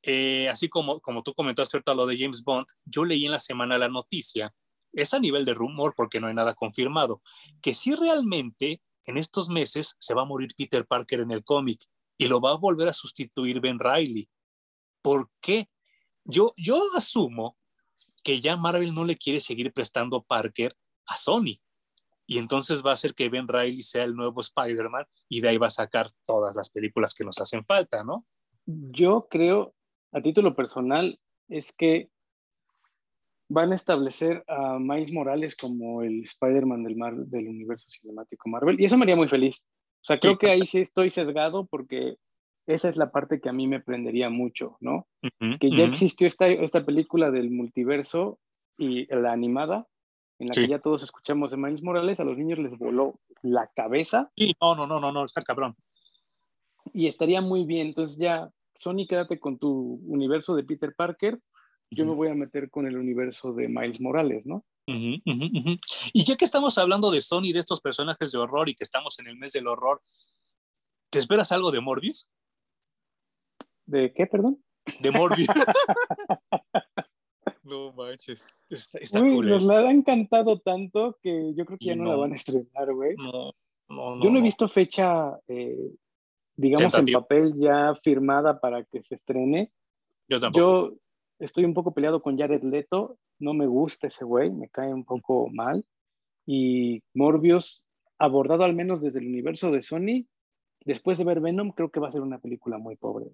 eh, 0.02 0.48
así 0.48 0.68
como, 0.68 1.00
como 1.00 1.22
tú 1.22 1.34
comentaste 1.34 1.76
ahorita 1.76 1.94
lo 1.94 2.06
de 2.06 2.18
James 2.18 2.42
Bond, 2.42 2.66
yo 2.84 3.04
leí 3.04 3.26
en 3.26 3.32
la 3.32 3.40
semana 3.40 3.78
la 3.78 3.88
noticia 3.88 4.54
es 4.96 5.14
a 5.14 5.20
nivel 5.20 5.44
de 5.44 5.54
rumor 5.54 5.94
porque 5.96 6.18
no 6.18 6.26
hay 6.26 6.34
nada 6.34 6.54
confirmado, 6.54 7.22
que 7.60 7.74
si 7.74 7.94
realmente 7.94 8.80
en 9.04 9.16
estos 9.16 9.48
meses 9.48 9.96
se 10.00 10.14
va 10.14 10.22
a 10.22 10.26
morir 10.26 10.50
Peter 10.56 10.84
Parker 10.86 11.20
en 11.20 11.30
el 11.30 11.44
cómic 11.44 11.84
y 12.18 12.26
lo 12.26 12.40
va 12.40 12.50
a 12.50 12.56
volver 12.56 12.88
a 12.88 12.92
sustituir 12.92 13.60
Ben 13.60 13.78
Riley. 13.78 14.28
¿Por 15.02 15.30
qué? 15.40 15.68
Yo, 16.24 16.52
yo 16.56 16.82
asumo 16.96 17.56
que 18.24 18.40
ya 18.40 18.56
Marvel 18.56 18.92
no 18.92 19.04
le 19.04 19.16
quiere 19.16 19.40
seguir 19.40 19.72
prestando 19.72 20.22
Parker 20.22 20.74
a 21.06 21.16
Sony. 21.16 21.60
Y 22.26 22.38
entonces 22.38 22.84
va 22.84 22.90
a 22.90 22.94
hacer 22.94 23.14
que 23.14 23.28
Ben 23.28 23.46
Riley 23.46 23.84
sea 23.84 24.02
el 24.02 24.16
nuevo 24.16 24.40
Spider-Man 24.40 25.04
y 25.28 25.40
de 25.40 25.50
ahí 25.50 25.58
va 25.58 25.68
a 25.68 25.70
sacar 25.70 26.08
todas 26.24 26.56
las 26.56 26.70
películas 26.70 27.14
que 27.14 27.24
nos 27.24 27.38
hacen 27.38 27.62
falta, 27.62 28.02
¿no? 28.02 28.24
Yo 28.64 29.28
creo, 29.30 29.74
a 30.10 30.20
título 30.20 30.56
personal, 30.56 31.20
es 31.48 31.72
que 31.72 32.10
van 33.48 33.72
a 33.72 33.74
establecer 33.74 34.44
a 34.48 34.78
Miles 34.78 35.12
Morales 35.12 35.56
como 35.56 36.02
el 36.02 36.24
Spider-Man 36.24 36.84
del, 36.84 36.96
del 37.30 37.48
universo 37.48 37.88
cinemático 37.88 38.48
Marvel. 38.48 38.80
Y 38.80 38.84
eso 38.84 38.96
me 38.96 39.04
haría 39.04 39.16
muy 39.16 39.28
feliz. 39.28 39.64
O 40.02 40.06
sea, 40.06 40.18
creo 40.18 40.38
que 40.38 40.50
ahí 40.50 40.66
sí 40.66 40.78
estoy 40.78 41.10
sesgado 41.10 41.66
porque 41.66 42.16
esa 42.66 42.88
es 42.88 42.96
la 42.96 43.10
parte 43.10 43.40
que 43.40 43.48
a 43.48 43.52
mí 43.52 43.66
me 43.66 43.80
prendería 43.80 44.28
mucho, 44.30 44.76
¿no? 44.80 45.06
que 45.60 45.70
ya 45.70 45.84
existió 45.84 46.26
esta, 46.26 46.48
esta 46.48 46.84
película 46.84 47.30
del 47.30 47.50
multiverso 47.50 48.38
y 48.76 49.06
la 49.14 49.32
animada, 49.32 49.86
en 50.38 50.48
la 50.48 50.54
que 50.54 50.66
ya 50.66 50.80
todos 50.80 51.02
escuchamos 51.02 51.50
de 51.50 51.56
Miles 51.56 51.82
Morales, 51.82 52.20
a 52.20 52.24
los 52.24 52.36
niños 52.36 52.58
les 52.58 52.76
voló 52.76 53.20
la 53.42 53.70
cabeza. 53.74 54.30
Sí, 54.36 54.54
no, 54.60 54.74
no, 54.74 54.86
no, 54.86 55.00
no, 55.00 55.12
no, 55.12 55.24
está 55.24 55.42
cabrón. 55.42 55.76
Y 56.92 57.06
estaría 57.06 57.40
muy 57.40 57.64
bien, 57.64 57.88
entonces 57.88 58.18
ya 58.18 58.50
Sony, 58.74 59.06
quédate 59.08 59.38
con 59.38 59.58
tu 59.58 60.00
universo 60.06 60.54
de 60.54 60.64
Peter 60.64 60.94
Parker, 60.94 61.40
yo 61.90 62.04
me 62.04 62.14
voy 62.14 62.28
a 62.28 62.34
meter 62.34 62.70
con 62.70 62.86
el 62.86 62.96
universo 62.96 63.52
de 63.52 63.68
Miles 63.68 64.00
Morales, 64.00 64.44
¿no? 64.46 64.64
Y 64.86 66.24
ya 66.24 66.36
que 66.36 66.44
estamos 66.44 66.78
hablando 66.78 67.10
de 67.10 67.20
Sony, 67.20 67.52
de 67.52 67.58
estos 67.58 67.80
personajes 67.80 68.30
de 68.30 68.38
horror 68.38 68.68
y 68.68 68.74
que 68.74 68.84
estamos 68.84 69.18
en 69.18 69.26
el 69.26 69.36
mes 69.36 69.52
del 69.52 69.66
horror, 69.66 70.00
¿te 71.10 71.18
esperas 71.18 71.50
algo 71.52 71.70
de 71.70 71.80
Morbius? 71.80 72.30
¿De 73.84 74.12
qué, 74.14 74.26
perdón? 74.26 74.62
De 75.00 75.10
Morbius. 75.10 75.48
no 77.64 77.92
manches. 77.92 78.46
Está, 78.68 79.20
Nos 79.20 79.64
la 79.64 79.78
ha 79.78 79.90
encantado 79.90 80.58
tanto 80.58 81.18
que 81.20 81.52
yo 81.54 81.64
creo 81.64 81.78
que 81.78 81.86
ya 81.86 81.96
no, 81.96 82.10
la 82.10 82.16
van 82.16 82.32
a 82.32 82.36
estrenar, 82.36 82.92
güey. 82.92 83.16
No, 83.16 83.54
no, 83.88 84.16
no. 84.16 84.22
Yo 84.22 84.30
no 84.30 84.38
he 84.38 84.42
visto 84.42 84.68
fecha, 84.68 85.36
eh, 85.48 85.92
digamos, 86.56 86.94
en 86.94 87.06
papel 87.06 87.54
ya 87.58 87.94
firmada 88.02 88.60
para 88.60 88.84
que 88.84 89.02
se 89.02 89.16
estrene. 89.16 89.72
Yo 90.28 90.40
tampoco. 90.40 90.90
Yo 90.90 90.96
estoy 91.38 91.64
un 91.64 91.74
poco 91.74 91.92
peleado 91.92 92.22
con 92.22 92.38
Jared 92.38 92.62
Leto 92.62 93.18
no 93.38 93.54
me 93.54 93.66
gusta 93.66 94.06
ese 94.06 94.24
güey, 94.24 94.50
me 94.50 94.68
cae 94.68 94.92
un 94.92 95.04
poco 95.04 95.48
mal. 95.50 95.84
Y 96.46 97.02
Morbius, 97.14 97.82
abordado 98.18 98.64
al 98.64 98.74
menos 98.74 99.02
desde 99.02 99.20
el 99.20 99.26
universo 99.26 99.70
de 99.70 99.82
Sony, 99.82 100.26
después 100.84 101.18
de 101.18 101.24
ver 101.24 101.40
Venom, 101.40 101.72
creo 101.72 101.90
que 101.90 102.00
va 102.00 102.08
a 102.08 102.12
ser 102.12 102.22
una 102.22 102.38
película 102.38 102.78
muy 102.78 102.96
pobre. 102.96 103.26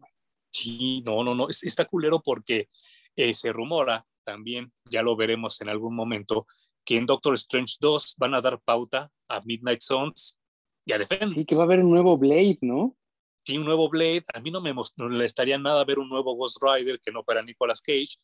Sí, 0.51 1.03
no, 1.07 1.23
no, 1.25 1.35
no, 1.35 1.49
está 1.49 1.85
culero 1.85 2.21
porque 2.21 2.69
eh, 3.17 3.35
se 3.35 3.53
rumora 3.53 4.05
también, 4.25 4.73
ya 4.91 5.03
lo 5.03 5.17
veremos 5.17 5.61
en 5.61 5.69
algún 5.69 5.95
momento, 5.95 6.47
que 6.85 6.97
en 6.97 7.07
Doctor 7.07 7.35
Strange 7.35 7.77
2 7.81 8.17
van 8.19 8.35
a 8.35 8.41
dar 8.41 8.61
pauta 8.61 9.11
a 9.29 9.41
Midnight 9.43 9.81
Suns 9.83 10.41
y 10.85 10.93
a 10.93 10.99
Defend. 10.99 11.35
Sí, 11.35 11.45
que 11.45 11.55
va 11.55 11.63
a 11.63 11.65
haber 11.65 11.81
un 11.81 11.91
nuevo 11.91 12.17
Blade, 12.17 12.59
¿no? 12.63 12.97
Sí, 13.45 13.59
un 13.59 13.65
nuevo 13.65 13.89
Blade. 13.89 14.25
A 14.35 14.41
mí 14.41 14.51
no 14.51 14.61
me 14.61 14.73
molestaría 14.73 15.59
nada 15.59 15.85
ver 15.85 15.99
un 15.99 16.09
nuevo 16.09 16.35
Ghost 16.35 16.59
Rider 16.63 17.01
que 17.01 17.11
no 17.11 17.25
fuera 17.25 17.43
Nicolas 17.43 17.81
Cage. 17.81 18.17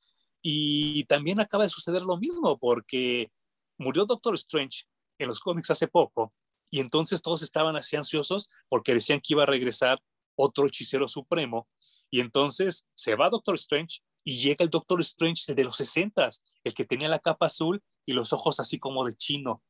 Y 0.43 1.05
también 1.05 1.40
acaba 1.40 1.65
de 1.65 1.70
suceder 1.70 2.03
lo 2.03 2.16
mismo 2.16 2.59
porque 2.59 3.31
murió 3.78 4.05
Doctor 4.05 4.35
Strange 4.35 4.85
en 5.19 5.28
los 5.28 5.40
cómics 5.40 5.70
hace 5.70 5.89
poco 5.89 6.32
y 6.70 6.81
entonces 6.81 7.23
todos 7.23 7.43
estaban 7.43 7.77
así 7.77 7.97
ansiosos 7.97 8.49
porque 8.69 8.95
decían 8.95 9.20
que 9.20 9.35
iba 9.35 9.45
a 9.45 9.47
regresar 9.47 10.01
otro 10.36 10.66
hechicero 10.66 11.09
supremo 11.09 11.69
y 12.11 12.20
entonces 12.20 12.86
se 12.95 13.15
va 13.15 13.31
Doctor 13.31 13.55
Strange 13.57 14.01
y 14.24 14.39
llega 14.39 14.65
el 14.65 14.70
Doctor 14.70 15.01
Strange 15.01 15.55
de 15.55 15.65
los 15.65 15.77
60, 15.77 16.31
el 16.65 16.74
que 16.74 16.85
tenía 16.85 17.09
la 17.09 17.19
capa 17.19 17.47
azul 17.47 17.82
y 18.07 18.12
los 18.12 18.32
ojos 18.32 18.61
así 18.61 18.78
como 18.78 19.05
de 19.05 19.15
chino. 19.15 19.62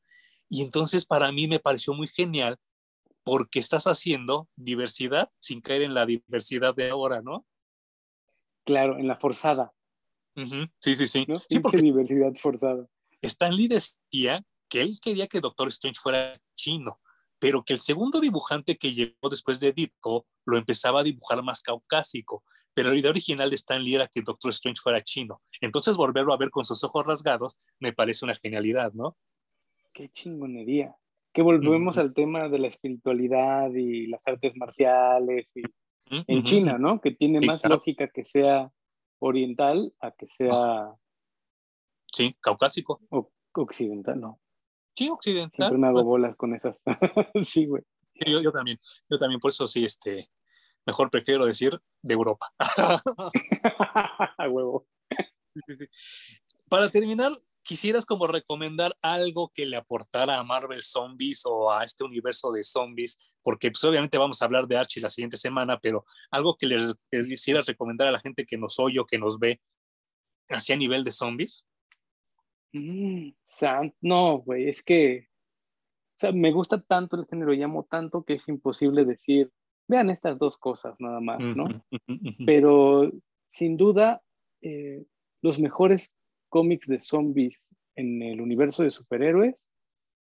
Y 0.48 0.62
entonces 0.62 1.06
para 1.06 1.30
mí 1.32 1.46
me 1.46 1.60
pareció 1.60 1.94
muy 1.94 2.08
genial 2.08 2.58
porque 3.28 3.58
estás 3.58 3.86
haciendo 3.86 4.48
diversidad 4.56 5.30
sin 5.38 5.60
caer 5.60 5.82
en 5.82 5.92
la 5.92 6.06
diversidad 6.06 6.74
de 6.74 6.88
ahora, 6.88 7.20
¿no? 7.20 7.44
Claro, 8.64 8.96
en 8.96 9.06
la 9.06 9.16
forzada. 9.16 9.74
Sí, 10.80 10.96
sí, 10.96 11.06
sí. 11.06 11.26
Sí, 11.46 11.60
porque 11.60 11.82
diversidad 11.82 12.32
forzada. 12.36 12.88
Stanley 13.20 13.68
decía 13.68 14.42
que 14.66 14.80
él 14.80 14.98
quería 14.98 15.26
que 15.26 15.42
Doctor 15.42 15.68
Strange 15.68 16.00
fuera 16.00 16.32
chino, 16.56 17.02
pero 17.38 17.62
que 17.62 17.74
el 17.74 17.80
segundo 17.80 18.18
dibujante 18.18 18.78
que 18.78 18.94
llegó 18.94 19.28
después 19.28 19.60
de 19.60 19.74
Ditko 19.74 20.26
lo 20.46 20.56
empezaba 20.56 21.00
a 21.00 21.04
dibujar 21.04 21.42
más 21.42 21.60
caucásico. 21.60 22.44
Pero 22.72 22.88
la 22.88 22.96
idea 22.96 23.10
original 23.10 23.50
de 23.50 23.56
Stanley 23.56 23.96
era 23.96 24.06
que 24.06 24.22
Doctor 24.22 24.52
Strange 24.52 24.80
fuera 24.80 25.02
chino. 25.02 25.42
Entonces 25.60 25.98
volverlo 25.98 26.32
a 26.32 26.38
ver 26.38 26.48
con 26.48 26.64
sus 26.64 26.82
ojos 26.82 27.04
rasgados 27.04 27.58
me 27.78 27.92
parece 27.92 28.24
una 28.24 28.36
genialidad, 28.36 28.94
¿no? 28.94 29.18
Qué 29.92 30.08
chingonería. 30.08 30.96
Que 31.32 31.42
volvemos 31.42 31.98
al 31.98 32.14
tema 32.14 32.48
de 32.48 32.58
la 32.58 32.68
espiritualidad 32.68 33.70
y 33.70 34.06
las 34.06 34.26
artes 34.26 34.52
marciales 34.56 35.50
y 35.54 35.62
en 36.10 36.42
China, 36.42 36.78
¿no? 36.78 37.00
Que 37.00 37.12
tiene 37.12 37.40
más 37.46 37.64
lógica 37.64 38.08
que 38.08 38.24
sea 38.24 38.70
oriental 39.20 39.92
a 40.00 40.10
que 40.12 40.26
sea... 40.26 40.94
Sí, 42.10 42.34
caucásico. 42.40 43.00
O, 43.10 43.30
occidental, 43.52 44.20
no. 44.20 44.40
Sí, 44.96 45.08
occidental. 45.10 45.68
Siempre 45.68 45.78
me 45.78 45.86
hago 45.88 46.04
bolas 46.04 46.34
con 46.36 46.54
esas. 46.54 46.82
sí, 47.42 47.66
güey. 47.66 47.82
yo, 48.26 48.40
yo, 48.40 48.50
también, 48.50 48.78
yo 49.08 49.18
también, 49.18 49.38
por 49.38 49.50
eso 49.50 49.68
sí, 49.68 49.84
este, 49.84 50.30
mejor 50.86 51.10
prefiero 51.10 51.44
decir 51.44 51.78
de 52.02 52.14
Europa. 52.14 52.46
A 54.38 54.48
huevo. 54.48 54.86
Para 56.68 56.90
terminar, 56.90 57.32
quisieras 57.62 58.06
como 58.06 58.26
recomendar 58.26 58.94
algo 59.02 59.50
que 59.54 59.66
le 59.66 59.76
aportara 59.76 60.38
a 60.38 60.44
Marvel 60.44 60.82
Zombies 60.82 61.42
o 61.44 61.70
a 61.70 61.84
este 61.84 62.04
universo 62.04 62.52
de 62.52 62.64
zombies, 62.64 63.18
porque 63.42 63.70
pues, 63.70 63.84
obviamente 63.84 64.18
vamos 64.18 64.40
a 64.40 64.44
hablar 64.44 64.66
de 64.66 64.76
Archie 64.76 65.02
la 65.02 65.10
siguiente 65.10 65.36
semana, 65.36 65.78
pero 65.78 66.04
algo 66.30 66.56
que 66.56 66.66
les, 66.66 66.94
quisieras 67.10 67.66
recomendar 67.66 68.08
a 68.08 68.12
la 68.12 68.20
gente 68.20 68.46
que 68.46 68.58
nos 68.58 68.78
oye 68.78 68.98
o 69.00 69.06
que 69.06 69.18
nos 69.18 69.38
ve 69.38 69.60
hacia 70.48 70.76
nivel 70.76 71.04
de 71.04 71.12
zombies. 71.12 71.66
Mm, 72.72 73.30
no, 74.02 74.38
güey, 74.38 74.68
es 74.68 74.82
que 74.82 75.28
o 76.18 76.20
sea, 76.20 76.32
me 76.32 76.50
gusta 76.50 76.82
tanto 76.82 77.16
el 77.16 77.26
género, 77.26 77.52
llamo 77.52 77.86
tanto 77.88 78.24
que 78.24 78.34
es 78.34 78.48
imposible 78.48 79.04
decir, 79.04 79.52
vean 79.86 80.10
estas 80.10 80.36
dos 80.36 80.58
cosas 80.58 80.96
nada 80.98 81.20
más, 81.20 81.38
¿no? 81.38 81.84
Pero 82.44 83.12
sin 83.50 83.76
duda, 83.76 84.20
eh, 84.60 85.04
los 85.42 85.60
mejores 85.60 86.12
cómics 86.48 86.86
de 86.86 87.00
zombies 87.00 87.68
en 87.96 88.22
el 88.22 88.40
universo 88.40 88.82
de 88.82 88.90
superhéroes 88.90 89.68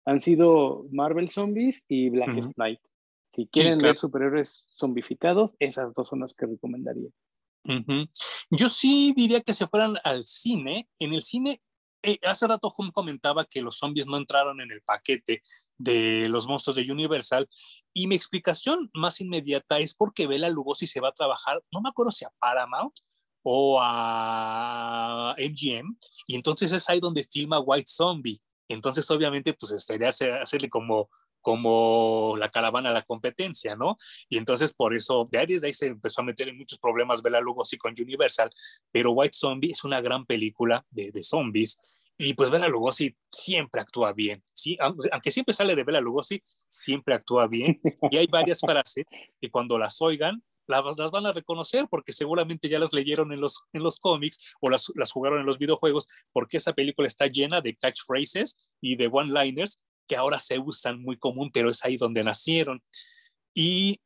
han 0.06 0.22
sido 0.22 0.86
Marvel 0.92 1.30
Zombies 1.30 1.84
y 1.88 2.10
Black 2.10 2.54
Knight. 2.56 2.80
Si 3.36 3.48
quieren 3.48 3.78
ver 3.78 3.98
superhéroes 3.98 4.66
zombificados, 4.70 5.56
esas 5.60 5.94
dos 5.94 6.08
son 6.08 6.22
las 6.22 6.34
que 6.34 6.46
recomendaría. 6.46 7.10
Yo 8.50 8.70
sí 8.70 9.14
diría 9.16 9.42
que 9.42 9.54
se 9.54 9.68
fueran 9.68 9.96
al 10.04 10.24
cine. 10.24 10.90
En 11.00 11.14
el 11.14 11.22
cine, 11.22 11.62
eh, 12.02 12.20
hace 12.24 12.48
rato 12.48 12.74
Hum 12.78 12.92
comentaba 12.92 13.44
que 13.44 13.62
los 13.62 13.78
zombies 13.78 14.08
no 14.08 14.18
entraron 14.18 14.62
en 14.62 14.72
el 14.72 14.82
paquete 14.82 15.44
de 15.78 16.28
los 16.30 16.48
monstruos 16.48 16.78
de 16.78 16.90
Universal. 16.90 17.50
Y 17.94 18.08
mi 18.08 18.16
explicación 18.16 18.90
más 18.94 19.20
inmediata 19.20 19.80
es 19.80 19.94
porque 19.94 20.26
Bela 20.26 20.50
Lugosi 20.50 20.88
se 20.88 21.02
va 21.02 21.10
a 21.10 21.14
trabajar, 21.14 21.62
no 21.72 21.82
me 21.82 21.90
acuerdo 21.90 22.12
si 22.12 22.26
a 22.26 22.32
Paramount 22.40 22.96
o 23.44 23.80
a 23.82 25.36
MGM, 25.38 25.98
y 26.28 26.36
entonces 26.36 26.72
es 26.72 26.90
ahí 26.90 27.00
donde 27.00 27.24
filma 27.24 27.60
White 27.60 27.90
Zombie. 27.90 28.42
Entonces, 28.68 29.10
obviamente, 29.12 29.54
pues 29.54 29.72
estaría 29.72 30.10
hacerle 30.10 30.70
como, 30.70 31.10
como 31.42 32.36
la 32.38 32.50
caravana 32.50 32.90
a 32.90 32.94
la 32.94 33.04
competencia, 33.04 33.76
¿no? 33.76 33.96
Y 34.28 34.38
entonces 34.38 34.74
por 34.74 34.94
eso, 34.94 35.26
de 35.32 35.38
ahí 35.38 35.46
desde 35.46 35.68
ahí 35.68 35.74
se 35.74 35.88
empezó 35.88 36.22
a 36.22 36.26
meter 36.26 36.50
en 36.50 36.58
muchos 36.58 36.78
problemas 36.80 37.22
Bela 37.22 37.40
Lugosi 37.40 37.78
con 37.78 37.94
Universal, 37.98 38.52
pero 38.92 39.12
White 39.12 39.38
Zombie 39.38 39.72
es 39.72 39.86
una 39.86 40.02
gran 40.02 40.26
película 40.26 40.86
de, 40.90 41.12
de 41.12 41.24
zombies, 41.24 41.80
y 42.18 42.34
pues 42.34 42.50
Bela 42.50 42.68
Lugosi 42.68 43.16
siempre 43.32 43.80
actúa 43.80 44.12
bien, 44.12 44.44
sí, 44.52 44.78
aunque 44.80 45.32
siempre 45.32 45.54
sale 45.54 45.76
de 45.76 45.84
Bela 45.86 46.02
Lugosi, 46.02 46.44
siempre 46.68 47.14
actúa 47.14 47.48
bien, 47.48 47.80
y 48.12 48.18
hay 48.18 48.28
varias 48.28 48.60
frases 48.60 49.06
que 49.40 49.50
cuando 49.50 49.78
las 49.78 50.02
oigan, 50.02 50.44
las, 50.68 51.12
van 51.12 51.26
a 51.26 51.34
reconocer 51.34 51.88
porque 51.90 52.14
seguramente 52.14 52.70
ya 52.70 52.80
las 52.80 52.94
leyeron 52.94 53.32
en 53.34 53.42
los, 53.42 53.64
en 53.74 53.84
los 53.84 54.00
cómics 54.00 54.40
o 54.62 54.70
las, 54.70 54.92
las 54.96 55.12
jugaron 55.12 55.40
en 55.40 55.46
los 55.46 55.58
videojuegos, 55.58 56.08
porque 56.32 56.58
esa 56.58 56.74
película 56.74 57.08
está 57.08 57.28
llena 57.28 57.62
de 57.62 57.76
catchphrases 57.76 58.58
y 58.82 58.96
de 58.96 59.10
one-liners 59.12 59.82
que 60.08 60.16
ahora 60.16 60.40
se 60.40 60.60
usan 60.60 61.02
muy 61.02 61.18
común, 61.18 61.52
pero 61.54 61.70
es 61.70 61.84
ahí 61.84 61.98
donde 61.98 62.24
nacieron. 62.24 62.82
Y 63.54 64.00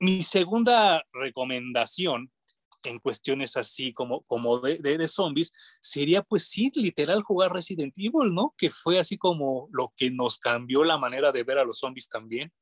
mi 0.00 0.22
segunda 0.22 1.04
recomendación 1.12 2.32
en 2.84 2.98
cuestiones 3.00 3.56
así 3.56 3.92
como, 3.92 4.22
como 4.22 4.60
de, 4.60 4.78
de, 4.78 4.98
de, 4.98 5.08
zombies, 5.08 5.52
sería 5.80 6.22
pues 6.22 6.48
sí, 6.48 6.70
literal 6.74 7.22
jugar 7.22 7.52
Resident 7.52 7.92
Evil, 7.96 8.32
¿no? 8.32 8.54
Que 8.56 8.70
fue 8.70 8.98
así 8.98 9.18
como 9.18 9.68
lo 9.72 9.92
que 9.96 10.10
nos 10.10 10.38
cambió 10.38 10.84
la 10.84 10.98
manera 10.98 11.32
de 11.32 11.42
ver 11.42 11.58
a 11.58 11.64
los 11.64 11.80
zombies 11.80 12.08
también. 12.08 12.52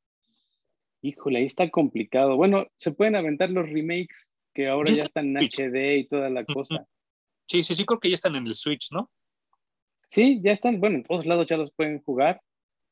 Híjole, 1.03 1.39
ahí 1.39 1.47
está 1.47 1.71
complicado. 1.71 2.37
Bueno, 2.37 2.67
se 2.77 2.93
pueden 2.93 3.17
aventar 3.17 3.51
los 3.51 3.69
remakes 3.69 4.35
que 4.55 4.69
ahora 4.69 4.93
ya, 4.93 5.03
están 5.03 5.37
en 5.37 5.45
HD 5.45 5.99
y 5.99 6.07
toda 6.07 6.31
la 6.31 6.45
cosa. 6.45 6.87
Sí, 7.47 7.63
sí, 7.63 7.75
sí, 7.75 7.85
creo 7.85 8.01
que 8.01 8.09
ya 8.09 8.15
están 8.15 8.35
en 8.35 8.47
el 8.47 8.55
Switch, 8.55 8.91
¿no? 8.91 9.11
Sí, 10.11 10.41
ya 10.43 10.53
están. 10.53 10.81
Bueno, 10.81 10.97
en 10.97 11.03
todos 11.03 11.27
lados 11.27 11.47
ya 11.47 11.57
los 11.57 11.73
pueden 11.73 12.03
jugar. 12.03 12.41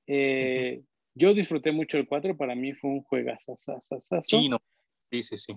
Eh, 0.06 0.82
yo 1.14 1.32
disfruté 1.32 1.72
mucho 1.72 1.97
el 1.97 2.06
4, 2.06 2.36
para 2.36 2.55
mí 2.55 2.72
fue 2.74 2.90
un 2.90 3.02
juegazo. 3.02 3.55
Sí, 4.22 4.48
no. 4.48 4.59
sí, 5.10 5.22
sí, 5.22 5.39
sí. 5.39 5.56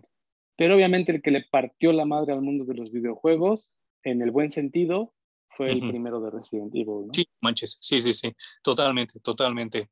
Pero 0.56 0.76
obviamente 0.76 1.12
el 1.12 1.22
que 1.22 1.32
le 1.32 1.46
partió 1.52 1.92
la 1.92 2.06
madre 2.06 2.34
al 2.34 2.42
mundo 2.42 2.66
de 2.66 2.74
los 2.74 2.92
videojuegos, 2.92 3.72
en 4.04 4.22
el 4.22 4.32
buen 4.32 4.50
sentido, 4.50 5.14
fue 5.50 5.72
el 5.72 5.80
primero 5.88 6.22
de 6.22 6.32
Resident 6.32 6.74
Evil. 6.74 7.08
¿no? 7.08 7.14
Sí, 7.14 7.28
manches, 7.42 7.78
sí, 7.82 8.02
sí, 8.02 8.14
sí, 8.14 8.32
totalmente, 8.62 9.20
totalmente. 9.20 9.90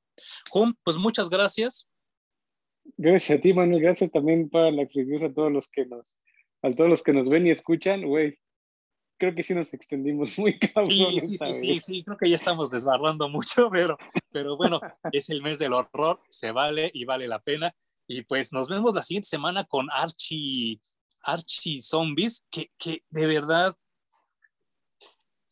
Juan, 0.49 0.76
pues 0.84 0.98
muchas 0.98 1.30
gracias. 1.30 1.88
Gracias 2.98 3.40
a 3.40 3.41
ti, 3.41 3.53
Manuel. 3.53 3.82
Gracias 3.82 4.12
también 4.12 4.49
para 4.49 4.72
la 4.72 4.84
a 4.84 5.34
todos 5.34 5.52
los 5.52 5.68
que 5.68 5.86
nos, 5.86 6.20
a 6.62 6.72
todos 6.72 6.90
los 6.90 7.03
que 7.03 7.14
nos 7.14 7.30
ven 7.30 7.48
y 7.48 7.52
escuchan, 7.52 8.06
güey. 8.06 8.40
Creo 9.18 9.34
que 9.34 9.44
sí 9.44 9.53
nos 9.53 9.74
extendimos 9.74 10.38
muy 10.38 10.60
cabrón. 10.60 10.86
Sí, 10.86 11.20
sí, 11.20 11.38
sí, 11.38 11.53
sí, 11.53 11.80
sí, 11.80 12.03
creo 12.03 12.18
que 12.18 12.30
ya 12.30 12.36
estamos 12.36 12.72
desbarrando 12.72 13.30
mucho, 13.30 13.70
pero, 13.74 13.98
pero 14.32 14.57
bueno, 14.57 14.80
es 15.12 15.30
el 15.30 15.41
mes 15.41 15.60
del 15.60 15.74
horror, 15.74 16.22
se 16.28 16.52
vale 16.52 16.91
y 16.94 17.06
vale 17.06 17.28
la 17.28 17.40
pena. 17.40 17.76
Y 18.07 18.22
pues 18.22 18.53
nos 18.53 18.70
vemos 18.70 18.94
la 18.94 19.02
siguiente 19.02 19.30
semana 19.30 19.64
con 19.64 19.88
Archie 19.91 20.80
Archie 21.26 21.82
Zombies, 21.82 22.45
que, 22.49 22.72
que 22.78 23.03
de 23.10 23.28
verdad, 23.28 23.76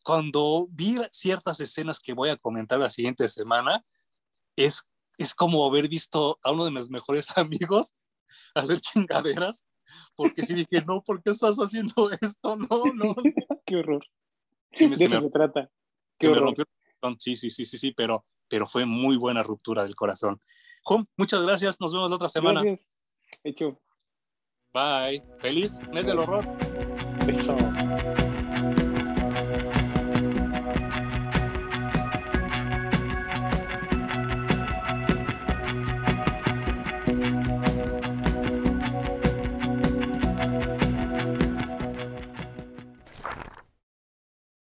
cuando 0.04 0.68
vi 0.70 0.96
ciertas 1.10 1.60
escenas 1.60 2.00
que 2.00 2.12
voy 2.12 2.30
a 2.30 2.36
comentar 2.36 2.78
la 2.78 2.90
siguiente 2.90 3.28
semana, 3.28 3.84
es, 4.56 4.88
es 5.18 5.34
como 5.34 5.66
haber 5.66 5.88
visto 5.88 6.38
a 6.42 6.52
uno 6.52 6.64
de 6.64 6.70
mis 6.70 6.90
mejores 6.90 7.36
amigos 7.38 7.94
hacer 8.54 8.80
chingaderas, 8.80 9.66
porque 10.16 10.42
si 10.42 10.54
dije, 10.54 10.84
no, 10.86 11.02
¿por 11.02 11.22
qué 11.22 11.30
estás 11.30 11.56
haciendo 11.56 12.10
esto? 12.20 12.56
No, 12.56 12.84
no. 12.94 13.14
Qué 13.66 13.76
horror. 13.76 14.04
Sí, 14.72 14.88
de 14.88 15.04
eso 15.04 15.20
se 15.20 15.30
trata. 15.30 15.70
Qué 16.18 16.28
horror. 16.28 16.54
Sí, 17.18 17.36
sí, 17.36 17.50
sí, 17.50 17.64
sí, 17.64 17.78
sí, 17.78 17.92
pero, 17.92 18.24
pero 18.48 18.66
fue 18.66 18.86
muy 18.86 19.16
buena 19.16 19.42
ruptura 19.42 19.84
del 19.84 19.94
corazón. 19.94 20.40
Home, 20.84 21.04
muchas 21.16 21.44
gracias. 21.46 21.80
Nos 21.80 21.92
vemos 21.92 22.08
la 22.08 22.16
otra 22.16 22.28
semana. 22.28 22.62
Gracias. 22.62 22.90
Hecho. 23.42 23.80
Bye. 24.72 25.22
Feliz 25.40 25.80
mes 25.92 26.06
del 26.06 26.18
horror. 26.18 26.46
Eso. 27.28 27.56